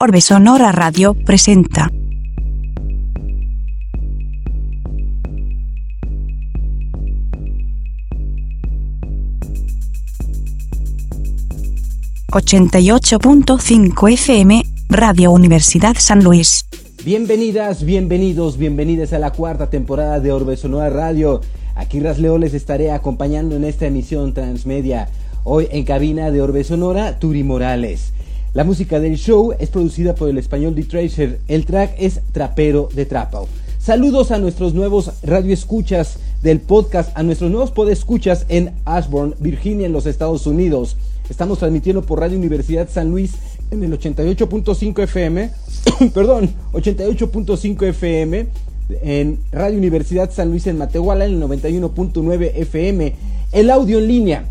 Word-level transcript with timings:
Orbe 0.00 0.20
Sonora 0.20 0.70
Radio 0.70 1.12
presenta. 1.12 1.90
...88.5 12.30 14.12
FM, 14.12 14.62
Radio 14.88 15.32
Universidad 15.32 15.96
San 15.98 16.22
Luis. 16.22 16.64
Bienvenidas, 17.04 17.82
bienvenidos, 17.82 18.56
bienvenidas 18.56 19.12
a 19.12 19.18
la 19.18 19.32
cuarta 19.32 19.68
temporada 19.68 20.20
de 20.20 20.30
Orbe 20.30 20.56
Sonora 20.56 20.90
Radio. 20.90 21.40
Aquí 21.74 21.98
Rasleo 21.98 22.38
les 22.38 22.54
estaré 22.54 22.92
acompañando 22.92 23.56
en 23.56 23.64
esta 23.64 23.86
emisión 23.86 24.32
transmedia. 24.32 25.08
Hoy 25.42 25.66
en 25.72 25.84
cabina 25.84 26.30
de 26.30 26.40
Orbe 26.40 26.62
Sonora, 26.62 27.18
Turi 27.18 27.42
Morales. 27.42 28.12
La 28.54 28.64
música 28.64 28.98
del 28.98 29.16
show 29.16 29.52
es 29.58 29.68
producida 29.68 30.14
por 30.14 30.30
el 30.30 30.38
español 30.38 30.74
The 30.74 30.84
Tracer. 30.84 31.38
El 31.48 31.66
track 31.66 31.94
es 31.98 32.20
Trapero 32.32 32.88
de 32.94 33.04
Trapao. 33.04 33.46
Saludos 33.78 34.30
a 34.30 34.38
nuestros 34.38 34.72
nuevos 34.72 35.12
radioescuchas 35.22 36.18
del 36.42 36.58
podcast, 36.60 37.10
a 37.16 37.22
nuestros 37.22 37.50
nuevos 37.50 37.72
podescuchas 37.72 38.46
en 38.48 38.72
Ashburn, 38.86 39.34
Virginia, 39.38 39.84
en 39.84 39.92
los 39.92 40.06
Estados 40.06 40.46
Unidos. 40.46 40.96
Estamos 41.28 41.58
transmitiendo 41.58 42.02
por 42.02 42.20
Radio 42.20 42.38
Universidad 42.38 42.88
San 42.88 43.10
Luis 43.10 43.32
en 43.70 43.84
el 43.84 43.92
88.5 43.98 45.02
FM, 45.02 45.50
perdón, 46.14 46.50
88.5 46.72 47.82
FM, 47.82 48.46
en 49.02 49.38
Radio 49.52 49.76
Universidad 49.76 50.32
San 50.32 50.48
Luis 50.48 50.66
en 50.66 50.78
Matehuala 50.78 51.26
en 51.26 51.34
el 51.34 51.42
91.9 51.42 52.52
FM. 52.54 53.14
El 53.52 53.70
audio 53.70 53.98
en 53.98 54.08
línea. 54.08 54.44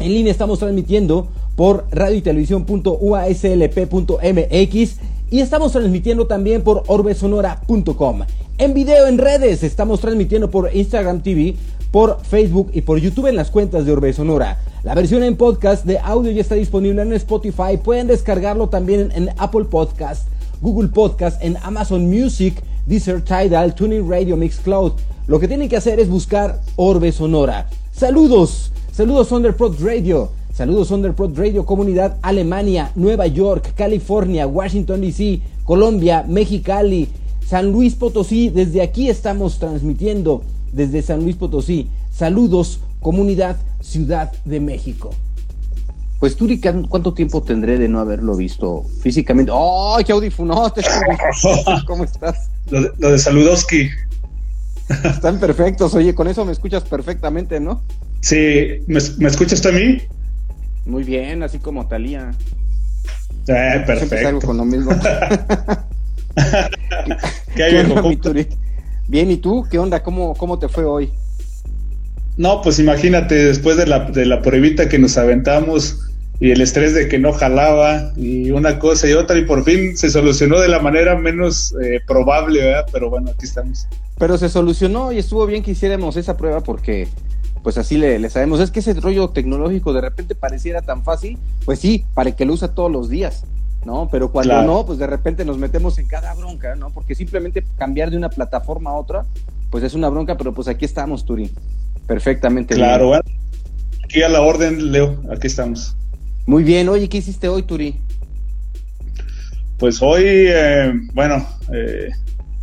En 0.00 0.12
línea 0.12 0.32
estamos 0.32 0.58
transmitiendo 0.58 1.28
por 1.56 1.86
radio 1.90 2.16
y 2.16 2.22
televisión.uaslp.mx 2.22 4.96
y 5.30 5.40
estamos 5.40 5.72
transmitiendo 5.72 6.26
también 6.26 6.62
por 6.62 6.84
orbesonora.com. 6.86 8.22
En 8.58 8.74
video 8.74 9.06
en 9.06 9.18
redes 9.18 9.62
estamos 9.62 10.00
transmitiendo 10.00 10.50
por 10.50 10.74
Instagram 10.74 11.22
TV, 11.22 11.56
por 11.90 12.20
Facebook 12.22 12.70
y 12.74 12.82
por 12.82 12.98
YouTube 12.98 13.26
en 13.26 13.36
las 13.36 13.50
cuentas 13.50 13.86
de 13.86 13.92
Orbe 13.92 14.12
Sonora. 14.12 14.58
La 14.82 14.94
versión 14.94 15.22
en 15.22 15.36
podcast 15.36 15.86
de 15.86 15.98
audio 15.98 16.30
ya 16.32 16.40
está 16.40 16.54
disponible 16.54 17.02
en 17.02 17.12
Spotify. 17.14 17.78
Pueden 17.82 18.08
descargarlo 18.08 18.68
también 18.68 19.10
en, 19.14 19.30
Apple 19.38 19.64
Podcast, 19.64 20.28
Google 20.60 20.88
Podcast, 20.88 21.42
en 21.42 21.56
Amazon 21.62 22.10
Music, 22.10 22.62
Deezer, 22.86 23.22
Tidal, 23.22 23.74
Tuning 23.74 24.10
Radio, 24.10 24.36
Mixcloud. 24.36 24.92
Lo 25.26 25.38
que 25.38 25.48
tienen 25.48 25.68
que 25.68 25.76
hacer 25.76 26.00
es 26.00 26.08
buscar 26.08 26.60
Orbe 26.76 27.12
Sonora. 27.12 27.68
Saludos, 27.92 28.72
saludos 28.92 29.32
Underprod 29.32 29.76
Radio. 29.80 30.30
Saludos 30.52 30.90
Underprod 30.90 31.38
Radio 31.38 31.64
Comunidad 31.64 32.18
Alemania, 32.20 32.92
Nueva 32.94 33.26
York, 33.26 33.72
California, 33.74 34.46
Washington 34.46 35.00
DC, 35.00 35.40
Colombia, 35.64 36.26
Mexicali, 36.28 37.08
San 37.46 37.72
Luis 37.72 37.94
Potosí. 37.94 38.50
Desde 38.50 38.82
aquí 38.82 39.08
estamos 39.08 39.58
transmitiendo 39.58 40.42
desde 40.70 41.00
San 41.00 41.20
Luis 41.22 41.36
Potosí. 41.36 41.88
Saludos 42.10 42.80
Comunidad 43.00 43.56
Ciudad 43.80 44.30
de 44.44 44.60
México. 44.60 45.14
Pues 46.20 46.36
Turi, 46.36 46.60
¿cuánto 46.60 47.14
tiempo 47.14 47.42
tendré 47.42 47.78
de 47.78 47.88
no 47.88 47.98
haberlo 47.98 48.36
visto 48.36 48.84
físicamente? 49.00 49.50
¡Ay, 49.52 50.04
qué 50.04 50.12
audífonos! 50.12 50.70
¿Cómo 51.86 52.04
estás? 52.04 52.50
Lo 52.70 52.82
de, 52.82 52.92
lo 52.98 53.10
de 53.10 53.18
Saludowski. 53.18 53.88
Están 55.02 55.40
perfectos. 55.40 55.94
Oye, 55.94 56.14
con 56.14 56.28
eso 56.28 56.44
me 56.44 56.52
escuchas 56.52 56.84
perfectamente, 56.84 57.58
¿no? 57.58 57.82
Sí, 58.20 58.82
¿me, 58.86 59.00
¿me 59.16 59.28
escuchas 59.28 59.62
tú 59.62 59.70
a 59.70 59.72
mí? 59.72 59.98
Muy 60.86 61.04
bien, 61.04 61.42
así 61.42 61.58
como 61.58 61.86
Talía. 61.86 62.32
Eh, 63.46 63.82
perfecto. 63.86 64.46
con 64.46 64.56
lo 64.56 64.64
mismo. 64.64 64.92
¿Qué 67.54 67.62
hay, 67.62 68.48
Bien, 69.08 69.30
¿y 69.30 69.36
tú? 69.36 69.66
¿Qué 69.70 69.78
onda? 69.78 70.02
¿Cómo, 70.02 70.34
cómo 70.34 70.58
te 70.58 70.68
fue 70.68 70.84
hoy? 70.84 71.10
No, 72.36 72.62
pues 72.62 72.78
imagínate, 72.78 73.34
después 73.34 73.76
de 73.76 73.86
la, 73.86 74.10
de 74.10 74.24
la 74.24 74.40
pruebita 74.40 74.88
que 74.88 74.98
nos 74.98 75.18
aventamos 75.18 75.98
y 76.40 76.50
el 76.50 76.60
estrés 76.60 76.94
de 76.94 77.08
que 77.08 77.18
no 77.18 77.32
jalaba 77.32 78.12
y 78.16 78.50
una 78.50 78.78
cosa 78.78 79.08
y 79.08 79.12
otra 79.12 79.38
y 79.38 79.44
por 79.44 79.64
fin 79.64 79.96
se 79.96 80.08
solucionó 80.08 80.58
de 80.60 80.68
la 80.68 80.78
manera 80.78 81.16
menos 81.16 81.74
eh, 81.82 82.00
probable, 82.06 82.64
¿verdad? 82.64 82.86
Pero 82.90 83.10
bueno, 83.10 83.30
aquí 83.30 83.44
estamos. 83.44 83.86
Pero 84.18 84.38
se 84.38 84.48
solucionó 84.48 85.12
y 85.12 85.18
estuvo 85.18 85.46
bien 85.46 85.62
que 85.62 85.72
hiciéramos 85.72 86.16
esa 86.16 86.36
prueba 86.36 86.60
porque 86.60 87.06
pues 87.62 87.78
así 87.78 87.96
le, 87.96 88.28
sabemos. 88.28 88.60
Es 88.60 88.70
que 88.70 88.80
ese 88.80 88.94
rollo 88.94 89.30
tecnológico 89.30 89.92
de 89.92 90.00
repente 90.00 90.34
pareciera 90.34 90.82
tan 90.82 91.04
fácil, 91.04 91.38
pues 91.64 91.78
sí, 91.78 92.04
para 92.14 92.30
el 92.30 92.36
que 92.36 92.44
lo 92.44 92.54
usa 92.54 92.74
todos 92.74 92.90
los 92.90 93.08
días, 93.08 93.44
¿no? 93.84 94.08
Pero 94.10 94.32
cuando 94.32 94.62
no, 94.62 94.84
pues 94.84 94.98
de 94.98 95.06
repente 95.06 95.44
nos 95.44 95.58
metemos 95.58 95.98
en 95.98 96.06
cada 96.06 96.34
bronca, 96.34 96.74
¿no? 96.74 96.90
Porque 96.90 97.14
simplemente 97.14 97.64
cambiar 97.76 98.10
de 98.10 98.16
una 98.16 98.30
plataforma 98.30 98.90
a 98.90 98.94
otra, 98.94 99.24
pues 99.70 99.84
es 99.84 99.94
una 99.94 100.08
bronca, 100.08 100.36
pero 100.36 100.52
pues 100.52 100.68
aquí 100.68 100.84
estamos, 100.84 101.24
Turi. 101.24 101.50
Perfectamente. 102.06 102.74
Claro, 102.74 103.14
aquí 104.04 104.22
a 104.22 104.28
la 104.28 104.40
orden, 104.40 104.92
Leo, 104.92 105.22
aquí 105.30 105.46
estamos. 105.46 105.96
Muy 106.46 106.64
bien, 106.64 106.88
oye, 106.88 107.08
¿qué 107.08 107.18
hiciste 107.18 107.48
hoy, 107.48 107.62
Turi? 107.62 108.00
Pues 109.78 110.02
hoy, 110.02 110.24
eh, 110.26 110.92
bueno, 111.14 111.46
eh, 111.72 112.10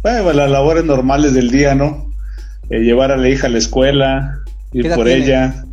bueno, 0.01 0.33
las 0.33 0.51
labores 0.51 0.83
normales 0.83 1.33
del 1.33 1.49
día, 1.49 1.75
¿no? 1.75 2.11
Eh, 2.69 2.79
llevar 2.79 3.11
a 3.11 3.17
la 3.17 3.29
hija 3.29 3.47
a 3.47 3.49
la 3.49 3.57
escuela, 3.57 4.43
ir 4.73 4.89
por 4.93 5.07
ella. 5.07 5.65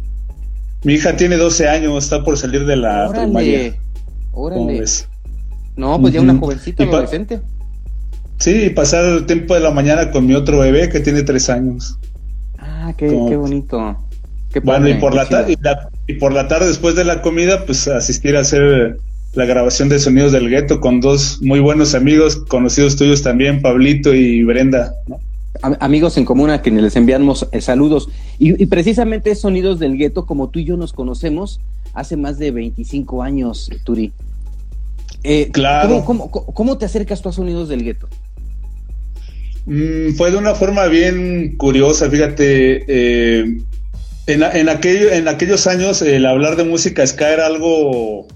Mi 0.84 0.94
hija 0.94 1.16
tiene 1.16 1.36
12 1.36 1.68
años, 1.68 2.04
está 2.04 2.22
por 2.22 2.38
salir 2.38 2.64
de 2.64 2.76
la 2.76 3.08
órale, 3.08 3.24
primaria. 3.24 3.74
Órale. 4.32 4.84
No, 5.76 6.00
pues 6.00 6.14
ya 6.14 6.20
una 6.20 6.36
jovencita, 6.36 6.84
adolescente. 6.84 7.40
Sí, 8.38 8.70
pasar 8.70 9.04
el 9.04 9.26
tiempo 9.26 9.54
de 9.54 9.60
la 9.60 9.70
mañana 9.70 10.10
con 10.10 10.26
mi 10.26 10.34
otro 10.34 10.58
bebé 10.60 10.88
que 10.88 11.00
tiene 11.00 11.22
3 11.22 11.50
años. 11.50 11.98
Ah, 12.58 12.92
qué, 12.96 13.08
qué 13.08 13.36
bonito. 13.36 13.96
Qué 14.52 14.60
bueno, 14.60 14.88
y 14.88 14.94
por, 14.94 15.14
la 15.14 15.28
tarde, 15.28 15.56
y, 16.06 16.14
por 16.14 16.32
la 16.32 16.48
tarde, 16.48 16.68
después 16.68 16.94
de 16.94 17.04
la 17.04 17.20
comida, 17.20 17.64
pues 17.66 17.88
asistir 17.88 18.36
a 18.36 18.40
hacer 18.40 18.98
la 19.34 19.44
grabación 19.44 19.88
de 19.88 19.98
Sonidos 19.98 20.32
del 20.32 20.48
Gueto 20.48 20.80
con 20.80 21.00
dos 21.00 21.40
muy 21.42 21.60
buenos 21.60 21.94
amigos, 21.94 22.36
conocidos 22.48 22.96
tuyos 22.96 23.22
también, 23.22 23.60
Pablito 23.60 24.14
y 24.14 24.44
Brenda. 24.44 24.94
¿no? 25.08 25.20
amigos 25.62 26.16
en 26.16 26.24
común 26.24 26.50
a 26.50 26.62
quienes 26.62 26.82
les 26.82 26.96
enviamos 26.96 27.48
eh, 27.52 27.60
saludos. 27.60 28.08
Y, 28.38 28.66
precisamente 28.66 29.34
Sonidos 29.34 29.78
del 29.78 29.96
Gueto, 29.96 30.26
como 30.26 30.50
tú 30.50 30.58
y 30.58 30.64
yo 30.64 30.76
nos 30.76 30.92
conocemos 30.92 31.60
hace 31.94 32.16
más 32.16 32.38
de 32.38 32.50
25 32.50 33.22
años, 33.22 33.70
Turi. 33.84 34.12
Eh, 35.22 35.48
claro. 35.52 36.04
¿cómo, 36.04 36.78
te 36.78 36.84
acercas 36.84 37.22
tú 37.22 37.30
a 37.30 37.32
Sonidos 37.32 37.68
del 37.68 37.82
Gueto? 37.82 38.08
Mm, 39.64 40.12
fue 40.16 40.30
de 40.30 40.36
una 40.36 40.54
forma 40.54 40.86
bien 40.86 41.56
curiosa, 41.56 42.10
fíjate. 42.10 42.84
Eh, 42.86 43.58
en, 44.26 44.42
en, 44.42 44.68
en 44.68 45.28
aquellos 45.28 45.66
años 45.66 46.02
el 46.02 46.26
hablar 46.26 46.56
de 46.56 46.64
música 46.64 47.06
ska 47.06 47.32
era 47.32 47.46
algo 47.46 48.26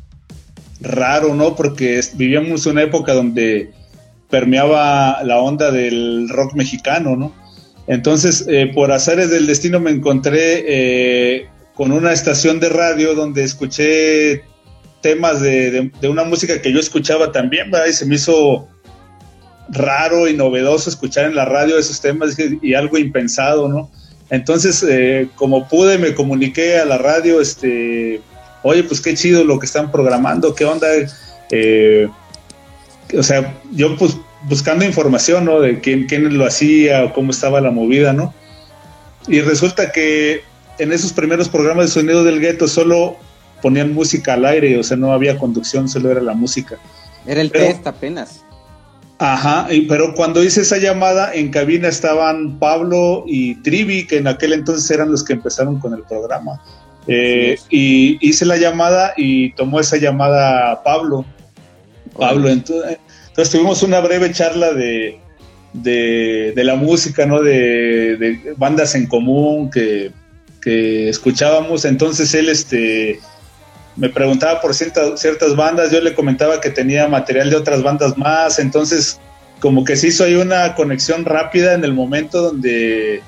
raro, 0.81 1.35
¿no? 1.35 1.55
Porque 1.57 2.01
vivíamos 2.15 2.67
una 2.67 2.83
época 2.83 3.13
donde 3.13 3.71
permeaba 4.31 5.23
la 5.25 5.41
onda 5.41 5.71
del 5.71 6.29
rock 6.29 6.55
mexicano, 6.55 7.17
¿no? 7.17 7.40
Entonces, 7.91 8.45
eh, 8.47 8.71
por 8.73 8.93
azares 8.93 9.31
del 9.31 9.49
destino 9.49 9.81
me 9.81 9.91
encontré 9.91 10.63
eh, 10.65 11.49
con 11.75 11.91
una 11.91 12.13
estación 12.13 12.61
de 12.61 12.69
radio 12.69 13.17
donde 13.17 13.43
escuché 13.43 14.45
temas 15.01 15.41
de, 15.41 15.91
una 16.05 16.23
música 16.23 16.63
que 16.63 16.73
yo 16.73 16.79
escuchaba 16.79 17.33
también, 17.33 17.69
¿verdad? 17.69 17.89
Y 17.89 17.93
se 17.93 18.07
me 18.07 18.15
hizo 18.15 18.69
raro 19.71 20.29
y 20.29 20.35
novedoso 20.35 20.89
escuchar 20.89 21.25
en 21.25 21.35
la 21.35 21.47
radio 21.47 21.79
esos 21.79 22.01
temas 22.01 22.37
y 22.63 22.75
algo 22.75 22.97
impensado, 22.97 23.67
¿no? 23.69 23.91
Entonces, 24.31 24.87
eh, 24.89 25.27
como 25.35 25.67
pude, 25.67 25.99
me 25.99 26.15
comuniqué 26.15 26.79
a 26.79 26.85
la 26.85 26.97
radio, 26.97 27.41
este, 27.41 28.21
oye, 28.63 28.85
pues 28.85 29.01
qué 29.01 29.15
chido 29.15 29.43
lo 29.43 29.59
que 29.59 29.67
están 29.67 29.91
programando, 29.91 30.55
qué 30.55 30.65
onda, 30.65 30.87
o 33.19 33.23
sea, 33.25 33.61
yo 33.73 33.97
pues 33.97 34.17
buscando 34.43 34.85
información, 34.85 35.45
¿no? 35.45 35.61
De 35.61 35.81
quién, 35.81 36.07
quién 36.07 36.37
lo 36.37 36.47
hacía 36.47 37.05
o 37.05 37.13
cómo 37.13 37.31
estaba 37.31 37.61
la 37.61 37.71
movida, 37.71 38.13
¿no? 38.13 38.35
Y 39.29 39.41
resulta 39.41 39.93
que 39.93 40.43
en 40.79 40.93
esos 40.93 41.13
primeros 41.13 41.49
programas 41.49 41.87
de 41.87 41.93
sonido 41.93 42.25
del 42.25 42.41
gueto 42.41 42.67
solo 42.67 43.17
ponían 43.63 43.93
música 43.93 44.35
al 44.35 44.45
aire, 44.47 44.79
o 44.79 44.83
sea, 44.83 44.97
no 44.97 45.13
había 45.13 45.39
conducción, 45.39 45.89
solo 45.89 46.11
era 46.11 46.21
la 46.21 46.35
música. 46.35 46.79
Era 47.27 47.41
el 47.41 47.53
test 47.53 47.87
apenas. 47.87 48.45
Ajá, 49.19 49.69
pero 49.87 50.15
cuando 50.15 50.43
hice 50.43 50.63
esa 50.63 50.79
llamada, 50.79 51.35
en 51.35 51.51
cabina 51.51 51.89
estaban 51.89 52.59
Pablo 52.59 53.25
y 53.27 53.57
Trivi, 53.57 54.07
que 54.07 54.17
en 54.17 54.27
aquel 54.27 54.55
entonces 54.55 54.91
eran 54.91 55.11
los 55.13 55.23
que 55.23 55.35
empezaron 55.35 55.79
con 55.79 55.93
el 55.93 56.03
programa. 56.05 56.63
Eh, 57.07 57.59
y 57.69 58.19
hice 58.27 58.47
la 58.47 58.57
llamada 58.57 59.13
y 59.19 59.53
tomó 59.53 59.79
esa 59.79 59.99
llamada 59.99 60.83
Pablo. 60.83 61.27
Pablo. 62.17 62.49
Entonces, 62.49 62.97
tuvimos 63.35 63.83
una 63.83 64.01
breve 64.01 64.33
charla 64.33 64.73
de, 64.73 65.19
de, 65.73 66.65
la 66.65 66.77
música, 66.77 67.27
¿no? 67.27 67.41
De, 67.41 68.55
bandas 68.57 68.95
en 68.95 69.07
común 69.07 69.71
que, 69.71 70.13
escuchábamos. 70.65 71.85
Entonces 71.85 72.35
él, 72.35 72.49
este, 72.49 73.19
me 73.97 74.09
preguntaba 74.09 74.61
por 74.61 74.75
ciertas, 74.75 75.21
ciertas 75.21 75.57
bandas, 75.57 75.91
yo 75.91 76.01
le 76.01 76.15
comentaba 76.15 76.61
que 76.61 76.71
tenía 76.71 77.09
material 77.09 77.51
de 77.51 77.57
otras 77.57 77.83
bandas 77.83 78.17
más, 78.19 78.59
entonces 78.59 79.19
como 79.61 79.85
que 79.85 79.97
se 79.97 80.09
hizo 80.09 80.25
ahí 80.25 80.35
una 80.35 80.75
conexión 80.75 81.25
rápida 81.25 81.75
en 81.75 81.85
el 81.85 81.93
momento 81.93 82.41
donde 82.43 83.17
eh, 83.17 83.23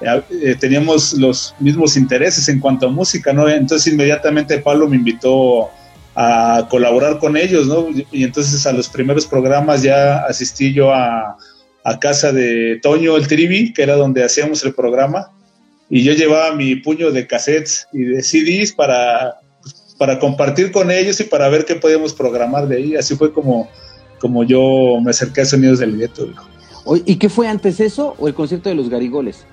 eh, 0.00 0.56
teníamos 0.58 1.14
los 1.14 1.54
mismos 1.58 1.96
intereses 1.96 2.48
en 2.48 2.60
cuanto 2.60 2.86
a 2.86 2.90
música, 2.90 3.32
¿no? 3.32 3.48
Entonces 3.48 3.92
inmediatamente 3.92 4.58
Pablo 4.58 4.88
me 4.88 4.96
invitó 4.96 5.70
a 6.14 6.66
colaborar 6.68 7.18
con 7.18 7.36
ellos, 7.36 7.66
¿no? 7.66 7.88
Y 8.10 8.24
entonces 8.24 8.66
a 8.66 8.72
los 8.72 8.88
primeros 8.88 9.26
programas 9.26 9.82
ya 9.82 10.24
asistí 10.24 10.72
yo 10.72 10.92
a, 10.92 11.36
a 11.84 11.98
casa 11.98 12.32
de 12.32 12.78
Toño 12.82 13.16
el 13.16 13.26
Trivi, 13.26 13.72
que 13.72 13.82
era 13.82 13.96
donde 13.96 14.24
hacíamos 14.24 14.64
el 14.64 14.74
programa, 14.74 15.30
y 15.88 16.02
yo 16.02 16.12
llevaba 16.12 16.54
mi 16.54 16.76
puño 16.76 17.10
de 17.10 17.26
cassettes 17.26 17.88
y 17.92 18.02
de 18.02 18.22
CDs 18.22 18.72
para, 18.72 19.40
para 19.98 20.18
compartir 20.18 20.70
con 20.70 20.90
ellos 20.90 21.20
y 21.20 21.24
para 21.24 21.48
ver 21.48 21.64
qué 21.64 21.74
podíamos 21.74 22.14
programar 22.14 22.68
de 22.68 22.76
ahí. 22.76 22.96
Así 22.96 23.16
fue 23.16 23.32
como, 23.32 23.68
como 24.20 24.44
yo 24.44 24.98
me 25.02 25.10
acerqué 25.10 25.40
a 25.40 25.44
Sonidos 25.44 25.80
del 25.80 25.98
Gueto. 25.98 26.28
¿Y 27.04 27.16
qué 27.16 27.28
fue 27.28 27.48
antes 27.48 27.80
eso 27.80 28.14
o 28.18 28.28
el 28.28 28.34
concierto 28.34 28.68
de 28.68 28.76
los 28.76 28.88
Garigoles? 28.88 29.44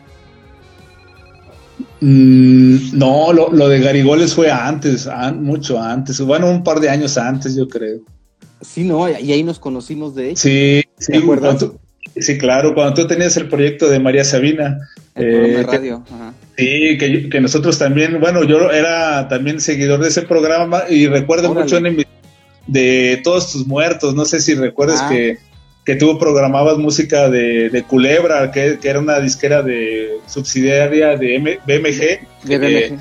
Mm, 1.99 2.97
no, 2.97 3.33
lo, 3.33 3.51
lo, 3.51 3.67
de 3.69 3.79
Garigoles 3.79 4.33
fue 4.33 4.51
antes, 4.51 5.09
mucho 5.35 5.81
antes, 5.81 6.19
bueno, 6.21 6.49
un 6.49 6.63
par 6.63 6.79
de 6.79 6.89
años 6.89 7.17
antes, 7.17 7.55
yo 7.55 7.67
creo. 7.67 7.99
Sí, 8.61 8.83
no, 8.83 9.09
y 9.09 9.31
ahí 9.31 9.43
nos 9.43 9.59
conocimos 9.59 10.15
de 10.15 10.31
hecho. 10.31 10.41
Sí, 10.41 10.83
sí, 10.97 11.13
sí, 12.19 12.37
claro, 12.37 12.73
cuando 12.73 12.93
tú 12.93 13.07
tenías 13.07 13.37
el 13.37 13.47
proyecto 13.49 13.89
de 13.89 13.99
María 13.99 14.23
Sabina. 14.23 14.77
El 15.15 15.27
eh, 15.27 15.63
radio. 15.63 16.03
Sí, 16.57 16.97
que, 16.97 17.41
nosotros 17.41 17.77
también, 17.77 18.19
bueno, 18.19 18.43
yo 18.43 18.71
era 18.71 19.27
también 19.27 19.59
seguidor 19.59 20.01
de 20.01 20.09
ese 20.09 20.23
programa 20.23 20.83
y 20.89 21.07
recuerdo 21.07 21.53
mucho 21.53 21.77
en 21.77 22.05
de 22.67 23.21
Todos 23.23 23.51
tus 23.51 23.65
muertos, 23.65 24.13
no 24.13 24.25
sé 24.25 24.39
si 24.39 24.53
recuerdas 24.53 25.01
ah. 25.03 25.09
que 25.09 25.37
que 25.87 25.95
tú 25.95 26.19
programabas 26.19 26.77
música 26.77 27.29
de, 27.29 27.85
Culebra, 27.87 28.51
que, 28.51 28.77
era 28.83 28.99
una 28.99 29.21
disquera 29.21 29.61
de 29.63 30.19
subsidiaria 30.27 31.15
de 31.15 31.61
BMG, 31.65 32.99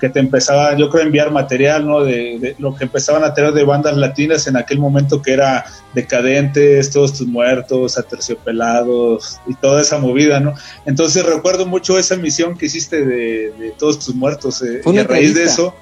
que, 0.00 0.08
te 0.08 0.18
empezaba, 0.18 0.76
yo 0.76 0.90
creo, 0.90 1.04
a 1.04 1.06
enviar 1.06 1.30
material, 1.30 1.86
¿no? 1.86 2.02
De, 2.02 2.56
lo 2.58 2.74
que 2.74 2.82
empezaban 2.82 3.22
a 3.22 3.34
tener 3.34 3.52
de 3.52 3.62
bandas 3.62 3.96
latinas 3.96 4.48
en 4.48 4.56
aquel 4.56 4.80
momento 4.80 5.22
que 5.22 5.32
era 5.32 5.64
Decadentes, 5.94 6.90
Todos 6.90 7.16
tus 7.16 7.28
muertos, 7.28 7.96
Aterciopelados 7.96 9.38
y 9.46 9.54
toda 9.54 9.80
esa 9.80 9.98
movida, 9.98 10.40
¿no? 10.40 10.54
Entonces 10.86 11.24
recuerdo 11.24 11.66
mucho 11.66 12.00
esa 12.00 12.16
misión 12.16 12.58
que 12.58 12.66
hiciste 12.66 13.06
de, 13.06 13.72
Todos 13.78 14.04
tus 14.04 14.16
muertos 14.16 14.60
eh, 14.62 14.80
y 14.84 14.98
a 14.98 15.04
raíz 15.04 15.36
de 15.36 15.44
eso 15.44 15.72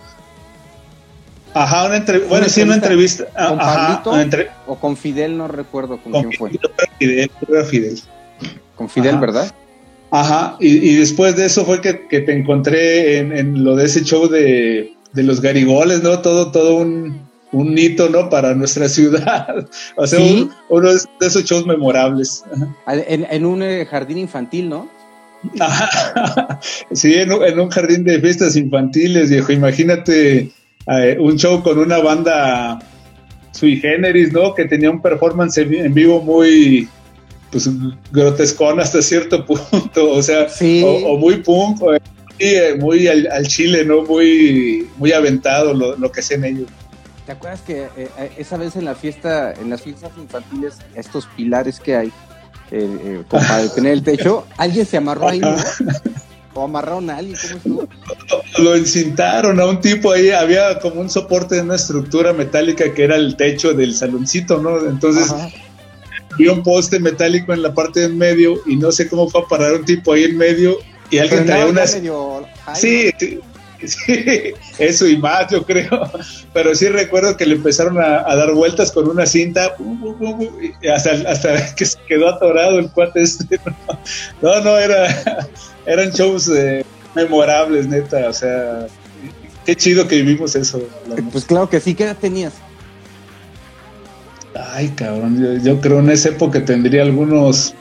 Ajá, 1.57 1.87
una 1.87 1.97
entrevista. 1.97 2.29
Bueno, 2.29 2.49
sí, 2.51 2.61
una 2.61 2.75
entrevista. 2.75 3.25
¿Con 3.25 3.59
ajá, 3.59 4.03
o 4.67 4.77
con 4.79 4.95
Fidel? 4.95 5.39
No 5.39 5.49
recuerdo 5.49 5.97
con, 6.03 6.13
quién 6.13 6.33
fue. 6.33 6.51
Fidel, 6.99 7.31
Fidel. 7.65 7.99
Con 8.75 8.91
Fidel, 8.91 9.17
¿verdad? 9.17 9.51
Ajá, 10.11 10.57
y, 10.61 10.97
después 10.97 11.35
de 11.35 11.47
eso 11.47 11.65
fue 11.65 11.81
que, 11.81 11.95
te 11.95 12.31
encontré 12.31 13.19
en, 13.19 13.65
lo 13.65 13.75
de 13.75 13.87
ese 13.87 14.05
show 14.05 14.29
de, 14.29 14.93
los 15.15 15.41
garigoles, 15.41 16.03
¿no? 16.03 16.21
Todo, 16.21 16.51
todo 16.51 16.77
un, 16.77 17.23
un 17.53 17.79
hito, 17.79 18.11
¿no? 18.11 18.29
Para 18.29 18.55
nuestra 18.55 18.87
ciudad. 18.91 19.67
o 19.97 20.07
sea, 20.07 20.21
uno 20.69 20.93
de 20.93 21.27
esos 21.27 21.43
shows 21.45 21.65
memorables. 21.65 22.45
En, 22.87 23.47
un 23.47 23.63
eh, 23.63 23.87
jardín 23.87 24.19
infantil, 24.19 24.69
¿no? 24.69 24.91
Ajá. 25.59 26.61
Sí, 26.93 27.15
en 27.15 27.33
en 27.33 27.61
un 27.61 27.71
jardín 27.71 28.05
de 28.05 28.21
fiestas 28.21 28.57
infantiles, 28.57 29.31
viejo. 29.31 29.53
Imagínate 29.53 30.53
eh, 30.89 31.17
un 31.19 31.37
show 31.37 31.63
con 31.63 31.79
una 31.79 31.99
banda 31.99 32.79
sui 33.53 33.77
generis, 33.77 34.33
¿no? 34.33 34.55
Que 34.55 34.67
tenía 34.67 34.91
un 34.91 35.01
performance 35.01 35.59
en 35.59 35.95
vivo 35.95 36.21
muy, 36.21 36.89
pues, 37.51 37.69
grotescón 38.13 38.81
hasta 38.81 39.03
cierto 39.03 39.45
punto, 39.71 40.11
o 40.11 40.23
sea, 40.23 40.47
o, 40.85 41.17
muy 41.17 41.37
punk, 41.37 41.83
o 41.83 41.95
eh, 42.39 42.77
muy, 42.79 43.09
al, 43.09 43.47
chile, 43.47 43.85
¿no? 43.85 44.03
Muy, 44.03 44.87
muy 44.97 45.13
aventado 45.13 45.73
lo, 45.73 45.97
lo 45.97 46.13
que 46.13 46.21
hacen 46.21 46.45
ellos. 46.45 46.69
¿Te 47.27 47.33
acuerdas 47.33 47.61
que 47.63 47.89
eh, 47.97 48.09
esa 48.39 48.57
vez 48.57 48.77
en 48.77 48.85
la 48.85 48.95
fiesta, 48.95 49.53
en 49.53 49.69
las 49.69 49.83
fiestas 49.83 50.13
infantiles, 50.17 50.79
estos 50.95 51.27
pilares 51.37 51.81
que 51.81 51.97
hay, 51.97 52.13
eh, 52.71 53.25
para 53.29 53.69
tener 53.69 53.93
el 53.93 54.03
techo, 54.05 54.47
alguien 54.57 54.87
se 54.87 54.97
amarró 54.97 55.29
ahí, 55.29 55.41
¿no? 55.41 55.57
¿O 56.57 56.65
amarraron 56.65 57.11
a 57.11 57.19
alguien? 57.19 57.39
¿Cómo 57.63 57.89
Lo 58.59 58.75
encintaron 58.75 59.61
a 59.61 59.67
un 59.67 59.81
tipo 59.81 60.11
ahí, 60.13 60.31
había 60.31 60.79
como 60.79 61.01
un 61.01 61.11
soporte 61.11 61.57
de 61.57 61.61
una 61.61 61.77
estructura 61.77 62.33
metálica 62.33 62.93
que 62.95 63.05
era 63.05 63.17
el 63.17 63.37
techo 63.37 63.75
del 63.75 63.95
saloncito, 63.95 64.61
¿no? 64.61 64.79
Entonces 64.87 65.33
había 66.33 66.53
un 66.53 66.63
poste 66.63 66.99
metálico 66.99 67.53
en 67.53 67.63
la 67.63 67.75
parte 67.75 68.01
de 68.01 68.07
en 68.07 68.19
medio 68.19 68.61
y 68.67 68.77
no 68.77 68.91
sé 68.91 69.09
cómo 69.09 69.29
fue 69.29 69.43
a 69.43 69.45
parar 69.45 69.75
un 69.75 69.85
tipo 69.85 70.13
ahí 70.13 70.25
en 70.25 70.37
medio 70.37 70.79
y 71.11 71.19
alguien 71.19 71.47
traía 71.47 71.67
una... 71.67 71.87
Sí, 71.87 73.13
sí, 73.85 74.55
eso 74.79 75.07
y 75.07 75.19
más, 75.19 75.51
yo 75.51 75.65
creo. 75.65 76.11
Pero 76.53 76.75
sí 76.75 76.89
recuerdo 76.89 77.37
que 77.37 77.47
le 77.47 77.57
empezaron 77.57 77.99
a, 77.99 78.35
dar 78.35 78.53
vueltas 78.53 78.93
con 78.93 79.09
una 79.09 79.27
cinta 79.27 79.77
hasta, 80.93 81.11
hasta 81.31 81.75
que 81.77 81.85
se 81.85 81.99
quedó 82.09 82.29
atorado 82.29 82.79
el 82.79 82.91
cuate 82.91 83.23
este. 83.23 83.61
No, 84.41 84.61
no, 84.61 84.79
era, 84.79 85.47
eran 85.87 86.11
shows 86.11 86.49
eh, 86.49 86.85
memorables, 87.15 87.89
neta. 87.89 88.29
O 88.29 88.33
sea, 88.33 88.87
qué 89.65 89.75
chido 89.75 90.07
que 90.07 90.17
vivimos 90.17 90.55
eso. 90.57 90.83
Pues 91.33 91.45
claro 91.45 91.71
que 91.71 91.81
sí, 91.81 91.95
¿qué 91.95 92.05
edad 92.05 92.17
tenías? 92.21 92.55
Ay, 94.73 94.89
cabrón, 94.89 95.63
yo, 95.63 95.81
creo 95.81 96.01
en 96.01 96.11
esa 96.11 96.31
época 96.31 96.65
tendría 96.65 97.03
algunos 97.03 97.75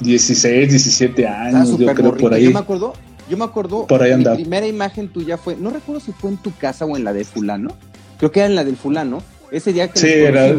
16, 0.00 0.68
17 0.68 1.26
años, 1.26 1.78
yo 1.78 1.94
creo 1.94 2.14
por 2.14 2.34
ahí. 2.34 2.44
Yo 2.44 2.50
me 2.50 2.58
acuerdo, 2.58 2.92
yo 3.28 3.38
me 3.38 3.44
acuerdo, 3.44 3.86
por 3.86 4.02
ahí 4.02 4.14
mi 4.14 4.24
primera 4.24 4.66
imagen 4.66 5.08
tuya 5.08 5.38
fue, 5.38 5.56
no 5.56 5.70
recuerdo 5.70 6.00
si 6.00 6.12
fue 6.12 6.30
en 6.30 6.36
tu 6.36 6.54
casa 6.54 6.84
o 6.84 6.94
en 6.96 7.04
la 7.04 7.14
de 7.14 7.24
fulano, 7.24 7.70
creo 8.18 8.30
que 8.30 8.40
era 8.40 8.48
en 8.48 8.54
la 8.54 8.64
del 8.64 8.76
fulano, 8.76 9.22
ese 9.50 9.72
día 9.72 9.88
que 9.88 9.98
sí, 9.98 10.08
era, 10.08 10.54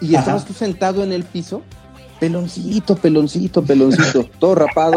y 0.00 0.14
estabas 0.14 0.46
tú 0.46 0.54
sentado 0.54 1.04
en 1.04 1.12
el 1.12 1.24
piso, 1.24 1.62
peloncito, 2.18 2.96
peloncito, 2.96 3.62
peloncito, 3.62 4.24
todo 4.38 4.54
rapado 4.54 4.96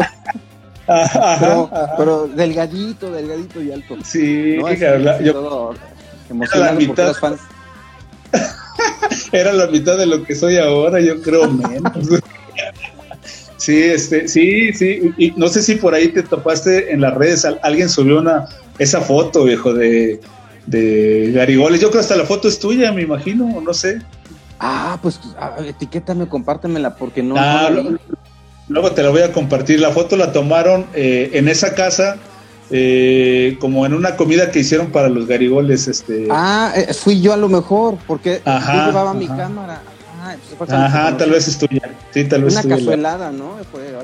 pero, 0.86 2.28
delgadito, 2.28 3.10
delgadito 3.10 3.62
y 3.62 3.72
alto. 3.72 3.96
Sí, 4.04 4.56
yo, 4.56 4.68
era 4.68 4.98
la 6.58 6.72
mitad, 6.72 7.14
fans. 7.14 7.40
era 9.32 9.52
la 9.52 9.66
mitad 9.66 9.96
de 9.96 10.06
lo 10.06 10.24
que 10.24 10.34
soy 10.34 10.56
ahora, 10.58 11.00
yo 11.00 11.20
creo 11.22 11.50
menos. 11.50 11.92
sí, 13.56 13.82
este, 13.82 14.28
sí, 14.28 14.72
sí, 14.72 15.12
y 15.16 15.32
no 15.32 15.48
sé 15.48 15.62
si 15.62 15.76
por 15.76 15.94
ahí 15.94 16.08
te 16.08 16.22
topaste 16.22 16.92
en 16.92 17.00
las 17.00 17.14
redes, 17.14 17.46
alguien 17.62 17.88
subió 17.88 18.18
una 18.20 18.46
esa 18.78 19.00
foto, 19.00 19.44
viejo, 19.44 19.72
de, 19.72 20.20
de 20.66 21.32
Garigoles. 21.34 21.80
Yo 21.80 21.88
creo 21.88 22.00
que 22.00 22.04
hasta 22.04 22.16
la 22.16 22.26
foto 22.26 22.48
es 22.48 22.58
tuya, 22.58 22.92
me 22.92 23.02
imagino, 23.02 23.60
no 23.60 23.74
sé. 23.74 24.00
Ah, 24.58 24.98
pues 25.02 25.20
etiquétame, 25.64 26.28
compártemela, 26.28 26.96
porque 26.96 27.22
no. 27.22 27.34
Ah, 27.36 27.70
Luego 28.68 28.92
te 28.92 29.02
la 29.02 29.10
voy 29.10 29.22
a 29.22 29.32
compartir. 29.32 29.80
La 29.80 29.90
foto 29.90 30.16
la 30.16 30.32
tomaron 30.32 30.86
eh, 30.94 31.30
en 31.34 31.48
esa 31.48 31.74
casa, 31.74 32.16
eh, 32.70 33.56
como 33.60 33.86
en 33.86 33.94
una 33.94 34.16
comida 34.16 34.50
que 34.50 34.60
hicieron 34.60 34.90
para 34.90 35.08
los 35.08 35.26
garigoles. 35.26 35.86
Este. 35.86 36.26
Ah, 36.30 36.72
eh, 36.74 36.92
fui 36.92 37.20
yo 37.20 37.32
a 37.32 37.36
lo 37.36 37.48
mejor, 37.48 37.96
porque 38.06 38.42
yo 38.44 38.86
llevaba 38.86 39.14
mi 39.14 39.28
cámara. 39.28 39.80
Pues 40.58 40.70
ajá, 40.70 41.16
tal 41.16 41.30
vez 41.30 41.46
es 41.46 41.56
tuya. 41.56 41.82
Sí, 42.10 42.24
tal 42.24 42.42
vez 42.42 42.54
Una 42.54 42.74
cazuelada, 42.76 43.30
¿no? 43.30 43.58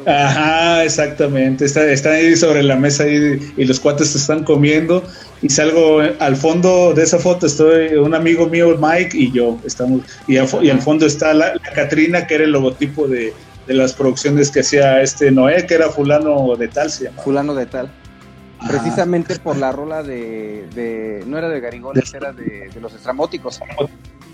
Ajá, 0.06 0.84
exactamente. 0.84 1.64
Está, 1.64 1.84
está 1.90 2.12
ahí 2.12 2.36
sobre 2.36 2.62
la 2.62 2.76
mesa 2.76 3.08
y, 3.08 3.52
y 3.56 3.64
los 3.64 3.80
cuates 3.80 4.10
se 4.10 4.18
están 4.18 4.44
comiendo. 4.44 5.02
Y 5.40 5.48
salgo 5.48 6.00
al 6.20 6.36
fondo 6.36 6.94
de 6.94 7.02
esa 7.02 7.18
foto, 7.18 7.46
estoy 7.46 7.94
un 7.94 8.14
amigo 8.14 8.46
mío, 8.46 8.78
Mike, 8.80 9.16
y 9.18 9.32
yo. 9.32 9.58
estamos 9.66 10.02
Y, 10.28 10.34
y 10.34 10.70
al 10.70 10.80
fondo 10.80 11.06
está 11.06 11.34
la, 11.34 11.54
la 11.54 11.72
Catrina, 11.74 12.24
que 12.28 12.36
era 12.36 12.44
el 12.44 12.52
logotipo 12.52 13.08
de, 13.08 13.34
de 13.66 13.74
las 13.74 13.92
producciones 13.92 14.50
que 14.50 14.60
hacía 14.60 15.02
este 15.02 15.30
Noé, 15.30 15.66
que 15.66 15.74
era 15.74 15.88
fulano 15.90 16.56
de 16.56 16.68
tal, 16.68 16.90
se 16.90 17.04
llama. 17.04 17.22
Fulano 17.22 17.54
de 17.54 17.66
tal. 17.66 17.90
Precisamente 18.66 19.38
por 19.40 19.56
la 19.56 19.72
rola 19.72 20.02
de, 20.02 21.24
no 21.26 21.38
era 21.38 21.48
de 21.48 21.60
Garigones, 21.60 22.14
era 22.14 22.32
de, 22.32 22.70
los 22.80 22.92
estramóticos. 22.94 23.60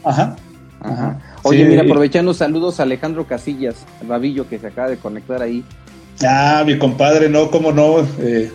Ajá. 0.05 0.37
Ajá. 0.81 1.19
Oye, 1.43 1.65
mira, 1.65 1.83
aprovechando 1.83 2.33
saludos 2.35 2.79
a 2.79 2.85
Alejandro 2.85 3.27
Casillas, 3.27 3.85
el 4.01 4.07
babillo 4.07 4.49
que 4.49 4.59
se 4.59 4.69
acaba 4.69 4.89
de 4.89 4.99
conectar 4.99 5.43
ahí. 5.43 5.65
Ah, 6.25 6.63
mi 6.65 6.79
compadre, 6.79 7.29
no, 7.29 7.51
cómo 7.51 7.73
no. 7.73 8.01
Eh, 8.21 8.53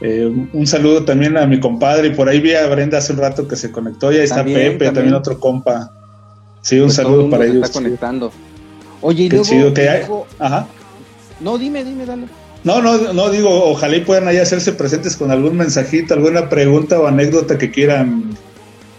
eh, 0.00 0.48
un 0.52 0.66
saludo 0.66 1.04
también 1.04 1.36
a 1.36 1.46
mi 1.46 1.60
compadre. 1.60 2.08
Y 2.08 2.10
por 2.14 2.28
ahí 2.28 2.40
vi 2.40 2.54
a 2.54 2.66
Brenda 2.66 2.98
hace 2.98 3.12
un 3.12 3.20
rato 3.20 3.46
que 3.46 3.56
se 3.56 3.70
conectó. 3.70 4.12
Y 4.12 4.16
ahí 4.16 4.24
está 4.24 4.44
Pepe, 4.44 4.90
también. 4.90 5.14
otro 5.14 5.38
compa. 5.38 5.92
Sí, 6.60 6.78
un 6.78 6.86
pues 6.86 6.96
saludo 6.96 7.30
para 7.30 7.44
ellos. 7.44 7.64
Está 7.64 7.80
conectando. 7.80 8.32
Oye, 9.02 9.24
y 9.24 9.28
luego, 9.28 9.74
que 9.74 9.88
hay. 9.88 10.06
Ajá. 10.38 10.66
No, 11.40 11.58
dime, 11.58 11.84
dime, 11.84 12.06
dale. 12.06 12.26
No, 12.64 12.80
no, 12.80 13.12
no 13.12 13.30
digo, 13.30 13.70
ojalá 13.70 13.96
y 13.96 14.00
puedan 14.00 14.28
ahí 14.28 14.38
hacerse 14.38 14.72
presentes 14.72 15.16
con 15.16 15.30
algún 15.30 15.56
mensajito, 15.56 16.14
alguna 16.14 16.48
pregunta 16.48 16.98
o 17.00 17.06
anécdota 17.06 17.58
que 17.58 17.70
quieran 17.70 18.36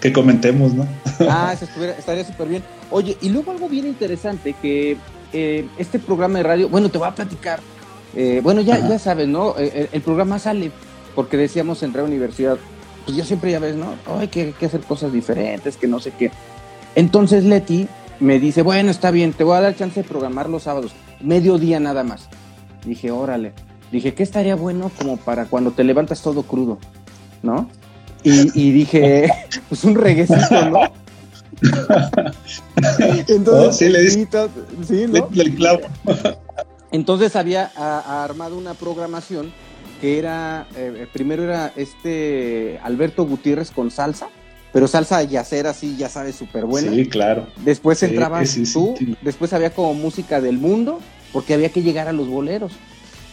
que 0.02 0.12
comentemos, 0.12 0.74
¿no? 0.74 0.86
Ah, 1.30 1.54
eso 1.54 1.66
estaría 1.98 2.26
súper 2.26 2.50
bien. 2.50 2.64
Oye, 2.92 3.18
y 3.22 3.30
luego 3.30 3.52
algo 3.52 3.70
bien 3.70 3.88
interesante, 3.88 4.54
que 4.62 4.98
eh, 5.32 5.66
este 5.78 5.98
programa 5.98 6.40
de 6.40 6.44
radio, 6.44 6.70
bueno, 6.70 6.90
te 6.90 6.98
voy 6.98 7.08
a 7.08 7.16
platicar. 7.16 7.62
Eh, 8.14 8.42
bueno, 8.44 8.60
ya, 8.60 8.86
ya 8.86 9.00
sabes, 9.00 9.30
¿no? 9.30 9.56
Eh, 9.58 9.88
el, 9.92 10.02
programa 10.02 10.40
sale 10.40 10.72
porque 11.16 11.38
decíamos 11.38 11.84
en 11.84 11.94
Radio 11.94 12.06
Universidad, 12.06 12.58
pues 13.06 13.16
ya 13.16 13.24
siempre 13.24 13.52
ya 13.52 13.60
ves, 13.60 13.76
¿no? 13.76 13.96
hay 14.20 14.28
que, 14.28 14.54
hacer 14.62 14.82
cosas 14.82 15.14
diferentes, 15.14 15.78
que 15.78 15.88
no 15.88 16.00
sé 16.00 16.12
qué. 16.18 16.32
Entonces 16.96 17.44
Leti 17.44 17.88
me 18.20 18.40
dice, 18.40 18.62
bueno, 18.62 18.92
está 18.92 19.12
bien, 19.12 19.34
te 19.34 19.44
voy 19.44 19.58
a 19.58 19.62
dar 19.62 19.76
chance 19.76 20.02
de 20.02 20.08
programar 20.08 20.50
los 20.50 20.64
sábados, 20.64 20.92
mediodía 21.22 21.80
nada 21.80 22.04
más. 22.04 22.30
Dije, 22.86 23.12
órale. 23.12 23.54
Dije, 23.92 24.14
¿qué 24.14 24.24
estaría 24.24 24.56
bueno 24.56 24.92
como 24.98 25.18
para 25.18 25.46
cuando 25.46 25.72
te 25.72 25.84
levantas 25.84 26.22
todo 26.22 26.44
crudo? 26.44 26.80
¿No? 27.42 27.70
Y, 28.24 28.72
dije, 28.72 29.30
pues 29.70 29.84
un 29.84 29.96
reguecito, 29.96 30.70
¿no? 30.70 30.92
Entonces, 33.28 33.78
sí, 33.78 33.90
le 33.90 34.10
sí, 34.10 35.06
¿no? 35.08 35.30
el 35.36 35.56
clavo. 35.56 35.82
Entonces 36.92 37.36
había 37.36 37.72
armado 38.24 38.58
una 38.58 38.76
programación 38.76 39.52
que 40.00 40.20
era, 40.20 40.68
eh, 40.76 41.08
primero 41.12 41.44
era 41.44 41.74
este 41.76 42.80
Alberto 42.84 43.26
Gutiérrez 43.26 43.72
con 43.72 43.90
salsa, 43.90 44.30
pero 44.74 44.88
salsa 44.88 45.20
de 45.20 45.28
yacer 45.28 45.68
así, 45.68 45.96
ya 45.96 46.10
sabes, 46.10 46.36
súper 46.36 46.66
buena. 46.66 46.92
Sí, 46.92 47.06
claro. 47.06 47.46
Después 47.64 48.02
entraba 48.02 48.42
tú, 48.74 48.96
después 49.22 49.54
había 49.54 49.70
como 49.70 49.94
música 49.94 50.42
del 50.42 50.58
mundo, 50.58 51.00
porque 51.32 51.54
había 51.54 51.70
que 51.70 51.84
llegar 51.84 52.08
a 52.08 52.12
los 52.12 52.28
boleros, 52.28 52.74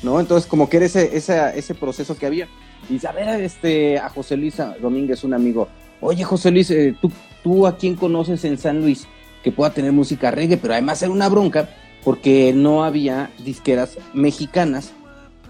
¿no? 0.02 0.20
Entonces 0.20 0.46
como 0.46 0.68
que 0.68 0.76
era 0.76 0.86
ese, 0.86 1.16
ese 1.16 1.74
proceso 1.74 2.16
que 2.16 2.26
había. 2.26 2.46
Y 2.90 3.04
a 3.06 3.12
ver 3.12 3.40
este, 3.40 3.98
a 3.98 4.10
José 4.10 4.36
Luis 4.36 4.56
Domínguez, 4.82 5.24
un 5.24 5.32
amigo, 5.32 5.68
oye 6.02 6.24
José 6.24 6.50
Luis, 6.50 6.70
eh, 6.70 6.94
¿tú, 7.00 7.10
¿tú 7.42 7.66
a 7.66 7.78
quién 7.78 7.96
conoces 7.96 8.44
en 8.44 8.58
San 8.58 8.82
Luis 8.82 9.06
que 9.42 9.50
pueda 9.50 9.72
tener 9.72 9.92
música 9.92 10.30
reggae? 10.30 10.58
Pero 10.58 10.74
además 10.74 11.00
era 11.00 11.10
una 11.10 11.30
bronca 11.30 11.70
porque 12.04 12.52
no 12.54 12.84
había 12.84 13.30
disqueras 13.42 13.96
mexicanas 14.12 14.92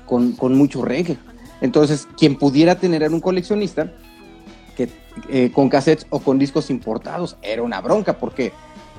con, 0.07 0.33
con 0.33 0.55
mucho 0.55 0.85
reggae. 0.85 1.19
Entonces, 1.61 2.07
quien 2.17 2.37
pudiera 2.37 2.77
tener 2.77 3.03
era 3.03 3.13
un 3.13 3.21
coleccionista 3.21 3.93
eh, 5.29 5.51
con 5.53 5.69
cassettes 5.69 6.07
o 6.11 6.21
con 6.21 6.39
discos 6.39 6.71
importados 6.71 7.37
era 7.43 7.63
una 7.63 7.81
bronca 7.81 8.19
porque 8.19 8.53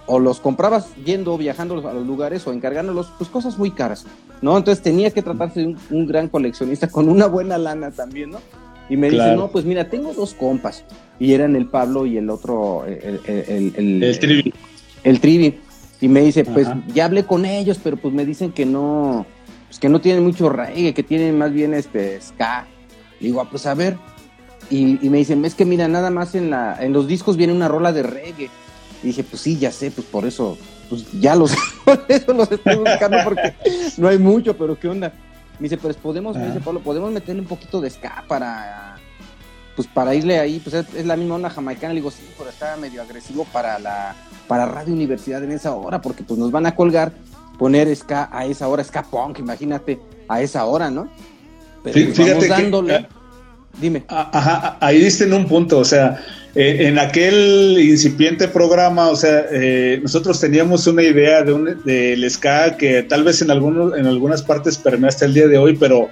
o 0.05 0.19
los 0.19 0.39
comprabas 0.39 0.93
yendo, 1.05 1.37
viajando 1.37 1.87
a 1.87 1.93
los 1.93 2.05
lugares 2.05 2.45
o 2.47 2.53
encargándolos, 2.53 3.11
pues 3.17 3.29
cosas 3.29 3.57
muy 3.57 3.71
caras, 3.71 4.05
¿no? 4.41 4.57
Entonces 4.57 4.83
tenía 4.83 5.11
que 5.11 5.21
tratarse 5.21 5.61
de 5.61 5.75
un, 5.89 6.07
gran 6.07 6.27
coleccionista 6.27 6.87
con 6.89 7.07
una 7.07 7.27
buena 7.27 7.57
lana 7.57 7.91
también, 7.91 8.31
¿no? 8.31 8.39
Y 8.89 8.97
me 8.97 9.09
dice, 9.09 9.35
no, 9.35 9.49
pues 9.49 9.63
mira, 9.63 9.89
tengo 9.89 10.13
dos 10.13 10.33
compas. 10.33 10.83
Y 11.17 11.33
eran 11.33 11.55
el 11.55 11.67
Pablo 11.67 12.05
y 12.05 12.17
el 12.17 12.29
otro, 12.29 12.83
el, 12.85 13.21
el, 13.25 13.73
el, 13.77 14.03
el 14.03 14.19
Trivi. 14.19 14.53
El 15.03 15.21
Trivi. 15.21 15.59
Y 16.01 16.07
me 16.09 16.21
dice, 16.21 16.43
pues 16.43 16.67
ya 16.93 17.05
hablé 17.05 17.23
con 17.23 17.45
ellos, 17.45 17.79
pero 17.81 17.95
pues 17.95 18.13
me 18.13 18.25
dicen 18.25 18.51
que 18.51 18.65
no, 18.65 19.25
pues 19.67 19.79
que 19.79 19.87
no 19.87 20.01
tienen 20.01 20.23
mucho 20.23 20.49
reggae, 20.49 20.93
que 20.93 21.03
tienen 21.03 21.37
más 21.37 21.53
bien 21.53 21.73
este 21.73 22.19
ska. 22.19 22.67
Y 23.19 23.27
digo, 23.27 23.39
ah, 23.39 23.47
pues 23.49 23.65
a 23.65 23.75
ver. 23.75 23.95
Y, 24.71 25.09
me 25.09 25.17
dicen, 25.17 25.43
es 25.43 25.53
que 25.53 25.65
mira, 25.65 25.89
nada 25.89 26.09
más 26.09 26.33
en, 26.33 26.49
la, 26.49 26.77
en 26.79 26.93
los 26.93 27.05
discos 27.05 27.35
viene 27.35 27.51
una 27.51 27.67
rola 27.67 27.91
de 27.91 28.03
reggae. 28.03 28.49
Y 29.03 29.07
dije, 29.07 29.23
pues 29.23 29.41
sí, 29.41 29.57
ya 29.57 29.69
sé, 29.71 29.91
pues 29.91 30.07
por 30.07 30.25
eso, 30.25 30.57
pues 30.89 31.05
ya 31.19 31.35
los, 31.35 31.53
por 31.85 32.05
eso 32.07 32.33
los 32.33 32.49
estoy 32.49 32.77
buscando 32.77 33.17
porque 33.23 33.53
no 33.97 34.07
hay 34.07 34.17
mucho, 34.17 34.55
pero 34.55 34.79
¿qué 34.79 34.87
onda? 34.87 35.11
Me 35.59 35.65
dice, 35.65 35.77
pues 35.77 35.97
podemos, 35.97 36.37
me 36.37 36.47
dice. 36.47 36.61
Pablo, 36.61 36.79
podemos 36.79 37.11
meterle 37.11 37.41
un 37.41 37.47
poquito 37.47 37.81
de 37.81 37.89
ska 37.89 38.23
para, 38.27 38.95
pues 39.75 39.87
para 39.87 40.15
irle 40.15 40.39
ahí, 40.39 40.59
pues 40.59 40.87
es, 40.95 41.05
la 41.05 41.17
misma 41.17 41.35
onda 41.35 41.49
jamaicana. 41.49 41.93
Le 41.93 41.99
digo, 41.99 42.09
sí, 42.09 42.23
pero 42.37 42.49
está 42.49 42.77
medio 42.77 43.01
agresivo 43.01 43.45
para 43.51 43.77
la, 43.77 44.15
para 44.47 44.65
Radio 44.65 44.93
Universidad 44.93 45.43
en 45.43 45.51
esa 45.51 45.75
hora, 45.75 46.01
porque 46.01 46.23
pues 46.23 46.39
nos 46.39 46.49
van 46.49 46.65
a 46.65 46.75
colgar 46.75 47.11
poner 47.59 47.93
ska 47.95 48.29
a 48.31 48.45
esa 48.45 48.67
hora, 48.69 48.83
ska 48.83 49.03
punk, 49.03 49.39
imagínate, 49.39 49.99
a 50.27 50.41
esa 50.41 50.65
hora, 50.65 50.89
¿no? 50.89 51.09
Pero 51.83 52.05
pues, 52.05 52.17
Fíjate 52.17 52.47
dándole. 52.47 53.07
Dime. 53.79 54.03
Ajá, 54.07 54.77
ahí 54.79 54.99
diste 54.99 55.25
en 55.25 55.33
un 55.33 55.47
punto, 55.47 55.79
o 55.79 55.85
sea, 55.85 56.19
eh, 56.53 56.87
en 56.87 56.99
aquel 56.99 57.77
incipiente 57.79 58.47
programa, 58.49 59.09
o 59.09 59.15
sea, 59.15 59.45
eh, 59.51 59.99
nosotros 60.03 60.39
teníamos 60.39 60.85
una 60.85 61.01
idea 61.01 61.43
de 61.43 61.53
un, 61.53 61.81
del 61.85 62.29
ska 62.29 62.75
que 62.75 63.03
tal 63.03 63.23
vez 63.23 63.41
en, 63.41 63.51
algunos, 63.51 63.97
en 63.97 64.05
algunas 64.05 64.41
partes 64.41 64.77
permea 64.77 65.09
hasta 65.09 65.25
el 65.25 65.33
día 65.33 65.47
de 65.47 65.57
hoy, 65.57 65.77
pero 65.77 66.09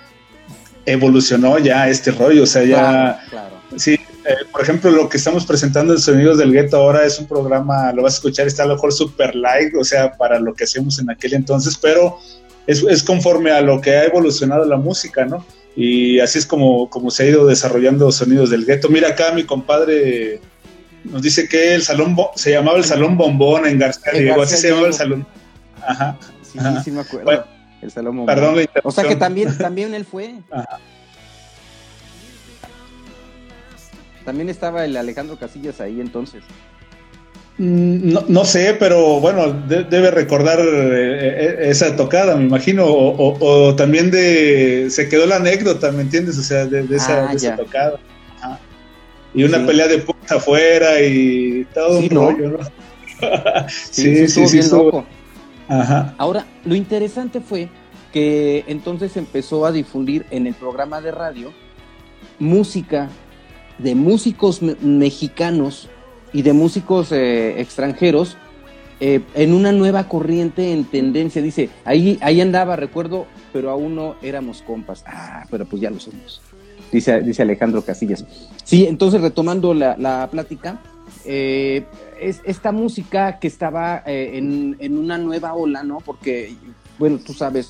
evolucionó 0.86 1.60
ya 1.60 1.90
este 1.90 2.12
rollo, 2.12 2.44
o 2.44 2.48
sea, 2.48 2.64
ya... 2.64 3.20
Sí, 3.76 4.00
eh, 4.26 4.36
por 4.52 4.62
ejemplo, 4.62 4.90
lo 4.92 5.10
que 5.10 5.18
estamos 5.18 5.46
presentando 5.46 5.94
en 5.94 6.00
Sonidos 6.00 6.38
del 6.38 6.54
Gueto 6.54 6.78
ahora 6.78 7.06
es 7.06 7.20
un 7.20 7.28
programa, 7.28 7.92
lo 7.92 8.04
vas 8.04 8.14
a 8.14 8.18
escuchar, 8.18 8.48
está 8.48 8.64
a 8.64 8.68
lo 8.68 8.76
mejor 8.76 8.94
super 8.94 9.36
light, 9.36 9.76
o 9.76 9.84
sea, 9.84 10.16
para 10.18 10.40
lo 10.40 10.54
que 10.54 10.64
hacemos 10.64 11.00
en 11.00 11.10
aquel 11.10 11.34
entonces, 11.34 11.78
pero 11.78 12.18
es, 12.66 12.82
es, 12.84 13.04
conforme 13.04 13.52
a 13.52 13.62
lo 13.62 13.82
que 13.82 13.92
ha 13.92 14.06
evolucionado 14.06 14.66
la 14.66 14.78
música, 14.78 15.26
¿no? 15.26 15.46
Y 15.76 16.20
así 16.20 16.40
es 16.40 16.46
como, 16.46 16.90
como 16.90 17.12
se 17.12 17.24
ha 17.24 17.28
ido 17.28 17.46
desarrollando 17.46 18.12
Sonidos 18.12 18.50
del 18.50 18.66
Gueto. 18.66 18.90
Mira 18.90 19.10
acá, 19.10 19.32
mi 19.32 19.44
compadre 19.44 20.42
nos 21.04 21.22
dice 21.22 21.48
que 21.48 21.74
el 21.76 21.82
salón 21.82 22.16
se 22.36 22.52
llamaba 22.52 22.78
el 22.78 22.84
Salón 22.84 23.18
Bombón 23.18 23.66
en 23.66 23.80
García 23.80 24.12
Diego, 24.14 24.42
así 24.42 24.58
se 24.58 24.70
llamaba 24.70 24.88
el 24.88 24.94
salón. 24.94 25.26
Ajá. 25.82 26.18
Sí, 26.42 26.60
sí 26.84 26.92
me 26.92 27.02
acuerdo. 27.02 27.46
el 27.82 27.92
Salón 27.92 28.18
Bombón. 28.18 28.36
Perdón 28.36 28.66
O 28.84 28.92
sea 28.92 29.08
que 29.08 29.16
también, 29.16 29.58
también 29.58 29.94
él 29.94 30.06
fue. 30.06 30.36
Ajá. 30.52 30.80
También 34.26 34.50
estaba 34.50 34.86
el 34.86 34.96
Alejandro 34.98 35.40
Casillas 35.40 35.82
ahí 35.82 36.02
entonces. 36.02 36.44
Mm, 37.60 38.16
no, 38.30 38.46
sé, 38.46 38.78
pero 38.80 39.20
bueno, 39.20 39.52
debe 39.52 40.12
recordar 40.12 40.60
eh, 40.62 40.64
eh, 40.64 41.56
esa 41.64 41.94
tocada, 41.98 42.38
me 42.38 42.46
imagino, 42.46 42.86
o, 42.88 43.76
también 43.76 44.10
de 44.12 44.88
se 44.90 45.10
quedó 45.10 45.26
la 45.26 45.36
anécdota, 45.36 45.92
¿me 45.92 46.04
entiendes? 46.04 46.38
O 46.38 46.42
sea, 46.42 46.66
de, 46.66 46.88
esa, 46.96 47.30
ah, 47.30 47.56
tocada. 47.58 48.00
Y 49.34 49.44
una 49.44 49.66
pelea 49.66 49.90
de 49.90 49.98
puta 49.98 50.36
afuera 50.36 51.02
y 51.02 51.68
todo 51.74 52.00
un 52.00 52.10
rollo, 52.10 52.50
¿no? 52.50 52.60
sí, 53.68 54.28
sí, 54.30 54.48
sí, 54.48 54.64
sí, 54.64 54.70
loco. 54.72 55.06
Ajá. 55.68 56.16
Ahora, 56.18 56.46
lo 56.64 56.76
interesante 56.76 57.42
fue 57.42 57.68
que 58.14 58.64
entonces 58.68 59.18
empezó 59.18 59.66
a 59.66 59.74
difundir 59.74 60.26
en 60.32 60.48
el 60.48 60.54
programa 60.54 61.02
de 61.02 61.12
radio 61.12 61.52
música 62.40 63.10
de 63.78 63.96
músicos 63.96 64.62
mexicanos 64.62 65.90
y 66.34 66.42
de 66.42 66.54
músicos 66.54 67.12
eh, 67.12 67.60
extranjeros 67.60 68.38
eh, 69.00 69.22
en 69.34 69.54
una 69.54 69.72
nueva 69.72 70.08
corriente 70.08 70.74
en 70.74 70.86
tendencia. 70.86 71.42
Dice, 71.42 71.70
ahí, 71.86 72.18
ahí 72.22 72.42
andaba, 72.42 72.76
recuerdo, 72.76 73.28
pero 73.54 73.70
aún 73.70 73.96
no 73.96 74.16
éramos 74.22 74.62
compas. 74.62 75.04
Ah, 75.08 75.46
pero 75.50 75.66
pues 75.66 75.82
ya 75.82 75.90
lo 75.90 76.00
somos. 76.00 76.42
Dice, 76.92 77.22
dice 77.22 77.44
Alejandro 77.44 77.84
Casillas. 77.84 78.26
Sí, 78.64 78.86
entonces 78.88 79.22
retomando 79.22 79.74
la, 79.74 80.28
plática, 80.32 80.82
eh, 81.26 81.86
es 82.20 82.42
esta 82.44 82.72
música 82.72 83.40
que 83.40 83.48
estaba 83.48 84.04
en, 84.06 84.76
en, 84.80 84.98
una 84.98 85.18
nueva 85.18 85.54
ola, 85.54 85.84
¿no? 85.84 86.00
Porque, 86.00 86.56
bueno, 86.98 87.20
tú 87.24 87.34
sabes, 87.34 87.70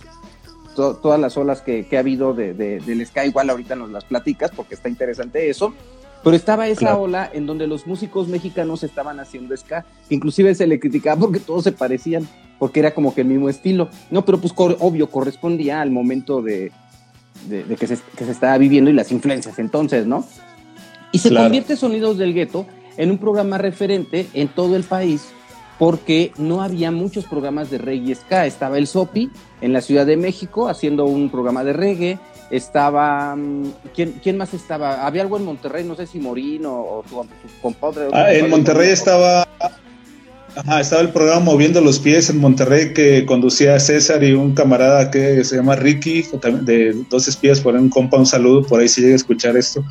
todas 0.75 1.19
las 1.19 1.35
olas 1.37 1.61
que, 1.61 1.85
ha 1.91 1.99
habido 1.99 2.33
de, 2.33 2.53
del 2.53 3.05
Sky, 3.05 3.27
igual 3.27 3.49
ahorita 3.49 3.75
nos 3.75 3.89
las 3.89 4.05
platicas 4.05 4.51
porque 4.55 4.75
está 4.75 4.89
interesante 4.89 5.49
eso. 5.49 5.73
Pero 6.23 6.35
estaba 6.35 6.67
esa 6.67 6.97
ola 6.97 7.29
en 7.33 7.45
donde 7.45 7.67
los 7.67 7.87
músicos 7.87 8.27
mexicanos 8.27 8.83
estaban 8.83 9.19
haciendo 9.19 9.55
ska, 9.55 9.85
inclusive 10.09 10.53
se 10.53 10.67
le 10.67 10.79
criticaba 10.79 11.19
porque 11.19 11.39
todos 11.39 11.63
se 11.63 11.71
parecían, 11.71 12.27
porque 12.57 12.81
era 12.81 12.93
como 12.93 13.15
que 13.15 13.21
el 13.21 13.27
mismo 13.27 13.49
estilo. 13.49 13.89
No, 14.11 14.25
pero 14.25 14.39
pues 14.39 14.53
obvio, 14.57 15.09
correspondía 15.09 15.81
al 15.81 15.91
momento 15.91 16.41
de, 16.41 16.71
que, 17.79 17.87
se, 17.87 17.97
estaba 18.29 18.57
viviendo 18.57 18.89
y 18.89 18.93
las 18.93 19.11
influencias 19.11 19.59
entonces, 19.59 20.05
¿no? 20.05 20.25
Y 21.11 21.19
se 21.19 21.33
convierte 21.33 21.75
Sonidos 21.75 22.17
del 22.17 22.33
Gueto 22.33 22.65
en 22.97 23.11
un 23.11 23.17
programa 23.17 23.57
referente 23.57 24.27
en 24.33 24.49
todo 24.49 24.75
el 24.75 24.83
país 24.83 25.29
porque 25.79 26.33
no 26.37 26.61
había 26.61 26.91
muchos 26.91 27.25
programas 27.25 27.71
de 27.71 27.77
reggae 27.77 28.13
ska. 28.13 28.45
Estaba 28.45 28.77
el 28.77 28.85
Sopi 28.85 29.31
en 29.61 29.71
la 29.71 29.81
Ciudad 29.81 30.05
de 30.05 30.17
México 30.17 30.67
haciendo 30.67 31.05
un 31.05 31.29
programa 31.29 31.63
de 31.63 31.73
reggae, 31.73 32.19
estaba. 32.49 33.35
Mm, 33.35 33.71
¿quién, 33.93 34.37
más 34.37 34.53
estaba? 34.53 35.05
Había 35.05 35.21
algo 35.21 35.37
en 35.37 35.45
Monterrey, 35.45 35.83
no 35.83 35.95
sé 35.95 36.07
si 36.07 36.19
Morino 36.19 36.71
o 36.71 37.03
tu, 37.07 37.23
compadre. 37.61 38.07
Ah, 38.11 38.31
en 38.33 38.49
Monterrey 38.49 38.89
estaba. 38.89 39.47
Ajá, 40.55 40.81
estaba 40.81 41.01
el 41.01 41.09
programa 41.09 41.41
Moviendo 41.41 41.79
los 41.79 41.99
Pies 41.99 42.29
en 42.29 42.39
Monterrey 42.39 42.91
que 42.93 43.25
conducía 43.25 43.79
César 43.79 44.23
y 44.23 44.33
un 44.33 44.55
camarada 44.55 45.11
que 45.11 45.43
se 45.43 45.55
llama 45.55 45.75
Ricky, 45.75 46.25
de 46.61 47.03
Dos 47.09 47.27
Espías, 47.27 47.61
por 47.61 47.75
un 47.75 47.89
compa, 47.89 48.17
un 48.17 48.25
saludo, 48.25 48.65
por 48.65 48.79
ahí 48.81 48.87
si 48.87 49.01
llega 49.01 49.13
a 49.13 49.17
escuchar 49.17 49.55
esto. 49.55 49.83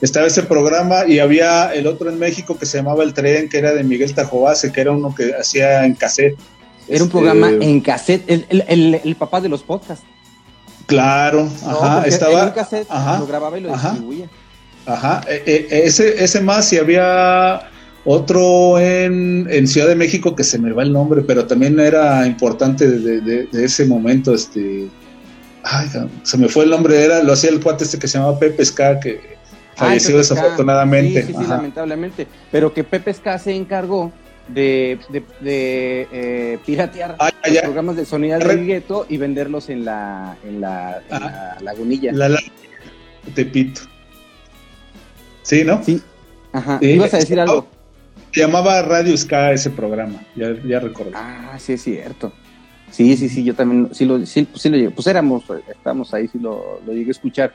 Estaba 0.00 0.26
ese 0.26 0.42
programa 0.42 1.06
y 1.06 1.20
había 1.20 1.72
el 1.72 1.86
otro 1.86 2.10
en 2.10 2.18
México 2.18 2.58
que 2.58 2.66
se 2.66 2.78
llamaba 2.78 3.04
El 3.04 3.14
Tren, 3.14 3.48
que 3.48 3.58
era 3.58 3.72
de 3.72 3.84
Miguel 3.84 4.14
Tajobase, 4.14 4.72
que 4.72 4.80
era 4.80 4.92
uno 4.92 5.14
que 5.14 5.32
hacía 5.32 5.84
en 5.84 5.94
cassette. 5.94 6.36
Era 6.88 7.04
un 7.04 7.10
programa 7.10 7.50
este, 7.50 7.64
en 7.64 7.80
cassette, 7.80 8.30
el, 8.30 8.64
el, 8.66 9.00
el 9.04 9.14
papá 9.14 9.40
de 9.40 9.48
los 9.48 9.62
podcasts. 9.62 10.04
Claro, 10.90 11.48
ajá, 11.64 12.02
estaba. 12.04 12.52
ajá, 12.88 13.18
lo 13.20 13.26
grababa 13.26 13.56
y 13.58 13.62
lo 13.62 13.72
distribuía. 13.72 14.28
Ajá, 14.86 15.20
e, 15.28 15.68
e, 15.70 15.86
ese, 15.86 16.22
ese 16.22 16.40
más, 16.40 16.72
y 16.72 16.78
había 16.78 17.70
otro 18.04 18.78
en, 18.80 19.46
en, 19.48 19.68
Ciudad 19.68 19.86
de 19.86 19.94
México 19.94 20.34
que 20.34 20.42
se 20.42 20.58
me 20.58 20.72
va 20.72 20.82
el 20.82 20.92
nombre, 20.92 21.22
pero 21.22 21.46
también 21.46 21.78
era 21.78 22.26
importante 22.26 22.90
de, 22.90 23.20
de, 23.20 23.64
ese 23.64 23.84
momento, 23.84 24.34
este, 24.34 24.88
ay, 25.62 25.88
se 26.24 26.38
me 26.38 26.48
fue 26.48 26.64
el 26.64 26.70
nombre, 26.70 27.04
era, 27.04 27.22
lo 27.22 27.34
hacía 27.34 27.50
el 27.50 27.60
cuate 27.60 27.84
este 27.84 27.98
que 27.98 28.08
se 28.08 28.18
llamaba 28.18 28.38
Pepe 28.38 28.64
Ska, 28.64 28.98
que 28.98 29.20
ah, 29.76 29.86
falleció 29.86 30.18
desafortunadamente. 30.18 31.22
Sí, 31.22 31.34
sí, 31.38 31.46
lamentablemente, 31.46 32.26
pero 32.50 32.74
que 32.74 32.82
Pepe 32.82 33.14
Ska 33.14 33.38
se 33.38 33.54
encargó 33.54 34.10
de, 34.54 34.98
de, 35.40 36.08
eh, 36.12 36.58
piratear 36.64 37.16
ah, 37.18 37.30
programas 37.62 37.96
de 37.96 38.04
sonido 38.04 38.38
del 38.38 38.66
gueto 38.66 39.06
y 39.08 39.16
venderlos 39.16 39.68
en 39.68 39.84
la, 39.84 40.36
en 40.44 40.60
la, 40.60 41.02
ah. 41.10 41.56
lagunilla. 41.60 42.12
La, 42.12 42.28
la, 42.28 42.40
Tepito. 43.34 43.82
Sí, 45.42 45.64
¿no? 45.64 45.82
Sí. 45.82 46.02
Ajá. 46.52 46.78
¿Ibas 46.80 47.14
a 47.14 47.18
decir 47.18 47.40
algo? 47.40 47.66
Se 48.32 48.40
llamaba 48.40 48.82
Radio 48.82 49.16
Ska 49.16 49.52
ese 49.52 49.70
programa, 49.70 50.22
ya, 50.36 50.54
ya 50.64 50.78
recuerdo. 50.80 51.12
Ah, 51.14 51.56
sí, 51.58 51.72
es 51.72 51.82
cierto. 51.82 52.32
Sí, 52.90 53.16
sí, 53.16 53.28
sí, 53.28 53.44
yo 53.44 53.54
también, 53.54 53.88
sí 53.92 54.04
lo, 54.04 54.24
sí, 54.26 54.46
sí 54.54 54.68
lo 54.68 54.76
llegué, 54.76 54.90
pues 54.90 55.06
éramos, 55.06 55.44
estábamos 55.68 56.12
ahí, 56.12 56.28
sí 56.28 56.38
lo, 56.38 56.80
lo 56.84 56.92
llegué 56.92 57.08
a 57.08 57.12
escuchar. 57.12 57.52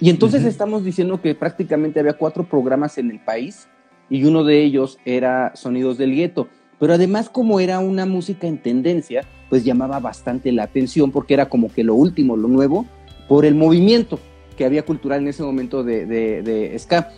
Y 0.00 0.10
entonces 0.10 0.44
estamos 0.44 0.84
diciendo 0.84 1.20
que 1.20 1.34
prácticamente 1.34 2.00
había 2.00 2.14
cuatro 2.14 2.44
programas 2.44 2.98
en 2.98 3.10
el 3.10 3.20
país 3.20 3.68
y 4.10 4.24
uno 4.24 4.44
de 4.44 4.62
ellos 4.62 4.98
era 5.04 5.52
Sonidos 5.54 5.98
del 5.98 6.14
Gueto. 6.14 6.48
Pero 6.78 6.94
además 6.94 7.28
como 7.28 7.60
era 7.60 7.78
una 7.78 8.06
música 8.06 8.46
en 8.46 8.58
tendencia, 8.58 9.24
pues 9.48 9.64
llamaba 9.64 10.00
bastante 10.00 10.52
la 10.52 10.64
atención 10.64 11.10
porque 11.10 11.34
era 11.34 11.48
como 11.48 11.72
que 11.72 11.84
lo 11.84 11.94
último, 11.94 12.36
lo 12.36 12.48
nuevo, 12.48 12.86
por 13.28 13.44
el 13.44 13.54
movimiento 13.54 14.18
que 14.56 14.64
había 14.64 14.84
cultural 14.84 15.20
en 15.20 15.28
ese 15.28 15.42
momento 15.42 15.82
de, 15.82 16.06
de, 16.06 16.78
ska. 16.78 17.10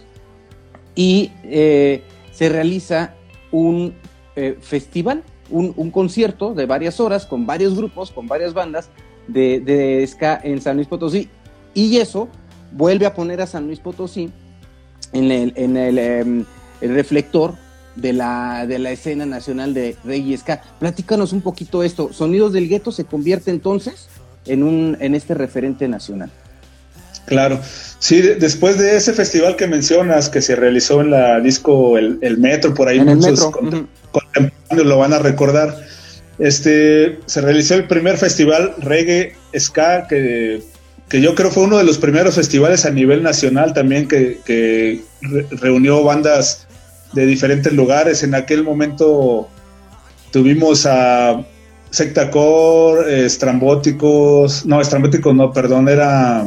Y 0.95 1.33
eh, 1.45 2.02
se 2.33 2.49
realiza 2.49 3.14
un 3.50 3.95
eh, 4.37 4.57
festival, 4.61 5.23
un, 5.50 5.90
concierto 5.90 6.55
de 6.55 6.66
varias 6.66 7.00
horas 7.00 7.26
con 7.26 7.47
varios 7.47 7.76
grupos, 7.76 8.11
con 8.11 8.26
varias 8.26 8.55
bandas 8.55 8.90
de, 9.28 10.05
ska 10.07 10.40
en 10.43 10.61
San 10.61 10.76
Luis 10.76 10.88
Potosí. 10.88 11.28
Y 11.75 11.99
eso 11.99 12.28
vuelve 12.73 13.07
a 13.07 13.14
poner 13.14 13.40
a 13.40 13.47
San 13.47 13.66
Luis 13.66 13.81
Potosí 13.81 14.31
en 15.12 15.31
el, 15.31 15.52
en 15.57 15.76
el, 15.76 16.47
em, 16.80 16.95
reflector 16.95 17.54
de 17.95 18.12
la, 18.12 18.66
de 18.66 18.78
la 18.78 18.90
escena 18.90 19.26
nacional 19.26 19.75
de 19.75 19.97
reggae 20.04 20.37
ska. 20.37 20.62
Platícanos 20.78 21.33
un 21.33 21.40
poquito 21.40 21.83
esto. 21.83 22.12
Sonidos 22.12 22.52
del 22.52 22.68
Gueto 22.68 22.92
se 22.92 23.04
convierte 23.04 23.50
entonces 23.50 24.09
en, 24.47 24.62
un, 24.62 24.97
en 25.00 25.14
este 25.14 25.35
referente 25.35 25.88
nacional. 25.88 26.30
Claro, 27.26 27.61
sí, 27.99 28.23
después 28.23 28.78
de 28.78 28.97
ese 28.97 29.12
festival 29.12 29.56
que 29.56 29.66
mencionas, 29.66 30.28
que 30.28 30.40
se 30.40 30.54
realizó 30.54 31.00
en 31.00 31.11
la 31.11 31.40
disco 31.40 31.99
El, 31.99 32.38
Metro, 32.38 32.73
por 32.73 32.88
ahí 32.88 33.00
muchos 33.00 33.40
lo 34.71 34.99
van 34.99 35.12
a 35.12 35.18
recordar, 35.18 35.76
este, 36.38 37.18
se 37.26 37.40
realizó 37.40 37.75
el 37.75 37.88
primer 37.88 38.16
festival 38.16 38.75
reggae 38.78 39.35
ska, 39.59 40.06
que, 40.06 40.62
yo 41.11 41.35
creo 41.35 41.50
fue 41.50 41.64
uno 41.64 41.78
de 41.78 41.85
los 41.85 41.99
primeros 41.99 42.37
festivales 42.37 42.85
a 42.85 42.90
nivel 42.90 43.23
nacional 43.23 43.73
también, 43.73 44.06
que, 44.06 45.02
reunió 45.50 46.04
bandas 46.04 46.65
de 47.16 47.26
diferentes 47.26 47.73
lugares. 47.73 48.23
En 48.23 48.35
aquel 48.35 48.62
momento 48.62 49.49
tuvimos 50.30 50.87
a 50.87 51.44
Sectacore, 51.90 53.25
Estrambóticos, 53.25 54.66
no, 54.66 54.80
Estrambóticos 54.80 55.35
no, 55.35 55.50
perdón, 55.50 55.88
era 55.88 56.46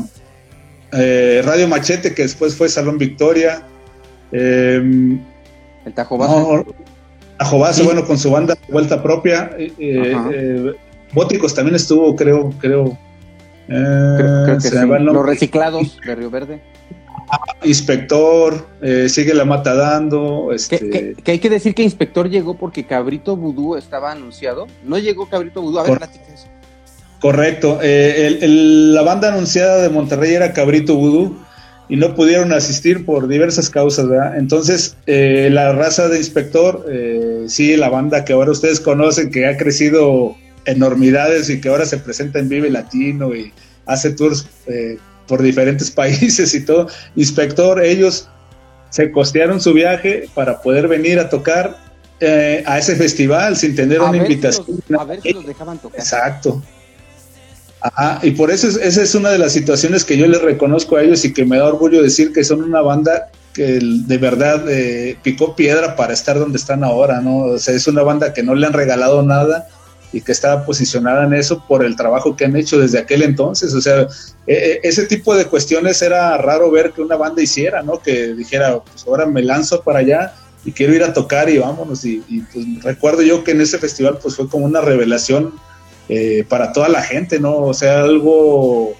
eh, 0.93 1.41
Radio 1.43 1.67
Machete, 1.67 2.13
que 2.13 2.21
después 2.21 2.55
fue 2.55 2.69
Salón 2.69 2.99
Victoria. 2.99 3.63
Em, 4.31 5.19
el 5.85 5.93
Tajo 5.93 6.17
Base. 7.57 7.83
bueno, 7.83 8.05
con 8.05 8.19
su 8.19 8.29
banda 8.29 8.55
Vuelta 8.69 9.01
Propia. 9.01 9.49
Eh, 9.57 9.73
eh, 9.79 10.71
Bóticos 11.11 11.55
también 11.55 11.75
estuvo, 11.75 12.15
creo, 12.15 12.53
creo. 12.59 12.95
Los 13.67 15.25
reciclados 15.25 15.99
de 16.05 16.15
Río 16.15 16.29
Verde. 16.29 16.62
Inspector, 17.63 18.67
sigue 19.08 19.34
la 19.34 19.45
mata 19.45 19.76
dando. 19.76 20.52
Este... 20.54 21.15
Que, 21.24 21.32
hay 21.32 21.39
que 21.39 21.50
decir 21.50 21.76
que 21.76 21.84
Inspector 21.84 22.30
llegó 22.30 22.58
porque 22.58 22.86
Cabrito 22.86 23.36
Vudú 23.36 23.76
estaba 23.76 24.12
anunciado. 24.12 24.67
No 24.84 24.98
llegó 24.98 25.30
Cabrito 25.30 25.62
Vudú. 25.62 25.80
A 25.80 25.84
ver, 25.84 26.00
eso. 26.34 26.48
Correcto. 27.19 27.80
Eh, 27.82 28.38
la 28.41 29.02
banda 29.02 29.30
anunciada 29.30 29.82
de 29.82 29.89
Monterrey 29.89 30.34
era 30.34 30.54
Cabrito 30.54 30.95
Vudú 30.95 31.38
y 31.89 31.98
no 31.98 32.15
pudieron 32.15 32.54
asistir 32.54 33.06
por 33.06 33.28
diversas 33.28 33.69
causas, 33.69 34.08
¿verdad? 34.08 34.38
Entonces, 34.38 34.95
eh, 35.06 35.50
la 35.52 35.74
raza 35.74 36.08
de 36.08 36.17
inspector, 36.17 36.86
eh, 36.89 37.45
sí, 37.48 37.76
la 37.76 37.89
banda 37.89 38.24
que 38.24 38.34
ahora 38.34 38.52
ustedes 38.52 38.80
conocen, 38.80 39.32
que 39.32 39.48
ha 39.48 39.58
crecido 39.58 40.36
enormidades 40.65 41.50
y 41.50 41.60
que 41.60 41.67
ahora 41.67 41.86
se 41.86 41.98
presenta 41.98 42.39
en 42.39 42.48
Vive 42.48 42.69
Latino 42.69 43.36
y 43.36 43.52
hace 43.86 44.12
tours 44.12 44.48
por 45.29 45.41
diferentes 45.41 45.89
países 46.01 46.53
y 46.53 46.65
todo, 46.65 46.87
inspector, 47.15 47.81
ellos 47.81 48.27
se 48.89 49.11
costearon 49.11 49.61
su 49.61 49.73
viaje 49.73 50.27
para 50.33 50.61
poder 50.61 50.87
venir 50.87 51.19
a 51.19 51.29
tocar 51.29 51.77
a 52.65 52.77
ese 52.77 52.97
festival 52.97 53.55
sin 53.55 53.77
tener 53.77 54.01
una 54.01 54.17
invitación. 54.17 54.65
a 54.97 55.05
ver 55.05 55.21
si 55.21 55.31
los 55.31 55.45
dejaban 55.45 55.77
tocar. 55.77 56.01
Exacto. 56.01 56.61
Ajá, 57.81 58.19
y 58.23 58.31
por 58.31 58.51
eso 58.51 58.67
esa 58.67 59.01
es 59.01 59.15
una 59.15 59.29
de 59.29 59.37
las 59.37 59.53
situaciones 59.53 60.03
que 60.03 60.17
yo 60.17 60.27
les 60.27 60.41
reconozco 60.41 60.97
a 60.97 61.03
ellos 61.03 61.23
y 61.23 61.31
que 61.33 61.45
me 61.45 61.57
da 61.57 61.67
orgullo 61.67 62.01
decir 62.01 62.33
que 62.33 62.43
son 62.43 62.61
una 62.61 62.81
banda 62.81 63.29
que 63.53 63.79
de 63.81 64.17
verdad 64.17 64.69
eh, 64.69 65.17
picó 65.23 65.55
piedra 65.55 65.95
para 65.95 66.13
estar 66.13 66.37
donde 66.37 66.57
están 66.57 66.83
ahora, 66.83 67.21
¿no? 67.21 67.37
O 67.37 67.59
sea, 67.59 67.73
es 67.73 67.87
una 67.87 68.03
banda 68.03 68.33
que 68.33 68.43
no 68.43 68.53
le 68.53 68.67
han 68.67 68.73
regalado 68.73 69.23
nada 69.23 69.69
y 70.12 70.22
que 70.22 70.32
está 70.32 70.65
posicionada 70.65 71.26
en 71.26 71.34
eso 71.34 71.63
por 71.67 71.84
el 71.84 71.95
trabajo 71.95 72.36
que 72.36 72.45
han 72.45 72.56
hecho 72.56 72.80
desde 72.80 73.00
aquel 73.00 73.24
entonces. 73.24 73.74
O 73.74 73.82
sea, 73.82 74.08
e, 74.48 74.54
e, 74.54 74.80
ese 74.84 75.06
tipo 75.06 75.36
de 75.36 75.45
cuestiones 75.45 76.02
era 76.02 76.38
raro 76.38 76.72
ver 76.72 76.91
que 76.91 77.02
una 77.02 77.15
banda 77.15 77.41
hiciera, 77.41 77.84
¿no? 77.84 78.00
Que 78.00 78.34
dijera, 78.34 78.80
pues 78.80 79.06
ahora 79.08 79.26
me 79.26 79.43
lanzo 79.43 79.82
para 79.82 80.00
allá 80.00 80.34
y 80.65 80.72
quiero 80.72 80.93
ir 80.93 81.04
a 81.04 81.13
tocar 81.13 81.50
y 81.50 81.60
vámonos. 81.60 82.04
Y, 82.06 82.24
y 82.28 82.41
pues 82.41 82.84
recuerdo 82.84 83.22
yo 83.22 83.43
que 83.43 83.52
en 83.52 83.62
ese 83.62 83.78
festival 83.78 84.17
pues 84.22 84.36
fue 84.36 84.50
como 84.50 84.65
una 84.65 84.82
revelación 84.82 85.54
eh, 86.12 86.43
para 86.50 86.74
toda 86.74 86.89
la 86.89 87.04
gente, 87.04 87.39
¿no? 87.39 87.56
O 87.58 87.74
sea, 87.76 88.02
algo 88.02 88.95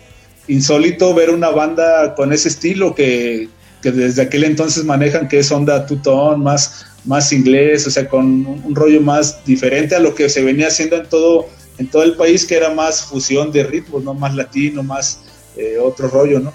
insólito 0.48 1.16
ver 1.16 1.32
una 1.32 1.50
banda 1.50 2.14
con 2.14 2.32
ese 2.32 2.50
estilo 2.50 2.94
que, 2.94 3.50
desde 3.82 4.22
aquel 4.22 4.44
entonces 4.44 4.86
manejan, 4.86 5.28
que 5.28 5.40
es 5.40 5.52
onda 5.52 5.88
tutón, 5.88 6.44
más, 6.44 6.86
más 7.06 7.32
inglés, 7.32 7.88
o 7.88 7.92
sea, 7.92 8.08
con 8.08 8.46
un, 8.46 8.76
rollo 8.76 9.02
más 9.02 9.44
diferente 9.46 9.96
a 9.96 10.00
lo 10.00 10.14
que 10.16 10.30
se 10.30 10.42
venía 10.42 10.68
haciendo 10.68 10.98
en 10.98 11.08
todo, 11.08 11.48
en 11.78 11.88
todo 11.88 12.04
el 12.04 12.16
país, 12.16 12.46
que 12.46 12.56
era 12.56 12.74
más 12.74 13.04
fusión 13.04 13.52
de 13.52 13.64
ritmos, 13.64 14.04
¿no? 14.04 14.14
Más 14.14 14.36
latino, 14.36 14.84
más 14.84 15.22
eh, 15.56 15.78
otro 15.82 16.08
rollo, 16.08 16.40
¿no? 16.40 16.54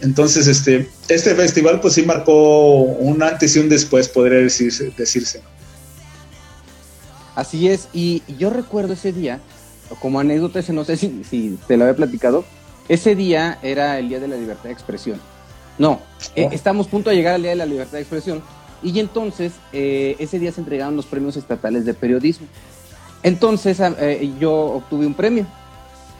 Entonces, 0.00 0.48
este, 0.48 0.88
este 1.08 1.34
festival 1.34 1.80
pues 1.80 1.94
sí 1.94 2.02
marcó 2.02 2.80
un 2.82 3.22
antes 3.22 3.54
y 3.54 3.60
un 3.60 3.68
después, 3.68 4.08
podría 4.08 4.38
decirse. 4.38 4.92
decirse. 4.96 5.40
Así 7.36 7.68
es, 7.68 7.88
y 7.92 8.22
yo 8.38 8.50
recuerdo 8.50 8.92
ese 8.94 9.12
día 9.12 9.40
como 10.00 10.20
anécdota, 10.20 10.58
ese 10.58 10.72
no 10.72 10.84
sé 10.84 10.96
si, 10.96 11.58
te 11.66 11.76
lo 11.76 11.84
había 11.84 11.96
platicado, 11.96 12.44
ese 12.88 13.14
día 13.14 13.58
era 13.62 13.98
el 13.98 14.08
Día 14.08 14.20
de 14.20 14.28
la 14.28 14.36
Libertad 14.36 14.64
de 14.64 14.72
Expresión. 14.72 15.20
No, 15.78 16.00
eh, 16.34 16.48
oh. 16.50 16.52
estamos 16.52 16.86
a 16.86 16.90
punto 16.90 17.10
de 17.10 17.16
llegar 17.16 17.34
al 17.34 17.42
Día 17.42 17.50
de 17.50 17.56
la 17.56 17.66
Libertad 17.66 17.92
de 17.92 18.00
Expresión 18.00 18.42
y 18.82 18.98
entonces 18.98 19.52
eh, 19.72 20.16
ese 20.18 20.38
día 20.38 20.52
se 20.52 20.60
entregaron 20.60 20.96
los 20.96 21.06
premios 21.06 21.36
estatales 21.36 21.84
de 21.84 21.94
periodismo. 21.94 22.46
Entonces 23.22 23.78
eh, 23.80 24.32
yo 24.40 24.52
obtuve 24.52 25.06
un 25.06 25.14
premio, 25.14 25.46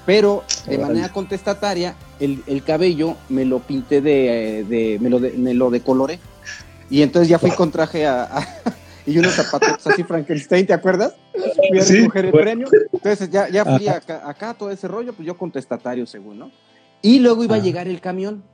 pero 0.06 0.44
de 0.66 0.78
manera 0.78 1.08
contestataria 1.08 1.96
el, 2.20 2.62
cabello 2.64 3.16
me 3.28 3.44
lo 3.44 3.58
pinté 3.58 4.00
de, 4.00 4.98
me, 5.00 5.10
lo 5.10 5.18
me 5.18 5.54
lo 5.54 5.70
decoloré 5.70 6.20
y 6.88 7.02
entonces 7.02 7.28
ya 7.28 7.38
fui 7.38 7.50
con 7.50 7.70
traje 7.70 8.06
a 8.06 8.28
y 9.06 9.18
unos 9.18 9.32
zapatos 9.32 9.86
así 9.86 10.04
Frankenstein, 10.04 10.66
¿te 10.66 10.72
acuerdas? 10.72 11.14
Fui 11.68 11.78
a 11.78 11.84
recoger 11.84 12.26
el 12.26 12.32
premio. 12.32 12.68
Entonces 12.92 13.30
ya, 13.30 13.48
ya 13.48 13.64
fui 13.64 13.88
acá, 13.88 14.54
todo 14.54 14.70
ese 14.70 14.88
rollo, 14.88 15.12
pues 15.12 15.26
yo 15.26 15.36
contestatario 15.36 16.06
según, 16.06 16.38
¿no? 16.38 16.50
Y 17.00 17.18
luego 17.18 17.42
iba 17.42 17.56
a 17.56 17.58
llegar 17.58 17.88
el 17.88 18.00
camión, 18.00 18.44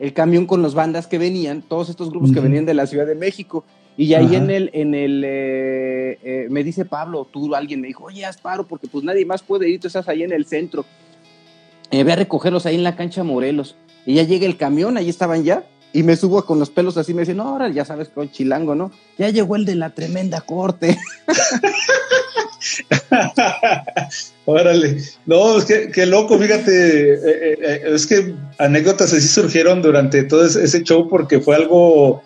el 0.00 0.14
camión 0.14 0.46
con 0.46 0.62
las 0.62 0.74
bandas 0.74 1.06
que 1.06 1.18
venían, 1.18 1.60
todos 1.60 1.90
estos 1.90 2.10
grupos 2.10 2.32
que 2.32 2.40
venían 2.40 2.64
de 2.64 2.72
la 2.72 2.86
Ciudad 2.86 3.06
de 3.06 3.14
México. 3.14 3.64
Y 3.98 4.14
ahí 4.14 4.34
en 4.34 4.50
el, 4.50 4.70
en 4.72 4.94
el, 4.94 5.22
eh, 5.26 6.18
eh, 6.22 6.46
me 6.48 6.64
dice 6.64 6.86
Pablo, 6.86 7.28
tú, 7.30 7.54
alguien 7.54 7.82
me 7.82 7.88
dijo, 7.88 8.04
oye, 8.04 8.24
haz 8.24 8.38
paro, 8.38 8.66
porque 8.66 8.88
pues 8.88 9.04
nadie 9.04 9.26
más 9.26 9.42
puede 9.42 9.68
ir, 9.68 9.78
tú 9.78 9.88
estás 9.88 10.08
ahí 10.08 10.22
en 10.22 10.32
el 10.32 10.46
centro. 10.46 10.86
Eh, 11.90 12.02
voy 12.02 12.12
a 12.12 12.16
recogerlos 12.16 12.64
ahí 12.64 12.76
en 12.76 12.82
la 12.82 12.96
cancha 12.96 13.22
Morelos. 13.24 13.76
Y 14.06 14.14
ya 14.14 14.22
llega 14.22 14.46
el 14.46 14.56
camión, 14.56 14.96
ahí 14.96 15.10
estaban 15.10 15.44
ya, 15.44 15.66
y 15.92 16.02
me 16.02 16.16
subo 16.16 16.44
con 16.44 16.58
los 16.58 16.70
pelos 16.70 16.96
así, 16.96 17.14
me 17.14 17.22
dicen, 17.22 17.38
no, 17.38 17.48
ahora 17.48 17.68
ya 17.68 17.84
sabes, 17.84 18.08
con 18.08 18.30
chilango, 18.30 18.74
¿no? 18.74 18.92
Ya 19.18 19.30
llegó 19.30 19.56
el 19.56 19.64
de 19.64 19.74
la 19.74 19.90
tremenda 19.90 20.40
corte. 20.40 20.98
Órale, 24.44 25.02
no, 25.26 25.58
es 25.58 25.64
que 25.64 25.90
qué 25.90 26.06
loco, 26.06 26.38
fíjate, 26.38 27.14
eh, 27.14 27.14
eh, 27.14 27.58
eh, 27.60 27.82
es 27.86 28.06
que 28.06 28.34
anécdotas 28.58 29.12
así 29.12 29.26
surgieron 29.26 29.82
durante 29.82 30.22
todo 30.24 30.44
ese 30.44 30.82
show 30.82 31.08
porque 31.08 31.40
fue 31.40 31.56
algo 31.56 32.22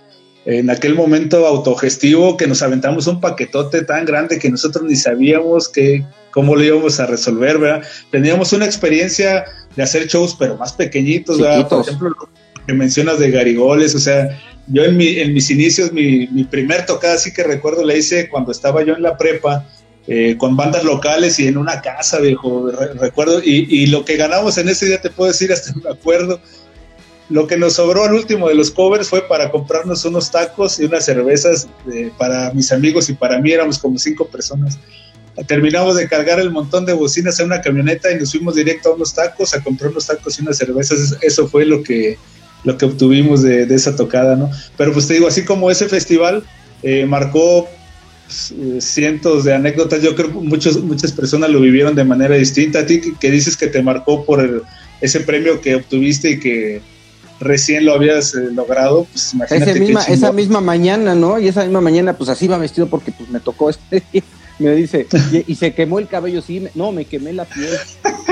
en 0.46 0.68
aquel 0.68 0.94
momento 0.94 1.46
autogestivo 1.46 2.36
que 2.36 2.46
nos 2.46 2.62
aventamos 2.62 3.06
un 3.06 3.20
paquetote 3.20 3.82
tan 3.82 4.04
grande 4.04 4.38
que 4.38 4.50
nosotros 4.50 4.84
ni 4.84 4.96
sabíamos 4.96 5.68
que, 5.68 6.04
cómo 6.30 6.54
lo 6.54 6.62
íbamos 6.62 7.00
a 7.00 7.06
resolver, 7.06 7.58
¿verdad? 7.58 7.82
Teníamos 8.10 8.52
una 8.52 8.66
experiencia 8.66 9.44
de 9.74 9.82
hacer 9.82 10.06
shows, 10.06 10.36
pero 10.38 10.56
más 10.56 10.74
pequeñitos, 10.74 11.40
¿verdad? 11.40 11.68
Por 11.68 11.80
ejemplo, 11.80 12.10
lo 12.10 12.33
que 12.66 12.72
mencionas 12.72 13.18
de 13.18 13.30
Garigoles, 13.30 13.94
o 13.94 13.98
sea, 13.98 14.40
yo 14.66 14.84
en, 14.84 14.96
mi, 14.96 15.18
en 15.18 15.34
mis 15.34 15.50
inicios, 15.50 15.92
mi, 15.92 16.26
primer 16.44 16.86
tocada, 16.86 17.18
sí 17.18 17.32
que 17.32 17.42
recuerdo, 17.42 17.84
la 17.84 17.94
hice 17.94 18.28
cuando 18.28 18.52
estaba 18.52 18.82
yo 18.84 18.94
en 18.94 19.02
la 19.02 19.16
prepa, 19.16 19.66
eh, 20.06 20.36
con 20.36 20.56
bandas 20.56 20.84
locales 20.84 21.38
y 21.38 21.46
en 21.46 21.56
una 21.56 21.80
casa, 21.80 22.20
viejo, 22.20 22.70
recuerdo, 23.00 23.40
y, 23.42 23.66
y, 23.70 23.86
lo 23.86 24.04
que 24.04 24.16
ganamos 24.16 24.58
en 24.58 24.68
ese 24.68 24.86
día, 24.86 25.00
te 25.00 25.10
puedo 25.10 25.30
decir, 25.30 25.52
hasta 25.54 25.72
me 25.74 25.90
acuerdo, 25.90 26.40
lo 27.30 27.46
que 27.46 27.56
nos 27.56 27.74
sobró 27.74 28.04
al 28.04 28.14
último 28.14 28.48
de 28.48 28.54
los 28.54 28.70
covers 28.70 29.08
fue 29.08 29.26
para 29.26 29.50
comprarnos 29.50 30.04
unos 30.04 30.30
tacos 30.30 30.78
y 30.78 30.84
unas 30.84 31.04
cervezas 31.04 31.68
para 32.18 32.52
mis 32.52 32.70
amigos 32.70 33.08
y 33.08 33.14
para 33.14 33.40
mí 33.40 33.50
éramos 33.50 33.78
como 33.78 33.98
cinco 33.98 34.26
personas. 34.26 34.78
Terminamos 35.46 35.96
de 35.96 36.06
cargar 36.06 36.38
el 36.38 36.50
montón 36.50 36.86
de 36.86 36.92
bocinas 36.92 37.40
en 37.40 37.46
una 37.46 37.60
camioneta 37.60 38.12
y 38.12 38.20
nos 38.20 38.30
fuimos 38.30 38.54
directo 38.54 38.90
a 38.90 38.94
unos 38.94 39.14
tacos 39.14 39.54
a 39.54 39.62
comprar 39.62 39.90
unos 39.90 40.06
tacos 40.06 40.38
y 40.38 40.42
unas 40.42 40.58
cervezas. 40.58 41.16
Eso 41.22 41.48
fue 41.48 41.64
lo 41.64 41.82
que, 41.82 42.18
lo 42.64 42.76
que 42.78 42.86
obtuvimos 42.86 43.42
de, 43.42 43.62
esa 43.74 43.94
tocada, 43.94 44.36
¿no? 44.36 44.50
Pero 44.76 44.92
pues 44.92 45.06
te 45.06 45.14
digo, 45.14 45.28
así 45.28 45.44
como 45.44 45.70
ese 45.70 45.88
festival 45.88 46.42
eh, 46.82 47.06
marcó 47.06 47.68
pues, 48.26 48.54
cientos 48.84 49.44
de 49.44 49.54
anécdotas, 49.54 50.02
yo 50.02 50.14
creo 50.14 50.28
que 50.28 50.38
muchos, 50.38 50.82
muchas 50.82 51.12
personas 51.12 51.50
lo 51.50 51.60
vivieron 51.60 51.94
de 51.94 52.04
manera 52.04 52.34
distinta. 52.36 52.80
A 52.80 52.86
ti 52.86 53.00
que, 53.20 53.30
dices 53.30 53.56
que 53.56 53.66
te 53.66 53.82
marcó 53.82 54.24
por 54.24 54.64
ese 55.00 55.20
premio 55.20 55.60
que 55.60 55.76
obtuviste 55.76 56.30
y 56.30 56.40
que 56.40 56.80
recién 57.40 57.84
lo 57.84 57.94
habías 57.94 58.34
eh, 58.34 58.48
logrado, 58.52 59.06
pues 59.12 59.34
imagínate. 59.34 59.78
misma, 59.78 60.02
esa 60.04 60.32
misma 60.32 60.60
mañana, 60.60 61.14
¿no? 61.14 61.38
Y 61.38 61.48
esa 61.48 61.62
misma 61.62 61.80
mañana, 61.80 62.16
pues 62.16 62.30
así 62.30 62.46
iba 62.46 62.56
vestido 62.58 62.86
porque 62.86 63.12
pues 63.12 63.28
me 63.28 63.40
tocó 63.40 63.68
este. 63.68 64.02
me 64.58 64.70
dice, 64.74 65.06
y, 65.46 65.54
se 65.56 65.74
quemó 65.74 65.98
el 65.98 66.08
cabello, 66.08 66.40
sí, 66.40 66.66
no, 66.74 66.92
me 66.92 67.04
quemé 67.04 67.32
la 67.32 67.44
piel, 67.44 67.76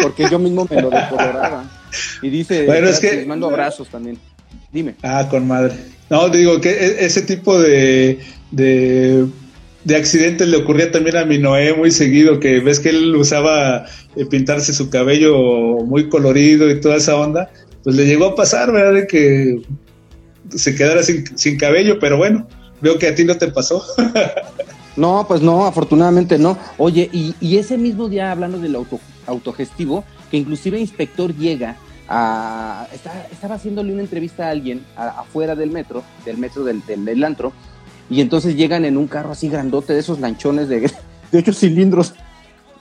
porque 0.03 0.29
yo 0.31 0.39
mismo 0.39 0.67
me 0.71 0.81
lo 0.81 0.89
decoloraba. 0.89 1.82
Y 2.23 2.31
dice, 2.31 2.67
bueno, 2.67 2.89
es 2.89 3.01
que, 3.01 3.25
mando 3.27 3.49
abrazos 3.49 3.89
también. 3.89 4.19
Dime. 4.73 4.95
Ah, 5.03 5.29
con 5.31 5.47
madre. 5.47 5.75
No, 6.09 6.29
digo 6.29 6.61
que 6.61 6.71
e, 6.71 7.05
ese 7.05 7.23
tipo 7.23 7.59
de, 7.59 8.19
de, 8.51 9.27
de 9.85 9.97
accidentes 9.97 10.49
le 10.49 10.59
ocurría 10.59 10.91
también 10.91 11.17
a 11.17 11.25
mi 11.25 11.39
Noé 11.39 11.75
muy 11.75 11.91
seguido, 11.91 12.41
que 12.41 12.61
ves 12.61 12.81
que 12.81 12.91
él 12.91 13.15
usaba 13.17 13.87
eh, 14.17 14.25
pintarse 14.27 14.73
su 14.73 14.91
cabello 14.91 15.79
muy 15.85 16.09
colorido 16.09 16.71
y 16.71 16.81
toda 16.81 16.97
esa 16.97 17.17
onda 17.17 17.51
pues 17.83 17.97
le 17.97 18.07
llegó 18.07 18.27
a 18.27 18.35
pasar, 18.35 18.73
¿verdad? 18.73 18.95
De 18.95 19.07
que 19.07 19.63
se 20.51 20.75
quedara 20.75 21.03
sin, 21.03 21.57
cabello, 21.59 21.99
pero 21.99 22.17
bueno, 22.17 22.47
veo 22.81 22.99
que 22.99 23.09
a 23.09 23.15
ti 23.15 23.25
no 23.25 23.37
te 23.37 23.49
pasó. 23.49 23.83
no, 24.97 25.25
pues 25.27 25.41
no, 25.41 25.67
afortunadamente 25.67 26.39
no. 26.39 26.59
Oye, 26.79 27.09
y, 27.13 27.57
ese 27.57 27.79
mismo 27.79 28.09
día, 28.09 28.31
hablando 28.31 28.59
del 28.59 28.77
auto, 28.77 29.01
autogestivo, 29.27 30.05
que 30.33 30.39
inclusive 30.39 30.79
el 30.79 30.81
inspector 30.81 31.37
llega 31.37 31.77
a... 32.09 32.89
estaba 33.31 33.55
haciéndole 33.55 33.93
una 33.93 34.01
entrevista 34.01 34.49
a 34.49 34.51
alguien 34.51 34.83
afuera 34.97 35.55
del 35.55 35.71
metro, 35.71 36.03
del 36.25 36.39
metro 36.39 36.65
del, 36.65 36.83
del, 36.87 37.23
antro, 37.23 37.53
y 38.09 38.23
entonces 38.23 38.57
llegan 38.57 38.87
en 38.87 38.97
un 38.97 39.09
carro 39.09 39.33
así 39.33 39.51
grandote 39.51 39.93
de 39.93 40.01
esos 40.01 40.21
lanchones 40.21 40.71
de, 40.71 40.81
de 41.33 41.39
ocho 41.39 41.53
cilindros 41.53 42.15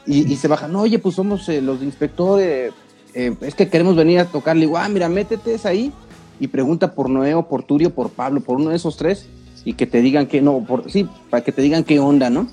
y, 0.07 0.35
se 0.37 0.47
bajan, 0.47 0.71
no, 0.71 0.81
oye, 0.81 0.97
pues 0.97 1.15
somos 1.15 1.47
eh, 1.49 1.61
los 1.61 1.83
inspectores, 1.83 2.73
eh, 3.13 3.35
es 3.41 3.53
que 3.53 3.67
queremos 3.67 3.97
venir 3.97 4.19
a 4.19 4.25
tocarle, 4.25 4.65
digo, 4.65 4.77
ah, 4.77 4.87
mira, 4.87 5.09
métete 5.09 5.53
es 5.53 5.65
ahí 5.65 5.91
y 6.39 6.47
pregunta 6.47 6.95
por 6.95 7.09
Noé 7.09 7.35
o 7.35 7.47
por 7.47 7.63
Turio, 7.63 7.93
por 7.93 8.11
Pablo, 8.11 8.39
por 8.39 8.55
uno 8.55 8.69
de 8.69 8.77
esos 8.77 8.95
tres 8.95 9.27
y 9.65 9.73
que 9.73 9.85
te 9.87 10.01
digan 10.01 10.25
que, 10.25 10.41
no, 10.41 10.63
por, 10.65 10.89
sí, 10.89 11.07
para 11.29 11.43
que 11.43 11.51
te 11.51 11.61
digan 11.61 11.83
qué 11.83 11.99
onda, 11.99 12.29
¿no? 12.29 12.47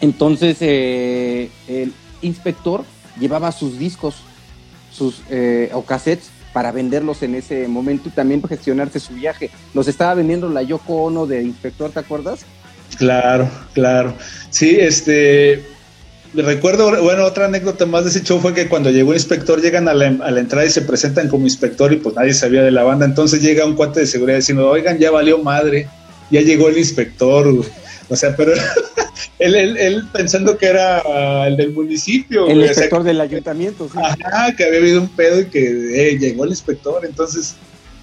Entonces 0.00 0.56
eh, 0.60 1.50
el 1.66 1.92
inspector 2.22 2.84
llevaba 3.18 3.52
sus 3.52 3.78
discos, 3.78 4.16
sus 4.92 5.22
eh, 5.30 5.70
o 5.72 5.84
cassettes 5.84 6.30
para 6.52 6.70
venderlos 6.70 7.22
en 7.22 7.34
ese 7.34 7.66
momento 7.66 8.08
y 8.08 8.12
también 8.12 8.42
gestionarse 8.42 9.00
su 9.00 9.14
viaje. 9.14 9.50
Los 9.74 9.88
estaba 9.88 10.14
vendiendo 10.14 10.48
la 10.48 10.62
Yoko 10.62 11.02
Ono 11.02 11.26
de 11.26 11.42
inspector, 11.42 11.90
¿te 11.90 11.98
acuerdas? 11.98 12.46
Claro, 12.96 13.50
claro. 13.72 14.14
Sí, 14.50 14.76
este, 14.78 15.64
recuerdo, 16.32 17.02
bueno, 17.02 17.24
otra 17.24 17.46
anécdota 17.46 17.86
más 17.86 18.04
de 18.04 18.10
ese 18.10 18.22
show 18.22 18.40
fue 18.40 18.54
que 18.54 18.68
cuando 18.68 18.90
llegó 18.90 19.12
el 19.12 19.18
inspector, 19.18 19.60
llegan 19.60 19.88
a 19.88 19.94
la, 19.94 20.06
entrada 20.06 20.64
y 20.64 20.70
se 20.70 20.82
presentan 20.82 21.28
como 21.28 21.44
inspector 21.44 21.92
y 21.92 21.96
pues 21.96 22.14
nadie 22.14 22.32
sabía 22.34 22.62
de 22.62 22.70
la 22.70 22.84
banda. 22.84 23.04
Entonces 23.04 23.42
llega 23.42 23.66
un 23.66 23.74
cuate 23.74 24.00
de 24.00 24.06
seguridad 24.06 24.38
diciendo, 24.38 24.68
oigan, 24.70 24.98
ya 24.98 25.10
valió 25.10 25.38
madre, 25.38 25.88
ya 26.30 26.40
llegó 26.40 26.68
el 26.68 26.78
inspector. 26.78 27.64
O 28.08 28.16
sea, 28.16 28.36
pero 28.36 28.52
él, 29.38 29.54
él, 29.54 30.04
pensando 30.12 30.56
que 30.58 30.66
era 30.66 31.46
el 31.46 31.56
del 31.56 31.72
municipio. 31.72 32.46
El 32.46 32.62
inspector 32.62 33.02
del 33.02 33.20
ayuntamiento, 33.20 33.88
sí. 33.92 33.98
Ajá, 33.98 34.54
que 34.54 34.64
había 34.64 34.78
habido 34.78 35.00
un 35.02 35.08
pedo 35.08 35.40
y 35.40 35.46
que 35.46 36.10
eh, 36.10 36.18
llegó 36.18 36.44
el 36.44 36.50
inspector. 36.50 37.04
Entonces, 37.04 37.54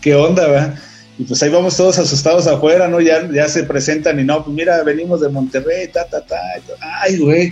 ¿qué 0.01 0.15
onda, 0.15 0.47
va? 0.47 0.75
Y 1.17 1.23
pues 1.25 1.43
ahí 1.43 1.49
vamos 1.49 1.77
todos 1.77 1.99
asustados 1.99 2.47
afuera, 2.47 2.87
¿no? 2.87 2.99
Ya, 2.99 3.29
ya 3.31 3.47
se 3.47 3.63
presentan 3.63 4.19
y 4.19 4.23
no, 4.23 4.43
pues 4.43 4.55
mira, 4.55 4.81
venimos 4.83 5.21
de 5.21 5.29
Monterrey, 5.29 5.87
ta, 5.87 6.05
ta, 6.05 6.25
ta. 6.25 6.37
Ay, 7.03 7.17
güey 7.17 7.51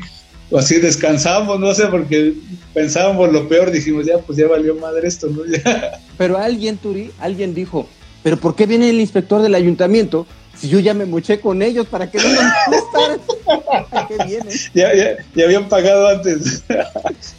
o 0.52 0.58
así 0.58 0.80
descansamos, 0.80 1.60
no 1.60 1.74
sé, 1.74 1.88
porque 1.88 2.34
pensábamos 2.74 3.32
lo 3.32 3.48
peor, 3.48 3.72
dijimos, 3.72 4.06
ya, 4.06 4.18
pues 4.18 4.38
ya 4.38 4.48
valió 4.48 4.76
madre 4.76 5.08
esto, 5.08 5.28
¿no? 5.28 5.42
Pero 6.18 6.38
alguien, 6.38 6.78
Turi, 6.78 7.12
alguien 7.20 7.54
dijo, 7.54 7.88
pero 8.24 8.38
¿por 8.38 8.56
qué 8.56 8.66
viene 8.66 8.90
el 8.90 9.00
inspector 9.00 9.42
del 9.42 9.56
ayuntamiento 9.56 10.28
si 10.60 10.68
yo 10.68 10.80
ya 10.80 10.94
me 10.94 11.06
moché 11.06 11.40
con 11.40 11.62
ellos 11.62 11.88
para 11.88 12.12
que 12.12 12.18
no 12.18 12.30
me 12.30 14.08
qué 14.08 14.26
viene? 14.26 14.52
Ya, 14.74 14.94
ya, 14.94 15.18
ya, 15.36 15.46
habían 15.46 15.70
pagado 15.70 16.08
antes. 16.08 16.64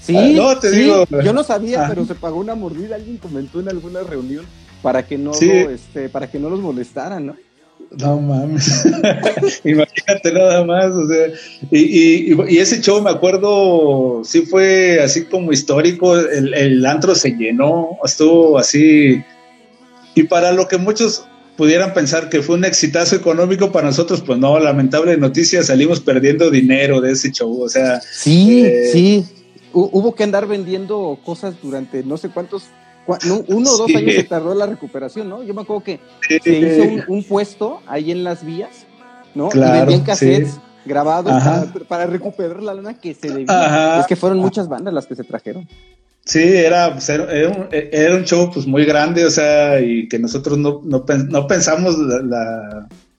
Sí, 0.01 0.35
no, 0.35 0.59
te 0.59 0.71
digo. 0.71 1.05
Yo 1.23 1.33
no 1.33 1.43
sabía, 1.43 1.87
pero 1.89 2.07
se 2.07 2.15
pagó 2.15 2.39
una 2.39 2.55
mordida, 2.55 2.97
alguien 2.97 3.19
comentó 3.19 3.61
en 3.61 3.69
alguna 3.69 4.01
reunión 4.03 4.47
para 4.83 5.07
que 5.07 5.19
no, 5.19 5.33
este, 5.33 6.09
para 6.09 6.31
que 6.31 6.39
no 6.39 6.49
los 6.49 6.61
molestaran, 6.61 7.27
¿no? 7.27 7.37
No 7.99 8.21
mames. 8.21 8.85
Imagínate 9.65 10.33
nada 10.33 10.65
más. 10.65 10.93
O 10.93 11.09
sea, 11.09 11.27
y, 11.71 12.33
y, 12.33 12.59
ese 12.59 12.81
show, 12.81 13.03
me 13.03 13.11
acuerdo, 13.11 14.23
sí 14.25 14.43
fue 14.43 15.01
así 15.03 15.25
como 15.25 15.53
histórico. 15.53 16.17
El, 16.17 16.55
el, 16.55 16.87
antro 16.87 17.15
se 17.15 17.31
llenó, 17.31 17.99
estuvo 18.05 18.59
así. 18.59 19.23
Y 20.15 20.23
para 20.25 20.53
lo 20.53 20.69
que 20.69 20.79
muchos 20.79 21.25
pudieran 21.61 21.93
pensar 21.93 22.31
que 22.31 22.41
fue 22.41 22.55
un 22.55 22.65
exitazo 22.65 23.15
económico, 23.15 23.71
para 23.71 23.89
nosotros, 23.89 24.23
pues 24.23 24.39
no, 24.39 24.59
lamentable 24.59 25.15
noticia, 25.19 25.63
salimos 25.63 26.01
perdiendo 26.01 26.51
dinero 26.51 27.03
de 27.03 27.13
ese 27.13 27.31
show. 27.33 27.61
O 27.61 27.69
sea. 27.69 28.01
Sí, 28.01 28.65
eh, 28.65 28.89
sí. 28.91 29.27
Hubo 29.71 30.15
que 30.15 30.25
andar 30.25 30.47
vendiendo 30.47 31.19
cosas 31.23 31.57
durante 31.63 32.03
no 32.03 32.17
sé 32.17 32.31
cuántos 32.31 32.65
uno 33.49 33.71
o 33.73 33.77
dos 33.77 33.95
años 33.95 34.15
se 34.15 34.25
tardó 34.25 34.55
la 34.55 34.65
recuperación, 34.65 35.29
¿no? 35.29 35.43
Yo 35.43 35.53
me 35.53 35.61
acuerdo 35.61 35.85
que 35.85 36.01
se 36.43 36.51
hizo 36.51 37.05
un, 37.09 37.25
puesto 37.25 37.83
ahí 37.87 38.11
en 38.11 38.25
las 38.25 38.43
vías, 38.43 38.87
¿no? 39.35 39.51
y 39.53 39.59
vendían 39.59 40.01
cassettes 40.01 40.59
grabados 40.87 41.31
para, 41.87 42.07
recuperar 42.07 42.63
la 42.63 42.73
lana 42.73 42.95
que 42.95 43.13
se 43.13 43.29
debía. 43.29 44.01
Es 44.01 44.07
que 44.07 44.17
fueron 44.17 44.39
muchas 44.39 44.67
bandas 44.67 44.95
las 44.95 45.07
que 45.07 45.15
se 45.15 45.25
trajeron. 45.25 45.69
Sí, 46.25 46.43
era, 46.43 46.93
pues, 46.93 47.09
era, 47.09 47.25
un, 47.49 47.69
era, 47.71 48.15
un, 48.15 48.25
show 48.25 48.51
pues 48.53 48.67
muy 48.67 48.85
grande, 48.85 49.25
o 49.25 49.31
sea, 49.31 49.81
y 49.81 50.09
que 50.09 50.19
nosotros 50.19 50.59
no, 50.59 50.83
no, 50.85 51.47
pensamos 51.47 51.97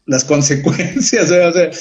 las 0.05 0.23
consecuencias, 0.27 1.29
o 1.31 1.51
sea, 1.51 1.71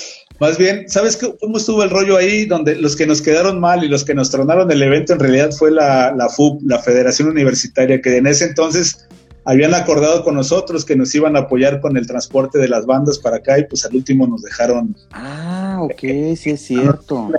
más 0.40 0.56
bien, 0.56 0.88
¿sabes 0.88 1.18
cómo 1.40 1.58
estuvo 1.58 1.82
el 1.82 1.90
rollo 1.90 2.16
ahí? 2.16 2.46
Donde 2.46 2.74
los 2.74 2.96
que 2.96 3.06
nos 3.06 3.20
quedaron 3.20 3.60
mal 3.60 3.84
y 3.84 3.88
los 3.88 4.04
que 4.04 4.14
nos 4.14 4.30
tronaron 4.30 4.70
el 4.70 4.82
evento 4.82 5.12
en 5.12 5.20
realidad 5.20 5.52
fue 5.52 5.70
la, 5.70 6.12
la 6.16 6.28
FUB, 6.30 6.62
la 6.64 6.78
Federación 6.78 7.28
Universitaria, 7.28 8.00
que 8.00 8.16
en 8.16 8.26
ese 8.26 8.46
entonces 8.46 9.06
habían 9.44 9.74
acordado 9.74 10.24
con 10.24 10.34
nosotros 10.34 10.84
que 10.84 10.96
nos 10.96 11.14
iban 11.14 11.36
a 11.36 11.40
apoyar 11.40 11.80
con 11.80 11.96
el 11.96 12.06
transporte 12.06 12.58
de 12.58 12.68
las 12.68 12.86
bandas 12.86 13.18
para 13.18 13.36
acá 13.36 13.58
y 13.58 13.64
pues 13.64 13.84
al 13.84 13.94
último 13.94 14.26
nos 14.26 14.42
dejaron. 14.42 14.96
Ah, 15.12 15.78
ok, 15.80 16.00
sí 16.36 16.50
es 16.50 16.60
cierto. 16.62 17.30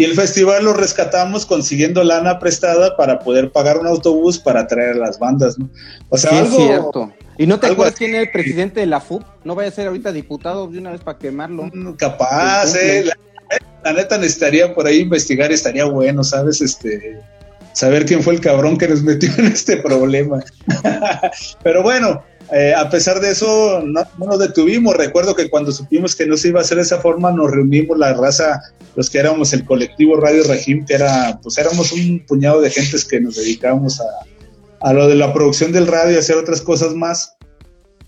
Y 0.00 0.04
el 0.04 0.14
festival 0.14 0.64
lo 0.64 0.72
rescatamos 0.72 1.44
consiguiendo 1.44 2.02
lana 2.02 2.38
prestada 2.38 2.96
para 2.96 3.18
poder 3.18 3.52
pagar 3.52 3.76
un 3.76 3.86
autobús 3.86 4.38
para 4.38 4.66
traer 4.66 4.92
a 4.92 4.98
las 4.98 5.18
bandas, 5.18 5.58
¿no? 5.58 5.68
O 6.08 6.16
sea, 6.16 6.38
algo, 6.38 6.58
es 6.58 6.64
cierto. 6.64 7.12
¿Y 7.36 7.46
no 7.46 7.60
te 7.60 7.66
acuerdas 7.66 7.96
quién 7.98 8.14
es 8.14 8.22
el 8.22 8.30
presidente 8.30 8.80
de 8.80 8.86
la 8.86 9.02
FUP? 9.02 9.22
No 9.44 9.54
vaya 9.54 9.68
a 9.68 9.72
ser 9.72 9.88
ahorita 9.88 10.10
diputado 10.10 10.68
de 10.68 10.78
una 10.78 10.92
vez 10.92 11.02
para 11.02 11.18
quemarlo. 11.18 11.64
Mm, 11.64 11.96
capaz, 11.96 12.74
eh. 12.76 13.10
La, 13.84 13.92
neta 13.92 14.16
necesitaría 14.16 14.74
por 14.74 14.86
ahí 14.86 15.00
investigar, 15.00 15.52
estaría 15.52 15.84
bueno, 15.84 16.24
¿sabes? 16.24 16.62
Este, 16.62 17.20
saber 17.74 18.06
quién 18.06 18.22
fue 18.22 18.32
el 18.32 18.40
cabrón 18.40 18.78
que 18.78 18.88
nos 18.88 19.02
metió 19.02 19.28
en 19.36 19.48
este 19.48 19.76
problema. 19.82 20.42
Pero 21.62 21.82
bueno, 21.82 22.22
eh, 22.52 22.74
a 22.76 22.88
pesar 22.90 23.20
de 23.20 23.30
eso, 23.30 23.82
no, 23.84 24.02
nos 24.18 24.38
detuvimos. 24.38 24.96
Recuerdo 24.96 25.34
que 25.34 25.48
cuando 25.48 25.72
supimos 25.72 26.16
que 26.16 26.26
no 26.26 26.36
se 26.36 26.48
iba 26.48 26.60
a 26.60 26.62
hacer 26.62 26.76
de 26.76 26.82
esa 26.82 27.00
forma, 27.00 27.30
nos 27.30 27.50
reunimos 27.50 27.98
la 27.98 28.12
raza, 28.14 28.60
los 28.96 29.08
que 29.08 29.18
éramos 29.18 29.52
el 29.52 29.64
colectivo 29.64 30.16
Radio 30.16 30.42
Regim, 30.44 30.84
que 30.84 30.94
era, 30.94 31.38
pues 31.42 31.58
éramos 31.58 31.92
un 31.92 32.24
puñado 32.26 32.60
de 32.60 32.70
gentes 32.70 33.04
que 33.04 33.20
nos 33.20 33.36
dedicábamos 33.36 34.00
a, 34.00 34.04
a 34.80 34.92
lo 34.92 35.08
de 35.08 35.14
la 35.14 35.32
producción 35.32 35.72
del 35.72 35.86
radio 35.86 36.14
y 36.14 36.18
hacer 36.18 36.36
otras 36.36 36.60
cosas 36.60 36.94
más. 36.94 37.36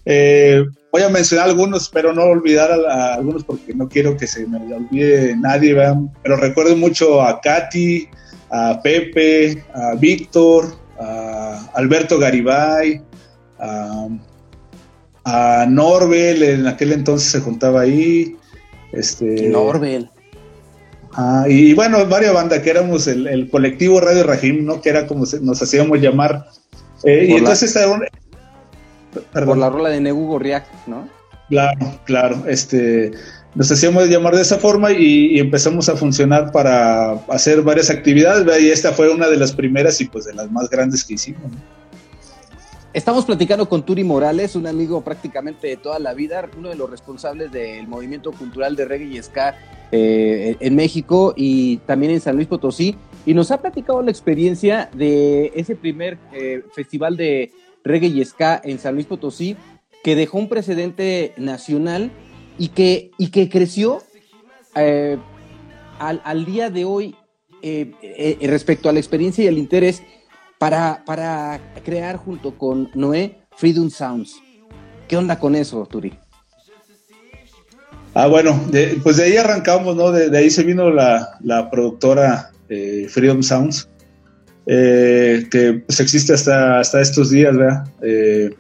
Eh, 0.05 0.65
voy 0.91 1.03
a 1.03 1.09
mencionar 1.09 1.49
algunos, 1.49 1.89
pero 1.89 2.13
no 2.13 2.25
olvidar 2.25 2.73
a, 2.73 3.15
algunos 3.15 3.45
porque 3.45 3.73
no 3.75 3.89
quiero 3.89 4.17
que 4.17 4.27
se 4.27 4.47
me 4.47 4.75
olvide 4.75 5.37
nadie, 5.37 5.77
pero 6.23 6.37
recuerdo 6.37 6.77
mucho 6.77 7.23
a 7.23 7.41
Katy, 7.41 8.09
a 8.51 8.81
Pepe, 8.83 9.63
a 9.75 9.95
Víctor, 9.95 10.77
a 10.99 11.71
Alberto 11.75 12.19
Garibay, 12.19 13.01
a, 13.59 14.09
a 15.25 15.67
Norbel, 15.69 16.43
en 16.43 16.67
aquel 16.67 16.93
entonces 16.93 17.31
se 17.31 17.41
juntaba 17.41 17.83
ahí. 17.83 18.37
Este, 18.93 19.49
Norbel. 19.49 20.11
Ah, 21.15 21.45
y 21.49 21.75
bueno, 21.75 22.07
varias 22.07 22.33
bandas 22.33 22.61
que 22.61 22.71
éramos 22.71 23.07
el, 23.07 23.49
colectivo 23.51 24.01
Radio 24.01 24.25
Rajim, 24.25 24.65
¿no? 24.65 24.81
Que 24.81 24.91
era 24.91 25.07
como 25.07 25.25
nos 25.43 25.63
hacíamos 25.63 26.01
llamar. 26.01 26.47
Eh, 27.05 27.27
y 27.31 27.33
entonces 27.33 27.77
Por 29.33 29.57
la 29.59 29.69
rola 29.69 29.91
de 29.91 30.01
Negu 30.01 30.27
Gorriak, 30.27 30.65
¿no? 30.87 31.09
Claro, 31.49 32.01
claro. 32.05 32.45
Este, 32.47 33.13
nos 33.55 33.71
hacíamos 33.71 34.09
llamar 34.09 34.35
de 34.35 34.43
esa 34.43 34.59
forma 34.59 34.93
y, 34.93 35.39
empezamos 35.39 35.89
a 35.91 35.97
funcionar 35.97 36.51
para 36.51 37.13
hacer 37.29 37.61
varias 37.61 37.91
actividades. 37.91 38.47
Y 38.63 38.71
esta 38.71 38.93
fue 38.93 39.11
una 39.11 39.29
de 39.29 39.37
las 39.37 39.53
primeras 39.53 40.01
y 40.01 40.07
pues 40.07 40.25
de 40.25 40.35
las 40.35 40.51
más 40.51 40.71
grandes 40.71 41.05
que 41.05 41.15
hicimos. 41.15 41.53
Estamos 42.95 43.25
platicando 43.25 43.71
con 43.71 43.87
Turi 43.87 44.05
Morales, 44.05 44.55
un 44.55 44.67
amigo 44.67 45.01
prácticamente 45.01 45.67
de 45.67 45.79
toda 45.79 45.99
la 45.99 46.13
vida, 46.13 46.51
uno 46.59 46.69
de 46.69 46.75
los 46.75 46.91
responsables 46.91 47.51
del 47.51 47.89
movimiento 47.89 48.33
cultural 48.33 48.77
de 48.77 48.85
reggae 48.85 49.17
y 49.17 49.23
ska 49.23 49.57
eh, 49.91 50.57
en 50.61 50.77
México 50.77 51.33
y 51.35 51.79
también 51.79 52.13
en 52.13 52.21
San 52.21 52.37
Luis 52.37 52.49
Potosí. 52.49 52.95
Y 53.25 53.33
nos 53.33 53.51
ha 53.51 53.63
platicado 53.63 54.03
la 54.03 54.11
experiencia 54.11 54.91
de 54.93 55.53
ese 55.55 55.75
primer 55.75 56.19
eh, 56.35 56.65
festival 56.75 57.17
de 57.17 57.51
reggae 57.83 58.09
y 58.09 58.23
ska 58.27 58.61
en 58.63 58.79
San 58.79 58.93
Luis 58.93 59.07
Potosí, 59.07 59.57
que 60.05 60.15
dejó 60.15 60.37
un 60.37 60.51
precedente 60.51 61.33
nacional 61.39 62.11
y 62.59 62.69
que, 62.69 63.11
y 63.17 63.31
que 63.31 63.49
creció 63.49 64.03
eh, 64.75 65.17
al, 65.99 66.21
al, 66.25 66.45
día 66.45 66.69
de 66.69 66.85
hoy 66.85 67.17
respecto 68.43 68.91
a 68.91 68.93
la 68.93 68.99
experiencia 68.99 69.45
y 69.45 69.47
el 69.47 69.57
interés 69.57 70.03
para, 70.63 71.03
para 71.05 71.61
crear 71.85 72.17
junto 72.19 72.57
con 72.57 72.89
Noé 72.95 73.37
Freedom 73.57 73.91
Sounds. 73.91 74.37
¿Qué 75.09 75.17
onda 75.17 75.37
con 75.37 75.57
eso, 75.57 75.85
Turi? 75.91 76.17
Ah, 78.15 78.29
bueno, 78.29 78.57
pues 79.03 79.17
de 79.17 79.25
ahí 79.25 79.37
arrancamos, 79.37 79.97
¿no? 79.97 80.13
De, 80.13 80.39
ahí 80.39 80.51
se 80.51 80.63
vino 80.63 80.89
la, 80.89 81.69
productora 81.69 82.53
eh, 82.69 83.09
Freedom 83.11 83.43
Sounds, 83.43 83.89
eh, 84.67 85.49
que 85.51 85.83
pues 85.85 85.99
existe 85.99 86.33
hasta, 86.33 86.79
hasta 86.79 87.01
estos 87.01 87.31
días, 87.31 87.57
¿verdad? 87.57 87.85
Eh, 88.01 88.55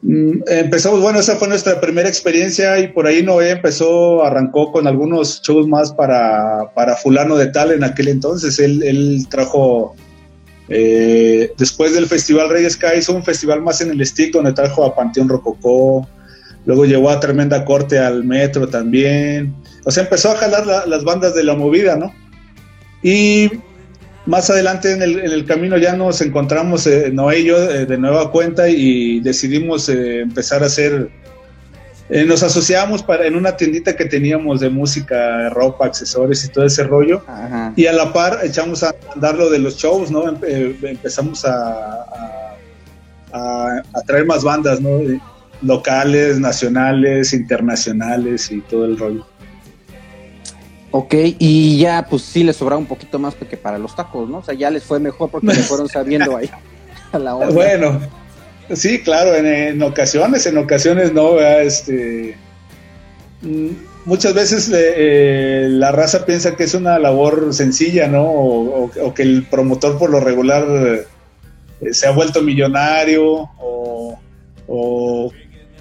mm, 0.00 0.44
empezamos, 0.46 1.02
bueno, 1.02 1.18
esa 1.18 1.36
fue 1.36 1.46
nuestra 1.46 1.78
primera 1.78 2.08
experiencia 2.08 2.78
y 2.78 2.88
por 2.88 3.06
ahí 3.06 3.22
Noé 3.22 3.50
empezó, 3.50 4.24
arrancó 4.24 4.72
con 4.72 4.86
algunos 4.86 5.42
shows 5.42 5.68
más 5.68 5.92
para, 5.92 6.72
para 6.74 6.96
fulano 6.96 7.36
de 7.36 7.48
tal 7.48 7.70
en 7.70 7.84
aquel 7.84 8.08
entonces. 8.08 8.58
Él, 8.58 8.82
él 8.82 9.26
trajo 9.28 9.94
eh, 10.74 11.52
después 11.58 11.94
del 11.94 12.06
Festival 12.06 12.48
Rey 12.48 12.68
Sky 12.68 12.98
hizo 12.98 13.12
un 13.12 13.22
festival 13.22 13.60
más 13.60 13.80
en 13.82 13.90
el 13.90 14.06
Stick 14.06 14.32
donde 14.32 14.52
trajo 14.52 14.84
a 14.84 14.94
Panteón 14.94 15.28
Rococó, 15.28 16.08
luego 16.64 16.86
llevó 16.86 17.10
a 17.10 17.20
Tremenda 17.20 17.64
Corte 17.64 17.98
al 17.98 18.24
Metro 18.24 18.66
también. 18.68 19.54
O 19.84 19.90
sea, 19.90 20.04
empezó 20.04 20.30
a 20.30 20.36
jalar 20.36 20.88
las 20.88 21.04
bandas 21.04 21.34
de 21.34 21.44
la 21.44 21.54
movida, 21.54 21.96
¿no? 21.96 22.14
Y 23.02 23.50
más 24.24 24.48
adelante 24.48 24.92
en 24.92 25.02
el, 25.02 25.44
camino 25.44 25.76
ya 25.76 25.94
nos 25.94 26.20
encontramos, 26.20 26.86
eh, 26.86 27.10
Noé 27.12 27.40
y 27.40 27.44
yo, 27.44 27.70
eh, 27.70 27.84
de 27.84 27.98
nueva 27.98 28.30
cuenta 28.30 28.68
y 28.68 29.20
decidimos 29.20 29.88
empezar 29.88 30.62
a 30.62 30.66
hacer 30.66 31.10
eh, 32.14 32.26
nos 32.26 32.42
asociamos 32.42 33.02
para, 33.02 33.26
en 33.26 33.36
una 33.36 33.56
tiendita 33.56 33.96
que 33.96 34.04
teníamos 34.04 34.60
de 34.60 34.68
música, 34.68 35.48
ropa, 35.48 35.86
accesorios 35.86 36.44
y 36.44 36.50
todo 36.50 36.66
ese 36.66 36.84
rollo. 36.84 37.24
Y 37.74 37.86
a 37.86 37.92
la 37.94 38.12
par 38.12 38.40
echamos 38.42 38.82
a 38.82 38.94
andar 39.14 39.34
lo 39.34 39.48
de 39.48 39.58
los 39.58 39.78
shows, 39.78 40.10
¿no? 40.10 40.28
Eh, 40.46 40.76
empezamos 40.82 41.42
a, 41.46 42.54
a, 43.32 44.02
traer 44.06 44.26
más 44.26 44.44
bandas, 44.44 44.78
¿no? 44.78 45.00
Locales, 45.62 46.38
nacionales, 46.38 47.32
internacionales 47.32 48.50
y 48.50 48.60
todo 48.60 48.84
el 48.84 48.98
rollo. 48.98 49.26
Ok, 50.90 51.14
y 51.38 51.78
ya 51.78 52.06
pues 52.10 52.20
sí 52.20 52.44
les 52.44 52.56
sobraba 52.56 52.78
un 52.78 52.84
poquito 52.84 53.18
más 53.18 53.34
que 53.34 53.56
para 53.56 53.78
los 53.78 53.96
tacos, 53.96 54.28
¿no? 54.28 54.38
O 54.38 54.44
sea, 54.44 54.52
ya 54.52 54.70
les 54.70 54.84
fue 54.84 55.00
mejor 55.00 55.30
porque 55.30 55.50
se 55.54 55.62
fueron 55.62 55.88
sabiendo 55.88 56.36
ahí 56.36 56.50
a 57.10 57.18
la 57.18 57.36
hora. 57.36 57.48
Bueno, 57.48 57.98
Sí, 58.74 59.00
claro, 59.00 59.34
en, 59.34 59.82
ocasiones, 59.82 60.46
en 60.46 60.56
ocasiones 60.56 61.12
no, 61.12 61.38
este, 61.40 62.36
mm, 63.42 63.68
muchas 64.06 64.34
veces 64.34 64.70
eh, 64.74 65.66
la 65.68 65.92
raza 65.92 66.24
piensa 66.24 66.56
que 66.56 66.64
es 66.64 66.74
una 66.74 66.98
labor 66.98 67.52
sencilla, 67.52 68.08
¿no? 68.08 68.24
O, 68.24 69.14
que 69.14 69.22
el 69.22 69.44
promotor 69.44 69.98
por 69.98 70.10
lo 70.10 70.20
regular 70.20 70.64
eh, 71.80 71.92
se 71.92 72.06
ha 72.06 72.12
vuelto 72.12 72.40
millonario 72.42 73.50
o, 73.58 74.18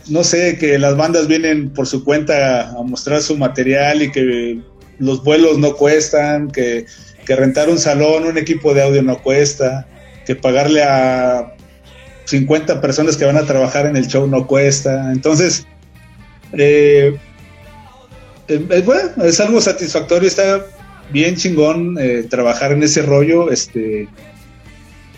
no 0.09 0.23
sé, 0.23 0.57
que 0.57 0.77
las 0.77 0.97
bandas 0.97 1.27
vienen 1.27 1.69
por 1.69 1.87
su 1.87 2.03
cuenta 2.03 2.71
a 2.71 2.83
mostrar 2.83 3.21
su 3.21 3.37
material 3.37 4.01
y 4.01 4.11
que 4.11 4.59
los 4.99 5.23
vuelos 5.23 5.57
no 5.59 5.75
cuestan, 5.75 6.51
que, 6.51 6.85
que 7.25 7.35
rentar 7.35 7.69
un 7.69 7.77
salón, 7.77 8.25
un 8.25 8.37
equipo 8.37 8.73
de 8.73 8.83
audio 8.83 9.01
no 9.01 9.21
cuesta, 9.21 9.87
que 10.25 10.35
pagarle 10.35 10.83
a 10.83 11.53
50 12.25 12.81
personas 12.81 13.17
que 13.17 13.25
van 13.25 13.37
a 13.37 13.45
trabajar 13.45 13.85
en 13.85 13.95
el 13.95 14.07
show 14.07 14.27
no 14.27 14.47
cuesta. 14.47 15.11
Entonces, 15.11 15.65
eh, 16.53 17.17
eh, 18.47 18.67
es, 18.69 18.85
bueno, 18.85 19.23
es 19.23 19.39
algo 19.39 19.61
satisfactorio, 19.61 20.27
está 20.27 20.65
bien 21.11 21.35
chingón 21.35 21.97
eh, 21.99 22.25
trabajar 22.29 22.71
en 22.71 22.83
ese 22.83 23.01
rollo, 23.01 23.51
este, 23.51 24.07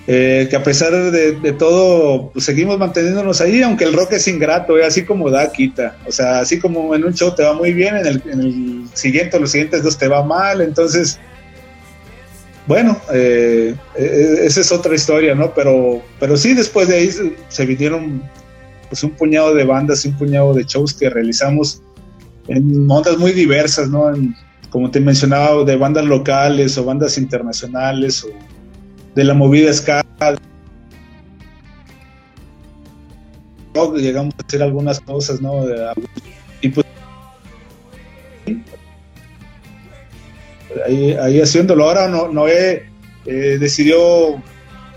que 0.05 0.55
a 0.55 0.63
pesar 0.63 0.91
de, 1.11 1.53
todo, 1.53 2.31
pues, 2.31 2.45
seguimos 2.45 2.77
manteniéndonos 2.77 3.39
ahí, 3.41 3.61
aunque 3.61 3.85
el 3.85 3.93
rock 3.93 4.13
es 4.13 4.27
ingrato, 4.27 4.75
así 4.85 5.05
como 5.05 5.29
da, 5.29 5.51
quita. 5.51 5.97
O 6.05 6.11
sea, 6.11 6.39
así 6.39 6.59
como 6.59 6.93
en 6.95 7.05
un 7.05 7.13
show 7.13 7.33
te 7.33 7.43
va 7.43 7.53
muy 7.53 7.73
bien, 7.73 7.95
en 7.97 8.05
el, 8.05 8.23
en 8.25 8.39
el 8.41 8.83
siguiente 8.93 9.39
los 9.39 9.51
siguientes 9.51 9.83
dos 9.83 9.97
te 9.97 10.07
va 10.07 10.23
mal, 10.23 10.61
entonces 10.61 11.19
bueno, 12.67 12.97
eh, 13.13 13.75
eh, 13.95 14.35
esa 14.41 14.61
es 14.61 14.71
otra 14.71 14.95
historia, 14.95 15.35
¿no? 15.35 15.53
Pero, 15.53 16.01
pero 16.19 16.37
sí, 16.37 16.53
después 16.53 16.87
de 16.87 16.95
ahí 16.95 17.09
se, 17.49 17.65
vinieron 17.65 18.23
pues 18.89 19.03
un 19.03 19.11
puñado 19.11 19.53
de 19.53 19.65
bandas, 19.65 20.05
un 20.05 20.17
puñado 20.17 20.53
de 20.53 20.63
shows 20.63 20.93
que 20.93 21.09
realizamos 21.09 21.81
en 22.47 22.89
ondas 22.89 23.17
muy 23.17 23.31
diversas, 23.31 23.89
¿no? 23.89 24.11
como 24.69 24.89
te 24.89 24.99
mencionaba, 24.99 25.63
de 25.63 25.75
bandas 25.75 26.05
locales 26.05 26.77
o 26.77 26.85
bandas 26.85 27.17
internacionales 27.17 28.23
o 28.23 28.29
de 29.13 29.23
la 29.23 29.33
movida 29.33 29.71
ska. 29.73 30.03
Llegamos 33.95 34.33
a 34.37 34.45
hacer 34.47 34.63
algunas 34.63 34.99
cosas, 34.99 35.41
¿no? 35.41 35.65
y 36.61 36.69
pues 36.69 36.85
ahí, 40.85 41.41
haciéndolo. 41.41 41.85
Ahora 41.85 42.07
no, 42.07 42.27
Noé 42.27 42.83
eh, 43.25 43.57
decidió 43.59 44.41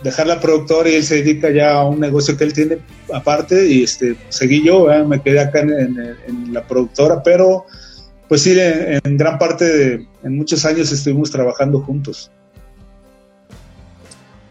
dejar 0.02 0.26
la 0.26 0.40
productora 0.40 0.88
y 0.88 0.94
él 0.94 1.04
se 1.04 1.16
dedica 1.16 1.50
ya 1.50 1.74
a 1.74 1.84
un 1.84 2.00
negocio 2.00 2.36
que 2.36 2.44
él 2.44 2.52
tiene 2.52 2.78
aparte 3.12 3.66
y 3.68 3.82
este 3.82 4.16
seguí 4.28 4.64
yo, 4.64 4.86
me 5.06 5.20
quedé 5.20 5.40
acá 5.40 5.60
en, 5.60 6.52
la 6.52 6.66
productora, 6.66 7.22
pero 7.22 7.64
pues 8.28 8.42
sí, 8.42 8.56
en, 8.58 9.16
gran 9.16 9.38
parte, 9.38 9.64
de, 9.64 10.06
en 10.22 10.36
muchos 10.36 10.64
años 10.64 10.90
estuvimos 10.92 11.30
trabajando 11.30 11.80
juntos. 11.80 12.30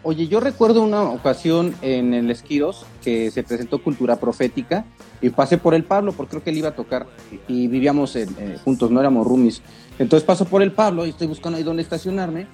Oye, 0.03 0.27
yo 0.27 0.39
recuerdo 0.39 0.83
una 0.83 1.01
ocasión 1.01 1.73
en 1.81 2.13
el 2.13 2.29
Esquiros 2.29 2.85
que 3.03 3.31
se 3.31 3.43
presentó 3.43 3.81
Cultura 3.81 4.17
Profética 4.17 4.85
y 5.21 5.29
pasé 5.29 5.57
por 5.57 5.73
el 5.73 5.83
Pablo 5.83 6.13
porque 6.13 6.31
creo 6.31 6.43
que 6.43 6.49
él 6.49 6.57
iba 6.57 6.69
a 6.69 6.75
tocar 6.75 7.07
y 7.47 7.67
vivíamos 7.67 8.15
eh, 8.15 8.27
juntos, 8.63 8.91
no 8.91 8.99
éramos 8.99 9.25
roomies. 9.25 9.61
Entonces 9.97 10.25
paso 10.25 10.45
por 10.45 10.61
el 10.61 10.71
Pablo 10.71 11.05
y 11.05 11.09
estoy 11.09 11.27
buscando 11.27 11.57
ahí 11.57 11.63
dónde 11.63 11.81
estacionarme 11.81 12.47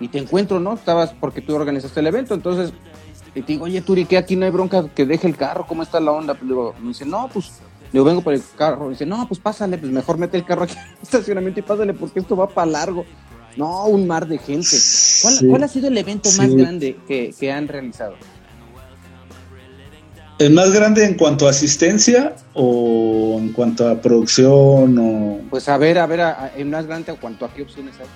y 0.00 0.08
te 0.08 0.18
encuentro, 0.18 0.60
¿no? 0.60 0.74
Estabas 0.74 1.12
porque 1.20 1.40
tú 1.40 1.54
organizaste 1.54 2.00
el 2.00 2.06
evento, 2.06 2.34
entonces 2.34 2.72
y 3.34 3.42
te 3.42 3.52
digo, 3.52 3.64
oye, 3.66 3.80
Turi, 3.82 4.04
que 4.04 4.16
aquí 4.16 4.36
no 4.36 4.46
hay 4.46 4.50
bronca 4.50 4.88
que 4.94 5.06
deje 5.06 5.28
el 5.28 5.36
carro, 5.36 5.66
¿cómo 5.66 5.82
está 5.82 6.00
la 6.00 6.12
onda? 6.12 6.34
Pues, 6.34 6.50
me 6.80 6.88
dice, 6.88 7.06
no, 7.06 7.28
pues, 7.32 7.52
yo 7.92 8.04
vengo 8.04 8.20
por 8.20 8.34
el 8.34 8.42
carro. 8.56 8.86
Me 8.86 8.90
dice, 8.90 9.06
no, 9.06 9.26
pues 9.28 9.40
pásale, 9.40 9.78
pues 9.78 9.92
mejor 9.92 10.18
mete 10.18 10.36
el 10.36 10.44
carro 10.44 10.64
aquí 10.64 10.74
en 10.74 10.78
el 10.78 11.02
estacionamiento 11.02 11.60
y 11.60 11.62
pásale 11.62 11.94
porque 11.94 12.20
esto 12.20 12.36
va 12.36 12.48
para 12.48 12.70
largo. 12.70 13.04
No, 13.56 13.86
un 13.86 14.06
mar 14.06 14.26
de 14.26 14.38
gente. 14.38 14.76
¿Cuál, 15.48 15.64
ha 15.64 15.68
sido 15.68 15.88
el 15.88 15.98
evento 15.98 16.30
más 16.36 16.54
grande 16.54 16.96
que, 17.08 17.34
que 17.38 17.50
han 17.50 17.66
realizado? 17.66 18.14
¿El 20.38 20.52
más 20.52 20.70
grande 20.72 21.04
en 21.04 21.14
cuanto 21.14 21.46
a 21.46 21.50
asistencia 21.50 22.34
o 22.54 23.38
en 23.40 23.52
cuanto 23.52 23.88
a 23.88 24.00
producción? 24.00 24.96
O... 24.98 25.40
Pues 25.50 25.68
a 25.68 25.76
ver, 25.78 25.98
a 25.98 26.06
ver, 26.06 26.20
el 26.56 26.66
más 26.66 26.86
grande 26.86 27.10
en 27.12 27.18
cuanto 27.18 27.44
a 27.44 27.52
qué 27.52 27.62
opciones 27.62 27.94
hay. 27.98 28.06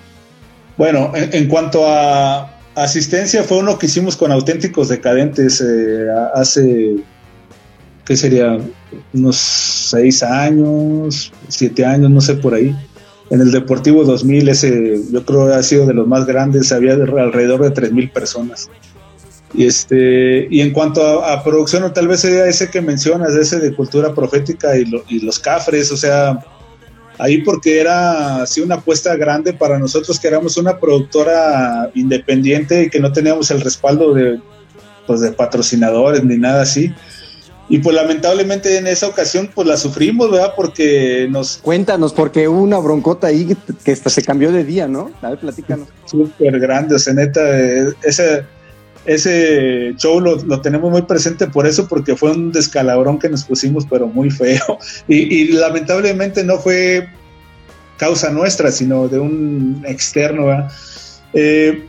Bueno, 0.76 1.12
en, 1.14 1.48
cuanto 1.48 1.86
a 1.86 2.58
asistencia 2.74 3.42
fue 3.42 3.58
uno 3.58 3.78
que 3.78 3.86
hicimos 3.86 4.16
con 4.16 4.32
auténticos 4.32 4.88
decadentes 4.88 5.60
eh, 5.60 6.06
hace 6.34 7.02
¿qué 8.04 8.16
sería? 8.16 8.58
Unos 9.12 9.36
seis 9.36 10.22
años, 10.22 11.32
siete 11.48 11.84
años, 11.84 12.10
no 12.10 12.20
sé 12.20 12.34
por 12.34 12.54
ahí. 12.54 12.76
En 13.30 13.40
el 13.40 13.50
Deportivo 13.50 14.04
2000, 14.04 14.48
ese 14.48 15.00
yo 15.10 15.24
creo 15.24 15.54
ha 15.54 15.62
sido 15.62 15.86
de 15.86 15.94
los 15.94 16.06
más 16.06 16.26
grandes, 16.26 16.72
había 16.72 16.92
alrededor 16.92 17.62
de 17.62 17.70
tres 17.70 17.92
mil 17.92 18.10
personas. 18.10 18.68
Y, 19.54 19.66
este, 19.66 20.46
y 20.50 20.60
en 20.60 20.72
cuanto 20.72 21.24
a, 21.24 21.42
producción, 21.42 21.82
o 21.84 21.92
tal 21.92 22.08
vez 22.08 22.20
sea 22.20 22.46
ese 22.46 22.70
que 22.70 22.80
mencionas, 22.80 23.34
ese 23.34 23.60
de 23.60 23.74
cultura 23.74 24.14
profética 24.14 24.76
y, 24.78 24.84
y 25.08 25.20
los 25.20 25.38
cafres, 25.38 25.92
o 25.92 25.96
sea, 25.96 26.38
ahí 27.18 27.42
porque 27.42 27.80
era 27.80 28.42
así 28.42 28.60
una 28.60 28.76
apuesta 28.76 29.14
grande 29.16 29.52
para 29.52 29.78
nosotros 29.78 30.18
que 30.18 30.28
éramos 30.28 30.56
una 30.56 30.78
productora 30.78 31.90
independiente 31.94 32.84
y 32.84 32.90
que 32.90 33.00
no 33.00 33.12
teníamos 33.12 33.50
el 33.50 33.60
respaldo 33.60 34.14
de, 34.14 34.40
pues, 35.06 35.20
de 35.20 35.32
patrocinadores 35.32 36.24
ni 36.24 36.36
nada 36.36 36.62
así. 36.62 36.92
Y 37.68 37.78
pues 37.78 37.94
lamentablemente 37.96 38.76
en 38.76 38.86
esa 38.86 39.06
ocasión 39.06 39.48
pues 39.54 39.66
la 39.66 39.76
sufrimos, 39.76 40.30
¿verdad? 40.30 40.52
Porque 40.54 41.26
nos... 41.30 41.58
Cuéntanos, 41.58 42.12
porque 42.12 42.46
hubo 42.48 42.60
una 42.60 42.78
broncota 42.78 43.28
ahí 43.28 43.56
que, 43.84 43.92
hasta 43.92 44.10
se 44.10 44.22
cambió 44.22 44.52
de 44.52 44.64
día, 44.64 44.88
¿no? 44.88 45.10
A 45.22 45.30
ver, 45.30 45.38
platícanos. 45.38 45.88
Súper 46.04 46.58
grande, 46.58 46.96
o 46.96 46.98
sea, 46.98 47.14
neta, 47.14 47.40
eh, 47.58 47.94
ese, 48.02 48.44
ese 49.04 49.94
show 49.96 50.20
lo, 50.20 50.60
tenemos 50.60 50.90
muy 50.90 51.02
presente 51.02 51.46
por 51.46 51.66
eso, 51.66 51.88
porque 51.88 52.16
fue 52.16 52.30
un 52.32 52.52
descalabrón 52.52 53.18
que 53.18 53.28
nos 53.28 53.44
pusimos, 53.44 53.86
pero 53.88 54.06
muy 54.06 54.30
feo. 54.30 54.78
Y, 55.08 55.52
lamentablemente 55.52 56.44
no 56.44 56.58
fue 56.58 57.08
causa 57.98 58.30
nuestra, 58.30 58.70
sino 58.72 59.08
de 59.08 59.18
un 59.18 59.84
externo. 59.86 60.68
Eh, 61.34 61.86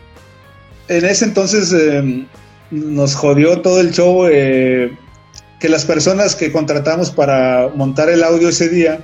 en 0.87 1.05
ese 1.05 1.25
entonces 1.25 1.73
eh, 1.73 2.25
nos 2.71 3.15
jodió 3.15 3.61
todo 3.61 3.79
el 3.79 3.91
show 3.91 4.27
que 4.27 5.69
las 5.69 5.85
personas 5.85 6.35
que 6.35 6.51
contratamos 6.51 7.09
para 7.09 7.69
montar 7.73 8.09
el 8.09 8.21
audio 8.21 8.49
ese 8.49 8.67
día 8.67 8.99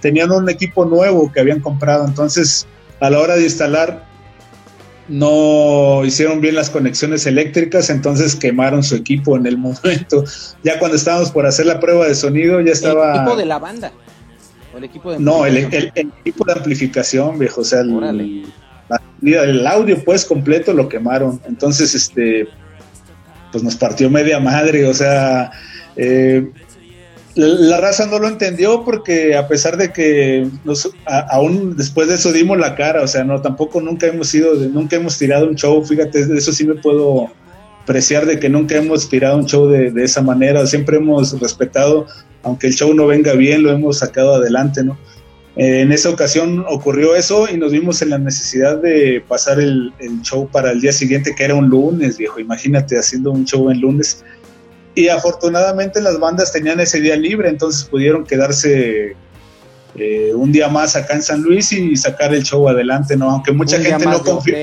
tenían 0.00 0.32
un 0.32 0.50
equipo 0.50 0.84
nuevo 0.84 1.30
que 1.32 1.38
habían 1.40 1.60
comprado, 1.60 2.04
entonces 2.06 2.66
a 3.00 3.08
la 3.08 3.20
hora 3.20 3.36
de 3.36 3.44
instalar 3.44 4.04
no 5.08 6.04
hicieron 6.04 6.40
bien 6.40 6.54
las 6.54 6.70
conexiones 6.70 7.26
eléctricas, 7.26 7.90
entonces 7.90 8.34
quemaron 8.34 8.82
su 8.82 8.94
equipo 8.96 9.36
en 9.36 9.46
el 9.46 9.58
momento. 9.58 10.24
Ya 10.62 10.78
cuando 10.78 10.96
estábamos 10.96 11.30
por 11.30 11.46
hacer 11.46 11.66
la 11.66 11.80
prueba 11.80 12.06
de 12.06 12.14
sonido, 12.14 12.60
ya 12.60 12.72
estaba... 12.72 13.12
¿El 13.12 13.20
equipo 13.20 13.36
de 13.36 13.46
la 13.46 13.58
banda? 13.58 13.92
¿O 14.74 14.78
el 14.78 14.84
equipo 14.84 15.12
de 15.12 15.20
no, 15.20 15.46
el, 15.46 15.56
equipo 15.56 16.44
de 16.44 16.52
amplificación, 16.52 17.38
viejo, 17.38 17.60
o 17.60 17.64
sea, 17.64 17.80
el, 17.80 18.44
el, 19.22 19.66
audio 19.66 20.02
pues 20.04 20.24
completo 20.24 20.72
lo 20.72 20.88
quemaron. 20.88 21.40
Entonces, 21.46 21.94
este, 21.94 22.48
pues 23.52 23.62
nos 23.62 23.76
partió 23.76 24.10
media 24.10 24.40
madre, 24.40 24.86
o 24.88 24.94
sea, 24.94 25.52
eh, 25.96 26.50
la, 27.34 27.80
raza 27.80 28.06
no 28.06 28.18
lo 28.18 28.28
entendió 28.28 28.84
porque 28.84 29.36
a 29.36 29.48
pesar 29.48 29.76
de 29.76 29.92
que 29.92 30.48
nos, 30.64 30.90
aún 31.30 31.76
después 31.76 32.08
de 32.08 32.14
eso 32.14 32.32
dimos 32.32 32.58
la 32.58 32.74
cara, 32.74 33.02
o 33.02 33.08
sea, 33.08 33.24
no, 33.24 33.40
tampoco 33.42 33.80
nunca 33.80 34.06
hemos 34.06 34.28
sido, 34.28 34.54
nunca 34.54 34.96
hemos 34.96 35.18
tirado 35.18 35.48
un 35.48 35.56
show, 35.56 35.84
fíjate, 35.84 36.26
de 36.26 36.38
eso 36.38 36.52
sí 36.52 36.64
me 36.64 36.74
puedo 36.74 37.30
apreciar 37.82 38.24
de 38.24 38.38
que 38.38 38.48
nunca 38.48 38.76
hemos 38.76 39.08
tirado 39.08 39.36
un 39.36 39.46
show 39.46 39.68
de, 39.68 39.92
esa 40.02 40.22
manera, 40.22 40.66
siempre 40.66 40.96
hemos 40.96 41.38
respetado, 41.40 42.06
aunque 42.42 42.68
el 42.68 42.74
show 42.74 42.94
no 42.94 43.06
venga 43.06 43.34
bien, 43.34 43.62
lo 43.62 43.70
hemos 43.70 43.98
sacado 43.98 44.34
adelante, 44.34 44.82
¿no? 44.82 44.96
Eh, 45.56 45.82
en 45.82 45.92
esa 45.92 46.10
ocasión 46.10 46.64
ocurrió 46.68 47.14
eso 47.14 47.46
y 47.48 47.56
nos 47.56 47.70
vimos 47.70 48.02
en 48.02 48.10
la 48.10 48.18
necesidad 48.18 48.78
de 48.78 49.22
pasar 49.26 49.60
el, 49.60 49.92
show 50.22 50.48
para 50.50 50.72
el 50.72 50.80
día 50.80 50.92
siguiente, 50.92 51.34
que 51.36 51.44
era 51.44 51.54
un 51.54 51.68
lunes, 51.68 52.18
viejo. 52.18 52.40
Imagínate 52.40 52.98
haciendo 52.98 53.30
un 53.30 53.44
show 53.44 53.70
en 53.70 53.80
lunes. 53.80 54.24
Y 54.94 55.08
afortunadamente 55.08 56.00
las 56.00 56.18
bandas 56.18 56.52
tenían 56.52 56.80
ese 56.80 57.00
día 57.00 57.16
libre, 57.16 57.48
entonces 57.48 57.84
pudieron 57.84 58.24
quedarse 58.24 59.16
eh, 59.96 60.32
un 60.34 60.50
día 60.50 60.68
más 60.68 60.96
acá 60.96 61.14
en 61.14 61.22
San 61.22 61.42
Luis 61.42 61.72
y 61.72 61.96
sacar 61.96 62.34
el 62.34 62.42
show 62.42 62.68
adelante, 62.68 63.16
¿no? 63.16 63.30
Aunque 63.30 63.52
mucha 63.52 63.78
gente 63.80 64.04
no 64.06 64.22
confió. 64.22 64.54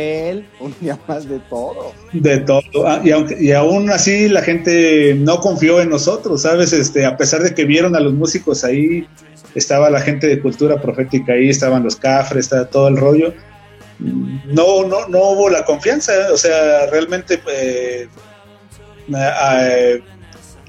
Un 0.60 0.76
día 0.82 1.00
más 1.08 1.28
de 1.28 1.39
todo. 1.39 1.94
De 2.12 2.39
todo. 2.39 2.62
Ah, 2.86 3.02
y, 3.04 3.12
aunque, 3.12 3.38
y 3.41 3.52
aún 3.54 3.89
así 3.89 4.28
la 4.28 4.41
gente 4.41 5.15
no 5.15 5.39
confió 5.39 5.80
en 5.80 5.89
nosotros, 5.89 6.41
¿sabes? 6.41 6.74
Este, 6.74 7.06
a 7.06 7.15
pesar 7.15 7.44
de 7.44 7.54
que 7.54 7.63
vieron 7.63 7.96
a 7.96 8.02
los 8.02 8.13
músicos 8.13 8.63
ahí 8.63 9.08
estaba 9.56 9.89
la 9.89 10.02
gente 10.02 10.28
de 10.28 10.41
cultura 10.41 10.82
profética 10.82 11.34
ahí, 11.34 11.50
estaban 11.50 11.84
los 11.84 11.96
cafres, 11.96 12.46
estaba 12.46 12.65
todo 12.65 12.88
el 12.89 12.98
rollo. 12.98 13.34
No, 14.00 14.86
no, 14.88 15.08
no 15.08 15.20
hubo 15.32 15.50
la 15.50 15.63
confianza, 15.63 16.13
o 16.34 16.38
sea, 16.38 16.88
realmente 16.88 17.39
eh, 17.54 18.08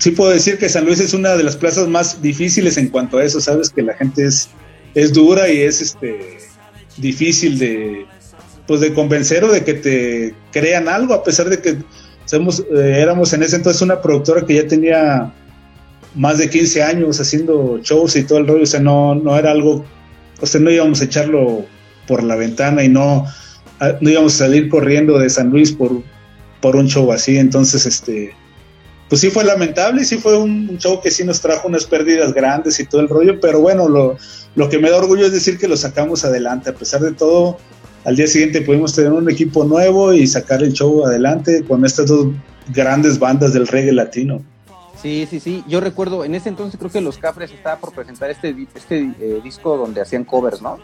sí 0.02 0.10
puedo 0.10 0.32
decir 0.32 0.58
que 0.58 0.68
San 0.68 0.84
Luis 0.84 0.98
es 0.98 1.14
una 1.14 1.36
de 1.36 1.44
las 1.44 1.56
plazas 1.56 1.86
más 1.86 2.20
difíciles 2.20 2.76
en 2.76 2.88
cuanto 2.88 3.18
a 3.18 3.24
eso, 3.24 3.40
sabes 3.40 3.70
que 3.70 3.82
la 3.82 3.94
gente 3.94 4.26
es, 4.26 4.48
es 4.94 5.12
dura 5.12 5.48
y 5.48 5.60
es 5.60 5.80
este 5.80 6.38
difícil 6.96 7.56
de 7.56 8.04
pues 8.66 8.80
de 8.80 8.92
convencer 8.94 9.44
o 9.44 9.52
de 9.52 9.62
que 9.62 9.74
te 9.74 10.34
crean 10.50 10.88
algo, 10.88 11.14
a 11.14 11.22
pesar 11.22 11.48
de 11.48 11.60
que 11.60 11.76
somos, 12.24 12.64
eh, 12.74 12.98
éramos 13.00 13.32
en 13.32 13.44
ese 13.44 13.54
entonces 13.54 13.80
una 13.80 14.00
productora 14.00 14.44
que 14.44 14.56
ya 14.56 14.66
tenía 14.66 15.32
más 16.16 16.38
de 16.38 16.50
15 16.50 16.82
años 16.82 17.20
haciendo 17.20 17.78
shows 17.80 18.16
y 18.16 18.24
todo 18.24 18.38
el 18.38 18.48
rollo, 18.48 18.64
o 18.64 18.66
sea, 18.66 18.80
no, 18.80 19.14
no 19.14 19.38
era 19.38 19.52
algo, 19.52 19.84
o 20.40 20.46
sea, 20.46 20.60
no 20.60 20.72
íbamos 20.72 21.00
a 21.00 21.04
echarlo 21.04 21.64
por 22.08 22.24
la 22.24 22.34
ventana 22.34 22.82
y 22.82 22.88
no, 22.88 23.24
ah, 23.78 23.92
no 24.00 24.10
íbamos 24.10 24.34
a 24.34 24.46
salir 24.46 24.68
corriendo 24.68 25.20
de 25.20 25.30
San 25.30 25.50
Luis 25.50 25.70
por, 25.70 26.02
por 26.60 26.74
un 26.74 26.88
show 26.88 27.12
así, 27.12 27.38
entonces, 27.38 27.86
este, 27.86 28.34
pues 29.12 29.20
sí 29.20 29.30
fue 29.30 29.44
lamentable 29.44 30.00
y 30.00 30.04
sí 30.06 30.16
fue 30.16 30.38
un, 30.38 30.78
show 30.78 30.98
que 31.02 31.10
sí 31.10 31.22
nos 31.22 31.38
trajo 31.42 31.68
unas 31.68 31.84
pérdidas 31.84 32.32
grandes 32.32 32.80
y 32.80 32.86
todo 32.86 33.02
el 33.02 33.10
rollo, 33.10 33.38
pero 33.42 33.60
bueno, 33.60 33.86
lo, 33.86 34.16
lo 34.54 34.70
que 34.70 34.78
me 34.78 34.88
da 34.88 34.96
orgullo 34.96 35.26
es 35.26 35.32
decir 35.32 35.58
que 35.58 35.68
lo 35.68 35.76
sacamos 35.76 36.24
adelante, 36.24 36.70
a 36.70 36.74
pesar 36.74 37.02
de 37.02 37.12
todo, 37.12 37.58
al 38.06 38.16
día 38.16 38.26
siguiente 38.26 38.62
pudimos 38.62 38.94
tener 38.94 39.12
un 39.12 39.30
equipo 39.30 39.64
nuevo 39.64 40.14
y 40.14 40.26
sacar 40.26 40.62
el 40.62 40.72
show 40.72 41.04
adelante 41.04 41.62
con 41.62 41.84
estas 41.84 42.06
dos 42.06 42.28
grandes 42.74 43.18
bandas 43.18 43.52
del 43.52 43.66
reggae 43.66 43.92
latino. 43.92 44.40
Sí, 45.02 45.26
sí, 45.28 45.40
sí. 45.40 45.62
Yo 45.68 45.82
recuerdo, 45.82 46.24
en 46.24 46.34
ese 46.34 46.48
entonces 46.48 46.78
creo 46.78 46.90
que 46.90 47.02
los 47.02 47.18
Cafres 47.18 47.52
estaba 47.52 47.78
por 47.78 47.92
presentar 47.92 48.30
este, 48.30 48.56
este 48.74 49.12
eh, 49.20 49.40
disco 49.44 49.76
donde 49.76 50.00
hacían 50.00 50.24
covers, 50.24 50.62
¿no? 50.62 50.78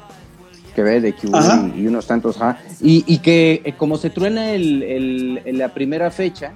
Que 0.75 0.83
ve 0.83 1.01
de 1.01 1.14
Q 1.14 1.31
y, 1.75 1.87
unos 1.87 2.07
tantos, 2.07 2.37
ajá. 2.37 2.61
Y, 2.83 3.21
que 3.21 3.62
eh, 3.64 3.73
como 3.73 3.97
se 3.97 4.11
truena 4.11 4.51
el, 4.51 5.41
la 5.57 5.73
primera 5.73 6.11
fecha, 6.11 6.53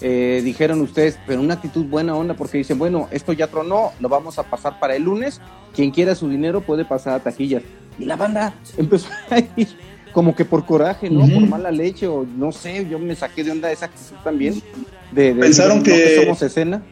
eh, 0.00 0.40
dijeron 0.44 0.80
ustedes, 0.80 1.18
pero 1.26 1.40
una 1.40 1.54
actitud 1.54 1.84
buena 1.84 2.14
onda, 2.14 2.34
porque 2.34 2.58
dicen, 2.58 2.78
bueno, 2.78 3.08
esto 3.10 3.32
ya 3.32 3.46
tronó, 3.46 3.92
lo 4.00 4.08
vamos 4.08 4.38
a 4.38 4.44
pasar 4.44 4.78
para 4.80 4.96
el 4.96 5.04
lunes. 5.04 5.40
Quien 5.74 5.90
quiera 5.90 6.14
su 6.14 6.28
dinero 6.28 6.60
puede 6.60 6.84
pasar 6.84 7.14
a 7.14 7.20
taquillas. 7.20 7.62
Y 7.98 8.04
la 8.04 8.16
banda 8.16 8.54
empezó 8.76 9.08
a 9.30 9.38
ir 9.38 9.68
como 10.12 10.34
que 10.34 10.44
por 10.44 10.66
coraje, 10.66 11.08
¿no? 11.08 11.20
Por 11.20 11.48
mala 11.48 11.70
leche, 11.70 12.08
o 12.08 12.24
no 12.24 12.50
sé, 12.50 12.86
yo 12.88 12.98
me 12.98 13.14
saqué 13.14 13.44
de 13.44 13.52
onda 13.52 13.70
esa 13.70 13.86
actitud 13.86 14.16
también 14.24 14.60
pensaron 15.14 15.82
que, 15.82 16.22
somos 16.22 16.42
escena. 16.42 16.82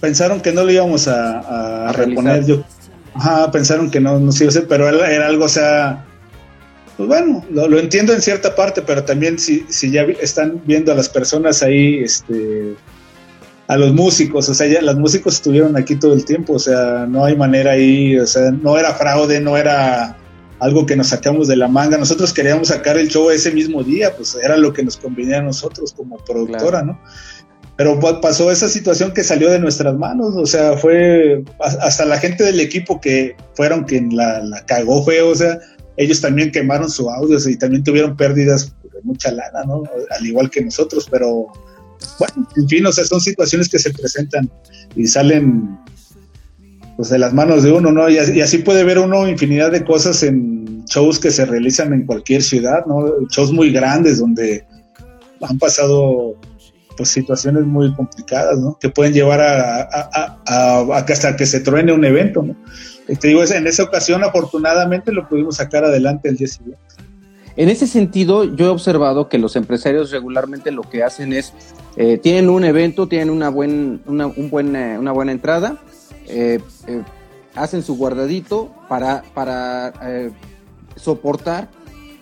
Pensaron 0.00 0.40
que 0.40 0.52
no 0.52 0.64
lo 0.64 0.70
íbamos 0.70 1.08
a, 1.08 1.92
reponer. 1.92 2.44
Yo, 2.44 2.62
ajá, 3.14 3.50
pensaron 3.50 3.90
que 3.90 4.00
no 4.00 4.18
nos 4.18 4.40
iba 4.40 4.48
a 4.48 4.50
hacer, 4.50 4.66
pero 4.68 4.88
era, 4.88 5.26
algo, 5.26 5.44
o 5.44 5.48
sea, 5.48 6.04
pues 6.96 7.08
bueno, 7.08 7.44
lo, 7.50 7.78
entiendo 7.78 8.12
en 8.12 8.20
cierta 8.20 8.54
parte, 8.54 8.82
pero 8.82 9.04
también 9.04 9.38
si, 9.38 9.64
si 9.68 9.90
ya 9.90 10.02
están 10.20 10.60
viendo 10.64 10.92
a 10.92 10.94
las 10.94 11.08
personas 11.08 11.62
ahí, 11.62 12.00
este, 12.00 12.74
a 13.66 13.76
los 13.76 13.92
músicos, 13.94 14.48
o 14.48 14.54
sea, 14.54 14.66
ya 14.66 14.82
los 14.82 14.96
músicos 14.96 15.34
estuvieron 15.34 15.76
aquí 15.76 15.96
todo 15.96 16.12
el 16.12 16.24
tiempo, 16.24 16.54
o 16.54 16.58
sea, 16.58 17.06
no 17.08 17.24
hay 17.24 17.36
manera 17.36 17.72
ahí, 17.72 18.18
o 18.18 18.26
sea, 18.26 18.50
no 18.50 18.78
era 18.78 18.94
fraude, 18.94 19.40
no 19.40 19.56
era 19.56 20.16
algo 20.62 20.86
que 20.86 20.94
nos 20.94 21.08
sacamos 21.08 21.48
de 21.48 21.56
la 21.56 21.66
manga. 21.66 21.98
Nosotros 21.98 22.32
queríamos 22.32 22.68
sacar 22.68 22.96
el 22.96 23.08
show 23.08 23.30
ese 23.30 23.50
mismo 23.50 23.82
día, 23.82 24.14
pues 24.16 24.36
era 24.40 24.56
lo 24.56 24.72
que 24.72 24.84
nos 24.84 24.96
convenía 24.96 25.38
a 25.38 25.42
nosotros 25.42 25.92
como 25.92 26.18
productora, 26.18 26.82
¿no? 26.82 27.00
Pero 27.76 27.98
pasó 28.20 28.50
esa 28.50 28.68
situación 28.68 29.12
que 29.12 29.24
salió 29.24 29.50
de 29.50 29.58
nuestras 29.58 29.94
manos, 29.96 30.36
o 30.36 30.46
sea, 30.46 30.76
fue 30.76 31.42
hasta 31.58 32.04
la 32.04 32.18
gente 32.18 32.44
del 32.44 32.60
equipo 32.60 33.00
que 33.00 33.34
fueron 33.54 33.84
quien 33.84 34.14
la, 34.14 34.62
cagó 34.66 35.02
feo, 35.04 35.30
o 35.30 35.34
sea, 35.34 35.58
ellos 35.96 36.20
también 36.20 36.50
quemaron 36.50 36.90
su 36.90 37.10
audio 37.10 37.38
y 37.48 37.56
también 37.56 37.84
tuvieron 37.84 38.16
pérdidas 38.16 38.74
de 38.82 39.00
mucha 39.02 39.30
lana, 39.30 39.64
¿no? 39.66 39.82
Al 40.10 40.26
igual 40.26 40.50
que 40.50 40.64
nosotros, 40.64 41.06
pero 41.10 41.48
bueno, 42.18 42.48
en 42.56 42.68
fin, 42.68 42.86
o 42.86 42.92
sea, 42.92 43.04
son 43.04 43.20
situaciones 43.20 43.68
que 43.68 43.78
se 43.78 43.92
presentan 43.92 44.50
y 44.96 45.06
salen 45.06 45.78
pues 46.96 47.08
de 47.10 47.18
las 47.18 47.32
manos 47.32 47.62
de 47.62 47.72
uno, 47.72 47.90
¿no? 47.92 48.08
Y, 48.08 48.18
así 48.18 48.58
puede 48.58 48.84
ver 48.84 48.98
uno 48.98 49.28
infinidad 49.28 49.70
de 49.70 49.84
cosas 49.84 50.22
en 50.22 50.84
shows 50.84 51.18
que 51.18 51.30
se 51.30 51.44
realizan 51.44 51.92
en 51.92 52.06
cualquier 52.06 52.42
ciudad, 52.42 52.84
¿no? 52.86 53.04
Shows 53.30 53.52
muy 53.52 53.72
grandes 53.72 54.18
donde 54.18 54.64
han 55.40 55.58
pasado 55.58 56.36
pues 56.96 57.08
situaciones 57.08 57.64
muy 57.64 57.94
complicadas, 57.94 58.58
¿no? 58.58 58.78
Que 58.78 58.90
pueden 58.90 59.14
llevar 59.14 59.40
a, 59.40 59.88
hasta 60.94 61.36
que 61.36 61.46
se 61.46 61.60
truene 61.60 61.92
un 61.92 62.04
evento, 62.04 62.42
¿no? 62.42 62.56
Te 63.06 63.28
digo, 63.28 63.42
en 63.44 63.66
esa 63.66 63.82
ocasión 63.82 64.24
afortunadamente 64.24 65.12
lo 65.12 65.28
pudimos 65.28 65.56
sacar 65.56 65.84
adelante 65.84 66.28
el 66.28 66.36
día 66.36 66.48
siguiente. 66.48 66.80
En 67.56 67.68
ese 67.68 67.86
sentido, 67.86 68.44
yo 68.44 68.66
he 68.66 68.68
observado 68.68 69.28
que 69.28 69.38
los 69.38 69.56
empresarios 69.56 70.10
regularmente 70.10 70.70
lo 70.70 70.82
que 70.82 71.02
hacen 71.02 71.32
es, 71.32 71.52
eh, 71.96 72.16
tienen 72.16 72.48
un 72.48 72.64
evento, 72.64 73.08
tienen 73.08 73.28
una, 73.28 73.50
buen, 73.50 74.00
una, 74.06 74.26
un 74.26 74.48
buen, 74.48 74.74
eh, 74.74 74.98
una 74.98 75.12
buena 75.12 75.32
entrada, 75.32 75.78
eh, 76.28 76.60
hacen 77.54 77.82
su 77.82 77.96
guardadito 77.96 78.72
para, 78.88 79.22
para 79.34 79.92
soportar 80.96 81.68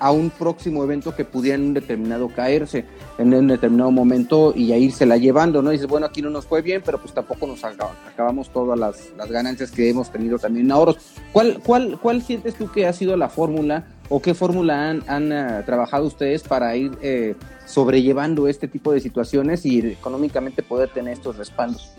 a 0.00 0.10
un 0.10 0.30
próximo 0.30 0.82
evento 0.82 1.14
que 1.14 1.24
pudiera 1.24 1.56
en 1.56 1.66
un 1.66 1.74
determinado 1.74 2.28
caerse 2.28 2.86
en 3.18 3.34
un 3.34 3.48
determinado 3.48 3.90
momento 3.90 4.54
y 4.56 4.72
a 4.72 4.78
irse 4.78 5.04
la 5.04 5.18
llevando, 5.18 5.60
¿no? 5.60 5.70
Y 5.70 5.74
dices, 5.74 5.86
bueno, 5.86 6.06
aquí 6.06 6.22
no 6.22 6.30
nos 6.30 6.46
fue 6.46 6.62
bien, 6.62 6.82
pero 6.84 6.98
pues 6.98 7.12
tampoco 7.12 7.46
nos 7.46 7.62
acabamos 7.62 8.50
todas 8.50 8.78
las, 8.78 9.30
ganancias 9.30 9.70
que 9.70 9.90
hemos 9.90 10.10
tenido 10.10 10.38
también 10.38 10.66
en 10.66 10.72
ahorros. 10.72 10.96
¿Cuál, 11.32 11.60
cuál, 11.62 11.98
¿Cuál 12.00 12.22
sientes 12.22 12.54
tú 12.54 12.72
que 12.72 12.86
ha 12.86 12.92
sido 12.92 13.16
la 13.16 13.28
fórmula 13.28 13.86
o 14.08 14.22
qué 14.22 14.32
fórmula 14.32 14.88
han, 14.88 15.04
han 15.06 15.32
uh, 15.32 15.62
trabajado 15.64 16.06
ustedes 16.06 16.42
para 16.42 16.74
ir 16.74 16.92
eh, 17.02 17.34
sobrellevando 17.66 18.48
este 18.48 18.66
tipo 18.68 18.92
de 18.92 19.00
situaciones 19.00 19.64
y 19.66 19.80
económicamente 19.80 20.62
poder 20.62 20.88
tener 20.88 21.12
estos 21.12 21.36
respaldos? 21.36 21.92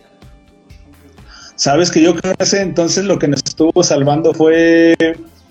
Sabes 1.56 1.92
que 1.92 2.02
yo 2.02 2.16
creo 2.16 2.34
que 2.36 2.58
entonces 2.58 3.06
lo 3.06 3.20
que 3.20 3.28
nos 3.28 3.42
estuvo 3.46 3.84
salvando 3.84 4.34
fue 4.34 4.96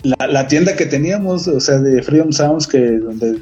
la, 0.03 0.27
la, 0.27 0.47
tienda 0.47 0.75
que 0.75 0.85
teníamos, 0.85 1.47
o 1.47 1.59
sea, 1.59 1.79
de 1.79 2.01
Freedom 2.01 2.31
Sounds, 2.31 2.67
que 2.67 2.79
donde 2.97 3.41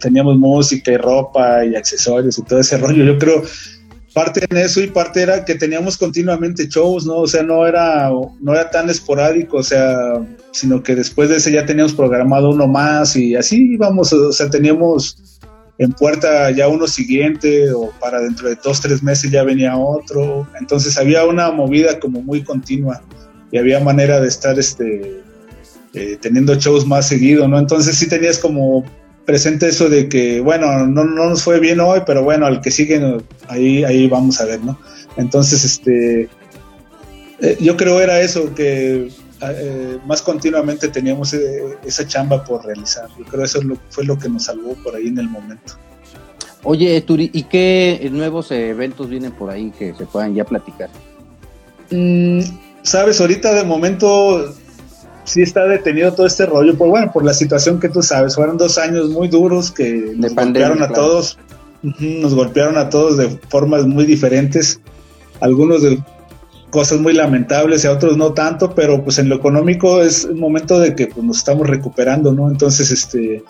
teníamos 0.00 0.36
música 0.38 0.92
y 0.92 0.96
ropa 0.96 1.64
y 1.64 1.74
accesorios 1.74 2.38
y 2.38 2.42
todo 2.42 2.60
ese 2.60 2.78
rollo. 2.78 3.04
Yo 3.04 3.18
creo 3.18 3.42
parte 4.16 4.46
en 4.48 4.56
eso 4.56 4.80
y 4.80 4.86
parte 4.86 5.20
era 5.20 5.44
que 5.44 5.56
teníamos 5.56 5.98
continuamente 5.98 6.68
shows, 6.68 7.04
¿no? 7.04 7.16
O 7.16 7.26
sea, 7.26 7.42
no 7.42 7.66
era, 7.66 8.10
no 8.40 8.54
era 8.54 8.70
tan 8.70 8.88
esporádico, 8.88 9.58
o 9.58 9.62
sea, 9.62 9.94
sino 10.52 10.82
que 10.82 10.94
después 10.94 11.28
de 11.28 11.36
ese 11.36 11.52
ya 11.52 11.66
teníamos 11.66 11.92
programado 11.92 12.48
uno 12.48 12.66
más 12.66 13.14
y 13.14 13.36
así 13.36 13.72
íbamos, 13.74 14.14
o 14.14 14.32
sea, 14.32 14.48
teníamos 14.48 15.38
en 15.76 15.92
puerta 15.92 16.50
ya 16.50 16.66
uno 16.68 16.86
siguiente 16.86 17.70
o 17.72 17.90
para 18.00 18.22
dentro 18.22 18.48
de 18.48 18.56
dos, 18.64 18.80
tres 18.80 19.02
meses 19.02 19.30
ya 19.30 19.42
venía 19.44 19.76
otro. 19.76 20.48
Entonces 20.58 20.96
había 20.96 21.26
una 21.26 21.50
movida 21.50 22.00
como 22.00 22.22
muy 22.22 22.42
continua 22.42 23.02
y 23.52 23.58
había 23.58 23.80
manera 23.80 24.18
de 24.18 24.28
estar 24.28 24.58
este, 24.58 25.22
eh, 25.96 26.18
teniendo 26.20 26.54
shows 26.54 26.86
más 26.86 27.08
seguido, 27.08 27.48
¿no? 27.48 27.58
Entonces 27.58 27.96
sí 27.96 28.08
tenías 28.08 28.38
como 28.38 28.84
presente 29.24 29.68
eso 29.68 29.88
de 29.88 30.08
que, 30.08 30.40
bueno, 30.40 30.86
no, 30.86 31.04
no 31.04 31.30
nos 31.30 31.42
fue 31.42 31.58
bien 31.58 31.80
hoy, 31.80 32.00
pero 32.06 32.22
bueno, 32.22 32.46
al 32.46 32.60
que 32.60 32.70
sigue, 32.70 33.00
ahí, 33.48 33.82
ahí 33.82 34.06
vamos 34.06 34.40
a 34.40 34.44
ver, 34.44 34.62
¿no? 34.62 34.78
Entonces, 35.16 35.64
este, 35.64 36.28
eh, 37.40 37.56
yo 37.60 37.76
creo 37.76 38.00
era 38.00 38.20
eso, 38.20 38.54
que 38.54 39.08
eh, 39.40 39.98
más 40.06 40.22
continuamente 40.22 40.88
teníamos 40.88 41.34
eh, 41.34 41.76
esa 41.84 42.06
chamba 42.06 42.44
por 42.44 42.64
realizar. 42.64 43.08
Yo 43.18 43.24
creo 43.24 43.44
eso 43.44 43.60
fue 43.90 44.04
lo 44.04 44.18
que 44.18 44.28
nos 44.28 44.44
salvó 44.44 44.74
por 44.82 44.94
ahí 44.94 45.08
en 45.08 45.18
el 45.18 45.28
momento. 45.28 45.74
Oye, 46.62 47.00
Turi, 47.00 47.30
¿y 47.32 47.44
qué 47.44 48.08
nuevos 48.12 48.50
eventos 48.50 49.08
vienen 49.08 49.32
por 49.32 49.50
ahí 49.50 49.72
que 49.78 49.94
se 49.94 50.04
puedan 50.04 50.34
ya 50.34 50.44
platicar? 50.44 50.90
Mm, 51.90 52.40
Sabes, 52.82 53.20
ahorita 53.20 53.52
de 53.52 53.64
momento 53.64 54.54
sí 55.26 55.42
está 55.42 55.66
detenido 55.66 56.12
todo 56.14 56.26
este 56.26 56.46
rollo, 56.46 56.76
pues 56.76 56.88
bueno, 56.88 57.12
por 57.12 57.24
la 57.24 57.34
situación 57.34 57.78
que 57.80 57.88
tú 57.88 58.02
sabes, 58.02 58.36
fueron 58.36 58.56
dos 58.56 58.78
años 58.78 59.10
muy 59.10 59.28
duros 59.28 59.70
que 59.70 60.12
nos 60.16 60.34
golpearon 60.34 60.82
a 60.82 60.88
todos, 60.88 61.38
nos 61.82 62.34
golpearon 62.34 62.78
a 62.78 62.88
todos 62.88 63.16
de 63.16 63.28
formas 63.48 63.86
muy 63.86 64.06
diferentes, 64.06 64.80
algunos 65.40 65.82
de 65.82 66.02
cosas 66.70 67.00
muy 67.00 67.12
lamentables 67.12 67.84
y 67.84 67.88
a 67.88 67.92
otros 67.92 68.16
no 68.16 68.32
tanto, 68.32 68.74
pero 68.74 69.02
pues 69.02 69.18
en 69.18 69.28
lo 69.28 69.36
económico 69.36 70.00
es 70.00 70.24
el 70.24 70.36
momento 70.36 70.78
de 70.78 70.94
que 70.94 71.08
pues, 71.08 71.24
nos 71.24 71.38
estamos 71.38 71.66
recuperando, 71.66 72.32
¿no? 72.32 72.48
Entonces, 72.48 72.90
este, 72.90 73.42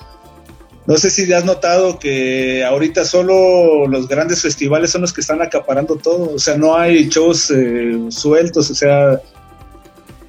no 0.86 0.96
sé 0.96 1.10
si 1.10 1.30
has 1.32 1.44
notado 1.44 1.98
que 1.98 2.64
ahorita 2.64 3.04
solo 3.04 3.86
los 3.86 4.08
grandes 4.08 4.42
festivales 4.42 4.90
son 4.92 5.02
los 5.02 5.12
que 5.12 5.20
están 5.20 5.42
acaparando 5.42 5.96
todo, 5.96 6.34
o 6.34 6.38
sea, 6.38 6.56
no 6.56 6.76
hay 6.76 7.08
shows 7.08 7.50
eh, 7.50 7.98
sueltos, 8.08 8.70
o 8.70 8.74
sea, 8.74 9.20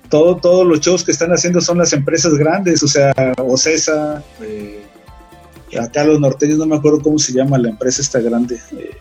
todo, 0.10 0.38
todos 0.38 0.66
los 0.66 0.80
shows 0.80 1.03
que 1.03 1.12
están 1.12 1.32
haciendo 1.32 1.62
son 1.62 1.78
las 1.78 1.93
empresas 1.93 2.34
grandes, 2.34 2.84
o 2.84 2.88
sea, 2.88 3.14
Ocesa, 3.38 4.24
eh, 4.41 4.84
acá 5.80 6.03
los 6.03 6.20
norteños 6.20 6.58
no 6.58 6.66
me 6.66 6.76
acuerdo 6.76 7.01
cómo 7.01 7.20
se 7.20 7.34
llama 7.34 7.58
la 7.58 7.70
empresa 7.70 8.01
esta 8.01 8.20
grande, 8.20 8.60
eh, 8.78 8.91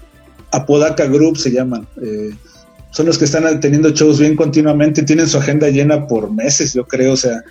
Apodaca 0.51 1.07
Group 1.07 1.39
se 1.39 1.51
llaman, 1.51 1.87
eh, 2.03 2.31
son 2.91 3.07
los 3.07 3.19
que 3.19 3.27
están 3.27 3.61
teniendo 3.61 3.91
shows 3.91 4.19
bien 4.19 4.37
continuamente, 4.37 5.03
tienen 5.03 5.29
su 5.29 5.39
agenda 5.39 5.69
llena 5.69 6.07
por 6.07 6.33
meses, 6.33 6.73
yo 6.75 6.87
creo, 6.87 7.13
o 7.13 7.17
sea, 7.17 7.43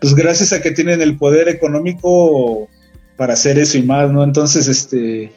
pues 0.00 0.14
gracias 0.14 0.52
a 0.52 0.60
que 0.60 0.70
tienen 0.70 1.02
el 1.02 1.16
poder 1.16 1.48
económico 1.48 2.68
para 3.16 3.34
hacer 3.34 3.58
eso 3.58 3.78
y 3.78 3.82
más, 3.82 4.10
¿no? 4.10 4.22
Entonces, 4.22 4.68
este, 4.68 5.32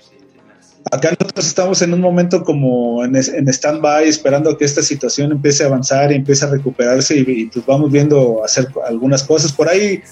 acá 0.91 1.11
nosotros 1.17 1.47
estamos 1.47 1.81
en 1.81 1.93
un 1.93 2.01
momento 2.01 2.43
como 2.43 3.03
en, 3.03 3.15
en 3.15 3.47
stand-by, 3.47 4.07
esperando 4.07 4.57
que 4.57 4.65
esta 4.65 4.81
situación 4.81 5.31
empiece 5.31 5.63
a 5.63 5.67
avanzar 5.67 6.11
y 6.11 6.15
empiece 6.15 6.45
a 6.45 6.49
recuperarse 6.49 7.17
y, 7.17 7.45
pues 7.45 7.65
vamos 7.65 7.91
viendo 7.91 8.43
hacer 8.43 8.67
algunas 8.85 9.23
cosas. 9.23 9.53
Por 9.53 9.69
ahí 9.69 10.03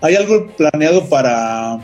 hay 0.00 0.16
algo 0.16 0.46
planeado 0.56 1.08
para 1.08 1.78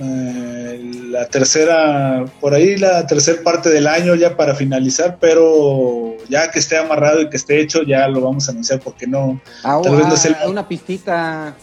eh, 0.00 0.92
la 1.10 1.26
tercera, 1.26 2.24
por 2.40 2.52
ahí 2.52 2.76
la 2.76 3.06
tercera 3.06 3.42
parte 3.42 3.70
del 3.70 3.86
año 3.86 4.16
ya 4.16 4.36
para 4.36 4.54
finalizar, 4.56 5.18
pero 5.20 6.16
ya 6.28 6.50
que 6.50 6.58
esté 6.58 6.76
amarrado 6.76 7.22
y 7.22 7.30
que 7.30 7.36
esté 7.36 7.60
hecho 7.60 7.82
ya 7.84 8.08
lo 8.08 8.20
vamos 8.20 8.48
a 8.48 8.52
anunciar 8.52 8.80
porque 8.80 9.06
no... 9.06 9.40
Ah, 9.62 9.80
tal 9.82 9.96
vez 9.96 10.06
no 10.06 10.16
sea 10.16 10.48
Una 10.48 10.66
pistita, 10.66 11.54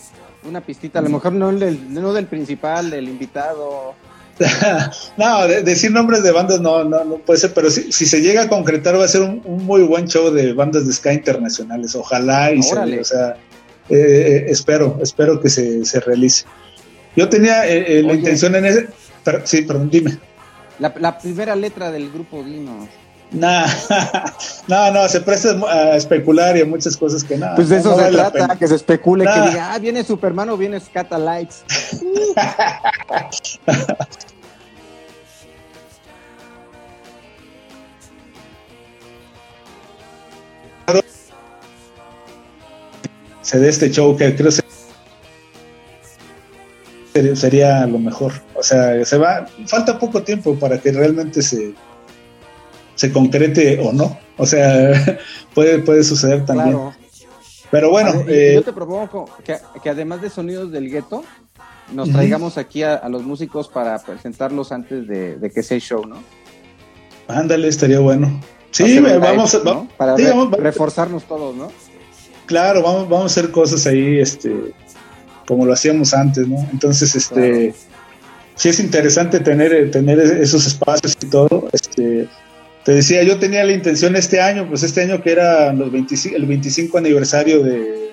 una 0.47 0.61
pistita, 0.61 0.99
a 0.99 1.01
lo 1.01 1.09
mejor 1.09 1.33
no 1.33 1.51
del, 1.51 1.93
no 1.93 2.13
del 2.13 2.27
principal, 2.27 2.89
del 2.89 3.09
invitado. 3.09 3.95
no, 5.17 5.47
decir 5.47 5.91
nombres 5.91 6.21
de 6.23 6.31
bandas 6.31 6.59
no, 6.59 6.83
no, 6.83 7.05
no 7.05 7.17
puede 7.19 7.39
ser, 7.39 7.53
pero 7.53 7.69
si, 7.69 7.91
si, 7.91 8.05
se 8.05 8.21
llega 8.21 8.43
a 8.43 8.49
concretar 8.49 8.99
va 8.99 9.05
a 9.05 9.07
ser 9.07 9.21
un, 9.21 9.41
muy 9.45 9.83
buen 9.83 10.07
show 10.07 10.29
de 10.31 10.53
bandas 10.53 10.85
de 10.85 10.93
ska 10.93 11.13
internacionales. 11.13 11.95
Ojalá 11.95 12.51
y 12.51 12.61
se, 12.61 12.99
o 12.99 13.03
sea, 13.03 13.37
eh, 13.89 13.95
eh, 13.95 14.45
espero, 14.49 14.99
espero 15.01 15.39
que 15.39 15.49
se, 15.49 15.85
se 15.85 15.99
realice. 16.01 16.45
Yo 17.15 17.29
tenía 17.29 17.65
eh, 17.65 18.03
la 18.03 18.13
intención 18.13 18.55
en 18.55 18.65
ese. 18.65 18.87
sí, 19.45 19.61
perdón, 19.61 19.89
dime. 19.89 20.17
La, 20.79 20.93
la, 20.99 21.17
primera 21.17 21.55
letra 21.55 21.89
del 21.89 22.11
grupo 22.11 22.43
Dino. 22.43 22.89
Nah, 23.31 23.65
no, 24.67 24.91
no, 24.91 25.09
se 25.09 25.21
presta 25.21 25.49
a 25.67 25.95
especular 25.95 26.55
y 26.57 26.61
a 26.61 26.65
muchas 26.65 26.95
cosas 26.95 27.23
que 27.23 27.37
nada. 27.37 27.55
Pues 27.55 27.69
de 27.69 27.77
eso 27.77 27.89
no 27.89 27.95
se 27.97 28.03
vale 28.03 28.17
trata, 28.17 28.55
que 28.55 28.67
se 28.67 28.75
especule, 28.75 29.25
que 29.25 29.49
diga, 29.49 29.73
ah, 29.73 29.79
viene 29.79 30.03
Superman 30.03 30.49
o 30.49 30.57
viene 30.57 30.79
Scatalites. 30.79 31.63
se 43.45 43.59
dé 43.59 43.69
este 43.69 43.91
show 43.91 44.17
que 44.17 44.35
creo 44.35 44.51
que 47.13 47.35
sería 47.35 47.85
lo 47.85 47.99
mejor. 47.99 48.33
O 48.55 48.63
sea, 48.63 49.05
se 49.05 49.17
va, 49.17 49.47
falta 49.67 49.99
poco 49.99 50.23
tiempo 50.23 50.55
para 50.55 50.79
que 50.79 50.91
realmente 50.91 51.41
se, 51.41 51.73
se 52.95 53.11
concrete 53.11 53.79
o 53.79 53.93
no. 53.93 54.17
O 54.37 54.45
sea, 54.45 55.19
puede, 55.53 55.79
puede 55.79 56.03
suceder 56.03 56.45
también. 56.45 56.77
Pero 57.71 57.89
bueno. 57.89 58.23
eh, 58.27 58.53
yo 58.55 58.63
te 58.63 58.73
propongo 58.73 59.29
que, 59.43 59.57
que, 59.83 59.89
además 59.89 60.21
de 60.21 60.29
sonidos 60.29 60.71
del 60.71 60.89
gueto, 60.89 61.23
nos 61.93 62.09
traigamos 62.09 62.57
aquí 62.57 62.83
a, 62.83 63.07
los 63.09 63.23
músicos 63.23 63.67
para 63.67 63.97
presentarlos 63.99 64.71
antes 64.71 65.07
de, 65.07 65.35
de 65.37 65.51
que 65.51 65.61
sea 65.61 65.75
el 65.75 65.81
show, 65.81 66.05
¿no? 66.05 66.17
Ándale, 67.27 67.67
estaría 67.67 67.99
bueno. 67.99 68.39
Sí, 68.71 68.99
vamos, 68.99 69.63
¿no? 69.63 69.87
para 69.95 70.17
sí, 70.17 70.23
vamos, 70.23 70.51
reforzarnos 70.51 71.23
todos, 71.23 71.55
¿no? 71.55 71.71
Claro, 72.45 72.83
vamos, 72.83 73.09
vamos 73.09 73.23
a 73.23 73.25
hacer 73.27 73.51
cosas 73.51 73.87
ahí, 73.87 74.19
este, 74.19 74.73
como 75.47 75.65
lo 75.65 75.73
hacíamos 75.73 76.13
antes, 76.13 76.47
¿no? 76.47 76.57
Entonces, 76.73 77.15
este, 77.15 77.69
claro. 77.71 77.75
sí 78.55 78.69
es 78.69 78.79
interesante 78.79 79.39
tener, 79.39 79.91
tener 79.91 80.19
esos 80.19 80.67
espacios 80.67 81.15
y 81.21 81.25
todo, 81.27 81.69
este, 81.71 82.27
te 82.85 82.93
decía, 82.93 83.23
yo 83.23 83.39
tenía 83.39 83.63
la 83.63 83.71
intención 83.71 84.15
este 84.15 84.39
año, 84.39 84.67
pues 84.69 84.83
este 84.83 85.01
año 85.01 85.21
que 85.23 85.31
era 85.31 85.73
los 85.73 85.91
25, 85.91 86.37
el 86.37 86.45
25 86.45 86.99
aniversario 86.99 87.63
de, 87.63 88.11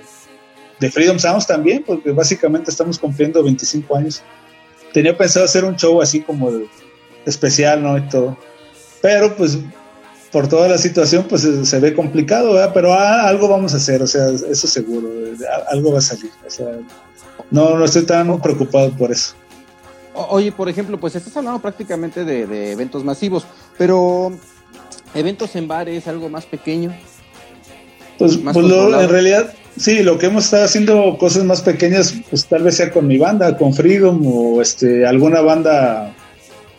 de 0.81 0.91
Freedom 0.91 1.18
Sounds 1.18 1.47
también, 1.47 1.85
porque 1.87 2.11
básicamente 2.11 2.70
estamos 2.70 2.99
cumpliendo 2.99 3.43
25 3.43 3.95
años. 3.95 4.23
Tenía 4.95 5.16
pensado 5.16 5.45
hacer 5.45 5.66
un 5.66 5.77
show 5.77 6.01
así 6.01 6.23
como 6.23 6.51
especial, 7.27 7.83
¿no? 7.83 7.99
Y 7.99 8.09
todo. 8.09 8.39
Pero 9.03 9.37
pues 9.37 9.59
por 10.31 10.49
toda 10.49 10.68
la 10.68 10.79
situación 10.79 11.27
pues 11.29 11.43
se 11.43 11.79
ve 11.79 11.93
complicado, 11.93 12.55
¿verdad? 12.55 12.70
Pero 12.73 12.95
ah, 12.95 13.29
algo 13.29 13.49
vamos 13.49 13.75
a 13.75 13.77
hacer, 13.77 14.01
o 14.01 14.07
sea, 14.07 14.31
eso 14.31 14.66
seguro, 14.66 15.11
algo 15.68 15.93
va 15.93 15.99
a 15.99 16.03
salir. 16.03 16.31
O 16.47 16.51
sea, 16.51 16.79
no, 17.51 17.77
no 17.77 17.85
estoy 17.85 18.07
tan 18.07 18.41
preocupado 18.41 18.91
por 18.93 19.12
eso. 19.12 19.35
Oye, 20.14 20.51
por 20.51 20.70
ejemplo, 20.70 20.99
pues 20.99 21.14
estás 21.14 21.37
hablando 21.37 21.61
prácticamente 21.61 22.25
de 22.25 22.73
eventos 22.73 23.05
masivos, 23.05 23.45
pero 23.77 24.33
eventos 25.15 25.57
en 25.57 25.69
bares, 25.69 26.07
algo 26.09 26.29
más 26.29 26.47
pequeño. 26.47 26.95
Pues, 28.19 28.37
pues 28.37 28.57
en 28.57 29.09
realidad, 29.09 29.53
sí, 29.77 30.03
lo 30.03 30.19
que 30.19 30.27
hemos 30.27 30.45
estado 30.45 30.65
haciendo, 30.65 31.17
cosas 31.19 31.45
más 31.45 31.61
pequeñas, 31.63 32.15
pues 32.31 32.47
tal 32.47 32.63
vez 32.63 32.77
sea 32.77 32.91
con 32.91 33.07
mi 33.07 33.19
banda, 33.19 33.57
con 33.57 33.75
Freedom 33.75 34.21
o 34.27 34.63
este 34.63 35.07
alguna 35.07 35.41
banda 35.41 36.15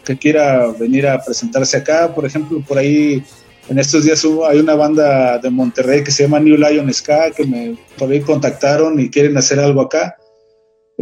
que 0.06 0.18
quiera 0.18 0.68
venir 0.68 1.08
a 1.08 1.22
presentarse 1.22 1.78
acá. 1.78 2.14
Por 2.14 2.26
ejemplo, 2.26 2.62
por 2.68 2.78
ahí 2.78 3.24
en 3.70 3.80
estos 3.80 4.04
días 4.04 4.24
hubo, 4.26 4.46
hay 4.46 4.60
una 4.60 4.76
banda 4.76 5.38
de 5.40 5.50
Monterrey 5.50 6.04
que 6.04 6.12
se 6.12 6.24
llama 6.24 6.40
New 6.40 6.58
Lion 6.58 6.94
Ska 6.94 7.32
que 7.32 7.46
me 7.46 7.76
por 7.98 8.12
ahí 8.12 8.22
contactaron 8.22 9.00
y 9.00 9.10
quieren 9.10 9.38
hacer 9.38 9.60
algo 9.60 9.82
acá. 9.82 10.18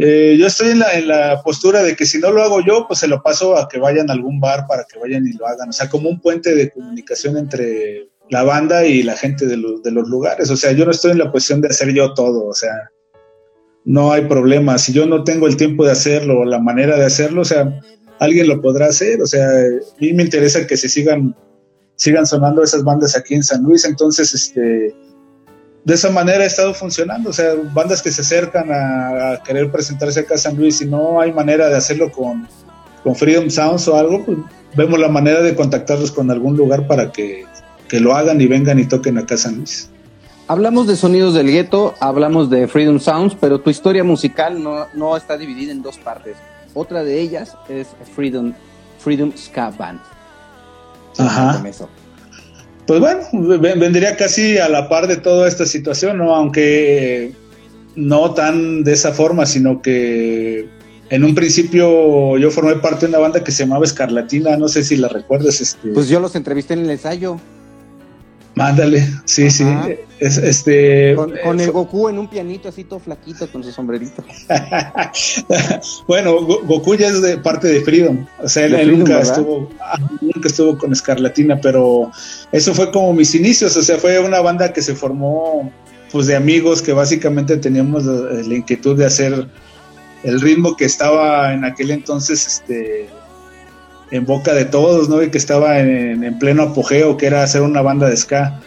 Eh, 0.04 0.36
yo 0.36 0.48
estoy 0.48 0.70
en 0.70 0.80
la, 0.80 0.94
en 0.94 1.06
la 1.06 1.42
postura 1.44 1.80
de 1.80 1.94
que 1.94 2.06
si 2.06 2.18
no 2.18 2.32
lo 2.32 2.42
hago 2.42 2.60
yo, 2.60 2.86
pues 2.88 2.98
se 2.98 3.06
lo 3.06 3.22
paso 3.22 3.56
a 3.56 3.68
que 3.68 3.78
vayan 3.78 4.10
a 4.10 4.14
algún 4.14 4.40
bar 4.40 4.66
para 4.66 4.84
que 4.84 4.98
vayan 4.98 5.24
y 5.28 5.32
lo 5.34 5.46
hagan. 5.46 5.68
O 5.68 5.72
sea, 5.72 5.88
como 5.88 6.08
un 6.08 6.20
puente 6.20 6.56
de 6.56 6.70
comunicación 6.70 7.36
entre 7.36 8.08
la 8.28 8.42
banda 8.42 8.84
y 8.84 9.04
la 9.04 9.16
gente 9.16 9.46
de, 9.46 9.56
los, 9.56 9.80
de 9.84 9.92
los 9.92 10.08
lugares. 10.08 10.50
O 10.50 10.56
sea, 10.56 10.72
yo 10.72 10.84
no 10.84 10.90
estoy 10.90 11.12
en 11.12 11.18
la 11.18 11.30
posición 11.30 11.60
de 11.60 11.68
hacer 11.68 11.92
yo 11.92 12.14
todo. 12.14 12.46
O 12.46 12.54
sea, 12.54 12.90
no 13.84 14.10
hay 14.10 14.22
problema. 14.22 14.76
Si 14.76 14.92
yo 14.92 15.06
no 15.06 15.22
tengo 15.22 15.46
el 15.46 15.56
tiempo 15.56 15.84
de 15.84 15.92
hacerlo 15.92 16.40
o 16.40 16.44
la 16.44 16.58
manera 16.58 16.96
de 16.96 17.04
hacerlo, 17.04 17.42
o 17.42 17.44
sea, 17.44 17.78
alguien 18.18 18.48
lo 18.48 18.60
podrá 18.60 18.86
hacer. 18.86 19.22
O 19.22 19.26
sea, 19.26 19.46
a 19.50 20.00
mí 20.00 20.12
me 20.14 20.24
interesa 20.24 20.66
que 20.66 20.76
se 20.76 20.88
sigan, 20.88 21.36
sigan 21.94 22.26
sonando 22.26 22.64
esas 22.64 22.82
bandas 22.82 23.16
aquí 23.16 23.34
en 23.34 23.44
San 23.44 23.62
Luis. 23.62 23.84
Entonces, 23.84 24.34
este 24.34 24.96
de 25.84 25.94
esa 25.94 26.10
manera 26.10 26.44
ha 26.44 26.46
estado 26.46 26.74
funcionando. 26.74 27.30
O 27.30 27.32
sea, 27.32 27.54
bandas 27.72 28.02
que 28.02 28.10
se 28.10 28.22
acercan 28.22 28.68
a, 28.70 29.42
querer 29.44 29.70
presentarse 29.70 30.20
acá 30.20 30.34
a 30.34 30.38
San 30.38 30.56
Luis 30.56 30.80
y 30.80 30.86
no 30.86 31.20
hay 31.20 31.32
manera 31.32 31.68
de 31.68 31.76
hacerlo 31.76 32.10
con, 32.10 32.48
con 33.02 33.14
Freedom 33.14 33.50
Sounds 33.50 33.88
o 33.88 33.96
algo, 33.96 34.24
pues 34.24 34.38
vemos 34.76 34.98
la 34.98 35.08
manera 35.08 35.40
de 35.40 35.54
contactarlos 35.54 36.12
con 36.12 36.30
algún 36.30 36.56
lugar 36.56 36.86
para 36.86 37.12
que, 37.12 37.44
que 37.88 38.00
lo 38.00 38.14
hagan 38.14 38.40
y 38.40 38.46
vengan 38.46 38.78
y 38.78 38.86
toquen 38.86 39.18
acá 39.18 39.34
a 39.34 39.38
San 39.38 39.56
Luis. 39.56 39.88
Hablamos 40.48 40.86
de 40.86 40.96
sonidos 40.96 41.34
del 41.34 41.50
gueto, 41.50 41.94
hablamos 42.00 42.50
de 42.50 42.68
Freedom 42.68 42.98
Sounds, 42.98 43.36
pero 43.40 43.60
tu 43.60 43.70
historia 43.70 44.04
musical 44.04 44.62
no, 44.62 44.86
no 44.94 45.16
está 45.16 45.36
dividida 45.36 45.72
en 45.72 45.82
dos 45.82 45.98
partes. 45.98 46.36
Otra 46.74 47.04
de 47.04 47.20
ellas 47.20 47.56
es 47.68 47.88
Freedom, 48.14 48.52
Freedom 48.98 49.32
Ska 49.36 49.70
Band. 49.70 50.00
Ajá. 51.18 51.62
Pues 52.86 53.00
bueno, 53.00 53.22
vendría 53.58 54.16
casi 54.16 54.58
a 54.58 54.68
la 54.68 54.88
par 54.88 55.06
de 55.06 55.16
toda 55.16 55.46
esta 55.46 55.66
situación, 55.66 56.18
¿no? 56.18 56.34
Aunque 56.34 57.32
no 57.94 58.34
tan 58.34 58.84
de 58.84 58.92
esa 58.92 59.12
forma, 59.12 59.46
sino 59.46 59.82
que 59.82 60.68
en 61.10 61.24
un 61.24 61.34
principio 61.34 62.38
yo 62.38 62.50
formé 62.50 62.76
parte 62.76 63.06
de 63.06 63.10
una 63.10 63.18
banda 63.18 63.44
que 63.44 63.52
se 63.52 63.64
llamaba 63.64 63.84
Escarlatina, 63.84 64.56
no 64.56 64.68
sé 64.68 64.82
si 64.82 64.96
la 64.96 65.08
recuerdas. 65.08 65.60
Este... 65.60 65.88
Pues 65.90 66.08
yo 66.08 66.20
los 66.20 66.34
entrevisté 66.34 66.74
en 66.74 66.80
el 66.80 66.90
ensayo. 66.90 67.38
Mándale, 68.54 69.08
sí, 69.24 69.50
sí. 69.50 69.64
este, 70.20 71.14
con, 71.14 71.58
el 71.58 71.70
Goku 71.70 72.08
en 72.08 72.18
un 72.18 72.28
pianito 72.28 72.68
así 72.68 72.84
todo 72.84 72.98
flaquito 72.98 73.50
con 73.50 73.64
su 73.64 73.72
sombrerito. 73.72 74.22
bueno, 76.06 76.42
Goku 76.42 76.94
ya 76.94 77.08
es 77.08 77.22
de 77.22 77.38
parte 77.38 77.68
de 77.68 77.80
Freedom. 77.80 78.26
O 78.42 78.48
sea, 78.48 78.66
él, 78.66 78.98
nunca, 78.98 79.20
estuvo, 79.20 79.70
ah, 79.80 79.98
nunca 80.20 80.48
estuvo 80.48 80.76
con 80.76 80.92
Escarlatina, 80.92 81.58
pero 81.62 82.10
eso 82.52 82.74
fue 82.74 82.92
como 82.92 83.14
mis 83.14 83.34
inicios. 83.34 83.74
O 83.76 83.82
sea, 83.82 83.98
fue 83.98 84.18
una 84.18 84.40
banda 84.40 84.72
que 84.72 84.82
se 84.82 84.94
formó 84.94 85.72
pues 86.10 86.26
de 86.26 86.36
amigos 86.36 86.82
que 86.82 86.92
básicamente 86.92 87.56
teníamos 87.56 88.04
la 88.04 88.54
inquietud 88.54 88.98
de 88.98 89.06
hacer 89.06 89.48
el 90.22 90.40
ritmo 90.40 90.76
que 90.76 90.84
estaba 90.84 91.54
en 91.54 91.64
aquel 91.64 91.90
entonces 91.90 92.46
este 92.46 93.08
en 94.12 94.26
boca 94.26 94.52
de 94.52 94.66
todos, 94.66 95.08
¿no? 95.08 95.22
Y 95.22 95.30
que 95.30 95.38
estaba 95.38 95.80
en, 95.80 96.38
pleno 96.38 96.64
apogeo, 96.64 97.16
que 97.16 97.26
era 97.26 97.42
hacer 97.42 97.62
una 97.62 97.80
banda 97.80 98.08
de 98.08 98.16
ska. 98.16 98.60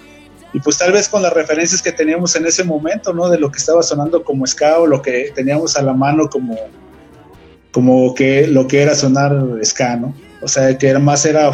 Y 0.54 0.60
pues 0.60 0.80
tal 0.80 0.92
vez 0.92 1.08
con 1.08 1.22
las 1.22 1.34
referencias 1.34 1.84
que 1.84 1.92
teníamos 1.92 2.36
en 2.36 2.48
ese 2.48 2.64
momento, 2.64 3.14
¿no? 3.14 3.30
De 3.30 3.38
lo 3.38 3.52
que 3.52 3.60
estaba 3.60 3.84
sonando 3.84 4.24
como 4.24 4.48
ska 4.48 4.80
o 4.80 4.88
lo 4.88 5.04
que 5.04 5.32
teníamos 5.36 5.78
a 5.78 5.84
la 5.84 5.94
mano 5.94 6.30
como, 6.30 6.58
como 7.72 8.16
que 8.16 8.48
lo 8.48 8.68
que 8.68 8.82
era 8.82 8.96
sonar 8.96 9.36
ska, 9.64 9.98
¿no? 9.98 10.16
O 10.42 10.48
sea, 10.48 10.76
que 10.76 10.88
era 10.88 11.00
más 11.00 11.24
era 11.26 11.52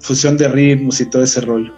fusión 0.00 0.36
de 0.36 0.48
ritmos 0.48 1.00
y 1.00 1.06
todo 1.06 1.22
ese 1.22 1.40
rollo. 1.40 1.72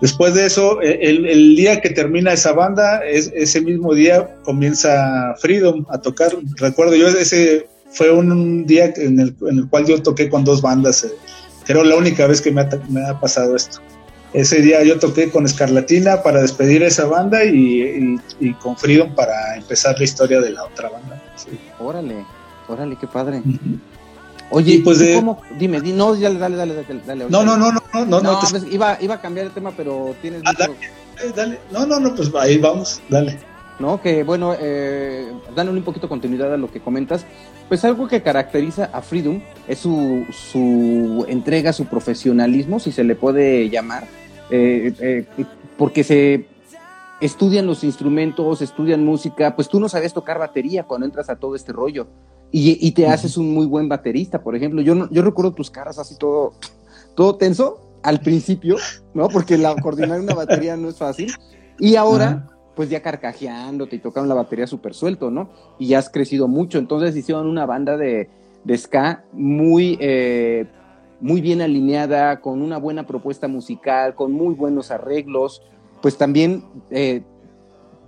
Después 0.00 0.34
de 0.34 0.46
eso, 0.46 0.82
e, 0.82 0.98
el, 1.00 1.54
día 1.54 1.80
que 1.80 1.90
termina 1.90 2.32
esa 2.32 2.52
banda, 2.54 3.04
es, 3.06 3.30
ese 3.36 3.60
mismo 3.60 3.94
día 3.94 4.34
comienza 4.42 5.36
Freedom 5.38 5.86
a 5.90 5.98
tocar. 5.98 6.36
Recuerdo 6.56 6.96
yo 6.96 7.06
ese 7.06 7.68
fue 7.92 8.10
un 8.10 8.66
día 8.66 8.92
en 8.96 9.20
el, 9.20 9.34
cual 9.68 9.86
yo 9.86 10.02
toqué 10.02 10.28
con 10.28 10.44
dos 10.44 10.62
bandas. 10.62 11.04
Eh, 11.04 11.12
era 11.68 11.84
la 11.84 11.96
única 11.96 12.26
vez 12.26 12.40
que 12.40 12.50
me 12.50 12.62
ha, 12.62 13.20
pasado 13.20 13.56
esto. 13.56 13.78
Ese 14.32 14.60
día 14.62 14.82
yo 14.82 14.98
toqué 14.98 15.30
con 15.30 15.44
Escarlatina 15.44 16.22
para 16.22 16.40
despedir 16.40 16.82
a 16.82 16.86
esa 16.86 17.06
banda 17.06 17.44
y, 17.44 18.18
con 18.60 18.76
Freedom 18.76 19.14
para 19.14 19.56
empezar 19.56 19.96
la 19.98 20.04
historia 20.04 20.40
de 20.40 20.50
la 20.50 20.64
otra 20.64 20.88
banda. 20.88 21.22
Órale, 21.78 22.24
órale, 22.66 22.96
qué 22.98 23.06
padre. 23.06 23.42
Oye, 24.50 24.80
pues 24.82 25.02
¿cómo? 25.14 25.40
Dime, 25.58 25.80
no, 25.80 26.14
dale, 26.14 26.38
dale, 26.38 26.56
dale, 26.56 26.84
dale. 27.06 27.26
no, 27.28 27.42
no, 27.42 27.56
no, 27.56 27.72
no, 27.72 27.82
no, 27.94 28.04
no, 28.04 28.20
no 28.20 28.40
pues, 28.50 28.64
iba, 28.70 28.98
iba 29.00 29.14
a 29.14 29.20
cambiar 29.20 29.46
el 29.46 29.52
tema, 29.52 29.72
pero 29.76 30.14
tienes. 30.20 30.42
Ah, 30.44 30.52
dale, 30.58 30.74
dale, 31.34 31.58
no, 31.70 31.86
no, 31.86 32.00
no, 32.00 32.14
pues 32.14 32.30
ahí 32.34 32.58
vamos, 32.58 33.00
dale. 33.08 33.38
¿No? 33.82 34.00
Que 34.00 34.22
bueno, 34.22 34.54
eh, 34.58 35.32
dándole 35.56 35.80
un 35.80 35.84
poquito 35.84 36.08
continuidad 36.08 36.54
a 36.54 36.56
lo 36.56 36.70
que 36.70 36.80
comentas, 36.80 37.26
pues 37.68 37.84
algo 37.84 38.06
que 38.06 38.22
caracteriza 38.22 38.88
a 38.92 39.02
Freedom 39.02 39.42
es 39.66 39.80
su, 39.80 40.24
su 40.30 41.26
entrega, 41.28 41.72
su 41.72 41.86
profesionalismo, 41.86 42.78
si 42.78 42.92
se 42.92 43.02
le 43.02 43.16
puede 43.16 43.68
llamar, 43.68 44.04
eh, 44.50 44.94
eh, 45.00 45.26
porque 45.76 46.04
se 46.04 46.46
estudian 47.20 47.66
los 47.66 47.82
instrumentos, 47.82 48.62
estudian 48.62 49.04
música, 49.04 49.56
pues 49.56 49.68
tú 49.68 49.80
no 49.80 49.88
sabes 49.88 50.12
tocar 50.12 50.38
batería 50.38 50.84
cuando 50.84 51.04
entras 51.04 51.28
a 51.28 51.36
todo 51.36 51.56
este 51.56 51.72
rollo. 51.72 52.06
Y, 52.54 52.92
te 52.92 53.06
haces 53.06 53.38
un 53.38 53.54
muy 53.54 53.64
buen 53.64 53.88
baterista, 53.88 54.42
por 54.42 54.54
ejemplo, 54.54 54.82
yo, 54.82 55.08
yo 55.10 55.22
recuerdo 55.22 55.54
tus 55.54 55.70
caras 55.70 55.98
así 55.98 56.16
todo, 56.18 56.52
todo 57.16 57.36
tenso 57.36 57.98
al 58.02 58.20
principio, 58.20 58.76
¿no? 59.14 59.28
Porque 59.28 59.56
la, 59.56 59.74
coordinar 59.74 60.20
una 60.20 60.34
batería 60.34 60.76
no 60.76 60.90
es 60.90 60.98
fácil. 60.98 61.32
Y 61.78 61.96
ahora 61.96 62.51
pues 62.74 62.88
ya 62.88 63.02
carcajeándote 63.02 63.96
y 63.96 63.98
tocaron 63.98 64.28
la 64.28 64.34
batería 64.34 64.66
súper 64.66 64.94
suelto, 64.94 65.30
¿no? 65.30 65.50
Y 65.78 65.88
ya 65.88 65.98
has 65.98 66.08
crecido 66.08 66.48
mucho. 66.48 66.78
Entonces 66.78 67.14
hicieron 67.16 67.46
una 67.46 67.66
banda 67.66 67.96
de, 67.96 68.30
de 68.64 68.78
ska 68.78 69.24
muy, 69.32 69.98
eh, 70.00 70.66
muy 71.20 71.40
bien 71.40 71.60
alineada, 71.60 72.40
con 72.40 72.62
una 72.62 72.78
buena 72.78 73.06
propuesta 73.06 73.48
musical, 73.48 74.14
con 74.14 74.32
muy 74.32 74.54
buenos 74.54 74.90
arreglos, 74.90 75.62
pues 76.00 76.16
también 76.16 76.64
eh, 76.90 77.22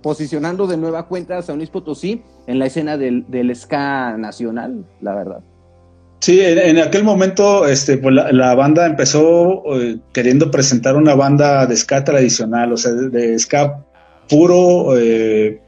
posicionando 0.01 0.67
de 0.67 0.77
nueva 0.77 1.07
cuenta 1.07 1.37
a 1.37 1.41
San 1.41 1.57
Luis 1.57 1.69
Potosí 1.69 2.23
en 2.47 2.59
la 2.59 2.65
escena 2.65 2.97
del, 2.97 3.25
del 3.29 3.55
ska 3.55 4.17
nacional, 4.17 4.85
la 5.01 5.15
verdad. 5.15 5.43
Sí, 6.19 6.41
en, 6.41 6.79
aquel 6.79 7.03
momento 7.03 7.67
este, 7.67 7.97
pues 7.97 8.15
la, 8.15 8.55
banda 8.55 8.87
empezó 8.87 9.63
eh, 9.79 9.99
queriendo 10.11 10.49
presentar 10.49 10.95
una 10.95 11.13
banda 11.13 11.67
de 11.67 11.75
ska 11.75 12.03
tradicional, 12.03 12.73
o 12.73 12.77
sea, 12.77 12.93
de, 12.93 13.09
de 13.09 13.37
ska 13.37 13.85
puro 14.27 14.97
eh. 14.97 15.61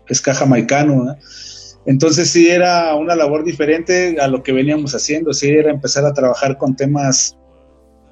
Entonces 1.85 2.29
sí 2.29 2.49
era 2.49 2.95
una 2.95 3.15
labor 3.15 3.45
diferente 3.45 4.17
a 4.19 4.27
lo 4.27 4.43
que 4.43 4.51
veníamos 4.51 4.93
haciendo, 4.93 5.33
sí 5.33 5.49
era 5.49 5.71
empezar 5.71 6.05
a 6.05 6.13
trabajar 6.13 6.57
con 6.57 6.75
temas 6.75 7.37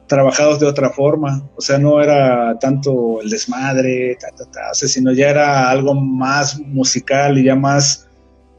trabajados 0.08 0.60
de 0.60 0.68
otra 0.68 0.92
forma, 0.92 1.44
o 1.56 1.62
sea, 1.62 1.78
no 1.78 2.02
era 2.02 2.58
tanto 2.60 3.22
el 3.22 3.30
desmadre, 3.30 4.18
sino 4.74 5.12
ya 5.12 5.30
era 5.30 5.70
algo 5.70 5.94
más 5.96 6.60
musical 6.60 7.38
y 7.38 7.46
ya 7.46 7.56
más, 7.56 8.08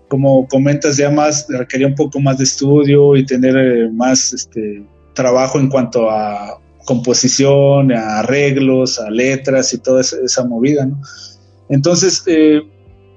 como 0.09 0.47
comentas, 0.49 0.97
ya 0.97 1.11
más, 1.11 1.47
requería 1.49 1.87
un 1.87 1.95
poco 1.95 2.21
más 2.21 2.39
de 2.39 2.45
estudio 2.45 3.17
y 3.17 3.25
tener 3.25 3.57
eh, 3.57 3.89
más 3.91 4.33
este, 4.33 4.85
trabajo 5.15 5.59
en 5.59 5.69
cuanto 5.69 6.11
a 6.11 6.61
composición, 6.85 7.93
a 7.93 8.21
arreglos, 8.21 8.99
a 8.99 9.11
letras 9.11 9.73
y 9.73 9.79
toda 9.79 10.01
esa 10.01 10.45
movida, 10.45 10.87
¿no? 10.87 11.01
Entonces, 11.69 12.23
eh, 12.27 12.63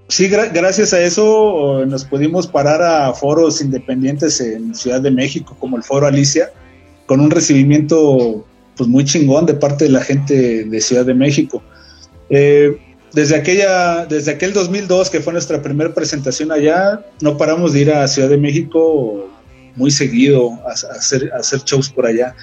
sí, 0.07 0.27
gracias 0.27 0.93
a 0.93 1.01
eso 1.01 1.85
nos 1.85 2.05
pudimos 2.05 2.47
parar 2.47 2.81
a 2.81 3.13
foros 3.13 3.61
independientes 3.61 4.41
en 4.41 4.73
Ciudad 4.75 5.01
de 5.01 5.11
México, 5.11 5.55
como 5.59 5.77
el 5.77 5.83
Foro 5.83 6.07
Alicia, 6.07 6.51
con 7.05 7.19
un 7.19 7.31
recibimiento 7.31 8.45
pues 8.75 8.89
muy 8.89 9.03
chingón 9.03 9.45
de 9.45 9.53
parte 9.53 9.85
de 9.85 9.91
la 9.91 10.01
gente 10.01 10.63
de 10.63 10.81
Ciudad 10.81 11.05
de 11.05 11.13
México. 11.13 11.61
Eh, 12.29 12.77
desde, 13.13 13.35
aquella, 13.35 14.05
desde 14.05 14.31
aquel 14.31 14.53
2002, 14.53 15.09
que 15.09 15.19
fue 15.19 15.33
nuestra 15.33 15.61
primera 15.61 15.93
presentación 15.93 16.51
allá, 16.51 17.03
no 17.21 17.37
paramos 17.37 17.73
de 17.73 17.81
ir 17.81 17.91
a 17.91 18.07
Ciudad 18.07 18.29
de 18.29 18.37
México 18.37 19.27
muy 19.75 19.91
seguido 19.91 20.53
a, 20.65 20.71
hacer, 20.71 21.31
a 21.33 21.37
hacer 21.37 21.61
shows 21.65 21.89
por 21.89 22.05
allá, 22.05 22.35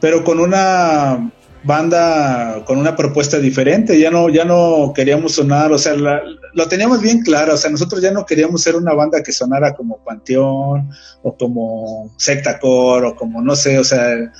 pero 0.00 0.24
con 0.24 0.40
una 0.40 1.30
banda 1.66 2.64
con 2.64 2.78
una 2.78 2.94
propuesta 2.94 3.38
diferente, 3.38 3.98
ya 3.98 4.10
no, 4.10 4.28
ya 4.28 4.44
no 4.44 4.92
queríamos 4.94 5.32
sonar, 5.32 5.72
o 5.72 5.78
sea, 5.78 5.94
lo 5.94 6.68
teníamos 6.68 7.00
bien 7.00 7.22
claro, 7.22 7.54
o 7.54 7.56
sea, 7.56 7.70
nosotros 7.70 8.00
ya 8.00 8.12
no 8.12 8.24
queríamos 8.24 8.62
ser 8.62 8.76
una 8.76 8.94
banda 8.94 9.22
que 9.22 9.32
sonara 9.32 9.74
como 9.74 9.98
Panteón 9.98 10.90
o 11.22 11.36
como 11.36 12.12
Secta 12.16 12.58
Core 12.60 13.08
o 13.08 13.16
como 13.16 13.42
no 13.42 13.56
sé, 13.56 13.78
o 13.78 13.84
sea, 13.84 14.32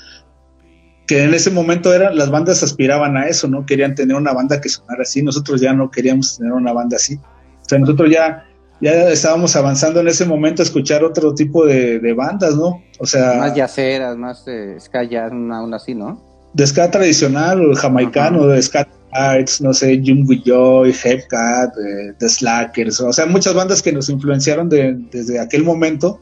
que 1.06 1.24
en 1.24 1.34
ese 1.34 1.50
momento 1.50 1.92
eran, 1.92 2.16
las 2.16 2.30
bandas 2.30 2.62
aspiraban 2.62 3.16
a 3.16 3.26
eso, 3.26 3.48
¿no? 3.48 3.66
Querían 3.66 3.94
tener 3.94 4.16
una 4.16 4.32
banda 4.32 4.60
que 4.60 4.68
sonara 4.68 5.02
así, 5.02 5.22
nosotros 5.22 5.60
ya 5.60 5.72
no 5.72 5.90
queríamos 5.90 6.38
tener 6.38 6.52
una 6.52 6.72
banda 6.72 6.96
así. 6.96 7.14
O 7.14 7.68
sea, 7.68 7.78
nosotros 7.78 8.10
ya, 8.10 8.44
ya 8.80 9.10
estábamos 9.10 9.54
avanzando 9.56 10.00
en 10.00 10.08
ese 10.08 10.24
momento 10.24 10.62
a 10.62 10.64
escuchar 10.64 11.04
otro 11.04 11.34
tipo 11.34 11.64
de, 11.64 12.12
bandas, 12.16 12.56
¿no? 12.56 12.82
O 12.98 13.06
sea... 13.06 13.34
Más 13.38 13.54
yaceras, 13.54 14.16
más 14.16 14.44
onda 14.46 15.76
así, 15.76 15.94
¿no? 15.94 16.25
De 16.56 16.66
ska 16.66 16.90
tradicional, 16.90 17.60
o 17.60 17.74
jamaicano, 17.74 18.46
de 18.48 18.62
ska 18.62 18.88
arts, 19.12 19.60
no 19.60 19.72
sé, 19.72 20.00
Jung 20.04 20.26
Joy, 20.44 20.92
Hepcat, 20.92 21.74
The 22.18 22.28
Slackers, 22.28 23.00
o 23.00 23.12
sea, 23.12 23.26
muchas 23.26 23.54
bandas 23.54 23.82
que 23.82 23.92
nos 23.92 24.08
influenciaron 24.08 24.68
desde 24.68 25.38
aquel 25.38 25.64
momento 25.64 26.20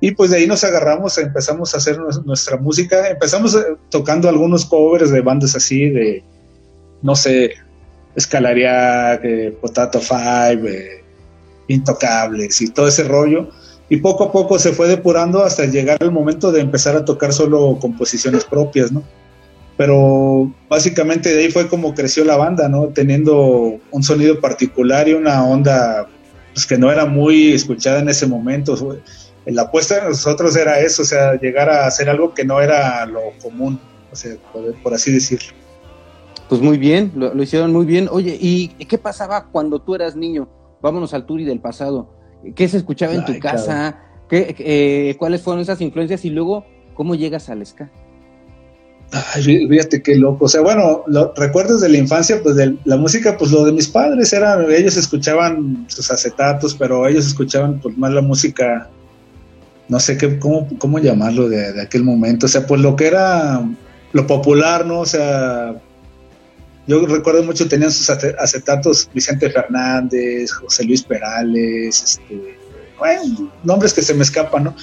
y 0.00 0.12
pues 0.12 0.30
de 0.30 0.38
ahí 0.38 0.46
nos 0.46 0.62
agarramos, 0.62 1.18
empezamos 1.18 1.74
a 1.74 1.78
hacer 1.78 1.98
nuestra 2.24 2.56
música, 2.56 3.08
empezamos 3.08 3.54
eh, 3.54 3.76
tocando 3.90 4.28
algunos 4.28 4.64
covers 4.64 5.10
de 5.10 5.20
bandas 5.20 5.56
así, 5.56 5.90
de, 5.90 6.22
no 7.02 7.16
sé, 7.16 7.54
Escalaria, 8.14 9.20
Potato 9.60 10.00
Five, 10.00 10.62
eh, 10.64 11.04
Intocables 11.68 12.60
y 12.60 12.70
todo 12.70 12.88
ese 12.88 13.04
rollo. 13.04 13.48
Y 13.88 13.98
poco 13.98 14.24
a 14.24 14.32
poco 14.32 14.58
se 14.58 14.72
fue 14.72 14.86
depurando 14.86 15.42
hasta 15.42 15.64
llegar 15.64 15.98
el 16.00 16.10
momento 16.10 16.52
de 16.52 16.60
empezar 16.60 16.94
a 16.94 17.04
tocar 17.04 17.32
solo 17.32 17.78
composiciones 17.80 18.44
propias, 18.44 18.92
¿no? 18.92 19.02
Pero 19.78 20.52
básicamente 20.68 21.34
de 21.34 21.44
ahí 21.44 21.50
fue 21.50 21.68
como 21.68 21.94
creció 21.94 22.24
la 22.24 22.36
banda, 22.36 22.68
¿no? 22.68 22.88
Teniendo 22.88 23.78
un 23.90 24.02
sonido 24.02 24.40
particular 24.40 25.08
y 25.08 25.14
una 25.14 25.42
onda 25.46 26.06
pues, 26.52 26.66
que 26.66 26.76
no 26.76 26.92
era 26.92 27.06
muy 27.06 27.52
escuchada 27.52 28.00
en 28.00 28.10
ese 28.10 28.26
momento 28.26 28.76
la 29.50 29.62
apuesta 29.62 29.96
de 29.96 30.08
nosotros 30.08 30.56
era 30.56 30.80
eso, 30.80 31.02
o 31.02 31.04
sea, 31.04 31.34
llegar 31.40 31.70
a 31.70 31.86
hacer 31.86 32.08
algo 32.08 32.34
que 32.34 32.44
no 32.44 32.60
era 32.60 33.06
lo 33.06 33.20
común, 33.42 33.80
o 34.12 34.16
sea, 34.16 34.36
por, 34.82 34.94
así 34.94 35.12
decirlo. 35.12 35.54
Pues 36.48 36.60
muy 36.60 36.78
bien, 36.78 37.12
lo, 37.14 37.42
hicieron 37.42 37.72
muy 37.72 37.86
bien. 37.86 38.08
Oye, 38.10 38.36
¿y 38.40 38.68
qué 38.68 38.98
pasaba 38.98 39.46
cuando 39.50 39.80
tú 39.80 39.94
eras 39.94 40.16
niño? 40.16 40.48
Vámonos 40.80 41.12
al 41.14 41.26
Turi 41.26 41.44
del 41.44 41.60
pasado. 41.60 42.14
¿Qué 42.54 42.68
se 42.68 42.78
escuchaba 42.78 43.14
en 43.14 43.24
tu 43.24 43.38
casa? 43.38 44.00
¿Qué, 44.28 44.54
eh, 44.58 45.16
¿Cuáles 45.18 45.42
fueron 45.42 45.60
esas 45.60 45.80
influencias? 45.80 46.24
Y 46.24 46.30
luego, 46.30 46.64
¿cómo 46.94 47.14
llegas 47.14 47.48
al 47.48 47.64
ska? 47.66 47.90
Ay, 49.10 49.66
fíjate 49.68 50.02
qué 50.02 50.16
loco. 50.16 50.44
O 50.44 50.48
sea, 50.48 50.60
bueno, 50.60 51.04
lo, 51.06 51.32
recuerdos 51.34 51.80
de 51.80 51.88
la 51.88 51.98
infancia, 51.98 52.42
pues 52.42 52.56
de 52.56 52.76
la 52.84 52.96
música, 52.96 53.36
pues 53.38 53.50
lo 53.50 53.64
de 53.64 53.72
mis 53.72 53.88
padres 53.88 54.32
era, 54.32 54.62
ellos 54.74 54.96
escuchaban 54.96 55.86
sus 55.88 56.10
acetatos, 56.10 56.74
pero 56.74 57.06
ellos 57.06 57.26
escuchaban 57.26 57.80
pues 57.80 57.96
más 57.96 58.12
la 58.12 58.20
música 58.20 58.90
no 59.88 59.98
sé 60.00 60.16
qué, 60.18 60.38
cómo, 60.38 60.68
cómo 60.78 60.98
llamarlo 60.98 61.48
de, 61.48 61.80
aquel 61.80 62.04
momento, 62.04 62.46
o 62.46 62.48
sea, 62.48 62.66
pues 62.66 62.80
lo 62.80 62.94
que 62.94 63.06
era 63.06 63.66
lo 64.12 64.26
popular, 64.26 64.86
¿no? 64.86 65.00
O 65.00 65.06
sea, 65.06 65.74
yo 66.86 67.06
recuerdo 67.06 67.42
mucho, 67.42 67.68
tenían 67.68 67.90
sus 67.90 68.10
acetatos 68.10 69.08
Vicente 69.12 69.50
Fernández, 69.50 70.52
José 70.52 70.84
Luis 70.84 71.02
Perales, 71.02 72.02
este, 72.02 72.58
bueno, 72.98 73.50
nombres 73.64 73.94
que 73.94 74.02
se 74.02 74.14
me 74.14 74.22
escapan, 74.22 74.64
¿no? 74.64 74.76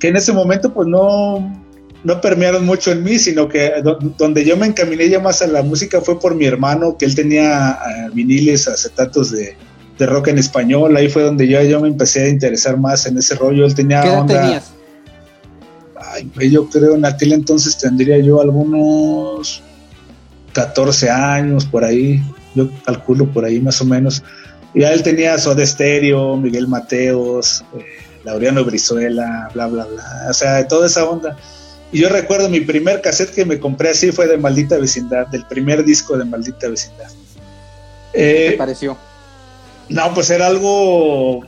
Que 0.00 0.08
en 0.08 0.16
ese 0.16 0.32
momento 0.32 0.74
pues 0.74 0.88
no, 0.88 1.61
no 2.04 2.20
permearon 2.20 2.66
mucho 2.66 2.90
en 2.90 3.02
mí, 3.02 3.18
sino 3.18 3.48
que 3.48 3.72
donde 4.18 4.44
yo 4.44 4.56
me 4.56 4.66
encaminé 4.66 5.08
ya 5.08 5.20
más 5.20 5.42
a 5.42 5.46
la 5.46 5.62
música 5.62 6.00
fue 6.00 6.18
por 6.18 6.34
mi 6.34 6.46
hermano, 6.46 6.96
que 6.98 7.04
él 7.04 7.14
tenía 7.14 7.72
eh, 7.72 8.10
viniles, 8.12 8.66
acetatos 8.66 9.30
de, 9.30 9.56
de 9.98 10.06
rock 10.06 10.28
en 10.28 10.38
español. 10.38 10.96
Ahí 10.96 11.08
fue 11.08 11.22
donde 11.22 11.46
yo, 11.46 11.62
yo 11.62 11.80
me 11.80 11.88
empecé 11.88 12.24
a 12.24 12.28
interesar 12.28 12.76
más 12.76 13.06
en 13.06 13.18
ese 13.18 13.34
rollo. 13.36 13.64
Él 13.64 13.74
tenía 13.74 14.02
¿Qué 14.02 14.08
edad 14.08 14.26
tenías? 14.26 14.72
Ay, 15.96 16.50
yo 16.50 16.68
creo 16.68 16.94
en 16.96 17.04
aquel 17.04 17.32
entonces 17.32 17.78
tendría 17.78 18.18
yo 18.18 18.40
algunos 18.40 19.62
14 20.52 21.08
años 21.08 21.64
por 21.64 21.84
ahí. 21.84 22.20
Yo 22.54 22.68
calculo 22.84 23.26
por 23.32 23.44
ahí 23.44 23.60
más 23.60 23.80
o 23.80 23.84
menos. 23.84 24.22
Y 24.74 24.82
él 24.82 25.02
tenía 25.02 25.38
Soda 25.38 25.64
Stereo, 25.64 26.36
Miguel 26.36 26.66
Mateos, 26.66 27.64
eh, 27.78 27.84
Laureano 28.24 28.64
Brizuela, 28.64 29.50
bla, 29.54 29.66
bla, 29.68 29.84
bla. 29.84 30.02
O 30.28 30.32
sea, 30.32 30.66
toda 30.66 30.86
esa 30.86 31.04
onda. 31.04 31.36
Y 31.92 32.00
yo 32.00 32.08
recuerdo 32.08 32.48
mi 32.48 32.60
primer 32.60 33.02
cassette 33.02 33.34
que 33.34 33.44
me 33.44 33.60
compré 33.60 33.90
así 33.90 34.10
fue 34.12 34.26
de 34.26 34.38
Maldita 34.38 34.78
Vecindad, 34.78 35.26
del 35.28 35.44
primer 35.44 35.84
disco 35.84 36.16
de 36.16 36.24
Maldita 36.24 36.68
Vecindad. 36.68 37.10
¿Qué 38.12 38.18
te 38.18 38.54
eh, 38.54 38.56
pareció? 38.56 38.96
No, 39.90 40.14
pues 40.14 40.30
era 40.30 40.46
algo 40.46 41.44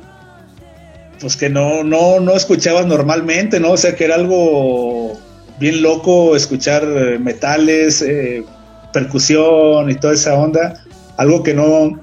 pues 1.20 1.36
que 1.36 1.48
no, 1.48 1.82
no, 1.82 2.20
no 2.20 2.32
escuchabas 2.32 2.86
normalmente, 2.86 3.58
¿no? 3.58 3.72
O 3.72 3.76
sea, 3.78 3.96
que 3.96 4.04
era 4.04 4.16
algo 4.16 5.18
bien 5.58 5.80
loco 5.82 6.36
escuchar 6.36 6.84
eh, 6.84 7.18
metales, 7.18 8.02
eh, 8.02 8.44
percusión 8.92 9.90
y 9.90 9.94
toda 9.94 10.12
esa 10.12 10.34
onda, 10.34 10.84
algo 11.16 11.42
que 11.42 11.54
no, 11.54 11.98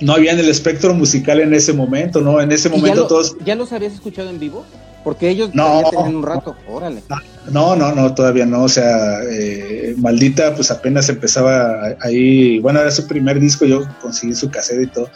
no 0.00 0.12
había 0.12 0.32
en 0.32 0.40
el 0.40 0.48
espectro 0.48 0.94
musical 0.94 1.40
en 1.40 1.54
ese 1.54 1.72
momento, 1.72 2.20
¿no? 2.20 2.40
En 2.40 2.50
ese 2.50 2.68
momento 2.68 3.06
todos... 3.06 3.36
¿Ya 3.44 3.54
los 3.54 3.72
habías 3.72 3.92
escuchado 3.92 4.30
en 4.30 4.40
vivo? 4.40 4.64
Porque 5.02 5.30
ellos 5.30 5.54
no, 5.54 5.82
tenían 5.90 6.16
un 6.16 6.22
rato, 6.22 6.54
órale. 6.68 7.02
No, 7.50 7.74
no, 7.74 7.94
no, 7.94 8.14
todavía 8.14 8.44
no, 8.44 8.64
o 8.64 8.68
sea, 8.68 9.20
eh, 9.30 9.94
Maldita 9.96 10.54
pues 10.54 10.70
apenas 10.70 11.08
empezaba 11.08 11.96
ahí, 12.00 12.58
bueno, 12.58 12.80
era 12.80 12.90
su 12.90 13.06
primer 13.06 13.40
disco, 13.40 13.64
yo 13.64 13.80
conseguí 14.02 14.34
su 14.34 14.50
cassette 14.50 14.82
y 14.82 14.86
todo 14.88 15.08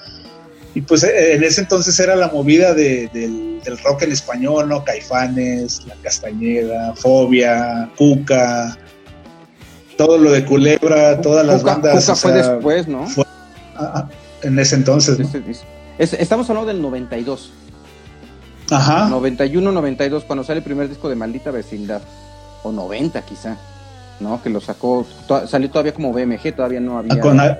y 0.74 0.80
pues 0.80 1.04
eh, 1.04 1.34
en 1.34 1.44
ese 1.44 1.60
entonces 1.60 1.98
era 2.00 2.16
la 2.16 2.28
movida 2.28 2.74
del, 2.74 3.60
rock 3.84 4.02
en 4.02 4.12
español, 4.12 4.68
¿no? 4.68 4.84
Caifanes, 4.84 5.86
La 5.86 5.94
Castañeda, 6.02 6.94
Fobia, 6.96 7.88
Cuca, 7.96 8.76
todo 9.96 10.18
lo 10.18 10.32
de 10.32 10.44
Culebra, 10.44 11.20
todas 11.20 11.46
las 11.46 11.62
bandas. 11.62 12.04
Cuca 12.04 12.16
fue 12.16 12.32
después, 12.32 12.88
¿no? 12.88 13.06
Ah, 13.76 13.92
ah, 13.94 14.08
en 14.42 14.58
ese 14.58 14.74
entonces. 14.74 15.18
estamos 15.98 16.50
hablando 16.50 16.66
del 16.72 16.82
92. 16.82 17.52
Ajá. 18.70 19.08
91, 19.08 19.72
92, 19.72 20.24
cuando 20.24 20.44
sale 20.44 20.58
el 20.58 20.64
primer 20.64 20.88
disco 20.88 21.08
de 21.08 21.16
Maldita 21.16 21.50
Vecindad. 21.50 22.02
O 22.62 22.72
90 22.72 23.20
quizá, 23.22 23.58
¿no? 24.20 24.42
Que 24.42 24.48
lo 24.48 24.60
sacó, 24.60 25.06
salió 25.46 25.68
todavía 25.68 25.92
como 25.92 26.12
BMG, 26.12 26.54
todavía 26.56 26.80
no 26.80 26.96
había... 26.96 27.20
Ah, 27.22 27.58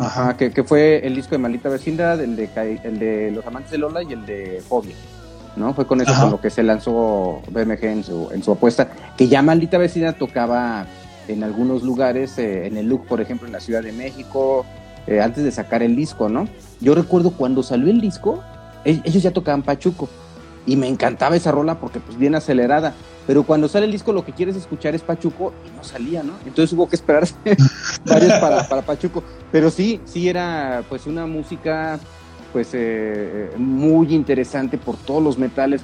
Ajá, 0.00 0.36
que, 0.36 0.52
que, 0.52 0.62
fue 0.62 1.04
el 1.04 1.16
disco 1.16 1.30
de 1.30 1.38
Maldita 1.38 1.68
Vecindad, 1.70 2.20
el 2.20 2.36
de, 2.36 2.48
el 2.84 2.98
de 2.98 3.32
Los 3.32 3.44
Amantes 3.46 3.72
de 3.72 3.78
Lola 3.78 4.02
y 4.02 4.12
el 4.12 4.26
de 4.26 4.62
Fobia. 4.68 4.94
¿no? 5.56 5.74
Fue 5.74 5.86
con 5.86 6.00
eso 6.00 6.12
con 6.14 6.30
lo 6.30 6.40
que 6.40 6.50
se 6.50 6.62
lanzó 6.62 7.42
BMG 7.50 7.84
en 7.84 8.04
su, 8.04 8.28
en 8.32 8.42
su 8.42 8.52
apuesta, 8.52 8.88
que 9.16 9.28
ya 9.28 9.42
Maldita 9.42 9.76
Vecindad 9.76 10.14
tocaba 10.14 10.86
en 11.26 11.44
algunos 11.44 11.82
lugares, 11.82 12.38
eh, 12.38 12.66
en 12.66 12.76
el 12.76 12.86
Look, 12.86 13.06
por 13.06 13.20
ejemplo, 13.20 13.46
en 13.46 13.52
la 13.52 13.60
Ciudad 13.60 13.82
de 13.82 13.92
México, 13.92 14.64
eh, 15.06 15.20
antes 15.20 15.44
de 15.44 15.50
sacar 15.52 15.82
el 15.82 15.96
disco, 15.96 16.28
¿no? 16.28 16.48
Yo 16.80 16.94
recuerdo 16.94 17.32
cuando 17.32 17.62
salió 17.62 17.90
el 17.90 18.00
disco, 18.00 18.42
ellos 18.84 19.22
ya 19.22 19.32
tocaban 19.32 19.62
Pachuco, 19.62 20.08
y 20.68 20.76
me 20.76 20.86
encantaba 20.86 21.34
esa 21.34 21.50
rola 21.50 21.80
porque 21.80 21.98
pues 21.98 22.18
bien 22.18 22.34
acelerada, 22.34 22.94
pero 23.26 23.42
cuando 23.42 23.68
sale 23.68 23.86
el 23.86 23.92
disco 23.92 24.12
lo 24.12 24.24
que 24.24 24.32
quieres 24.32 24.54
escuchar 24.54 24.94
es 24.94 25.00
Pachuco 25.00 25.54
y 25.66 25.74
no 25.74 25.82
salía, 25.82 26.22
¿no? 26.22 26.34
Entonces 26.46 26.74
hubo 26.74 26.86
que 26.88 26.96
esperarse 26.96 27.34
varios 28.04 28.34
para, 28.34 28.82
Pachuco, 28.82 29.24
pero 29.50 29.70
sí, 29.70 29.98
sí 30.04 30.28
era 30.28 30.84
pues 30.88 31.06
una 31.06 31.26
música 31.26 31.98
pues 32.52 32.70
eh, 32.74 33.50
muy 33.56 34.14
interesante 34.14 34.76
por 34.76 34.96
todos 34.96 35.22
los 35.22 35.38
metales. 35.38 35.82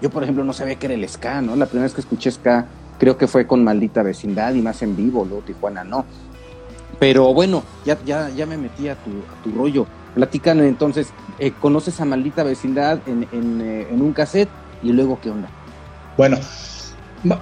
Yo, 0.00 0.10
por 0.10 0.22
ejemplo, 0.22 0.44
no 0.44 0.52
sabía 0.52 0.76
que 0.76 0.86
era 0.86 0.94
el 0.94 1.08
ska, 1.08 1.40
¿no? 1.40 1.56
La 1.56 1.66
primera 1.66 1.84
vez 1.84 1.94
que 1.94 2.02
escuché 2.02 2.30
ska 2.30 2.66
creo 2.98 3.16
que 3.16 3.26
fue 3.26 3.46
con 3.46 3.64
Maldita 3.64 4.02
Vecindad 4.02 4.52
y 4.54 4.60
más 4.60 4.82
en 4.82 4.94
vivo, 4.94 5.24
luego 5.24 5.42
Tijuana 5.42 5.84
no. 5.84 6.04
Pero 6.98 7.32
bueno, 7.32 7.62
ya, 7.86 7.96
ya, 8.04 8.28
ya 8.30 8.44
me 8.44 8.58
metí 8.58 8.88
a 8.88 8.96
tu 8.96 9.52
rollo. 9.56 9.86
Platícanos 10.14 10.66
entonces, 10.66 11.08
eh, 11.38 11.52
¿conoces 11.60 12.00
a 12.00 12.04
Maldita 12.04 12.42
Vecindad 12.42 13.00
en, 13.06 13.22
eh, 13.22 13.86
en, 13.90 14.02
un 14.02 14.12
cassette? 14.12 14.48
Y 14.82 14.92
luego, 14.92 15.20
¿qué 15.20 15.30
onda? 15.30 15.48
Bueno, 16.16 16.38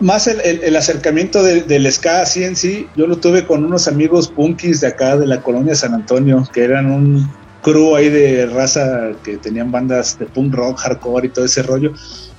más 0.00 0.26
el, 0.26 0.40
el, 0.40 0.76
acercamiento 0.76 1.42
del 1.42 1.92
ska 1.92 2.22
así 2.22 2.44
en 2.44 2.56
sí, 2.56 2.88
yo 2.96 3.06
lo 3.06 3.18
tuve 3.18 3.46
con 3.46 3.64
unos 3.64 3.88
amigos 3.88 4.28
punkis 4.28 4.80
de 4.80 4.88
acá, 4.88 5.16
de 5.16 5.26
la 5.26 5.42
colonia 5.42 5.74
San 5.74 5.94
Antonio, 5.94 6.46
que 6.52 6.64
eran 6.64 6.90
un 6.90 7.28
crew 7.66 7.96
ahí 7.96 8.08
de 8.08 8.46
raza 8.46 9.10
que 9.24 9.38
tenían 9.38 9.72
bandas 9.72 10.18
de 10.18 10.26
punk 10.26 10.54
rock, 10.54 10.78
hardcore 10.78 11.26
y 11.26 11.30
todo 11.30 11.44
ese 11.44 11.62
rollo. 11.62 11.92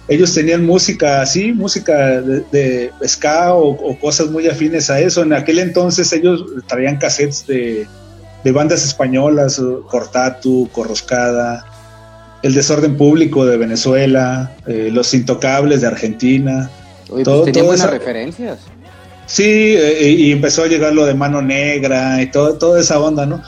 Ellos 0.07 0.33
tenían 0.33 0.65
música 0.65 1.21
así, 1.21 1.51
música 1.51 2.21
de, 2.21 2.91
ska 3.05 3.53
o, 3.53 3.99
cosas 3.99 4.29
muy 4.29 4.47
afines 4.47 4.89
a 4.89 5.01
eso. 5.01 5.23
En 5.23 5.33
aquel 5.33 5.59
entonces 5.59 6.13
ellos 6.13 6.45
traían 6.65 6.97
cassettes 6.97 7.45
de, 7.45 7.87
de 8.43 8.51
bandas 8.51 8.85
españolas, 8.85 9.61
Cortatu, 9.87 10.69
Corroscada, 10.71 11.65
El 12.43 12.53
Desorden 12.53 12.97
Público 12.97 13.45
de 13.45 13.57
Venezuela, 13.57 14.55
eh, 14.67 14.89
Los 14.91 15.13
Intocables 15.13 15.81
de 15.81 15.87
Argentina. 15.87 16.69
Oye, 17.09 17.23
todo, 17.23 17.43
pues 17.43 17.63
buenas 17.63 17.89
referencias. 17.89 18.59
Sí, 19.25 19.75
eh, 19.77 20.09
y 20.09 20.31
empezó 20.31 20.63
a 20.63 20.67
llegar 20.67 20.93
lo 20.93 21.05
de 21.05 21.13
Mano 21.13 21.41
Negra 21.41 22.21
y 22.21 22.27
todo, 22.27 22.53
toda 22.57 22.79
esa 22.79 22.99
onda, 22.99 23.25
¿no? 23.25 23.41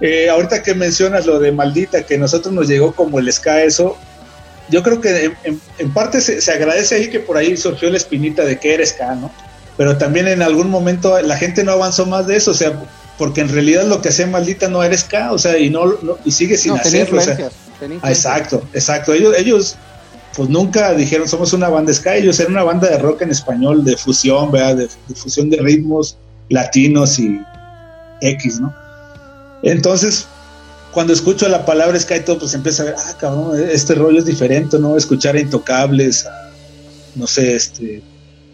Eh, 0.00 0.28
ahorita 0.28 0.64
que 0.64 0.74
mencionas 0.74 1.26
lo 1.26 1.38
de 1.38 1.52
Maldita, 1.52 2.02
que 2.02 2.18
nosotros 2.18 2.52
nos 2.52 2.66
llegó 2.66 2.92
como 2.92 3.20
el 3.20 3.32
ska, 3.32 3.62
eso, 3.62 3.96
yo 4.68 4.82
creo 4.82 5.00
que 5.00 5.32
en, 5.78 5.92
parte 5.92 6.20
se, 6.20 6.50
agradece 6.50 6.96
ahí 6.96 7.08
que 7.08 7.20
por 7.20 7.36
ahí 7.36 7.56
surgió 7.56 7.88
la 7.88 7.98
espinita 7.98 8.44
de 8.44 8.58
que 8.58 8.74
eres 8.74 8.90
ska, 8.90 9.14
¿no? 9.14 9.30
pero 9.76 9.96
también 9.96 10.28
en 10.28 10.42
algún 10.42 10.70
momento 10.70 11.20
la 11.22 11.36
gente 11.36 11.64
no 11.64 11.72
avanzó 11.72 12.06
más 12.06 12.26
de 12.26 12.36
eso, 12.36 12.50
o 12.50 12.54
sea, 12.54 12.72
porque 13.18 13.40
en 13.40 13.48
realidad 13.48 13.84
lo 13.86 14.00
que 14.00 14.08
hacía 14.08 14.26
Maldita 14.26 14.68
no 14.68 14.82
era 14.82 14.96
ska, 14.96 15.32
o 15.32 15.38
sea, 15.38 15.58
y 15.58 15.70
no, 15.70 15.84
y 16.24 16.30
sigue 16.30 16.56
sin 16.56 16.72
hacerlo. 16.72 17.20
exacto, 18.04 18.62
exacto. 18.72 19.12
Ellos, 19.12 19.34
ellos 19.36 19.76
pues 20.34 20.48
nunca 20.48 20.94
dijeron 20.94 21.28
somos 21.28 21.52
una 21.52 21.68
banda 21.68 21.92
ska, 21.92 22.16
ellos 22.16 22.40
eran 22.40 22.52
una 22.52 22.64
banda 22.64 22.88
de 22.88 22.98
rock 22.98 23.22
en 23.22 23.30
español, 23.30 23.84
de 23.84 23.96
fusión, 23.96 24.50
¿verdad? 24.50 24.76
De, 24.76 25.14
fusión 25.14 25.50
de 25.50 25.58
ritmos 25.58 26.16
latinos 26.48 27.18
y 27.18 27.40
X, 28.20 28.60
¿no? 28.60 28.74
Entonces, 29.62 30.26
cuando 30.92 31.12
escucho 31.12 31.48
la 31.48 31.64
palabra 31.64 31.98
ska 31.98 32.16
y 32.16 32.20
todo, 32.20 32.38
pues 32.40 32.54
empieza 32.54 32.82
a 32.82 32.86
ver, 32.86 32.94
ah, 32.98 33.16
cabrón, 33.18 33.60
este 33.70 33.94
rollo 33.94 34.18
es 34.18 34.24
diferente, 34.24 34.78
¿no? 34.78 34.96
Escuchar 34.96 35.36
a 35.36 35.40
Intocables, 35.40 36.26
a, 36.26 36.50
no 37.14 37.26
sé, 37.26 37.54
este, 37.54 38.02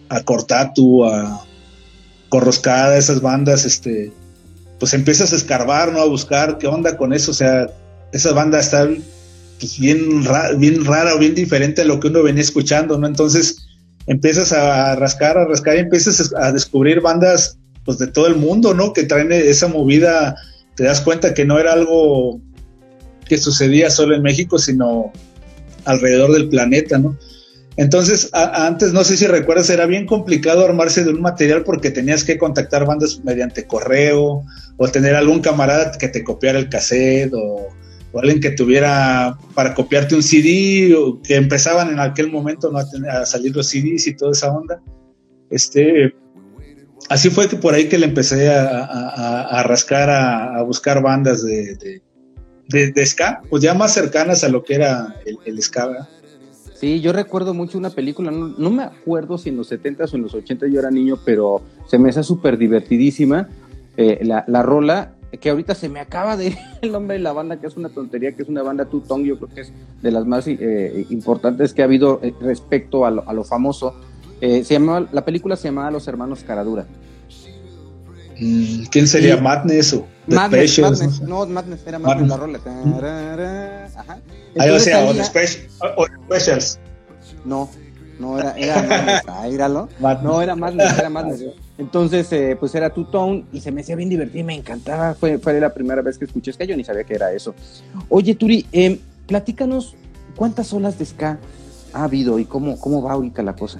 a 0.08 0.22
Cortatu, 0.22 1.04
a 1.04 1.44
Corroscada, 2.28 2.96
esas 2.96 3.20
bandas, 3.20 3.64
este, 3.64 4.12
pues 4.78 4.94
empiezas 4.94 5.32
a 5.32 5.36
escarbar, 5.36 5.92
¿no? 5.92 6.00
A 6.00 6.06
buscar 6.06 6.58
qué 6.58 6.66
onda 6.66 6.96
con 6.96 7.12
eso, 7.12 7.30
o 7.32 7.34
sea, 7.34 7.68
esa 8.12 8.32
banda 8.32 8.60
está 8.60 8.88
pues, 9.58 9.78
bien, 9.78 10.24
bien 10.58 10.84
rara 10.84 11.14
o 11.14 11.18
bien 11.18 11.34
diferente 11.34 11.82
a 11.82 11.84
lo 11.84 12.00
que 12.00 12.08
uno 12.08 12.22
venía 12.22 12.42
escuchando, 12.42 12.98
¿no? 12.98 13.06
Entonces 13.06 13.66
empiezas 14.06 14.52
a 14.52 14.94
rascar, 14.96 15.36
a 15.36 15.46
rascar 15.46 15.76
y 15.76 15.80
empiezas 15.80 16.32
a 16.34 16.52
descubrir 16.52 17.00
bandas 17.00 17.58
pues 17.84 17.98
de 17.98 18.06
todo 18.06 18.26
el 18.26 18.36
mundo, 18.36 18.74
¿no? 18.74 18.92
Que 18.92 19.04
traen 19.04 19.32
esa 19.32 19.68
movida, 19.68 20.36
te 20.76 20.84
das 20.84 21.00
cuenta 21.00 21.34
que 21.34 21.44
no 21.44 21.58
era 21.58 21.72
algo 21.72 22.40
que 23.26 23.38
sucedía 23.38 23.90
solo 23.90 24.14
en 24.14 24.22
México, 24.22 24.58
sino 24.58 25.12
alrededor 25.84 26.32
del 26.32 26.48
planeta, 26.48 26.98
¿no? 26.98 27.16
Entonces, 27.78 28.28
antes, 28.32 28.92
no 28.92 29.04
sé 29.04 29.16
si 29.16 29.28
recuerdas, 29.28 29.70
era 29.70 29.86
bien 29.86 30.04
complicado 30.04 30.64
armarse 30.64 31.04
de 31.04 31.10
un 31.10 31.20
material 31.20 31.62
porque 31.62 31.92
tenías 31.92 32.24
que 32.24 32.36
contactar 32.36 32.84
bandas 32.84 33.20
mediante 33.22 33.68
correo 33.68 34.42
o 34.76 34.88
tener 34.88 35.14
algún 35.14 35.40
camarada 35.40 35.92
que 35.96 36.08
te 36.08 36.24
copiara 36.24 36.58
el 36.58 36.68
cassette 36.68 37.32
o, 37.34 37.68
alguien 38.14 38.40
que 38.40 38.50
tuviera 38.50 39.38
para 39.54 39.74
copiarte 39.74 40.16
un 40.16 40.24
CD, 40.24 40.92
o 40.96 41.22
que 41.22 41.36
empezaban 41.36 41.90
en 41.90 42.00
aquel 42.00 42.32
momento 42.32 42.72
¿no? 42.72 42.78
a, 42.78 43.24
salir 43.24 43.54
los 43.54 43.68
CDs 43.68 44.08
y 44.08 44.16
toda 44.16 44.32
esa 44.32 44.50
onda. 44.50 44.82
Este, 45.48 46.16
así 47.08 47.30
fue 47.30 47.48
que 47.48 47.54
por 47.58 47.74
ahí 47.74 47.88
que 47.88 47.96
le 47.96 48.06
empecé 48.06 48.50
a, 48.50 49.62
rascar, 49.64 50.10
a, 50.10 50.60
buscar 50.62 51.00
bandas 51.00 51.44
de, 51.44 52.00
de, 52.66 53.06
ska, 53.06 53.40
pues 53.48 53.62
ya 53.62 53.72
más 53.72 53.94
cercanas 53.94 54.42
a 54.42 54.48
lo 54.48 54.64
que 54.64 54.74
era 54.74 55.14
el, 55.24 55.38
el 55.46 55.62
ska. 55.62 56.08
Sí, 56.78 57.00
yo 57.00 57.12
recuerdo 57.12 57.54
mucho 57.54 57.76
una 57.76 57.90
película, 57.90 58.30
no, 58.30 58.70
me 58.70 58.84
acuerdo 58.84 59.36
si 59.36 59.48
en 59.48 59.56
los 59.56 59.72
70s 59.72 60.12
o 60.12 60.16
en 60.16 60.22
los 60.22 60.34
80 60.34 60.68
yo 60.68 60.78
era 60.78 60.92
niño, 60.92 61.18
pero 61.24 61.60
se 61.86 61.98
me 61.98 62.10
hace 62.10 62.22
súper 62.22 62.56
divertidísima. 62.56 63.48
Eh, 63.96 64.20
la, 64.22 64.44
la, 64.46 64.62
rola 64.62 65.14
que 65.40 65.50
ahorita 65.50 65.74
se 65.74 65.88
me 65.88 65.98
acaba 65.98 66.36
de 66.36 66.56
el 66.82 66.92
nombre 66.92 67.16
de 67.16 67.22
la 67.22 67.32
banda, 67.32 67.60
que 67.60 67.66
es 67.66 67.76
una 67.76 67.88
tontería, 67.88 68.32
que 68.32 68.42
es 68.42 68.48
una 68.48 68.62
banda 68.62 68.84
Tutong, 68.84 69.24
yo 69.24 69.36
creo 69.38 69.48
que 69.48 69.60
es 69.62 69.72
de 70.00 70.10
las 70.10 70.24
más 70.24 70.46
eh, 70.46 71.04
importantes 71.10 71.74
que 71.74 71.82
ha 71.82 71.86
habido 71.86 72.20
eh, 72.22 72.32
respecto 72.40 73.04
a 73.04 73.10
lo, 73.10 73.44
famoso. 73.44 73.94
Eh, 74.40 74.62
se 74.62 74.74
llamaba, 74.74 75.08
la 75.12 75.24
película 75.24 75.56
se 75.56 75.68
llamaba 75.68 75.90
Los 75.90 76.06
Hermanos 76.06 76.44
Caradura. 76.44 76.86
Mm, 78.38 78.84
¿Quién 78.90 79.08
sería? 79.08 79.36
¿Madness 79.36 79.94
o 79.94 80.06
Madness, 80.28 80.78
Madness, 80.78 81.20
¿no? 81.22 81.46
Madness 81.46 81.80
era 81.86 81.98
Madness, 81.98 82.28
la 82.28 82.36
rola. 82.36 82.60
Ajá. 83.96 84.18
Ahí 84.58 84.70
o 84.70 84.78
sea, 84.78 85.04
o, 85.04 85.10
o 85.10 86.06
Specials. 86.26 86.78
No, 87.44 87.70
no 88.18 88.38
era, 88.38 88.52
era 88.56 88.82
Madness, 90.00 90.22
No, 90.22 90.42
era 90.42 90.56
Madness, 90.56 90.98
era 90.98 91.08
Madness. 91.08 91.44
Entonces, 91.78 92.30
eh, 92.32 92.56
pues 92.58 92.74
era 92.74 92.90
Two 92.90 93.06
Tone 93.06 93.44
y 93.52 93.60
se 93.60 93.70
me 93.70 93.82
hacía 93.82 93.96
bien 93.96 94.08
divertido, 94.08 94.44
me 94.44 94.54
encantaba. 94.54 95.14
Fue, 95.14 95.38
fue 95.38 95.58
la 95.60 95.72
primera 95.72 96.02
vez 96.02 96.18
que 96.18 96.24
escuché 96.24 96.52
ska, 96.52 96.64
yo 96.64 96.76
ni 96.76 96.84
sabía 96.84 97.04
que 97.04 97.14
era 97.14 97.32
eso. 97.32 97.54
Oye, 98.08 98.34
Turi, 98.34 98.66
eh, 98.72 99.00
platícanos 99.26 99.94
cuántas 100.36 100.72
olas 100.72 100.98
de 100.98 101.06
ska 101.06 101.38
ha 101.92 102.04
habido 102.04 102.38
y 102.38 102.44
cómo, 102.44 102.78
cómo 102.80 103.02
va 103.02 103.12
ahorita 103.12 103.42
la 103.42 103.54
cosa. 103.54 103.78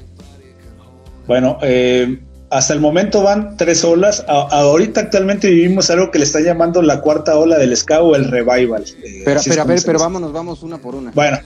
Bueno, 1.26 1.58
eh, 1.62 2.20
hasta 2.50 2.72
el 2.72 2.80
momento 2.80 3.22
van 3.22 3.56
tres 3.56 3.84
olas. 3.84 4.24
ahorita 4.26 5.00
actualmente 5.00 5.48
vivimos 5.48 5.90
algo 5.90 6.10
que 6.10 6.18
le 6.18 6.24
está 6.24 6.40
llamando 6.40 6.82
la 6.82 7.00
cuarta 7.00 7.36
ola 7.36 7.58
del 7.58 7.76
ska 7.76 8.02
o 8.02 8.16
el 8.16 8.30
revival. 8.30 8.84
Eh, 9.02 9.22
pero, 9.24 9.40
pero 9.46 9.62
a 9.62 9.64
ver, 9.64 9.80
pero 9.84 9.98
vámonos, 9.98 10.32
vamos 10.32 10.62
una 10.62 10.78
por 10.78 10.94
una. 10.94 11.10
Bueno, 11.12 11.38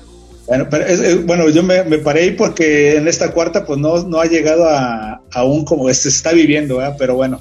bueno, 0.47 0.67
pero 0.71 0.85
es, 0.85 1.25
bueno, 1.25 1.49
yo 1.49 1.63
me, 1.63 1.83
paré 1.99 2.23
ahí 2.23 2.31
porque 2.33 2.97
en 2.97 3.09
esta 3.09 3.33
cuarta 3.33 3.65
pues 3.65 3.79
no, 3.79 4.03
no 4.05 4.21
ha 4.21 4.27
llegado 4.27 4.69
a 4.69 5.23
aún 5.33 5.65
como 5.65 5.93
se 5.93 6.09
está 6.09 6.33
viviendo, 6.33 6.81
pero 6.99 7.15
bueno. 7.15 7.41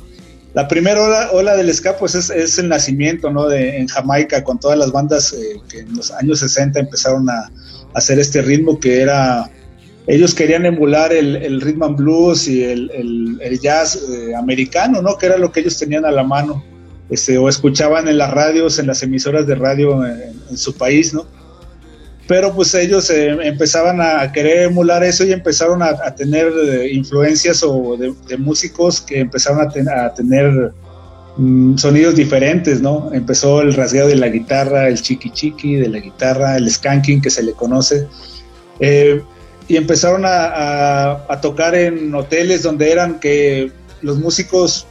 La 0.54 0.68
primera 0.68 1.02
ola, 1.02 1.30
ola 1.32 1.56
del 1.56 1.74
ska 1.74 1.96
pues 1.96 2.14
es, 2.14 2.58
el 2.58 2.68
nacimiento, 2.68 3.32
¿no? 3.32 3.48
De, 3.48 3.78
en 3.78 3.88
Jamaica 3.88 4.44
con 4.44 4.60
todas 4.60 4.78
las 4.78 4.92
bandas 4.92 5.32
eh, 5.32 5.62
que 5.70 5.80
en 5.80 5.96
los 5.96 6.12
años 6.12 6.40
60 6.40 6.78
empezaron 6.78 7.30
a, 7.30 7.50
hacer 7.94 8.20
este 8.20 8.42
ritmo 8.42 8.80
que 8.80 9.02
era, 9.02 9.50
ellos 10.08 10.34
querían 10.34 10.66
emular 10.66 11.14
el, 11.14 11.36
el 11.38 11.62
rhythm 11.62 11.84
and 11.84 11.98
blues 11.98 12.48
y 12.48 12.64
el, 12.64 12.92
el, 13.42 13.60
jazz 13.60 13.96
eh, 14.10 14.36
americano, 14.36 15.02
¿no? 15.02 15.18
Que 15.18 15.28
era 15.28 15.38
lo 15.38 15.52
que 15.52 15.60
ellos 15.60 15.78
tenían 15.78 16.06
a 16.06 16.12
la 16.12 16.24
mano, 16.24 16.64
este, 17.10 17.38
o 17.38 17.48
escuchaban 17.48 18.08
en 18.08 18.18
las 18.18 18.32
radios, 18.32 18.80
en 18.80 18.88
las 18.88 19.04
emisoras 19.04 19.46
de 19.48 19.56
radio 19.56 20.06
en 20.06 20.58
su 20.58 20.76
país, 20.76 21.14
¿no? 21.14 21.26
pero 22.32 22.54
pues 22.56 22.74
ellos 22.76 23.10
eh, 23.10 23.28
empezaban 23.44 24.00
a 24.00 24.32
querer 24.32 24.70
emular 24.70 25.04
eso 25.04 25.26
y 25.26 25.34
empezaron 25.34 25.84
a, 25.84 26.16
tener 26.16 26.48
eh, 26.66 26.90
influencias 26.94 27.62
o 27.62 27.98
de, 27.98 28.38
músicos 28.38 29.02
que 29.02 29.20
empezaron 29.20 29.68
a, 29.68 30.14
tener 30.14 30.72
mm, 31.36 31.76
sonidos 31.76 32.16
diferentes, 32.16 32.82
¿no? 32.82 33.10
Empezó 33.12 33.60
el 33.60 33.74
rasgueo 33.74 34.08
de 34.08 34.16
la 34.16 34.30
guitarra, 34.30 34.88
el 34.88 35.02
chiqui 35.02 35.30
chiqui 35.32 35.76
de 35.76 35.90
la 35.90 36.00
guitarra, 36.00 36.56
el 36.56 36.72
skanking 36.72 37.22
que 37.22 37.30
se 37.30 37.44
le 37.44 37.52
conoce, 37.52 38.08
eh, 38.80 39.22
y 39.68 39.78
empezaron 39.78 40.24
a, 40.26 41.28
tocar 41.42 41.76
en 41.76 42.14
hoteles 42.14 42.64
donde 42.64 42.92
eran 42.92 43.20
que 43.20 43.72
los 44.02 44.18
músicos 44.18 44.86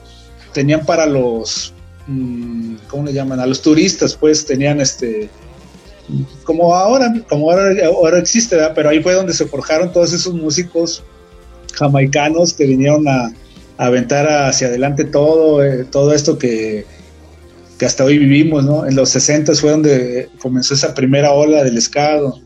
tenían 0.53 0.85
para 0.87 1.07
los, 1.07 1.73
mm, 2.07 2.77
¿cómo 2.89 3.05
le 3.05 3.12
llaman? 3.12 3.41
A 3.41 3.47
los 3.47 3.62
turistas, 3.62 4.14
pues 4.14 4.47
tenían 4.47 4.81
este 4.81 5.29
como 6.43 6.75
ahora, 6.75 7.12
como 7.29 7.51
ahora, 7.51 7.87
ahora 7.87 8.18
existe, 8.18 8.57
pero 8.75 8.89
ahí 8.89 9.01
fue 9.01 9.14
donde 9.14 9.33
se 9.33 9.47
forjaron 9.47 9.93
todos 9.93 10.12
esos 10.12 10.35
músicos 10.35 11.05
jamaicanos 11.75 12.53
que 12.53 12.66
vinieron 12.66 13.07
a, 13.07 13.33
aventar 13.79 14.29
hacia 14.29 14.66
adelante 14.66 15.05
todo, 15.05 15.64
eh, 15.64 15.87
todo 15.91 16.12
esto 16.12 16.37
que, 16.37 16.85
que, 17.79 17.87
hasta 17.87 18.05
hoy 18.05 18.18
vivimos, 18.18 18.62
¿no? 18.62 18.87
En 18.87 18.95
los 18.95 19.09
60 19.09 19.55
fue 19.55 19.71
donde 19.71 20.29
comenzó 20.39 20.75
esa 20.75 20.93
primera 20.93 21.33
ola 21.33 21.64
del 21.64 21.79
escado, 21.79 22.39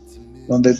donde 0.47 0.77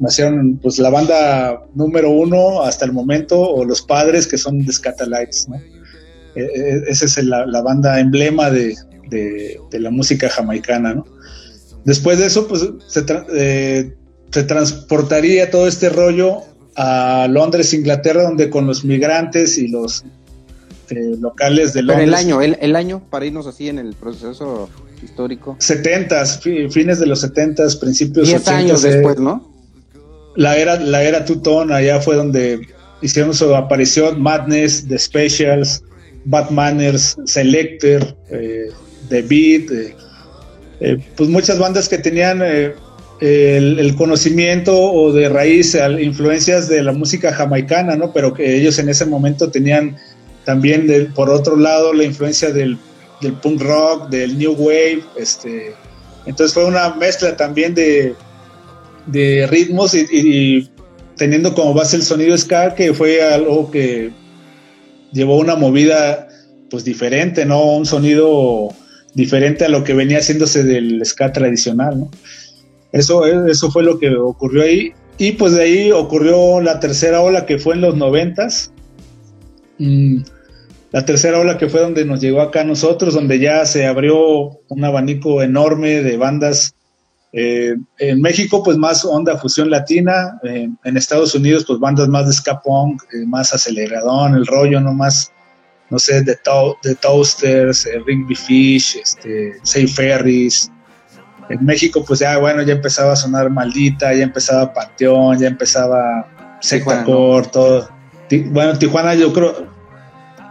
nacieron 0.00 0.58
pues 0.62 0.78
la 0.78 0.90
banda 0.90 1.62
número 1.74 2.10
uno 2.10 2.62
hasta 2.62 2.84
el 2.84 2.92
momento, 2.92 3.40
o 3.40 3.64
los 3.64 3.82
padres 3.82 4.26
que 4.26 4.38
son 4.38 4.64
The 4.64 4.72
Scatalites, 4.72 5.48
¿no? 5.48 5.56
E, 6.34 6.42
e, 6.42 6.82
esa 6.88 7.04
es 7.04 7.24
la, 7.24 7.62
banda 7.62 7.98
emblema 7.98 8.50
de, 8.50 8.76
de, 9.10 9.60
de 9.70 9.80
la 9.80 9.90
música 9.90 10.28
jamaicana, 10.28 10.94
¿no? 10.94 11.04
Después 11.84 12.18
de 12.18 12.26
eso, 12.26 12.46
pues 12.46 12.68
se, 12.86 13.04
eh, 13.34 13.94
se 14.30 14.42
transportaría 14.44 15.50
todo 15.50 15.66
este 15.66 15.88
rollo 15.88 16.42
a 16.76 17.26
Londres, 17.28 17.72
Inglaterra, 17.72 18.24
donde 18.24 18.50
con 18.50 18.66
los 18.66 18.84
migrantes 18.84 19.58
y 19.58 19.68
los 19.68 20.04
eh, 20.90 21.16
locales 21.18 21.72
de 21.72 21.82
Londres. 21.82 22.06
Pero 22.06 22.08
el 22.08 22.14
año, 22.14 22.42
el, 22.42 22.76
año, 22.76 23.02
para 23.10 23.26
irnos 23.26 23.46
así 23.46 23.68
en 23.68 23.78
el 23.78 23.94
proceso 23.94 24.68
histórico. 25.02 25.56
70 25.58 26.24
fines 26.70 26.98
de 26.98 27.06
los 27.06 27.20
70 27.20 27.64
principios 27.80 28.28
10 28.28 28.48
años 28.48 28.82
después, 28.82 29.18
¿no? 29.18 29.57
La 30.38 30.56
era, 30.56 30.78
la 30.78 31.02
era 31.02 31.24
allá 31.72 32.00
fue 32.00 32.14
donde 32.14 32.60
hicieron 33.02 33.34
su 33.34 33.52
aparición 33.56 34.22
Madness, 34.22 34.86
The 34.86 34.96
Specials, 34.96 35.82
Bad 36.26 36.50
Manners, 36.50 37.16
Selector, 37.24 38.14
The 38.28 39.22
Beat, 39.22 39.96
eh, 40.78 40.96
pues 41.16 41.28
muchas 41.28 41.58
bandas 41.58 41.88
que 41.88 41.98
tenían 41.98 42.40
eh, 42.44 42.72
el, 43.20 43.96
conocimiento 43.96 44.80
o 44.80 45.12
de 45.12 45.28
raíz 45.28 45.76
influencias 46.00 46.68
de 46.68 46.84
la 46.84 46.92
música 46.92 47.32
jamaicana, 47.32 47.96
¿no? 47.96 48.12
Pero 48.12 48.32
que 48.32 48.58
ellos 48.58 48.78
en 48.78 48.88
ese 48.88 49.06
momento 49.06 49.50
tenían 49.50 49.96
también 50.44 51.12
por 51.16 51.30
otro 51.30 51.56
lado 51.56 51.92
la 51.92 52.04
influencia 52.04 52.52
del, 52.52 52.78
punk 53.42 53.60
rock, 53.60 54.08
del 54.08 54.38
new 54.38 54.52
wave, 54.52 55.02
este, 55.16 55.74
entonces 56.26 56.54
fue 56.54 56.64
una 56.64 56.94
mezcla 56.94 57.36
también 57.36 57.74
de, 57.74 58.14
de 59.08 59.46
ritmos 59.46 59.94
y, 59.94 60.68
teniendo 61.16 61.54
como 61.54 61.74
base 61.74 61.96
el 61.96 62.02
sonido 62.02 62.36
ska, 62.38 62.74
que 62.74 62.94
fue 62.94 63.22
algo 63.22 63.70
que 63.70 64.10
llevó 65.12 65.38
una 65.38 65.56
movida 65.56 66.28
pues 66.70 66.84
diferente, 66.84 67.44
¿no? 67.44 67.76
Un 67.76 67.86
sonido 67.86 68.68
diferente 69.14 69.64
a 69.64 69.68
lo 69.68 69.82
que 69.82 69.94
venía 69.94 70.18
haciéndose 70.18 70.62
del 70.62 71.04
ska 71.04 71.32
tradicional, 71.32 71.98
¿no? 71.98 72.10
Eso, 72.92 73.26
eso 73.26 73.70
fue 73.70 73.82
lo 73.82 73.98
que 73.98 74.14
ocurrió 74.16 74.62
ahí. 74.62 74.92
Y 75.18 75.32
pues 75.32 75.54
de 75.54 75.62
ahí 75.62 75.92
ocurrió 75.92 76.60
la 76.60 76.78
tercera 76.78 77.20
ola 77.20 77.44
que 77.44 77.58
fue 77.58 77.74
en 77.74 77.80
los 77.80 77.96
noventas, 77.96 78.70
Mm, 79.78 80.22
la 80.90 81.04
tercera 81.04 81.38
ola 81.38 81.58
que 81.58 81.68
fue 81.68 81.80
donde 81.80 82.04
nos 82.04 82.20
llegó 82.20 82.40
acá 82.40 82.62
a 82.62 82.64
nosotros, 82.64 83.14
donde 83.14 83.38
ya 83.38 83.64
se 83.64 83.86
abrió 83.86 84.60
un 84.68 84.84
abanico 84.84 85.42
enorme 85.42 86.02
de 86.02 86.16
bandas. 86.16 86.74
Eh, 87.32 87.76
en 87.98 88.20
México, 88.20 88.62
pues 88.62 88.76
más 88.76 89.04
onda 89.04 89.36
fusión 89.36 89.70
latina. 89.70 90.38
Eh, 90.44 90.68
en 90.84 90.96
Estados 90.96 91.34
Unidos, 91.34 91.64
pues 91.66 91.78
bandas 91.78 92.08
más 92.08 92.26
de 92.26 92.32
ska 92.32 92.60
punk, 92.60 93.02
eh, 93.12 93.26
más 93.26 93.52
aceleradón, 93.52 94.34
el 94.34 94.46
rollo, 94.46 94.80
no 94.80 94.94
más, 94.94 95.32
no 95.90 95.98
sé, 95.98 96.22
de, 96.22 96.38
de 96.82 96.94
Toasters, 96.94 97.88
Rigby 98.06 98.34
Fish, 98.34 98.96
este, 99.02 99.56
Say 99.62 99.86
Ferries. 99.86 100.70
En 101.50 101.64
México, 101.64 102.04
pues 102.06 102.20
ya, 102.20 102.36
bueno, 102.38 102.62
ya 102.62 102.74
empezaba 102.74 103.12
a 103.12 103.16
sonar 103.16 103.50
Maldita, 103.50 104.12
ya 104.14 104.22
empezaba 104.22 104.72
Panteón, 104.72 105.38
ya 105.38 105.48
empezaba 105.48 106.28
Secta 106.60 107.04
todo. 107.04 107.88
Bueno, 108.50 108.78
Tijuana, 108.78 109.14
yo 109.14 109.32
creo, 109.32 109.66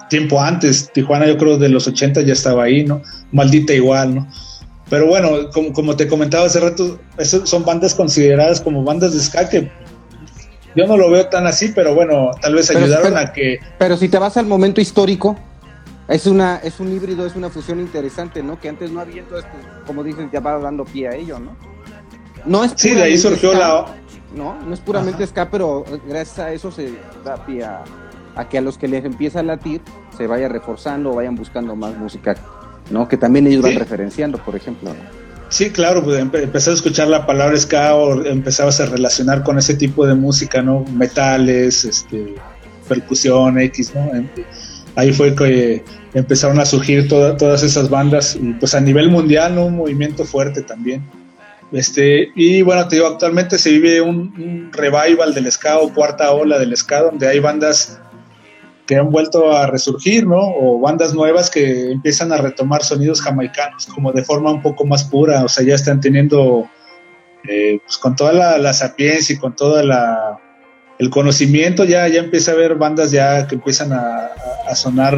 tiempo 0.09 0.41
antes. 0.41 0.91
Tijuana, 0.91 1.27
yo 1.27 1.37
creo 1.37 1.57
de 1.57 1.69
los 1.69 1.87
80 1.87 2.21
ya 2.21 2.33
estaba 2.33 2.63
ahí, 2.63 2.83
¿no? 2.83 3.01
Maldita 3.31 3.73
igual, 3.73 4.15
¿no? 4.15 4.27
Pero 4.89 5.07
bueno, 5.07 5.49
como, 5.53 5.73
como 5.73 5.95
te 5.95 6.07
comentaba 6.07 6.45
hace 6.45 6.59
rato, 6.59 6.99
son 7.45 7.65
bandas 7.65 7.93
consideradas 7.93 8.61
como 8.61 8.83
bandas 8.83 9.13
de 9.13 9.19
ska 9.19 9.49
que 9.49 9.69
yo 10.77 10.85
no 10.85 10.95
lo 10.95 11.09
veo 11.09 11.27
tan 11.27 11.47
así, 11.47 11.69
pero 11.69 11.95
bueno, 11.95 12.29
tal 12.39 12.53
vez 12.53 12.69
ayudaron 12.69 13.17
a 13.17 13.33
que. 13.33 13.59
Pero 13.79 13.97
si 13.97 14.09
te 14.09 14.19
vas 14.19 14.37
al 14.37 14.45
momento 14.45 14.79
histórico, 14.79 15.35
es 16.07 16.27
una 16.27 16.57
es 16.57 16.79
un 16.79 16.93
híbrido, 16.93 17.25
es 17.25 17.35
una 17.35 17.49
fusión 17.49 17.79
interesante, 17.79 18.43
¿no? 18.43 18.59
Que 18.59 18.69
antes 18.69 18.91
no 18.91 19.01
había, 19.01 19.21
entonces, 19.21 19.49
pues, 19.51 19.65
como 19.87 20.03
dices, 20.03 20.27
ya 20.31 20.39
va 20.39 20.59
dando 20.59 20.85
pie 20.85 21.07
a 21.07 21.15
ello, 21.15 21.39
¿no? 21.39 21.57
No 22.45 22.63
es 22.63 22.73
sí, 22.75 22.93
de 22.93 23.01
ahí 23.01 23.17
surgió 23.17 23.53
la. 23.53 23.87
No, 24.35 24.55
no 24.61 24.73
es 24.73 24.79
puramente 24.79 25.25
ska, 25.25 25.49
pero 25.49 25.83
gracias 26.07 26.39
a 26.39 26.53
eso 26.53 26.71
se 26.71 26.93
da 27.25 27.43
pie 27.43 27.63
a, 27.63 27.83
a 28.35 28.47
que 28.47 28.59
a 28.59 28.61
los 28.61 28.77
que 28.77 28.87
les 28.87 29.03
empieza 29.03 29.39
a 29.39 29.43
latir 29.43 29.81
se 30.15 30.27
vaya 30.27 30.47
reforzando 30.47 31.11
o 31.11 31.15
vayan 31.15 31.35
buscando 31.35 31.75
más 31.75 31.97
música, 31.97 32.35
¿no? 32.89 33.07
Que 33.07 33.17
también 33.17 33.47
ellos 33.47 33.61
van 33.61 33.75
referenciando, 33.75 34.37
por 34.37 34.55
ejemplo. 34.55 34.93
Sí, 35.49 35.69
claro, 35.69 36.03
pues 36.03 36.19
empecé 36.19 36.71
a 36.71 36.73
escuchar 36.73 37.07
la 37.07 37.25
palabra 37.25 37.57
ska 37.57 37.95
o 37.95 38.25
empezabas 38.25 38.81
a 38.81 38.85
relacionar 38.85 39.43
con 39.43 39.57
ese 39.57 39.75
tipo 39.75 40.05
de 40.05 40.13
música, 40.13 40.61
¿no? 40.61 40.83
Metales, 40.93 41.85
este, 41.85 42.35
percusión, 42.87 43.57
X, 43.59 43.93
¿no? 43.95 44.11
Ahí 44.95 45.13
fue 45.13 45.33
que 45.35 45.83
empezaron 46.13 46.59
a 46.59 46.65
surgir 46.65 47.07
todas 47.07 47.63
esas 47.63 47.89
bandas 47.89 48.35
y 48.35 48.53
pues 48.53 48.75
a 48.75 48.81
nivel 48.81 49.09
mundial, 49.09 49.55
¿no? 49.55 49.67
Un 49.67 49.77
movimiento 49.77 50.25
fuerte 50.25 50.63
también. 50.63 51.03
Este, 51.71 52.29
y 52.35 52.61
bueno, 52.61 52.87
te 52.87 52.95
digo, 52.95 53.07
actualmente 53.07 53.57
se 53.57 53.71
vive 53.71 54.01
un, 54.01 54.33
un 54.37 54.69
revival 54.73 55.33
del 55.33 55.51
ska 55.51 55.79
o 55.79 55.93
cuarta 55.93 56.31
ola 56.31 56.59
del 56.59 56.75
ska, 56.75 57.03
donde 57.03 57.27
hay 57.27 57.39
bandas 57.39 57.99
que 58.87 58.95
han 58.95 59.11
vuelto 59.11 59.51
a 59.51 59.67
resurgir, 59.67 60.25
¿no? 60.25 60.39
O 60.39 60.79
bandas 60.79 61.13
nuevas 61.13 61.49
que 61.49 61.91
empiezan 61.91 62.31
a 62.31 62.37
retomar 62.37 62.83
sonidos 62.83 63.21
jamaicanos 63.21 63.85
como 63.87 64.13
de 64.13 64.23
forma 64.23 64.51
un 64.51 64.61
poco 64.61 64.85
más 64.85 65.03
pura, 65.03 65.43
o 65.43 65.49
sea, 65.49 65.65
ya 65.65 65.75
están 65.75 65.99
teniendo, 65.99 66.67
eh, 67.47 67.79
pues 67.83 67.97
con 67.97 68.15
toda 68.15 68.57
la, 68.57 68.73
sapiencia 68.73 69.35
y 69.35 69.37
con 69.37 69.55
todo 69.55 69.79
el 69.79 71.09
conocimiento, 71.09 71.83
ya, 71.83 72.07
ya 72.07 72.21
empieza 72.21 72.51
a 72.51 72.53
haber 72.55 72.75
bandas 72.75 73.11
ya 73.11 73.45
que 73.47 73.55
empiezan 73.55 73.91
a, 73.91 74.29
sonar 74.73 75.17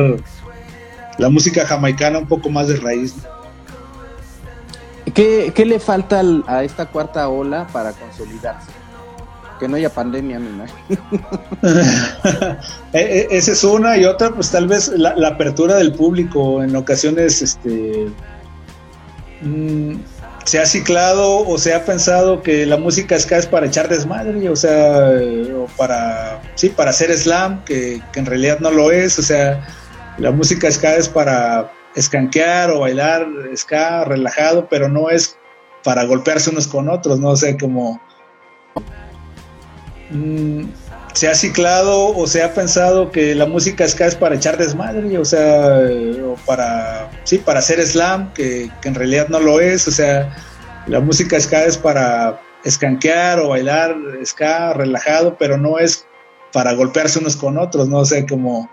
la 1.18 1.30
música 1.30 1.66
jamaicana 1.66 2.18
un 2.18 2.28
poco 2.28 2.50
más 2.50 2.68
de 2.68 2.78
raíz. 2.78 3.16
¿Qué, 5.14 5.52
¿Qué, 5.56 5.66
le 5.66 5.80
falta 5.80 6.22
a 6.48 6.64
esta 6.64 6.88
cuarta 6.88 7.30
ola 7.30 7.68
para 7.72 7.94
consolidarse? 7.94 8.72
Que 9.60 9.68
no 9.68 9.76
haya 9.76 9.90
pandemia, 9.90 10.40
mi 10.40 10.50
e, 12.94 13.00
e, 13.00 13.28
Esa 13.32 13.52
es 13.52 13.64
una 13.64 13.98
y 13.98 14.06
otra, 14.06 14.32
pues 14.32 14.50
tal 14.50 14.68
vez 14.68 14.88
la, 14.88 15.28
apertura 15.28 15.76
del 15.76 15.94
público 15.94 16.64
en 16.64 16.76
ocasiones, 16.76 17.42
este, 17.42 18.08
mm, 19.42 19.96
se 20.46 20.60
ha 20.60 20.66
ciclado 20.66 21.48
o 21.48 21.58
se 21.58 21.74
ha 21.74 21.86
pensado 21.86 22.42
que 22.42 22.66
la 22.66 22.78
música 22.78 23.20
ska 23.20 23.38
es 23.38 23.46
para 23.46 23.68
echar 23.68 23.90
desmadre, 23.90 24.50
o 24.50 24.56
sea, 24.56 25.12
o 25.56 25.68
para, 25.78 26.42
sí, 26.56 26.70
para 26.70 26.90
hacer 26.90 27.16
slam, 27.16 27.64
que, 27.66 28.02
que 28.14 28.20
en 28.20 28.26
realidad 28.26 28.60
no 28.60 28.72
lo 28.72 28.92
es, 28.92 29.20
o 29.20 29.22
sea, 29.22 29.68
la 30.18 30.32
música 30.32 30.72
ska 30.72 30.96
es 30.96 31.08
para 31.08 31.72
escanquear 31.96 32.72
o 32.72 32.80
bailar 32.80 33.28
ska 33.56 34.06
relajado, 34.06 34.68
pero 34.70 34.90
no 34.90 35.10
es 35.10 35.38
para 35.84 36.04
golpearse 36.06 36.50
unos 36.50 36.68
con 36.68 36.90
otros, 36.90 37.20
¿no? 37.20 37.30
O 37.30 37.36
sea, 37.36 37.56
como 37.58 38.02
Mm, 40.10 40.64
se 41.14 41.28
ha 41.28 41.36
ciclado 41.36 42.16
o 42.16 42.28
se 42.28 42.44
ha 42.44 42.54
pensado 42.54 43.12
que 43.12 43.36
la 43.36 43.46
música 43.46 43.88
ska 43.88 44.06
es 44.06 44.16
para 44.16 44.36
echar 44.36 44.58
desmadre, 44.58 45.18
o 45.18 45.26
sea, 45.26 45.80
o 46.26 46.36
para, 46.46 47.10
sí, 47.24 47.40
para 47.40 47.60
hacer 47.60 47.86
slam, 47.86 48.32
que, 48.34 48.70
en 48.84 48.96
realidad 48.96 49.28
no 49.30 49.40
lo 49.40 49.60
es, 49.60 49.88
o 49.88 49.92
sea, 49.92 50.36
la 50.88 51.00
música 51.00 51.40
ska 51.40 51.66
es 51.66 51.78
para 51.78 52.40
escanquear 52.64 53.40
o 53.40 53.50
bailar 53.50 53.96
ska 54.24 54.74
relajado, 54.74 55.38
pero 55.38 55.58
no 55.58 55.80
es 55.80 56.06
para 56.54 56.74
golpearse 56.74 57.20
unos 57.20 57.36
con 57.36 57.58
otros, 57.58 57.88
¿no? 57.90 58.00
O 58.00 58.06
sea, 58.06 58.26
como, 58.26 58.70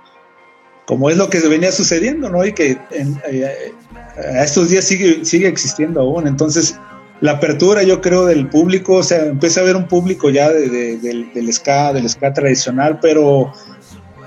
como 0.87 1.11
es 1.11 1.17
lo 1.17 1.29
que 1.29 1.41
venía 1.41 1.73
sucediendo, 1.73 2.31
¿no? 2.31 2.45
Y 2.45 2.53
que 2.53 2.79
eh, 2.91 3.75
a 4.17 4.45
estos 4.45 4.71
días 4.71 4.85
sigue, 4.85 5.25
sigue 5.25 5.49
existiendo 5.49 6.01
aún, 6.01 6.27
entonces 6.27 6.79
la 7.21 7.33
apertura, 7.33 7.83
yo 7.83 8.01
creo, 8.01 8.27
del 8.27 8.49
público, 8.49 8.97
o 8.97 9.03
sea, 9.03 9.25
empieza 9.25 9.61
a 9.61 9.63
haber 9.63 9.77
un 9.77 9.89
público 9.89 10.31
ya 10.31 10.51
de, 10.51 10.99
del 10.99 11.53
ska, 11.53 11.93
del 11.93 12.09
ska 12.09 12.33
tradicional, 12.33 12.99
pero 13.01 13.53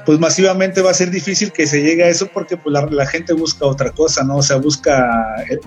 pues 0.06 0.20
masivamente 0.20 0.82
va 0.82 0.90
a 0.90 0.96
ser 0.96 1.12
difícil 1.12 1.52
que 1.52 1.68
se 1.68 1.84
llegue 1.84 2.04
a 2.04 2.08
eso 2.08 2.28
porque 2.34 2.58
pues 2.58 2.76
la, 2.90 3.06
gente 3.06 3.34
busca 3.34 3.66
otra 3.66 3.92
cosa, 3.92 4.24
¿no? 4.24 4.38
O 4.38 4.42
sea, 4.42 4.58
busca 4.58 5.08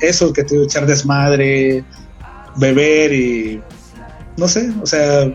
eso 0.00 0.32
que 0.32 0.42
te 0.42 0.58
a 0.58 0.64
echar 0.64 0.84
desmadre, 0.84 1.84
beber 2.56 3.12
y 3.12 3.62
no 4.36 4.48
sé, 4.48 4.72
o 4.82 4.86
sea, 4.86 5.32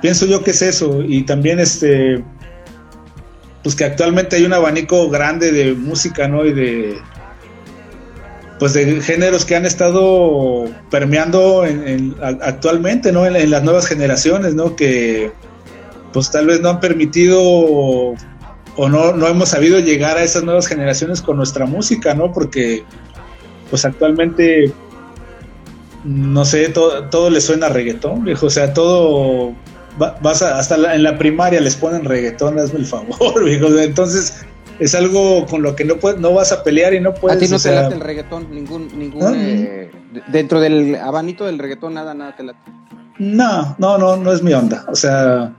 pienso 0.00 0.26
yo 0.26 0.44
que 0.44 0.52
es 0.52 0.62
eso 0.62 1.02
y 1.02 1.24
también 1.24 1.58
este 1.58 2.22
pues 3.64 3.74
que 3.74 3.84
actualmente 3.84 4.36
hay 4.36 4.44
un 4.44 4.52
abanico 4.52 5.10
grande 5.10 5.50
de 5.50 5.74
música, 5.74 6.28
¿no? 6.28 6.46
Y 6.46 6.52
de 6.52 6.98
pues 8.58 8.74
de 8.74 9.00
géneros 9.00 9.44
que 9.44 9.56
han 9.56 9.66
estado 9.66 10.66
permeando 10.90 11.64
en, 11.64 12.14
actualmente, 12.20 13.12
¿no? 13.12 13.26
En, 13.26 13.50
las 13.50 13.62
nuevas 13.62 13.86
generaciones, 13.86 14.54
¿no? 14.54 14.74
Que 14.76 15.30
pues 16.12 16.30
tal 16.30 16.46
vez 16.46 16.60
no 16.60 16.70
han 16.70 16.80
permitido 16.80 17.40
o 18.78 18.88
no, 18.88 19.12
no 19.12 19.26
hemos 19.26 19.48
sabido 19.48 19.80
llegar 19.80 20.16
a 20.16 20.22
esas 20.22 20.44
nuevas 20.44 20.68
generaciones 20.68 21.20
con 21.20 21.36
nuestra 21.36 21.66
música, 21.66 22.14
¿no? 22.14 22.32
Porque 22.32 22.84
pues 23.70 23.84
actualmente, 23.84 24.72
no 26.04 26.44
sé, 26.44 26.68
todo, 26.68 27.04
todo 27.04 27.28
le 27.28 27.40
suena 27.40 27.66
a 27.66 27.70
reggaetón, 27.70 28.24
viejo, 28.24 28.46
o 28.46 28.50
sea, 28.50 28.72
todo, 28.72 29.52
vas 29.98 30.42
hasta 30.42 30.94
en 30.94 31.02
la 31.02 31.18
primaria 31.18 31.60
les 31.60 31.74
ponen 31.74 32.04
reggaetón, 32.04 32.58
hazme 32.58 32.78
el 32.78 32.86
favor, 32.86 33.44
viejo, 33.44 33.66
entonces 33.78 34.46
es 34.78 34.94
algo 34.94 35.46
con 35.46 35.62
lo 35.62 35.74
que 35.74 35.84
no 35.84 35.96
puedes, 35.96 36.20
no 36.20 36.32
vas 36.32 36.52
a 36.52 36.62
pelear 36.62 36.94
y 36.94 37.00
no 37.00 37.14
puedes. 37.14 37.36
A 37.36 37.40
ti 37.40 37.48
no 37.48 37.58
te 37.58 37.72
late 37.72 37.94
el 37.94 38.00
reggaetón, 38.00 38.48
ningún, 38.50 38.88
ningún 38.96 39.34
eh, 39.34 39.90
dentro 40.28 40.60
del 40.60 40.94
abanito 40.96 41.46
del 41.46 41.58
reggaetón 41.58 41.94
nada, 41.94 42.14
nada 42.14 42.36
te 42.36 42.44
late. 42.44 42.58
No, 43.18 43.74
no, 43.78 43.98
no, 43.98 44.16
no 44.16 44.32
es 44.32 44.42
mi 44.42 44.52
onda. 44.52 44.84
O 44.88 44.94
sea, 44.94 45.52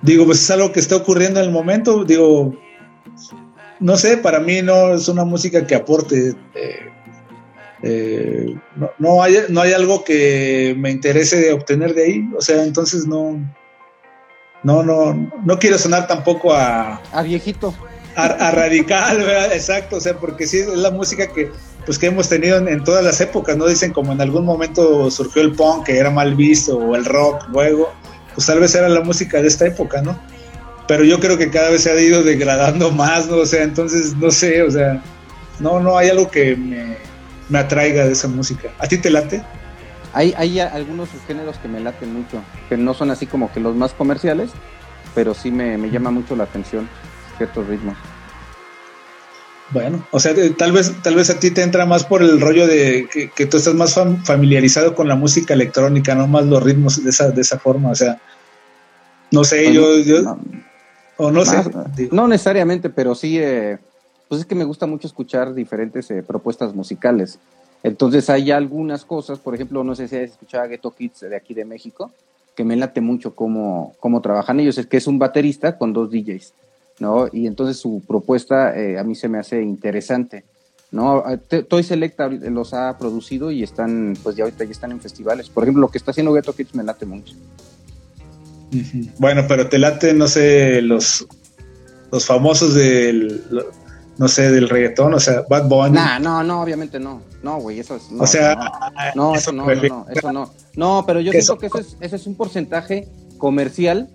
digo, 0.00 0.24
pues 0.24 0.40
es 0.40 0.50
algo 0.50 0.72
que 0.72 0.80
está 0.80 0.96
ocurriendo 0.96 1.40
en 1.40 1.46
el 1.46 1.52
momento. 1.52 2.04
Digo, 2.04 2.54
no 3.80 3.96
sé, 3.96 4.16
para 4.16 4.40
mí 4.40 4.62
no 4.62 4.94
es 4.94 5.08
una 5.08 5.24
música 5.24 5.66
que 5.66 5.74
aporte. 5.74 6.34
Eh, 6.54 6.92
eh, 7.82 8.58
no, 8.76 8.90
no, 8.98 9.22
hay, 9.22 9.36
no 9.50 9.60
hay 9.60 9.74
algo 9.74 10.02
que 10.02 10.74
me 10.78 10.90
interese 10.90 11.52
obtener 11.52 11.94
de 11.94 12.04
ahí. 12.04 12.30
O 12.36 12.40
sea, 12.40 12.62
entonces 12.64 13.06
no. 13.06 13.38
No, 14.62 14.82
no, 14.82 15.12
no 15.44 15.58
quiero 15.58 15.76
sonar 15.76 16.06
tampoco 16.06 16.54
a. 16.54 17.02
A 17.12 17.22
viejito 17.22 17.74
a, 18.16 18.50
radical, 18.50 19.18
¿verdad? 19.18 19.52
Exacto, 19.52 19.96
o 19.96 20.00
sea, 20.00 20.16
porque 20.16 20.46
sí 20.46 20.58
es 20.58 20.68
la 20.68 20.90
música 20.90 21.26
que 21.26 21.50
pues 21.84 21.98
que 21.98 22.06
hemos 22.06 22.28
tenido 22.28 22.56
en, 22.56 22.82
todas 22.82 23.04
las 23.04 23.20
épocas, 23.20 23.56
¿no? 23.56 23.66
Dicen 23.66 23.92
como 23.92 24.12
en 24.12 24.20
algún 24.20 24.44
momento 24.44 25.08
surgió 25.10 25.42
el 25.42 25.52
punk 25.52 25.86
que 25.86 25.98
era 25.98 26.10
mal 26.10 26.34
visto 26.34 26.76
o 26.76 26.96
el 26.96 27.04
rock 27.04 27.44
luego, 27.48 27.92
pues 28.34 28.46
tal 28.46 28.58
vez 28.58 28.74
era 28.74 28.88
la 28.88 29.02
música 29.02 29.40
de 29.40 29.48
esta 29.48 29.66
época, 29.66 30.02
¿no? 30.02 30.18
Pero 30.88 31.04
yo 31.04 31.20
creo 31.20 31.38
que 31.38 31.50
cada 31.50 31.70
vez 31.70 31.82
se 31.82 31.90
ha 31.90 32.00
ido 32.00 32.24
degradando 32.24 32.90
más, 32.90 33.28
¿no? 33.28 33.36
O 33.36 33.46
sea, 33.46 33.62
entonces 33.62 34.16
no 34.16 34.30
sé, 34.30 34.62
o 34.62 34.70
sea, 34.70 35.00
no, 35.60 35.78
no 35.78 35.96
hay 35.96 36.08
algo 36.08 36.28
que 36.28 36.56
me, 36.56 36.96
me 37.48 37.58
atraiga 37.58 38.04
de 38.04 38.12
esa 38.12 38.28
música. 38.28 38.70
¿A 38.78 38.88
ti 38.88 38.98
te 38.98 39.10
late? 39.10 39.42
Hay, 40.12 40.34
hay 40.36 40.58
algunos 40.58 41.10
subgéneros 41.10 41.58
que 41.58 41.68
me 41.68 41.78
laten 41.78 42.14
mucho, 42.14 42.42
que 42.68 42.76
no 42.76 42.94
son 42.94 43.10
así 43.10 43.26
como 43.26 43.52
que 43.52 43.60
los 43.60 43.76
más 43.76 43.92
comerciales, 43.92 44.50
pero 45.14 45.34
sí 45.34 45.50
me, 45.50 45.76
me 45.76 45.90
llama 45.90 46.10
mucho 46.10 46.34
la 46.34 46.44
atención 46.44 46.88
ciertos 47.36 47.66
ritmos. 47.66 47.96
Bueno, 49.70 50.06
o 50.12 50.20
sea, 50.20 50.32
tal 50.56 50.70
vez, 50.70 50.92
tal 51.02 51.16
vez 51.16 51.28
a 51.28 51.40
ti 51.40 51.50
te 51.50 51.62
entra 51.62 51.86
más 51.86 52.04
por 52.04 52.22
el 52.22 52.40
rollo 52.40 52.68
de 52.68 53.08
que, 53.34 53.46
tú 53.46 53.56
estás 53.56 53.74
más 53.74 53.98
familiarizado 54.24 54.94
con 54.94 55.08
la 55.08 55.16
música 55.16 55.54
electrónica, 55.54 56.14
no 56.14 56.28
más 56.28 56.46
los 56.46 56.62
ritmos 56.62 57.02
de 57.02 57.10
esa, 57.10 57.30
de 57.30 57.40
esa 57.40 57.58
forma. 57.58 57.90
O 57.90 57.94
sea, 57.94 58.20
no 59.32 59.42
sé, 59.42 59.72
yo, 59.72 59.84
O 61.16 61.32
no 61.32 61.44
sé. 61.44 61.56
No 62.12 62.28
necesariamente, 62.28 62.90
pero 62.90 63.14
sí, 63.16 63.38
eh, 63.38 63.78
pues 64.28 64.42
es 64.42 64.46
que 64.46 64.54
me 64.54 64.64
gusta 64.64 64.86
mucho 64.86 65.08
escuchar 65.08 65.52
diferentes 65.52 66.10
eh, 66.12 66.22
propuestas 66.22 66.72
musicales. 66.72 67.40
Entonces 67.82 68.30
hay 68.30 68.52
algunas 68.52 69.04
cosas, 69.04 69.38
por 69.38 69.54
ejemplo, 69.54 69.82
no 69.82 69.94
sé 69.94 70.06
si 70.06 70.16
has 70.16 70.30
escuchado 70.30 70.64
a 70.64 70.66
Ghetto 70.68 70.92
Kids 70.92 71.20
de 71.20 71.36
aquí 71.36 71.54
de 71.54 71.64
México, 71.64 72.12
que 72.54 72.64
me 72.64 72.76
late 72.76 73.00
mucho 73.00 73.34
cómo, 73.34 73.94
cómo 73.98 74.20
trabajan 74.20 74.60
ellos. 74.60 74.78
Es 74.78 74.86
que 74.86 74.96
es 74.96 75.06
un 75.06 75.18
baterista 75.18 75.76
con 75.76 75.92
dos 75.92 76.10
DJs, 76.10 76.54
¿no? 76.98 77.28
Y 77.32 77.46
entonces 77.46 77.76
su 77.76 78.02
propuesta 78.06 78.76
eh, 78.76 78.98
a 78.98 79.04
mí 79.04 79.14
se 79.14 79.28
me 79.28 79.38
hace 79.38 79.62
interesante. 79.62 80.44
¿no? 80.90 81.24
Toy 81.68 81.82
Selecta 81.82 82.28
los 82.28 82.72
ha 82.72 82.96
producido 82.98 83.50
y 83.50 83.62
están, 83.62 84.16
pues 84.22 84.36
ya 84.36 84.44
ahorita 84.44 84.64
ya 84.64 84.70
están 84.70 84.92
en 84.92 85.00
festivales. 85.00 85.48
Por 85.48 85.64
ejemplo, 85.64 85.80
lo 85.80 85.88
que 85.88 85.98
está 85.98 86.12
haciendo 86.12 86.32
Ghetto 86.32 86.54
Kids 86.54 86.74
me 86.74 86.84
late 86.84 87.06
mucho. 87.06 87.34
Bueno, 89.18 89.44
pero 89.48 89.68
te 89.68 89.78
late, 89.78 90.14
no 90.14 90.26
sé, 90.26 90.80
los, 90.82 91.26
los 92.10 92.24
famosos 92.24 92.74
del, 92.74 93.42
no 94.18 94.28
sé, 94.28 94.50
del 94.50 94.68
reggaetón, 94.68 95.14
o 95.14 95.20
sea, 95.20 95.42
Bad 95.48 95.68
Bunny. 95.68 95.94
Nah, 95.94 96.18
no, 96.18 96.42
no, 96.42 96.62
obviamente 96.62 96.98
no. 96.98 97.22
No, 97.42 97.58
güey, 97.58 97.80
eso 97.80 97.96
es. 97.96 98.10
No, 98.10 98.24
o 98.24 98.26
sea, 98.26 98.56
no, 99.14 99.34
eso, 99.36 99.52
no, 99.52 99.66
no, 99.66 100.06
eso 100.10 100.32
no. 100.32 100.52
No, 100.74 101.04
pero 101.06 101.20
yo 101.20 101.32
siento 101.32 101.58
que 101.58 101.66
ese 101.66 101.80
es, 101.80 101.96
ese 102.00 102.16
es 102.16 102.26
un 102.26 102.34
porcentaje 102.34 103.08
comercial 103.38 104.08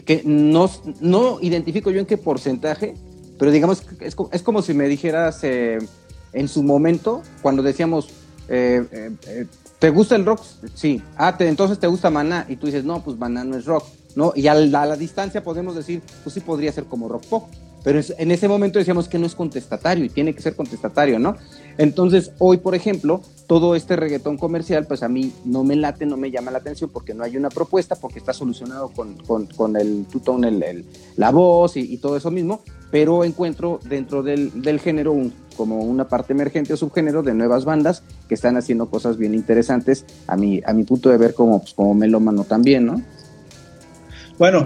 que 0.00 0.22
no, 0.24 0.70
no 1.00 1.38
identifico 1.40 1.90
yo 1.90 2.00
en 2.00 2.06
qué 2.06 2.16
porcentaje, 2.16 2.94
pero 3.38 3.50
digamos, 3.50 3.82
es, 4.00 4.16
es 4.32 4.42
como 4.42 4.62
si 4.62 4.74
me 4.74 4.88
dijeras 4.88 5.40
eh, 5.42 5.78
en 6.32 6.48
su 6.48 6.62
momento, 6.62 7.22
cuando 7.42 7.62
decíamos, 7.62 8.08
eh, 8.48 8.84
eh, 9.26 9.46
¿te 9.78 9.90
gusta 9.90 10.16
el 10.16 10.24
rock? 10.24 10.40
Sí. 10.74 11.02
Ah, 11.16 11.36
entonces 11.40 11.78
te 11.78 11.86
gusta 11.86 12.10
Maná, 12.10 12.46
y 12.48 12.56
tú 12.56 12.66
dices, 12.66 12.84
no, 12.84 13.02
pues 13.04 13.18
Maná 13.18 13.44
no 13.44 13.56
es 13.56 13.66
rock, 13.66 13.84
¿no? 14.16 14.32
Y 14.34 14.46
a 14.46 14.54
la, 14.54 14.82
a 14.82 14.86
la 14.86 14.96
distancia 14.96 15.42
podemos 15.42 15.74
decir, 15.74 16.02
pues 16.22 16.34
sí 16.34 16.40
podría 16.40 16.72
ser 16.72 16.84
como 16.84 17.08
rock 17.08 17.26
pop 17.26 17.44
pero 17.84 18.00
en 18.18 18.30
ese 18.30 18.48
momento 18.48 18.78
decíamos 18.78 19.08
que 19.08 19.18
no 19.18 19.26
es 19.26 19.34
contestatario 19.34 20.04
y 20.04 20.08
tiene 20.08 20.34
que 20.34 20.42
ser 20.42 20.54
contestatario, 20.54 21.18
¿no? 21.18 21.36
Entonces, 21.78 22.32
hoy, 22.38 22.58
por 22.58 22.74
ejemplo, 22.74 23.22
todo 23.46 23.74
este 23.76 23.96
reggaetón 23.96 24.38
comercial, 24.38 24.86
pues 24.86 25.02
a 25.02 25.08
mí 25.08 25.32
no 25.44 25.64
me 25.64 25.76
late, 25.76 26.06
no 26.06 26.16
me 26.16 26.30
llama 26.30 26.50
la 26.50 26.58
atención 26.58 26.90
porque 26.90 27.12
no 27.12 27.22
hay 27.22 27.36
una 27.36 27.50
propuesta, 27.50 27.96
porque 27.96 28.18
está 28.18 28.32
solucionado 28.32 28.88
con, 28.88 29.16
con, 29.46 29.76
el 29.76 30.06
tutón, 30.10 30.44
el, 30.44 30.86
la 31.16 31.30
voz 31.30 31.76
y, 31.76 31.98
todo 31.98 32.16
eso 32.16 32.30
mismo, 32.30 32.62
pero 32.90 33.24
encuentro 33.24 33.78
dentro 33.84 34.22
del, 34.22 34.80
género 34.80 35.14
como 35.56 35.80
una 35.80 36.08
parte 36.08 36.32
emergente 36.32 36.72
o 36.72 36.76
subgénero 36.76 37.22
de 37.22 37.34
nuevas 37.34 37.64
bandas 37.64 38.02
que 38.28 38.34
están 38.34 38.56
haciendo 38.56 38.88
cosas 38.88 39.18
bien 39.18 39.34
interesantes 39.34 40.06
a 40.26 40.36
mi, 40.36 40.62
a 40.64 40.72
mi 40.72 40.84
punto 40.84 41.10
de 41.10 41.18
ver 41.18 41.34
como, 41.34 41.60
pues, 41.60 41.74
como 41.74 41.92
melómano 41.94 42.44
también, 42.44 42.86
¿no? 42.86 43.02
Bueno, 44.38 44.64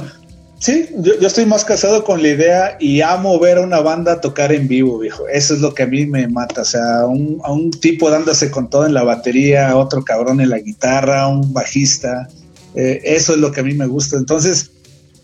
Sí, 0.59 0.89
yo, 0.99 1.13
estoy 1.21 1.45
más 1.45 1.65
casado 1.65 2.03
con 2.03 2.23
la 2.23 2.29
idea 2.29 2.77
y 2.81 3.03
amo 3.03 3.39
ver 3.39 3.59
a 3.59 3.61
una 3.61 3.81
banda 3.81 4.21
tocar 4.21 4.53
en 4.53 4.67
vivo, 4.67 4.99
viejo. 4.99 5.29
Eso 5.29 5.55
es 5.55 5.61
lo 5.61 5.75
que 5.75 5.83
a 5.83 5.87
mí 5.87 6.07
me 6.07 6.29
mata. 6.29 6.63
O 6.63 6.65
sea, 6.65 7.05
un, 7.07 7.41
a 7.45 7.53
un 7.53 7.71
tipo 7.71 8.09
dándose 8.11 8.51
con 8.51 8.71
todo 8.71 8.87
en 8.87 8.95
la 8.95 9.03
batería, 9.03 9.77
otro 9.77 10.03
cabrón 10.03 10.41
en 10.41 10.49
la 10.51 10.59
guitarra, 10.59 11.29
un 11.29 11.53
bajista. 11.53 12.29
Eh, 12.75 13.01
eso 13.05 13.35
es 13.35 13.39
lo 13.39 13.53
que 13.53 13.61
a 13.61 13.65
mí 13.65 13.75
me 13.75 13.87
gusta. 13.87 14.17
Entonces, 14.17 14.71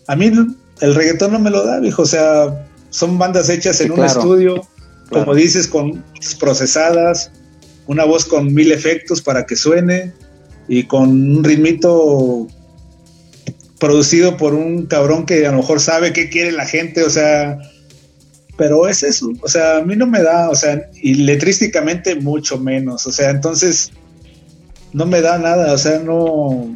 a 0.07 0.15
mí 0.15 0.31
el 0.81 0.95
reggaetón 0.95 1.31
no 1.31 1.39
me 1.39 1.49
lo 1.49 1.65
da, 1.65 1.79
viejo. 1.79 2.03
O 2.03 2.07
sea, 2.07 2.67
son 2.91 3.17
bandas 3.17 3.49
hechas 3.49 3.81
en 3.81 3.91
un 3.91 4.03
estudio, 4.05 4.67
como 5.09 5.33
dices, 5.33 5.67
con 5.67 6.03
procesadas, 6.39 7.31
una 7.87 8.05
voz 8.05 8.25
con 8.25 8.53
mil 8.53 8.71
efectos 8.71 9.21
para 9.21 9.45
que 9.47 9.55
suene 9.55 10.13
y 10.67 10.83
con 10.83 11.09
un 11.09 11.43
ritmito 11.43 12.47
producido 13.83 14.37
por 14.37 14.53
un 14.53 14.85
cabrón 14.85 15.25
que 15.25 15.45
a 15.45 15.51
lo 15.51 15.57
mejor 15.57 15.81
sabe 15.81 16.13
qué 16.13 16.29
quiere 16.29 16.53
la 16.53 16.65
gente, 16.65 17.03
o 17.03 17.09
sea, 17.09 17.59
pero 18.55 18.87
es 18.87 19.03
eso, 19.03 19.29
o 19.41 19.49
sea, 19.49 19.79
a 19.79 19.81
mí 19.81 19.97
no 19.97 20.07
me 20.07 20.23
da, 20.23 20.49
o 20.49 20.55
sea, 20.55 20.89
y 21.01 21.15
letrísticamente 21.15 22.15
mucho 22.15 22.57
menos, 22.57 23.05
o 23.07 23.11
sea, 23.11 23.29
entonces 23.29 23.91
no 24.93 25.05
me 25.05 25.19
da 25.19 25.37
nada, 25.37 25.73
o 25.73 25.77
sea, 25.77 25.99
no, 25.99 26.73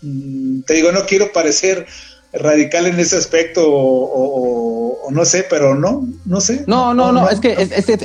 mm, 0.00 0.62
te 0.62 0.72
digo, 0.72 0.90
no 0.90 1.04
quiero 1.04 1.30
parecer 1.32 1.84
radical 2.32 2.86
en 2.86 2.98
ese 2.98 3.18
aspecto 3.18 3.62
o, 3.66 5.10
no 5.10 5.24
sé, 5.26 5.44
pero 5.50 5.74
no, 5.74 6.08
no 6.24 6.40
sé. 6.40 6.64
No, 6.66 6.94
no, 6.94 7.12
no, 7.12 7.28
es 7.28 7.40
que 7.40 7.54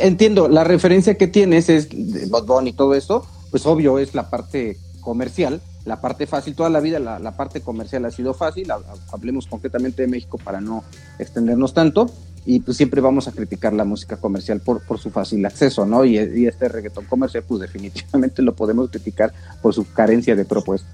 entiendo, 0.01 0.49
la 0.49 0.65
referencia 0.65 1.15
que 1.15 1.27
tienes 1.27 1.69
es 1.69 1.87
Bad 2.29 2.65
y 2.65 2.73
todo 2.73 2.93
eso, 2.93 3.25
pues 3.51 3.65
obvio 3.65 3.99
es 3.99 4.13
la 4.15 4.29
parte 4.29 4.77
comercial, 4.99 5.61
la 5.89 5.99
parte 5.99 6.27
fácil, 6.27 6.53
toda 6.53 6.69
la 6.69 6.79
vida 6.79 6.99
la, 6.99 7.31
parte 7.35 7.61
comercial 7.61 8.05
ha 8.05 8.11
sido 8.11 8.35
fácil, 8.35 8.69
hablemos 9.11 9.47
concretamente 9.47 10.03
de 10.03 10.07
México 10.07 10.37
para 10.37 10.61
no 10.61 10.83
extendernos 11.17 11.73
tanto, 11.73 12.11
y 12.45 12.59
pues 12.59 12.77
siempre 12.77 13.01
vamos 13.01 13.27
a 13.27 13.31
criticar 13.31 13.73
la 13.73 13.85
música 13.85 14.17
comercial 14.17 14.61
por, 14.61 14.83
por 14.83 14.99
su 14.99 15.09
fácil 15.09 15.43
acceso, 15.47 15.87
¿no? 15.87 16.05
Y, 16.05 16.45
este 16.45 16.69
reggaetón 16.69 17.05
comercial, 17.05 17.43
pues 17.47 17.61
definitivamente 17.61 18.43
lo 18.43 18.53
podemos 18.53 18.91
criticar 18.91 19.33
por 19.63 19.73
su 19.73 19.91
carencia 19.91 20.35
de 20.35 20.45
propuesta. 20.45 20.87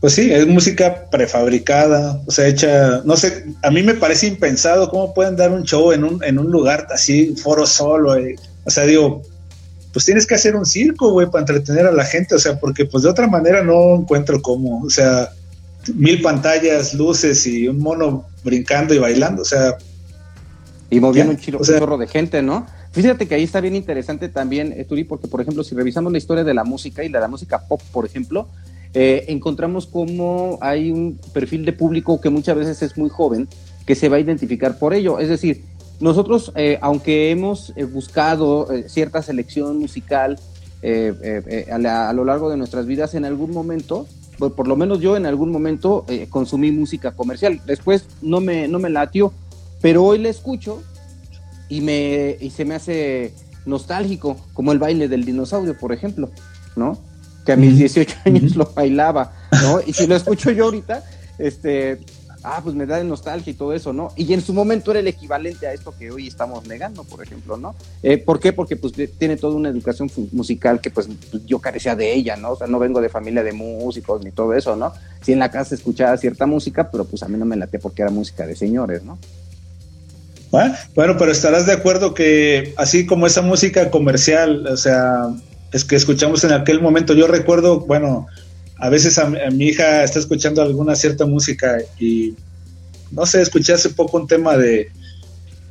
Pues 0.00 0.12
sí, 0.12 0.32
es 0.32 0.46
música 0.46 1.10
prefabricada, 1.10 2.22
o 2.26 2.30
sea, 2.30 2.46
hecha, 2.46 3.02
no 3.04 3.16
sé, 3.16 3.44
a 3.60 3.72
mí 3.72 3.82
me 3.82 3.94
parece 3.94 4.28
impensado 4.28 4.88
cómo 4.88 5.12
pueden 5.12 5.34
dar 5.34 5.50
un 5.50 5.64
show 5.64 5.90
en 5.90 6.04
un, 6.04 6.22
en 6.22 6.38
un 6.38 6.50
lugar 6.52 6.86
así, 6.90 7.34
foro 7.34 7.66
solo, 7.66 8.14
eh. 8.14 8.36
o 8.64 8.70
sea, 8.70 8.86
digo, 8.86 9.22
pues 9.92 10.04
tienes 10.04 10.26
que 10.26 10.34
hacer 10.34 10.54
un 10.56 10.66
circo, 10.66 11.10
güey, 11.10 11.28
para 11.28 11.40
entretener 11.40 11.86
a 11.86 11.92
la 11.92 12.04
gente, 12.04 12.34
o 12.34 12.38
sea, 12.38 12.58
porque 12.58 12.84
pues 12.84 13.02
de 13.02 13.10
otra 13.10 13.26
manera 13.26 13.62
no 13.62 13.96
encuentro 13.96 14.40
cómo, 14.40 14.82
o 14.82 14.90
sea, 14.90 15.30
mil 15.94 16.22
pantallas, 16.22 16.94
luces 16.94 17.46
y 17.46 17.66
un 17.68 17.78
mono 17.78 18.26
brincando 18.44 18.94
y 18.94 18.98
bailando, 18.98 19.42
o 19.42 19.44
sea. 19.44 19.76
Y 20.90 21.00
moviendo 21.00 21.32
un, 21.32 21.38
chorro 21.38 21.98
de 21.98 22.08
gente, 22.08 22.42
¿no? 22.42 22.66
Fíjate 22.92 23.26
que 23.26 23.36
ahí 23.36 23.44
está 23.44 23.60
bien 23.60 23.76
interesante 23.76 24.28
también, 24.28 24.74
eh, 24.76 24.84
Turi, 24.84 25.04
porque 25.04 25.28
por 25.28 25.40
ejemplo, 25.40 25.62
si 25.62 25.74
revisamos 25.76 26.10
la 26.10 26.18
historia 26.18 26.42
de 26.42 26.54
la 26.54 26.64
música 26.64 27.04
y 27.04 27.08
la, 27.08 27.18
de 27.18 27.22
la 27.22 27.28
música 27.28 27.60
pop, 27.68 27.80
por 27.92 28.04
ejemplo, 28.04 28.48
eh, 28.92 29.26
encontramos 29.28 29.86
cómo 29.86 30.58
hay 30.60 30.90
un 30.90 31.18
perfil 31.32 31.64
de 31.64 31.72
público 31.72 32.20
que 32.20 32.30
muchas 32.30 32.56
veces 32.56 32.82
es 32.82 32.98
muy 32.98 33.08
joven, 33.08 33.48
que 33.86 33.94
se 33.94 34.08
va 34.08 34.16
a 34.16 34.20
identificar 34.20 34.78
por 34.78 34.92
ello. 34.94 35.20
Es 35.20 35.28
decir, 35.28 35.62
nosotros, 36.00 36.50
eh, 36.56 36.78
aunque 36.80 37.30
hemos 37.30 37.74
eh, 37.76 37.84
buscado 37.84 38.72
eh, 38.72 38.88
cierta 38.88 39.22
selección 39.22 39.78
musical 39.78 40.38
a, 40.82 42.12
lo 42.14 42.24
largo 42.24 42.48
de 42.48 42.56
nuestras 42.56 42.86
vidas, 42.86 43.14
en 43.14 43.26
algún 43.26 43.50
momento, 43.50 44.06
por, 44.38 44.54
por 44.54 44.66
lo 44.66 44.76
menos 44.76 45.00
yo 45.00 45.14
en 45.18 45.26
algún 45.26 45.52
momento 45.52 46.06
consumí 46.30 46.72
música 46.72 47.12
comercial. 47.12 47.60
Después 47.66 48.06
no 48.22 48.40
me, 48.40 48.66
no 48.66 48.78
me 48.78 48.88
latió, 48.88 49.30
pero 49.82 50.02
hoy 50.04 50.18
la 50.18 50.30
escucho 50.30 50.82
y, 51.68 51.82
me, 51.82 52.38
y 52.40 52.48
se 52.48 52.64
me 52.64 52.76
hace 52.76 53.34
nostálgico, 53.66 54.38
como 54.54 54.72
el 54.72 54.78
baile 54.78 55.06
del 55.06 55.26
dinosaurio, 55.26 55.76
por 55.76 55.92
ejemplo, 55.92 56.30
¿no? 56.76 56.98
Que 57.44 57.52
a 57.52 57.56
mis 57.56 57.76
18 57.76 58.16
años 58.24 58.56
lo 58.56 58.72
bailaba, 58.74 59.32
¿no? 59.62 59.80
Y 59.86 59.92
si 59.92 60.06
lo 60.06 60.16
escucho 60.16 60.50
yo 60.50 60.64
ahorita, 60.64 61.04
este, 61.38 62.00
ah, 62.42 62.60
pues 62.62 62.74
me 62.74 62.86
da 62.86 62.98
de 62.98 63.04
nostalgia 63.04 63.50
y 63.50 63.54
todo 63.54 63.72
eso, 63.72 63.92
¿no? 63.92 64.12
Y 64.16 64.32
en 64.32 64.40
su 64.40 64.54
momento 64.54 64.90
era 64.90 65.00
el 65.00 65.08
equivalente 65.08 65.66
a 65.66 65.72
esto 65.72 65.94
que 65.96 66.10
hoy 66.10 66.28
estamos 66.28 66.66
negando, 66.66 67.04
por 67.04 67.22
ejemplo, 67.22 67.56
¿no? 67.56 67.74
Eh, 68.02 68.18
¿Por 68.18 68.40
qué? 68.40 68.52
Porque 68.52 68.76
pues 68.76 68.92
tiene 69.18 69.36
toda 69.36 69.56
una 69.56 69.68
educación 69.68 70.10
musical 70.32 70.80
que 70.80 70.90
pues 70.90 71.08
yo 71.46 71.58
carecía 71.58 71.96
de 71.96 72.12
ella, 72.12 72.36
¿no? 72.36 72.52
O 72.52 72.56
sea, 72.56 72.66
no 72.66 72.78
vengo 72.78 73.00
de 73.00 73.08
familia 73.08 73.42
de 73.42 73.52
músicos 73.52 74.24
ni 74.24 74.30
todo 74.30 74.54
eso, 74.54 74.76
¿no? 74.76 74.92
Sí 75.22 75.32
en 75.32 75.38
la 75.38 75.50
casa 75.50 75.74
escuchaba 75.74 76.16
cierta 76.16 76.46
música, 76.46 76.90
pero 76.90 77.04
pues 77.04 77.22
a 77.22 77.28
mí 77.28 77.38
no 77.38 77.44
me 77.44 77.56
late 77.56 77.78
porque 77.78 78.02
era 78.02 78.10
música 78.10 78.46
de 78.46 78.56
señores, 78.56 79.02
¿no? 79.02 79.18
Bueno, 80.50 81.16
pero 81.16 81.30
estarás 81.30 81.66
de 81.66 81.72
acuerdo 81.72 82.12
que 82.12 82.74
así 82.76 83.06
como 83.06 83.26
esa 83.26 83.40
música 83.40 83.90
comercial, 83.90 84.66
o 84.66 84.76
sea, 84.76 85.28
es 85.72 85.84
que 85.84 85.94
escuchamos 85.94 86.42
en 86.42 86.52
aquel 86.52 86.80
momento, 86.80 87.14
yo 87.14 87.28
recuerdo, 87.28 87.80
bueno, 87.80 88.26
a 88.80 88.88
veces 88.88 89.18
a, 89.18 89.26
mi 89.26 89.66
hija 89.66 90.02
está 90.02 90.18
escuchando 90.18 90.62
alguna 90.62 90.96
cierta 90.96 91.26
música 91.26 91.78
y 91.98 92.34
no 93.10 93.26
sé, 93.26 93.42
escuché 93.42 93.74
hace 93.74 93.90
poco 93.90 94.16
un 94.16 94.26
tema 94.26 94.56
de, 94.56 94.90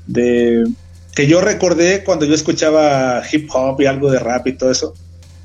de 0.06 0.64
que 1.16 1.26
yo 1.26 1.42
recordé 1.42 2.04
cuando 2.04 2.26
yo 2.26 2.36
escuchaba 2.36 3.24
hip 3.32 3.50
hop 3.52 3.82
y 3.82 3.88
algo 3.88 4.12
de 4.12 4.20
rap 4.20 4.48
y 4.48 4.54
todo 4.54 4.70
eso, 4.70 4.94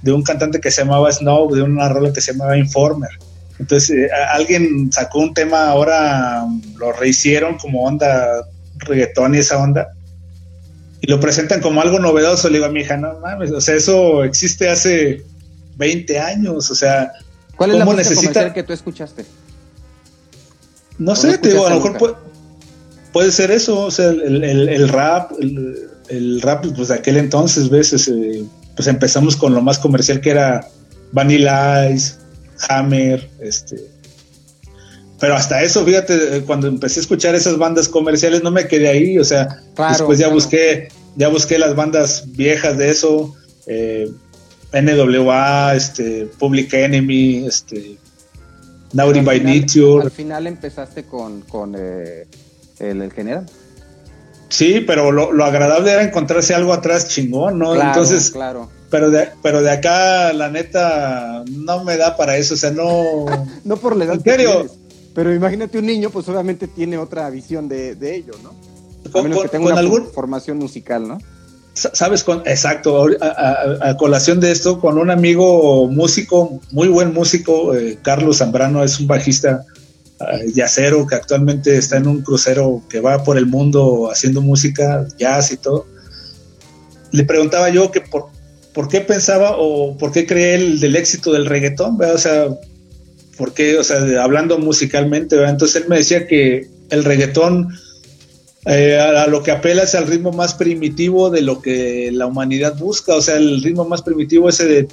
de 0.02 0.12
un 0.12 0.22
cantante 0.22 0.60
que 0.60 0.70
se 0.70 0.82
llamaba 0.82 1.10
Snow, 1.10 1.54
de 1.54 1.62
una 1.62 1.88
rola 1.88 2.12
que 2.12 2.20
se 2.20 2.32
llamaba 2.32 2.58
Informer. 2.58 3.10
Entonces 3.58 3.90
eh, 3.90 4.08
alguien 4.30 4.92
sacó 4.92 5.20
un 5.20 5.32
tema, 5.32 5.68
ahora 5.68 6.44
lo 6.76 6.92
rehicieron 6.92 7.56
como 7.56 7.84
onda 7.84 8.44
reggaetón 8.76 9.34
y 9.34 9.38
esa 9.38 9.58
onda, 9.62 9.88
y 11.00 11.06
lo 11.06 11.18
presentan 11.18 11.62
como 11.62 11.80
algo 11.80 11.98
novedoso. 11.98 12.48
Le 12.48 12.58
digo 12.58 12.66
a 12.66 12.70
mi 12.70 12.80
hija, 12.80 12.98
no 12.98 13.18
mames, 13.20 13.52
o 13.52 13.60
sea, 13.60 13.76
eso 13.76 14.22
existe 14.24 14.68
hace 14.68 15.22
20 15.76 16.18
años, 16.18 16.70
o 16.70 16.74
sea, 16.74 17.12
¿Cuál 17.56 17.70
es 17.70 17.78
la 17.78 17.84
música 17.84 18.14
comercial 18.14 18.52
que 18.52 18.62
tú 18.62 18.72
escuchaste? 18.72 19.24
No 20.98 21.16
sé, 21.16 21.38
te 21.38 21.50
digo, 21.50 21.66
a 21.66 21.70
lo 21.70 21.76
mejor 21.76 22.18
puede, 23.12 23.32
ser 23.32 23.50
eso, 23.50 23.80
o 23.80 23.90
sea, 23.90 24.10
el, 24.10 24.88
rap, 24.88 25.32
el, 25.40 26.40
rap, 26.40 26.66
pues 26.76 26.88
de 26.88 26.94
aquel 26.94 27.16
entonces, 27.16 27.68
ves, 27.68 28.10
pues 28.76 28.88
empezamos 28.88 29.36
con 29.36 29.54
lo 29.54 29.62
más 29.62 29.78
comercial 29.78 30.20
que 30.20 30.30
era 30.30 30.68
Vanilla 31.12 31.90
Ice, 31.90 32.14
Hammer, 32.68 33.28
este, 33.40 33.94
pero 35.24 35.36
hasta 35.36 35.62
eso, 35.62 35.84
fíjate, 35.84 36.42
cuando 36.44 36.66
empecé 36.66 37.00
a 37.00 37.02
escuchar 37.02 37.34
esas 37.34 37.56
bandas 37.56 37.88
comerciales 37.88 38.42
no 38.42 38.50
me 38.50 38.66
quedé 38.66 38.88
ahí, 38.88 39.18
o 39.18 39.24
sea, 39.24 39.62
después 39.88 40.18
ya 40.18 40.28
busqué, 40.28 40.88
ya 41.16 41.28
busqué 41.28 41.58
las 41.58 41.74
bandas 41.74 42.24
viejas 42.32 42.76
de 42.78 42.90
eso, 42.90 43.34
eh, 43.66 44.10
NWA, 44.80 45.74
este, 45.74 46.26
Public 46.38 46.72
Enemy, 46.74 47.46
este, 47.46 47.98
Naughty 48.92 49.20
by 49.20 49.40
Nature. 49.40 50.04
Al 50.04 50.10
final 50.10 50.46
empezaste 50.46 51.04
con, 51.04 51.42
con 51.42 51.74
eh, 51.76 52.26
el, 52.78 53.12
general. 53.12 53.46
Sí, 54.48 54.84
pero 54.86 55.10
lo, 55.10 55.44
agradable 55.44 55.92
era 55.92 56.02
encontrarse 56.02 56.54
algo 56.54 56.72
atrás 56.72 57.08
chingón, 57.08 57.58
¿no? 57.58 57.80
Entonces, 57.80 58.30
claro. 58.30 58.70
Pero 58.90 59.10
de, 59.10 59.30
pero 59.42 59.62
de 59.62 59.70
acá, 59.70 60.32
la 60.32 60.50
neta, 60.50 61.44
no 61.50 61.82
me 61.82 61.96
da 61.96 62.16
para 62.16 62.36
eso, 62.36 62.54
o 62.54 62.56
sea, 62.56 62.70
no. 62.70 63.26
no 63.64 63.76
por 63.76 63.96
la 63.96 64.04
edad. 64.04 64.14
En 64.14 64.22
serio. 64.22 64.66
pero 65.14 65.34
imagínate 65.34 65.78
un 65.78 65.86
niño, 65.86 66.10
pues 66.10 66.28
obviamente 66.28 66.68
tiene 66.68 66.98
otra 66.98 67.28
visión 67.30 67.68
de, 67.68 67.96
de 67.96 68.14
ello, 68.14 68.34
¿no? 68.42 68.54
A 69.18 69.22
menos 69.22 69.42
que 69.42 69.48
tenga 69.48 69.72
una 69.72 70.04
formación 70.12 70.58
musical, 70.58 71.06
¿no? 71.06 71.18
Sabes, 71.74 72.22
con, 72.22 72.42
exacto, 72.46 73.06
a, 73.20 73.96
colación 73.96 74.40
de 74.40 74.52
esto, 74.52 74.80
con 74.80 74.98
un 74.98 75.10
amigo 75.10 75.88
músico, 75.88 76.60
muy 76.70 76.88
buen 76.88 77.12
músico, 77.12 77.74
eh, 77.74 77.98
Carlos 78.02 78.38
Zambrano, 78.38 78.84
es 78.84 79.00
un 79.00 79.06
bajista 79.06 79.64
uh, 80.20 80.50
yacero 80.52 81.06
que 81.06 81.16
actualmente 81.16 81.76
está 81.76 81.96
en 81.96 82.06
un 82.06 82.22
crucero 82.22 82.82
que 82.88 83.00
va 83.00 83.24
por 83.24 83.36
el 83.36 83.46
mundo 83.46 84.08
haciendo 84.10 84.40
música, 84.40 85.06
jazz 85.18 85.50
y 85.50 85.56
todo. 85.56 85.86
Le 87.10 87.24
preguntaba 87.24 87.70
yo 87.70 87.90
que 87.90 88.00
por, 88.00 88.28
por 88.72 88.88
qué 88.88 89.00
pensaba 89.00 89.56
o 89.56 89.96
por 89.96 90.12
qué 90.12 90.26
creé 90.26 90.54
el 90.54 90.80
del 90.80 90.96
éxito 90.96 91.32
del 91.32 91.46
reggaetón, 91.46 91.98
o 92.00 92.18
sea, 92.18 92.48
por 93.36 93.52
qué, 93.52 93.78
o 93.78 93.84
sea, 93.84 94.22
hablando 94.22 94.58
musicalmente, 94.58 95.42
entonces 95.44 95.82
él 95.82 95.88
me 95.88 95.96
decía 95.96 96.26
que 96.28 96.68
el 96.90 97.04
reggaetón 97.04 97.68
eh, 98.66 98.98
a, 98.98 99.26
lo 99.26 99.42
que 99.42 99.50
apela 99.50 99.82
es 99.82 99.94
al 99.94 100.06
ritmo 100.06 100.32
más 100.32 100.54
primitivo 100.54 101.28
de 101.28 101.42
lo 101.42 101.60
que 101.60 102.10
la 102.12 102.26
humanidad 102.26 102.78
busca, 102.78 103.14
o 103.14 103.20
sea, 103.20 103.36
el 103.36 103.62
ritmo 103.62 103.84
más 103.84 104.00
primitivo 104.00 104.48
ese 104.48 104.66
de, 104.66 104.88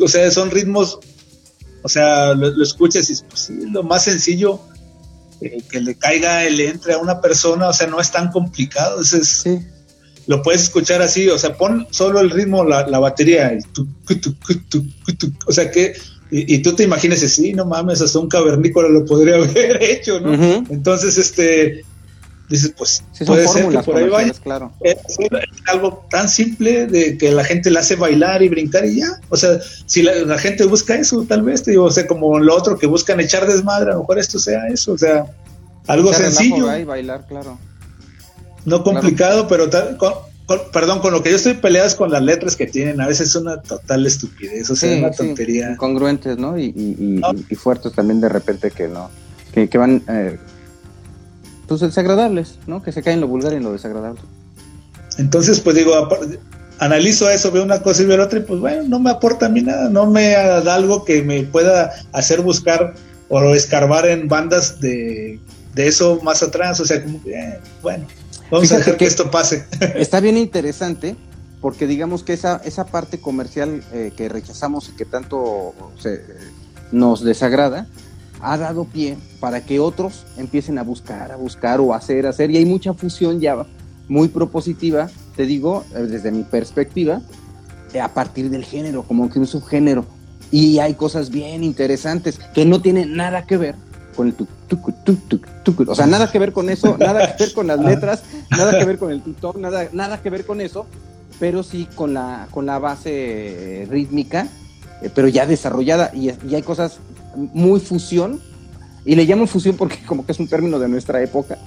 o 0.00 0.08
sea, 0.08 0.30
son 0.30 0.50
ritmos, 0.50 0.98
o 1.82 1.88
sea, 1.88 2.32
lo, 2.34 2.62
escuchas 2.62 3.10
y 3.10 3.12
es 3.12 3.24
pues, 3.28 3.50
lo 3.50 3.82
más 3.82 4.04
sencillo 4.04 4.60
eh, 5.42 5.62
que 5.70 5.80
le 5.80 5.96
caiga, 5.96 6.42
le 6.44 6.68
entre 6.68 6.94
a 6.94 6.98
una 6.98 7.20
persona, 7.20 7.68
o 7.68 7.72
sea, 7.74 7.86
no 7.86 8.00
es 8.00 8.10
tan 8.10 8.30
complicado, 8.30 9.02
es, 9.02 9.44
lo 10.26 10.42
puedes 10.42 10.62
escuchar 10.62 11.02
así, 11.02 11.28
o 11.28 11.38
sea, 11.38 11.54
pon 11.54 11.86
solo 11.90 12.20
el 12.20 12.30
ritmo, 12.30 12.64
la, 12.64 12.98
batería, 12.98 13.58
o 15.46 15.52
sea 15.52 15.70
que 15.70 15.94
y, 16.30 16.58
tú 16.58 16.74
te 16.74 16.84
imaginas 16.84 17.22
así, 17.22 17.54
no 17.54 17.64
mames, 17.64 18.02
hasta 18.02 18.18
un 18.18 18.28
cavernícola 18.28 18.88
lo 18.88 19.04
podría 19.04 19.34
haber 19.42 19.82
hecho, 19.82 20.20
¿no? 20.20 20.34
Entonces, 20.68 21.16
este, 21.16 21.84
dices, 22.48 22.72
pues 22.76 23.02
puede 23.26 23.46
ser 23.46 23.68
que 23.68 23.78
por 23.78 23.96
ahí 23.96 24.08
vaya. 24.08 24.32
Claro. 24.42 24.72
Es, 24.80 24.96
algo 25.66 26.06
tan 26.10 26.28
simple 26.28 26.86
de 26.86 27.18
que 27.18 27.30
la 27.30 27.44
gente 27.44 27.70
le 27.70 27.78
hace 27.78 27.96
bailar 27.96 28.42
y 28.42 28.48
brincar 28.48 28.84
y 28.86 29.00
ya. 29.00 29.20
O 29.28 29.36
sea, 29.36 29.58
si 29.86 30.02
la, 30.02 30.38
gente 30.38 30.64
busca 30.64 30.94
eso, 30.94 31.24
tal 31.28 31.42
vez, 31.42 31.62
te 31.62 31.72
digo, 31.72 31.84
o 31.84 31.90
sea, 31.90 32.06
como 32.06 32.38
lo 32.38 32.54
otro 32.54 32.78
que 32.78 32.86
buscan 32.86 33.20
echar 33.20 33.46
desmadre, 33.46 33.90
a 33.90 33.94
lo 33.94 34.00
mejor 34.00 34.18
esto 34.18 34.38
sea 34.38 34.66
eso, 34.68 34.92
o 34.92 34.98
sea, 34.98 35.26
algo 35.86 36.12
sencillo. 36.12 36.66
bailar, 36.86 37.26
claro. 37.26 37.58
No 38.64 38.82
complicado, 38.82 39.48
pero 39.48 39.68
perdón, 40.72 41.00
con 41.00 41.12
lo 41.12 41.22
que 41.22 41.30
yo 41.30 41.36
estoy 41.36 41.54
peleado 41.54 41.86
es 41.86 41.94
con 41.94 42.10
las 42.10 42.22
letras 42.22 42.56
que 42.56 42.66
tienen, 42.66 43.00
a 43.00 43.06
veces 43.06 43.28
es 43.28 43.36
una 43.36 43.60
total 43.60 44.06
estupidez, 44.06 44.70
o 44.70 44.76
sea, 44.76 44.96
una 44.98 45.10
tontería. 45.10 45.76
Congruentes, 45.76 46.38
¿no? 46.38 46.58
Y, 46.58 46.74
y, 47.50 47.54
fuertes 47.54 47.92
también 47.92 48.20
de 48.20 48.28
repente 48.28 48.70
que 48.70 48.88
no, 48.88 49.10
que, 49.52 49.68
que 49.68 49.78
van... 49.78 50.02
Eh, 50.08 50.38
pues 51.68 51.80
desagradables, 51.80 52.58
¿no? 52.66 52.82
Que 52.82 52.90
se 52.90 53.02
caen 53.02 53.16
en 53.16 53.20
lo 53.20 53.28
vulgar 53.28 53.52
y 53.52 53.56
en 53.56 53.62
lo 53.62 53.72
desagradable. 53.72 54.20
Entonces, 55.18 55.60
pues 55.60 55.76
digo, 55.76 55.92
analizo 56.78 57.28
eso, 57.28 57.52
veo 57.52 57.62
una 57.62 57.82
cosa 57.82 58.02
y 58.02 58.06
veo 58.06 58.16
la 58.16 58.24
otra 58.24 58.38
y 58.38 58.42
pues 58.42 58.58
bueno, 58.58 58.82
no 58.84 58.98
me 58.98 59.10
aporta 59.10 59.46
a 59.46 59.48
mí 59.48 59.62
nada, 59.62 59.90
no 59.90 60.06
me 60.06 60.30
da 60.30 60.74
algo 60.74 61.04
que 61.04 61.22
me 61.22 61.42
pueda 61.42 61.92
hacer 62.12 62.40
buscar 62.40 62.94
o 63.28 63.54
escarbar 63.54 64.06
en 64.06 64.28
bandas 64.28 64.80
de, 64.80 65.38
eso 65.76 66.18
más 66.22 66.42
atrás, 66.42 66.80
o 66.80 66.84
sea, 66.84 67.04
como 67.04 67.22
que, 67.22 67.38
eh, 67.38 67.60
bueno, 67.82 68.06
vamos 68.50 68.72
a 68.72 68.78
dejar 68.78 68.96
que, 68.96 69.04
esto 69.04 69.30
pase. 69.30 69.64
Está 69.94 70.18
bien 70.20 70.36
interesante 70.36 71.14
porque 71.60 71.86
digamos 71.86 72.22
que 72.22 72.32
esa, 72.32 72.60
esa 72.64 72.86
parte 72.86 73.20
comercial 73.20 73.82
eh, 73.92 74.12
que 74.16 74.28
rechazamos 74.28 74.88
y 74.88 74.92
que 74.92 75.04
tanto 75.04 75.74
nos 76.90 77.22
desagrada, 77.22 77.86
ha 78.40 78.56
dado 78.56 78.84
pie 78.84 79.16
para 79.40 79.64
que 79.64 79.80
otros 79.80 80.24
empiecen 80.36 80.78
a 80.78 80.82
buscar, 80.82 81.32
a 81.32 81.36
buscar 81.36 81.80
o 81.80 81.94
hacer, 81.94 82.26
hacer. 82.26 82.50
Y 82.50 82.56
hay 82.56 82.64
mucha 82.64 82.94
fusión 82.94 83.40
ya 83.40 83.66
muy 84.08 84.28
propositiva, 84.28 85.08
te 85.36 85.46
digo, 85.46 85.84
eh, 85.94 86.00
desde 86.00 86.30
mi 86.30 86.42
perspectiva, 86.42 87.20
a 88.00 88.08
partir 88.08 88.50
del 88.50 88.64
género, 88.64 89.02
como 89.02 89.30
que 89.30 89.38
un 89.38 89.46
subgénero. 89.46 90.04
Y 90.50 90.78
hay 90.78 90.94
cosas 90.94 91.30
bien 91.30 91.62
interesantes 91.62 92.38
que 92.54 92.64
no 92.64 92.80
tienen 92.80 93.16
nada 93.16 93.44
que 93.46 93.56
ver 93.56 93.74
con 94.16 94.26
el 94.26 94.34
tuk, 94.34 94.48
tuk, 94.66 95.88
O 95.88 95.94
sea, 95.94 96.06
nada 96.06 96.30
que 96.30 96.38
ver 96.38 96.52
con 96.52 96.70
eso, 96.70 96.96
nada 96.98 97.36
que 97.36 97.44
ver 97.44 97.54
con 97.54 97.66
las 97.66 97.78
letras, 97.84 98.24
nada 98.50 98.78
que 98.78 98.84
ver 98.84 98.98
con 98.98 99.12
el 99.12 99.22
tutor, 99.22 99.58
nada, 99.58 99.88
nada 99.92 100.20
que 100.20 100.30
ver 100.30 100.44
con 100.44 100.60
eso, 100.60 100.86
pero 101.38 101.62
sí 101.62 101.86
con 101.94 102.14
la, 102.14 102.48
con 102.50 102.66
la 102.66 102.78
base 102.78 103.86
rítmica, 103.88 104.48
eh, 105.02 105.10
pero 105.14 105.28
ya 105.28 105.46
desarrollada. 105.46 106.10
Y, 106.14 106.30
y 106.48 106.54
hay 106.54 106.62
cosas 106.62 106.98
muy 107.52 107.80
fusión, 107.80 108.40
y 109.04 109.14
le 109.14 109.24
llamo 109.24 109.46
fusión 109.46 109.76
porque 109.76 109.98
como 110.06 110.26
que 110.26 110.32
es 110.32 110.40
un 110.40 110.48
término 110.48 110.78
de 110.78 110.88
nuestra 110.88 111.22
época, 111.22 111.58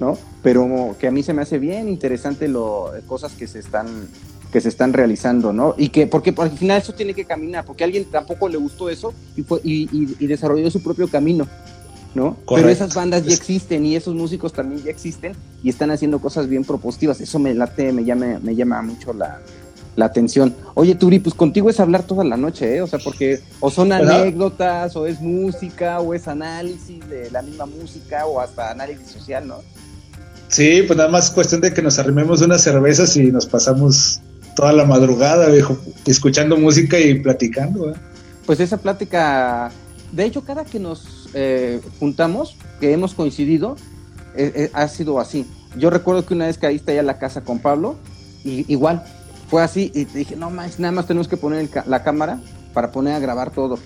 ¿no? 0.00 0.18
Pero 0.42 0.96
que 0.98 1.06
a 1.06 1.10
mí 1.10 1.22
se 1.22 1.32
me 1.32 1.42
hace 1.42 1.58
bien 1.58 1.88
interesante 1.88 2.48
lo 2.48 2.92
cosas 3.06 3.32
que 3.32 3.46
se 3.46 3.58
están 3.60 4.08
que 4.52 4.60
se 4.60 4.68
están 4.68 4.92
realizando, 4.92 5.52
¿no? 5.52 5.74
Y 5.76 5.90
que 5.90 6.06
porque, 6.06 6.34
al 6.36 6.50
final 6.50 6.80
eso 6.80 6.94
tiene 6.94 7.14
que 7.14 7.24
caminar, 7.24 7.64
porque 7.64 7.84
a 7.84 7.86
alguien 7.86 8.06
tampoco 8.06 8.48
le 8.48 8.56
gustó 8.56 8.88
eso 8.88 9.12
y 9.36 9.42
fue 9.42 9.60
y, 9.62 10.26
desarrolló 10.26 10.70
su 10.70 10.82
propio 10.82 11.06
camino, 11.08 11.46
¿no? 12.14 12.36
Pero 12.48 12.68
esas 12.68 12.94
bandas 12.94 13.24
ya 13.24 13.34
existen 13.34 13.84
y 13.84 13.94
esos 13.94 14.14
músicos 14.14 14.52
también 14.52 14.82
ya 14.82 14.90
existen 14.90 15.34
y 15.62 15.68
están 15.68 15.90
haciendo 15.90 16.18
cosas 16.18 16.48
bien 16.48 16.64
propositivas. 16.64 17.20
Eso 17.20 17.38
me 17.38 17.54
late, 17.54 17.92
me 17.92 18.04
llama, 18.04 18.40
me 18.42 18.56
llama 18.56 18.80
mucho 18.80 19.12
la, 19.12 19.40
la 19.98 20.04
atención. 20.04 20.54
Oye, 20.74 20.94
Turi, 20.94 21.18
pues 21.18 21.34
contigo 21.34 21.68
es 21.68 21.80
hablar 21.80 22.04
toda 22.04 22.22
la 22.22 22.36
noche, 22.36 22.76
¿eh? 22.76 22.82
O 22.82 22.86
sea, 22.86 23.00
porque 23.00 23.40
o 23.58 23.68
son 23.68 23.92
anécdotas, 23.92 24.94
o 24.94 25.06
es 25.06 25.20
música, 25.20 25.98
o 25.98 26.14
es 26.14 26.28
análisis 26.28 27.06
de 27.08 27.28
la 27.32 27.42
misma 27.42 27.66
música, 27.66 28.24
o 28.24 28.40
hasta 28.40 28.70
análisis 28.70 29.08
social, 29.08 29.48
¿no? 29.48 29.56
Sí, 30.46 30.84
pues 30.86 30.96
nada 30.96 31.10
más 31.10 31.32
cuestión 31.32 31.60
de 31.60 31.74
que 31.74 31.82
nos 31.82 31.98
arrimemos 31.98 32.40
unas 32.42 32.62
cervezas 32.62 33.16
y 33.16 33.32
nos 33.32 33.46
pasamos 33.46 34.20
toda 34.54 34.72
la 34.72 34.84
madrugada, 34.84 35.48
viejo, 35.48 35.76
escuchando 36.06 36.56
música 36.56 36.96
y 37.00 37.18
platicando. 37.18 37.90
¿eh? 37.90 37.94
Pues 38.46 38.60
esa 38.60 38.76
plática, 38.76 39.72
de 40.12 40.24
hecho, 40.24 40.44
cada 40.44 40.64
que 40.64 40.78
nos 40.78 41.28
eh, 41.34 41.80
juntamos, 41.98 42.56
que 42.78 42.92
hemos 42.92 43.14
coincidido, 43.14 43.76
eh, 44.36 44.52
eh, 44.54 44.70
ha 44.74 44.86
sido 44.86 45.18
así. 45.18 45.44
Yo 45.76 45.90
recuerdo 45.90 46.24
que 46.24 46.34
una 46.34 46.46
vez 46.46 46.56
caíste 46.56 46.92
allá 46.92 47.00
a 47.00 47.04
la 47.04 47.18
casa 47.18 47.42
con 47.42 47.58
Pablo, 47.58 47.96
y 48.44 48.64
igual, 48.72 49.04
fue 49.48 49.62
así 49.62 49.90
y 49.94 50.04
dije, 50.04 50.36
no 50.36 50.50
más, 50.50 50.78
nada 50.78 50.92
más 50.92 51.06
tenemos 51.06 51.26
que 51.26 51.36
poner 51.36 51.68
la 51.86 52.02
cámara 52.02 52.40
para 52.72 52.92
poner 52.92 53.14
a 53.14 53.18
grabar 53.18 53.50
todo. 53.50 53.78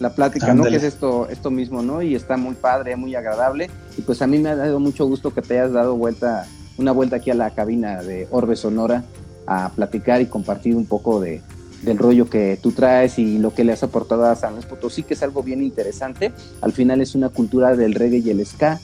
La 0.00 0.14
plática, 0.14 0.54
¿no? 0.54 0.64
Que 0.64 0.76
es 0.76 0.84
esto, 0.84 1.28
esto 1.28 1.50
mismo, 1.50 1.82
¿no? 1.82 2.02
Y 2.02 2.14
está 2.14 2.36
muy 2.36 2.54
padre, 2.54 2.94
muy 2.94 3.16
agradable. 3.16 3.68
Y 3.96 4.02
pues 4.02 4.22
a 4.22 4.28
mí 4.28 4.38
me 4.38 4.50
ha 4.50 4.54
dado 4.54 4.78
mucho 4.78 5.06
gusto 5.06 5.34
que 5.34 5.42
te 5.42 5.58
hayas 5.58 5.72
dado 5.72 5.96
vuelta, 5.96 6.46
una 6.76 6.92
vuelta 6.92 7.16
aquí 7.16 7.30
a 7.30 7.34
la 7.34 7.50
cabina 7.50 8.00
de 8.02 8.28
Orbe 8.30 8.54
Sonora 8.54 9.02
a 9.48 9.70
platicar 9.70 10.20
y 10.20 10.26
compartir 10.26 10.76
un 10.76 10.86
poco 10.86 11.20
de, 11.20 11.42
del 11.82 11.98
rollo 11.98 12.30
que 12.30 12.58
tú 12.62 12.70
traes 12.70 13.18
y 13.18 13.38
lo 13.38 13.54
que 13.54 13.64
le 13.64 13.72
has 13.72 13.82
aportado 13.82 14.26
a 14.26 14.36
San 14.36 14.54
Luis 14.54 14.66
Potosí, 14.66 15.02
que 15.02 15.14
es 15.14 15.22
algo 15.24 15.42
bien 15.42 15.62
interesante. 15.62 16.32
Al 16.60 16.72
final 16.72 17.00
es 17.00 17.16
una 17.16 17.30
cultura 17.30 17.74
del 17.74 17.94
reggae 17.94 18.18
y 18.18 18.30
el 18.30 18.44
ska 18.46 18.78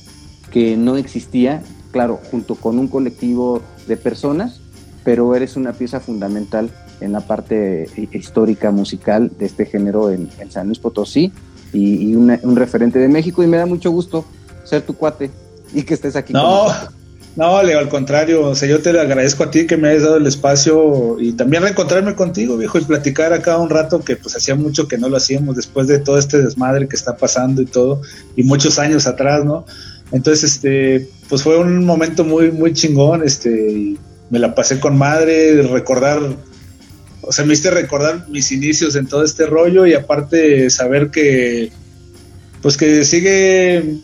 que 0.51 0.77
no 0.77 0.97
existía, 0.97 1.63
claro, 1.93 2.19
junto 2.31 2.57
con 2.57 2.79
un 2.81 2.89
colectivo 2.89 3.63
de 3.87 3.97
personas 3.97 4.64
pero 5.05 5.35
eres 5.37 5.57
una 5.57 5.73
pieza 5.73 6.01
fundamental 6.01 6.71
en 7.01 7.13
la 7.13 7.21
parte 7.21 7.89
histórica 8.13 8.71
musical 8.71 9.31
de 9.39 9.47
este 9.47 9.67
género 9.67 10.11
en, 10.11 10.31
San 10.51 10.67
Luis 10.67 10.79
Potosí 10.79 11.33
y, 11.73 12.15
un 12.15 12.57
referente 12.57 12.99
de 12.99 13.09
México 13.09 13.43
y 13.43 13.47
me 13.47 13.59
da 13.59 13.67
mucho 13.67 13.91
gusto 13.91 14.25
ser 14.65 14.83
tu 14.83 14.95
cuate 14.95 15.31
y 15.75 15.83
que 15.83 15.95
estés 15.95 16.17
aquí. 16.17 16.33
No, 16.33 16.67
no, 17.37 17.61
Leo, 17.63 17.81
al 17.81 17.89
contrario, 17.89 18.49
o 18.49 18.55
sea, 18.55 18.69
yo 18.69 18.81
te 18.81 18.91
agradezco 18.91 19.43
a 19.43 19.51
ti 19.51 19.67
que 19.67 19.77
me 19.77 19.89
hayas 19.89 20.05
dado 20.05 20.19
el 20.19 20.27
espacio 20.27 21.17
y 21.19 21.33
también 21.33 21.65
reencontrarme 21.65 22.15
contigo, 22.15 22.57
viejo, 22.57 22.79
y 22.79 22.85
platicar 22.85 23.33
acá 23.33 23.59
un 23.59 23.71
rato 23.71 24.01
que 24.01 24.15
pues 24.15 24.37
hacía 24.37 24.55
mucho 24.55 24.87
que 24.87 24.99
no 24.99 25.09
lo 25.09 25.17
hacíamos 25.17 25.57
después 25.57 25.89
de 25.89 25.99
todo 25.99 26.17
este 26.17 26.41
desmadre 26.41 26.87
que 26.87 26.95
está 26.95 27.17
pasando 27.17 27.61
y 27.61 27.67
todo, 27.67 28.01
y 28.37 28.45
muchos 28.45 28.79
años 28.79 29.09
atrás, 29.09 29.45
¿no? 29.45 29.67
Entonces, 30.13 30.45
este, 30.45 31.09
pues 31.29 31.43
fue 31.43 31.59
un 31.59 31.85
momento 31.85 32.23
muy, 32.23 32.53
muy 32.53 32.73
chingón, 32.73 33.25
este, 33.25 33.97
me 34.31 34.39
la 34.39 34.55
pasé 34.55 34.81
con 34.81 34.97
madre, 34.97 35.63
recordar, 35.63 36.21
o 37.23 37.33
sea, 37.33 37.45
me 37.45 37.53
hiciste 37.53 37.71
recordar 37.71 38.29
mis 38.29 38.53
inicios 38.53 38.97
en 38.97 39.07
todo 39.07 39.25
este 39.25 39.47
rollo 39.47 39.87
y 39.87 39.95
aparte 39.95 40.69
saber 40.71 41.11
que, 41.11 41.71
pues 42.63 42.77
que 42.77 43.05
sigue 43.05 44.01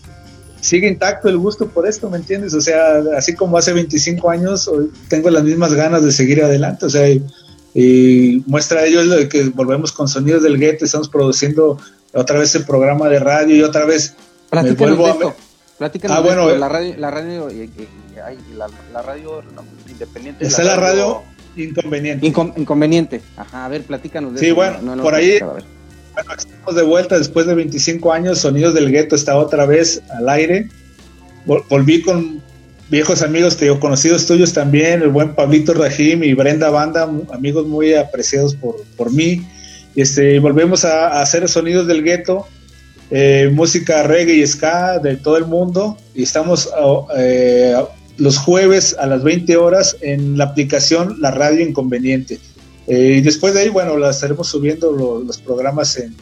sigue 0.61 0.89
intacto 0.89 1.29
el 1.29 1.39
gusto 1.39 1.69
por 1.69 1.87
esto, 1.87 2.11
¿me 2.11 2.19
entiendes? 2.19 2.55
O 2.55 2.61
sea, 2.61 3.03
así 3.17 3.35
como 3.35 3.57
hace 3.59 3.73
25 3.73 4.31
años, 4.31 4.71
tengo 5.09 5.31
las 5.31 5.43
mismas 5.43 5.75
ganas 5.75 6.05
de 6.05 6.13
seguir 6.13 6.43
adelante, 6.43 6.87
o 6.87 6.91
sea, 6.91 7.09
y, 7.75 8.43
muestra 8.47 8.85
ello 8.85 9.07
de 9.07 9.29
que 9.29 9.45
volvemos 9.45 9.93
con 9.93 10.09
Sonidos 10.09 10.43
del 10.43 10.59
Gueto, 10.59 10.85
estamos 10.85 11.09
produciendo 11.09 11.79
otra 12.13 12.39
vez 12.39 12.55
el 12.57 12.65
programa 12.65 13.09
de 13.09 13.21
radio 13.21 13.55
y 13.57 13.63
otra 13.63 13.85
vez 13.85 14.15
me 14.53 14.73
vuelvo 14.73 15.07
a... 15.07 15.35
ah, 16.09 16.21
bueno, 16.21 16.51
la 16.57 16.69
radio, 16.69 16.95
la 16.99 17.11
radio, 17.11 17.49
la, 18.93 19.03
radio 19.03 19.43
independiente. 20.01 20.47
Está 20.47 20.65
la 20.65 20.77
radio 20.77 21.23
inconveniente. 21.57 22.27
inconveniente. 22.27 23.21
Ajá, 23.37 23.67
a 23.67 23.69
ver, 23.69 23.83
platícanos 23.83 24.35
de 24.35 24.41
Sí, 24.41 24.51
bueno, 24.51 25.03
por 25.03 25.15
ahí 25.15 25.39
bueno, 25.41 25.65
estamos 26.37 26.75
de 26.75 26.83
vuelta 26.83 27.19
después 27.19 27.47
de 27.47 27.55
25 27.55 28.13
años. 28.13 28.39
Sonidos 28.39 28.75
del 28.75 28.91
Gueto 28.91 29.15
está 29.15 29.37
otra 29.37 29.67
vez 29.67 30.03
al 30.11 30.29
aire. 30.29 30.69
Volví 31.47 32.03
con 32.03 32.43
viejos 32.91 33.23
amigos, 33.23 33.57
te 33.57 33.77
conocidos 33.79 34.27
tuyos 34.27 34.53
también, 34.53 35.03
el 35.03 35.09
buen 35.09 35.35
Pablito 35.35 35.73
Rajim 35.73 36.23
y 36.23 36.35
Brenda 36.35 36.71
Banda, 36.71 37.09
amigos 37.33 37.67
muy 37.67 37.95
apreciados 37.95 38.55
por, 38.55 38.77
por 38.97 39.13
mí. 39.13 39.47
Este, 39.97 40.39
volvemos 40.39 40.85
a, 40.85 41.21
hacer 41.21 41.49
Sonidos 41.49 41.87
del 41.87 42.03
Gueto, 42.03 42.47
eh, 43.11 43.51
música 43.53 44.03
reggae 44.03 44.35
y 44.35 44.47
ska 44.47 44.99
de 44.99 45.17
todo 45.17 45.37
el 45.37 45.47
mundo. 45.47 45.97
Y 46.15 46.25
estamos 46.25 46.69
eh, 47.17 47.75
los 48.21 48.37
jueves 48.39 48.95
a 48.99 49.07
las 49.07 49.23
20 49.23 49.57
horas 49.57 49.97
en 50.03 50.37
la 50.39 50.45
aplicación 50.45 51.21
La 51.21 51.31
Radio 51.31 51.67
Inconveniente. 51.67 52.39
Eh, 52.87 53.17
y 53.19 53.21
después 53.23 53.55
de 53.55 53.61
ahí, 53.61 53.69
bueno, 53.71 53.97
la 53.97 54.11
estaremos 54.11 54.47
subiendo 54.47 54.93
los 54.93 55.39
programas 55.39 55.97
en, 55.97 56.15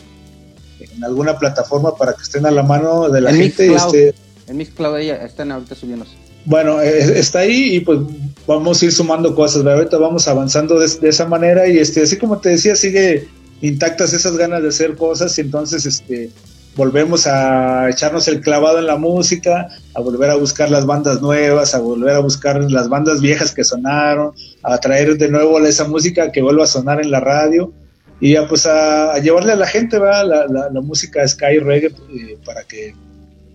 alguna 1.03 1.39
plataforma 1.39 1.95
para 1.95 2.12
que 2.12 2.23
estén 2.23 2.47
a 2.47 2.51
la 2.51 2.62
mano 2.62 3.09
de 3.09 3.20
la 3.20 3.33
gente. 3.33 3.73
Este, 3.75 4.15
en 4.47 4.57
Mixcloud 4.57 4.99
están 4.99 5.53
ahorita 5.53 5.75
subiéndose. 5.75 6.12
Bueno, 6.45 6.81
eh, 6.81 7.19
está 7.19 7.41
ahí 7.41 7.77
y 7.77 7.81
pues 7.81 8.01
vamos 8.47 8.81
a 8.81 8.85
ir 8.85 8.93
sumando 8.93 9.35
cosas. 9.35 9.65
Ahorita 9.65 9.99
vamos 9.99 10.27
avanzando 10.29 10.79
de, 10.79 11.09
esa 11.09 11.27
manera 11.27 11.69
y 11.69 11.79
este, 11.79 12.03
así 12.03 12.16
como 12.16 12.39
te 12.39 12.51
decía, 12.51 12.75
sigue 12.75 13.29
intactas 13.61 14.12
esas 14.12 14.37
ganas 14.37 14.62
de 14.62 14.69
hacer 14.69 14.95
cosas 14.97 15.37
y 15.39 15.43
entonces 15.43 15.85
este 15.85 16.31
volvemos 16.79 17.27
a 17.27 17.91
echarnos 17.91 18.29
el 18.29 18.41
clavado 18.41 18.79
en 18.79 18.87
la 18.87 18.97
música, 18.97 19.69
a 19.95 20.01
volver 20.01 20.31
a 20.31 20.37
buscar 20.37 20.71
las 20.71 20.87
bandas 20.87 21.21
nuevas, 21.21 21.75
a 21.75 21.81
volver 21.81 22.15
a 22.15 22.21
buscar 22.21 22.63
las 22.71 22.89
bandas 22.89 23.21
viejas 23.21 23.53
que 23.53 23.65
sonaron, 23.65 24.33
a 24.63 24.79
traer 24.79 25.19
de 25.19 25.29
nuevo 25.29 25.59
esa 25.59 25.89
música 25.89 26.31
que 26.31 26.41
vuelva 26.41 26.63
a 26.63 26.69
sonar 26.69 27.01
en 27.01 27.11
la 27.11 27.19
radio 27.19 27.73
y 28.21 28.37
a, 28.37 28.47
pues 28.47 28.65
a, 28.65 29.19
llevarle 29.19 29.53
a 29.55 29.57
la 29.57 29.67
gente. 29.67 29.99
La, 29.99 30.23
la, 30.25 30.81
música 30.81 31.27
Sky 31.27 31.59
Reggae 31.59 31.89
eh, 31.89 32.39
para 32.47 32.63
que 32.63 32.95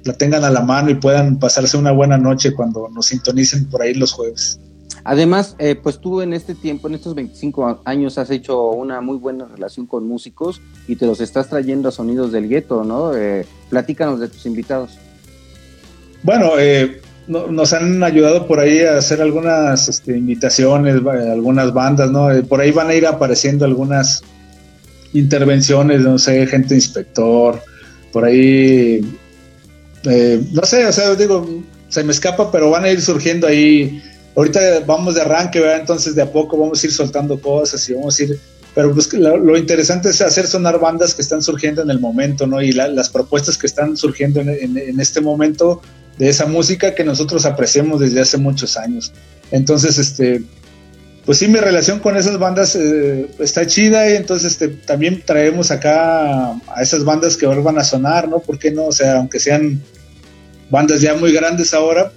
la 0.03 0.11
tengan 0.13 0.43
a 0.43 0.49
la 0.49 0.61
mano 0.61 0.89
y 0.89 0.95
puedan 0.95 1.39
pasarse 1.39 1.77
una 1.77 1.93
buena 1.93 2.17
noche 2.17 2.53
cuando 2.53 2.89
nos 2.89 3.05
sintonicen 3.05 3.69
por 3.69 3.83
ahí 3.83 3.93
los 3.93 4.11
jueves. 4.11 4.59
Además, 5.05 5.55
eh, 5.59 5.75
pues 5.75 5.99
tú 5.99 6.21
en 6.21 6.33
este 6.33 6.55
tiempo, 6.55 6.87
en 6.87 6.95
estos 6.95 7.13
25 7.13 7.81
años, 7.83 8.17
has 8.17 8.29
hecho 8.29 8.69
una 8.69 9.01
muy 9.01 9.17
buena 9.17 9.45
relación 9.45 9.85
con 9.85 10.07
músicos 10.07 10.61
y 10.87 10.95
te 10.95 11.05
los 11.05 11.19
estás 11.19 11.49
trayendo 11.49 11.89
a 11.89 11.91
Sonidos 11.91 12.31
del 12.31 12.47
Gueto, 12.47 12.83
¿no? 12.85 13.13
Eh, 13.13 13.45
platícanos 13.69 14.21
de 14.21 14.29
tus 14.29 14.45
invitados. 14.45 14.97
Bueno, 16.23 16.51
eh, 16.57 17.01
nos 17.27 17.73
han 17.73 18.01
ayudado 18.01 18.47
por 18.47 18.59
ahí 18.59 18.79
a 18.81 18.97
hacer 18.97 19.21
algunas 19.21 19.89
este, 19.89 20.17
invitaciones, 20.17 20.95
algunas 21.05 21.73
bandas, 21.73 22.09
¿no? 22.11 22.29
por 22.47 22.61
ahí 22.61 22.71
van 22.71 22.89
a 22.89 22.95
ir 22.95 23.05
apareciendo 23.05 23.65
algunas 23.65 24.23
intervenciones, 25.13 26.01
no 26.01 26.17
sé, 26.17 26.45
gente 26.47 26.75
inspector, 26.75 27.61
por 28.11 28.25
ahí, 28.25 29.01
no 30.51 30.63
sé, 30.63 30.85
o 30.85 30.91
sea, 30.91 31.15
digo, 31.15 31.47
se 31.87 32.03
me 32.03 32.11
escapa, 32.11 32.51
pero 32.51 32.71
van 32.71 32.83
a 32.83 32.89
ir 32.89 33.01
surgiendo 33.01 33.47
ahí 33.47 34.01
ahorita 34.35 34.81
vamos 34.85 35.15
de 35.15 35.21
arranque. 35.21 35.59
Entonces 35.75 36.15
de 36.15 36.21
a 36.21 36.31
poco 36.31 36.57
vamos 36.57 36.83
a 36.83 36.87
ir 36.87 36.93
soltando 36.93 37.39
cosas 37.39 37.87
y 37.89 37.93
vamos 37.93 38.19
a 38.19 38.23
ir... 38.23 38.39
Pero 38.75 38.91
pues 38.91 39.13
lo, 39.13 39.55
interesante 39.55 40.09
es 40.09 40.19
hacer 40.21 40.47
sonar 40.47 40.79
bandas 40.79 41.13
que 41.13 41.21
están 41.21 41.43
surgiendo 41.43 41.83
en 41.83 41.91
el 41.91 41.99
momento, 41.99 42.47
¿no? 42.47 42.59
Y 42.59 42.71
las 42.71 43.07
propuestas 43.09 43.55
que 43.55 43.67
están 43.67 43.95
surgiendo 43.97 44.41
en, 44.41 44.99
este 44.99 45.21
momento 45.21 45.79
de 46.17 46.29
esa 46.29 46.47
música 46.47 46.95
que 46.95 47.03
nosotros 47.03 47.45
apreciamos 47.45 47.99
desde 47.99 48.21
hace 48.21 48.37
muchos 48.37 48.75
años. 48.75 49.13
Entonces, 49.51 49.99
este, 49.99 50.41
pues 51.23 51.37
sí, 51.37 51.47
mi 51.47 51.59
relación 51.59 51.99
con 51.99 52.17
esas 52.17 52.39
bandas 52.39 52.75
eh, 52.75 53.27
está 53.37 53.67
chida 53.67 54.09
y 54.09 54.15
entonces 54.15 54.53
este, 54.53 54.69
también 54.69 55.21
traemos 55.23 55.69
acá 55.69 56.53
a 56.53 56.81
esas 56.81 57.05
bandas 57.05 57.37
que 57.37 57.45
vuelvan 57.45 57.77
a 57.77 57.83
sonar, 57.83 58.27
¿no? 58.27 58.39
¿Por 58.39 58.57
qué 58.57 58.71
no? 58.71 58.87
O 58.87 58.91
sea, 58.91 59.17
aunque 59.17 59.39
sean 59.39 59.83
bandas 60.71 60.99
ya 60.99 61.13
muy 61.13 61.31
grandes 61.31 61.75
ahora, 61.75 62.11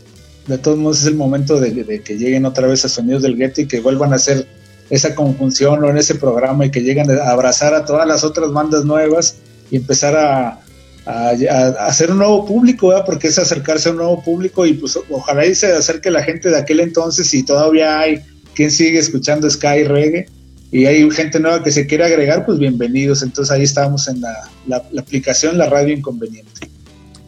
de 0.47 0.59
todos 0.59 0.79
modos 0.79 1.01
es 1.01 1.07
el 1.07 1.17
momento 1.17 1.61
de, 1.61 2.03
que 2.03 2.17
lleguen 2.17 2.47
otra 2.47 2.69
vez 2.69 2.85
a 2.85 2.89
Sonidos 2.89 3.23
del 3.23 3.37
Gueto 3.37 3.61
y 3.61 3.67
que 3.67 3.81
vuelvan 3.81 4.13
a 4.13 4.17
hacer 4.17 4.47
esa 4.91 5.15
conjunción 5.15 5.83
o 5.83 5.91
en 5.91 5.99
ese 5.99 6.15
programa 6.15 6.67
y 6.67 6.71
que 6.71 6.83
lleguen 6.83 7.11
a 7.11 7.31
abrazar 7.31 7.75
a 7.75 7.85
todas 7.85 8.07
las 8.07 8.23
otras 8.23 8.53
bandas 8.53 8.85
nuevas 8.85 9.37
y 9.71 9.77
empezar 9.77 10.15
a, 10.17 10.61
hacer 11.07 12.11
un 12.11 12.19
nuevo 12.19 12.45
público, 12.45 12.93
porque 13.07 13.29
es 13.29 13.39
acercarse 13.39 13.89
a 13.89 13.93
un 13.93 13.99
nuevo 13.99 14.25
público 14.25 14.67
y 14.67 14.73
pues 14.75 14.99
ojalá 15.09 15.47
y 15.47 15.55
se 15.55 15.73
acerque 15.73 16.11
la 16.11 16.25
gente 16.25 16.51
de 16.51 16.59
aquel 16.59 16.81
entonces 16.81 17.33
y 17.33 17.45
todavía 17.45 18.01
hay 18.01 18.23
quien 18.55 18.73
sigue 18.73 18.99
escuchando 18.99 19.49
Sky 19.49 19.85
Reggae 19.85 20.27
y 20.73 20.87
hay 20.87 21.09
gente 21.13 21.39
nueva 21.39 21.63
que 21.63 21.71
se 21.71 21.87
quiere 21.87 22.07
agregar, 22.07 22.45
pues 22.45 22.59
bienvenidos. 22.59 23.23
Entonces 23.23 23.53
ahí 23.53 23.63
estamos 23.63 24.09
en 24.09 24.21
la 24.21 24.83
aplicación 24.99 25.59
La 25.59 25.71
Radio 25.71 25.95
Inconveniente 25.95 26.76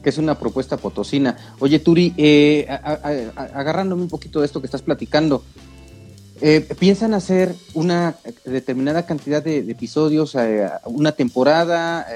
es 0.08 0.18
una 0.18 0.38
propuesta 0.38 0.76
potosina. 0.76 1.36
Oye, 1.58 1.78
Turi, 1.78 2.14
eh, 2.16 2.66
agarrándome 3.36 4.02
un 4.02 4.08
poquito 4.08 4.40
de 4.40 4.46
esto 4.46 4.60
que 4.60 4.66
estás 4.66 4.82
platicando, 4.82 5.44
eh, 6.40 6.66
¿piensan 6.78 7.14
hacer 7.14 7.54
una 7.74 8.16
determinada 8.44 9.04
cantidad 9.06 9.42
de, 9.42 9.58
episodios, 9.58 10.34
eh, 10.34 10.68
una 10.84 11.12
temporada? 11.12 12.06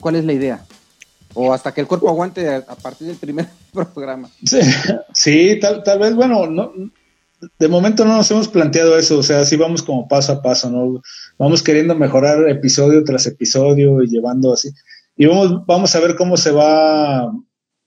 ¿Cuál 0.00 0.16
es 0.16 0.24
la 0.24 0.32
idea? 0.32 0.64
O 1.34 1.52
hasta 1.52 1.72
que 1.72 1.80
el 1.80 1.86
cuerpo 1.86 2.08
aguante 2.08 2.48
a, 2.48 2.62
partir 2.62 3.06
del 3.06 3.16
primer 3.16 3.46
programa. 3.72 4.30
Sí, 5.12 5.58
tal, 5.60 5.82
tal 5.82 5.98
vez, 5.98 6.14
bueno, 6.14 6.46
no, 6.46 6.72
de 7.58 7.68
momento 7.68 8.04
no 8.04 8.16
nos 8.16 8.30
hemos 8.30 8.48
planteado 8.48 8.98
eso, 8.98 9.18
o 9.18 9.22
sea, 9.22 9.44
sí 9.44 9.56
vamos 9.56 9.82
como 9.82 10.08
paso 10.08 10.32
a 10.32 10.42
paso, 10.42 10.70
¿no? 10.70 11.02
Vamos 11.38 11.62
queriendo 11.62 11.94
mejorar 11.94 12.48
episodio 12.48 13.02
tras 13.04 13.26
episodio 13.26 14.02
y 14.02 14.08
llevando 14.08 14.52
así 14.52 14.70
y 15.20 15.26
vamos, 15.26 15.66
vamos 15.66 15.94
a 15.94 16.00
ver 16.00 16.16
cómo 16.16 16.38
se 16.38 16.50
va 16.50 17.30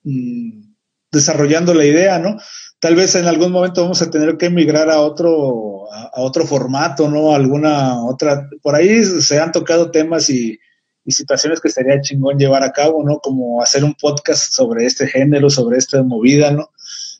mm, 0.03 0.75
desarrollando 1.11 1.73
la 1.73 1.83
idea, 1.83 2.19
¿no? 2.19 2.37
Tal 2.79 2.93
vez 2.93 3.15
en 3.15 3.25
algún 3.25 3.51
momento 3.51 3.81
vamos 3.81 4.03
a 4.03 4.11
tener 4.11 4.37
que 4.37 4.45
emigrar 4.45 4.87
a 4.91 4.99
otro, 4.99 5.91
a, 5.91 6.21
otro 6.21 6.45
formato, 6.45 7.09
¿no? 7.09 7.33
Alguna 7.33 8.05
otra, 8.05 8.47
por 8.61 8.75
ahí 8.75 9.03
se 9.03 9.39
han 9.39 9.51
tocado 9.51 9.89
temas 9.89 10.29
y, 10.29 10.59
situaciones 11.07 11.59
que 11.59 11.69
estaría 11.69 11.99
chingón 12.01 12.37
llevar 12.37 12.61
a 12.61 12.71
cabo, 12.71 13.03
¿no? 13.03 13.17
Como 13.17 13.63
hacer 13.63 13.83
un 13.83 13.95
podcast 13.95 14.53
sobre 14.53 14.85
este 14.85 15.07
género, 15.07 15.49
sobre 15.49 15.79
esta 15.79 16.03
movida, 16.03 16.51
¿no? 16.51 16.69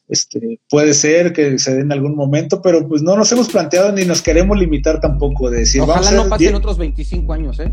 Este, 0.07 0.60
puede 0.69 0.94
ser 0.94 1.34
que 1.34 1.57
se 1.57 1.73
dé 1.73 1.81
en 1.81 1.91
algún 1.91 2.15
momento, 2.15 2.61
pero 2.61 2.88
pues 2.88 3.02
no 3.02 3.18
nos 3.18 3.31
hemos 3.31 3.49
planteado 3.49 3.91
ni 3.91 4.06
nos 4.06 4.22
queremos 4.22 4.60
limitar 4.60 4.99
tampoco 4.99 5.49
de 5.49 5.61
decir. 5.61 5.81
Ojalá 5.81 6.11
no 6.11 6.30
pasen 6.30 6.53
otros 6.53 6.77
25 6.77 7.34
años, 7.34 7.60
¿eh? 7.60 7.72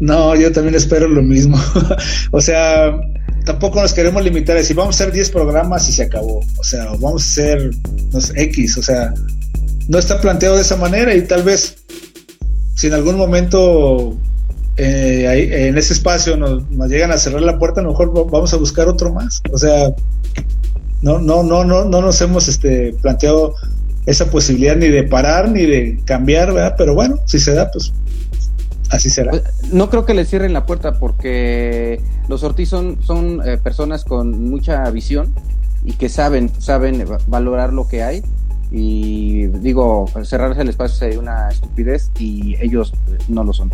No, 0.00 0.34
yo 0.36 0.52
también 0.52 0.74
espero 0.74 1.08
lo 1.08 1.22
mismo. 1.22 1.60
o 2.30 2.40
sea, 2.40 2.92
tampoco 3.44 3.80
nos 3.80 3.92
queremos 3.92 4.22
limitar 4.22 4.56
a 4.56 4.60
decir, 4.60 4.76
vamos 4.76 5.00
a 5.00 5.04
hacer 5.04 5.14
10 5.14 5.30
programas 5.30 5.88
y 5.88 5.92
se 5.92 6.04
acabó. 6.04 6.40
O 6.58 6.64
sea, 6.64 6.86
vamos 7.00 7.24
a 7.24 7.26
hacer 7.26 7.70
no 8.12 8.18
X. 8.34 8.78
O 8.78 8.82
sea, 8.82 9.12
no 9.88 9.98
está 9.98 10.20
planteado 10.20 10.56
de 10.56 10.62
esa 10.62 10.76
manera 10.76 11.14
y 11.14 11.22
tal 11.22 11.42
vez 11.42 11.76
si 12.74 12.86
en 12.86 12.94
algún 12.94 13.16
momento 13.16 14.16
eh, 14.76 15.66
en 15.68 15.76
ese 15.76 15.94
espacio 15.94 16.36
nos, 16.36 16.62
llegan 16.88 17.10
a 17.10 17.18
cerrar 17.18 17.42
la 17.42 17.58
puerta, 17.58 17.80
a 17.80 17.82
lo 17.82 17.90
mejor 17.90 18.30
vamos 18.30 18.52
a 18.54 18.56
buscar 18.56 18.86
otro 18.86 19.12
más. 19.12 19.42
O 19.50 19.58
sea, 19.58 19.90
no, 21.02 21.18
no, 21.18 21.42
no, 21.42 21.64
no, 21.64 21.84
no 21.84 22.00
nos 22.00 22.20
hemos 22.20 22.46
este, 22.46 22.94
planteado 23.02 23.54
esa 24.06 24.30
posibilidad 24.30 24.76
ni 24.76 24.88
de 24.88 25.02
parar 25.02 25.50
ni 25.50 25.66
de 25.66 26.00
cambiar, 26.04 26.52
¿verdad? 26.52 26.74
Pero 26.78 26.94
bueno, 26.94 27.18
si 27.24 27.38
se 27.38 27.52
da, 27.52 27.70
pues 27.70 27.92
Así 28.90 29.10
será. 29.10 29.32
Pues, 29.32 29.42
no 29.72 29.90
creo 29.90 30.04
que 30.04 30.14
le 30.14 30.24
cierren 30.24 30.52
la 30.52 30.66
puerta 30.66 30.98
porque 30.98 32.00
los 32.28 32.42
Ortiz 32.42 32.68
son, 32.68 33.02
son 33.02 33.40
eh, 33.46 33.58
personas 33.58 34.04
con 34.04 34.50
mucha 34.50 34.88
visión 34.90 35.34
y 35.84 35.92
que 35.92 36.08
saben, 36.08 36.50
saben 36.58 37.04
valorar 37.26 37.72
lo 37.72 37.88
que 37.88 38.02
hay. 38.02 38.22
Y 38.70 39.46
digo, 39.46 40.10
cerrarse 40.24 40.60
el 40.60 40.68
espacio 40.68 40.96
sería 40.96 41.18
una 41.18 41.48
estupidez 41.48 42.10
y 42.18 42.56
ellos 42.60 42.92
no 43.28 43.44
lo 43.44 43.52
son. 43.52 43.70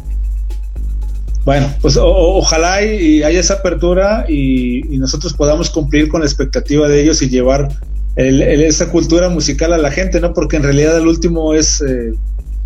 Bueno, 1.45 1.71
pues 1.83 1.99
ojalá 2.01 2.83
y, 2.83 3.23
haya 3.23 3.41
esa 3.41 3.55
apertura 3.55 4.25
y, 4.29 4.83
nosotros 4.99 5.35
podamos 5.35 5.69
cumplir 5.69 6.09
con 6.09 6.21
la 6.21 6.27
expectativa 6.27 6.89
de 6.89 7.03
ellos 7.03 7.21
y 7.21 7.29
llevar 7.29 7.69
esa 8.17 8.91
cultura 8.91 9.29
musical 9.29 9.73
a 9.73 9.79
la 9.79 9.91
gente, 9.91 10.21
¿no? 10.21 10.33
Porque 10.33 10.57
en 10.57 10.63
realidad 10.63 10.97
el 10.97 11.07
último 11.07 11.53
es 11.53 11.83
eh, 11.83 12.15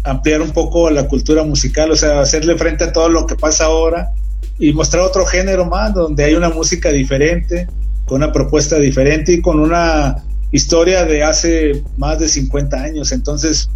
ampliar 0.05 0.41
un 0.43 0.51
poco 0.51 0.91
la 0.91 1.09
cultura 1.09 1.43
musical, 1.45 1.91
o 1.91 1.97
sea, 1.97 2.21
hacerle 2.21 2.57
frente 2.57 2.85
a 2.85 2.93
todo 2.93 3.09
lo 3.09 3.27
que 3.27 3.35
pasa 3.35 3.65
ahora 3.65 4.13
y 4.59 4.73
mostrar 4.73 5.03
otro 5.03 5.27
género 5.27 5.67
más, 5.67 5.95
donde 5.95 6.25
hay 6.25 6.35
una 6.35 6.51
música 6.51 6.91
diferente, 6.91 7.67
con 8.07 8.23
una 8.23 8.33
propuesta 8.33 8.79
diferente 8.79 9.33
y 9.33 9.43
con 9.43 9.61
una 9.61 10.17
historia 10.51 11.05
de 11.05 11.23
hace 11.23 11.83
más 11.97 12.19
de 12.19 12.29
50 12.29 12.77
años. 12.77 13.13
Entonces, 13.13 13.69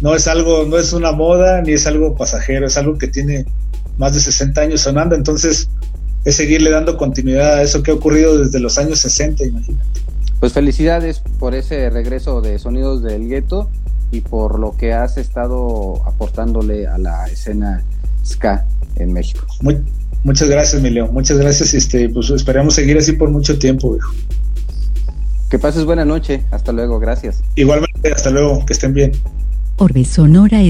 no 0.00 0.14
es 0.14 0.26
algo, 0.28 0.64
no 0.64 0.78
es 0.78 0.92
una 0.92 1.12
moda 1.12 1.60
ni 1.62 1.72
es 1.72 1.86
algo 1.86 2.14
pasajero, 2.16 2.66
es 2.66 2.76
algo 2.76 2.96
que 2.96 3.08
tiene 3.08 3.44
más 3.98 4.14
de 4.14 4.20
60 4.20 4.60
años 4.60 4.80
sonando. 4.80 5.14
Entonces, 5.14 5.68
es 6.24 6.36
seguirle 6.36 6.70
dando 6.70 6.96
continuidad 6.96 7.54
a 7.54 7.62
eso 7.62 7.82
que 7.82 7.90
ha 7.90 7.94
ocurrido 7.94 8.38
desde 8.38 8.60
los 8.60 8.78
años 8.78 9.00
60, 9.00 9.44
imagínate. 9.44 10.00
Pues 10.40 10.52
felicidades 10.52 11.22
por 11.38 11.54
ese 11.54 11.88
regreso 11.90 12.40
de 12.40 12.58
Sonidos 12.58 13.02
del 13.02 13.28
Gueto 13.28 13.68
y 14.12 14.20
por 14.20 14.60
lo 14.60 14.76
que 14.76 14.92
has 14.92 15.16
estado 15.16 16.02
aportándole 16.06 16.86
a 16.86 16.98
la 16.98 17.26
escena 17.26 17.82
ska 18.24 18.64
en 18.96 19.12
México. 19.12 19.44
muchas 20.22 20.48
gracias, 20.48 20.80
Emilio. 20.80 21.08
Muchas 21.08 21.38
gracias. 21.38 21.74
Este, 21.74 22.08
pues 22.10 22.30
esperamos 22.30 22.74
seguir 22.74 22.96
así 22.98 23.12
por 23.12 23.30
mucho 23.30 23.58
tiempo, 23.58 23.92
viejo. 23.92 24.12
Que 25.50 25.58
pases 25.58 25.84
buena 25.84 26.04
noche. 26.04 26.44
Hasta 26.50 26.72
luego. 26.72 27.00
Gracias. 27.00 27.42
Igualmente, 27.56 28.12
hasta 28.12 28.30
luego. 28.30 28.64
Que 28.64 28.74
estén 28.74 28.94
bien. 28.94 29.12
Orbe 29.76 30.04
Sonora 30.04 30.60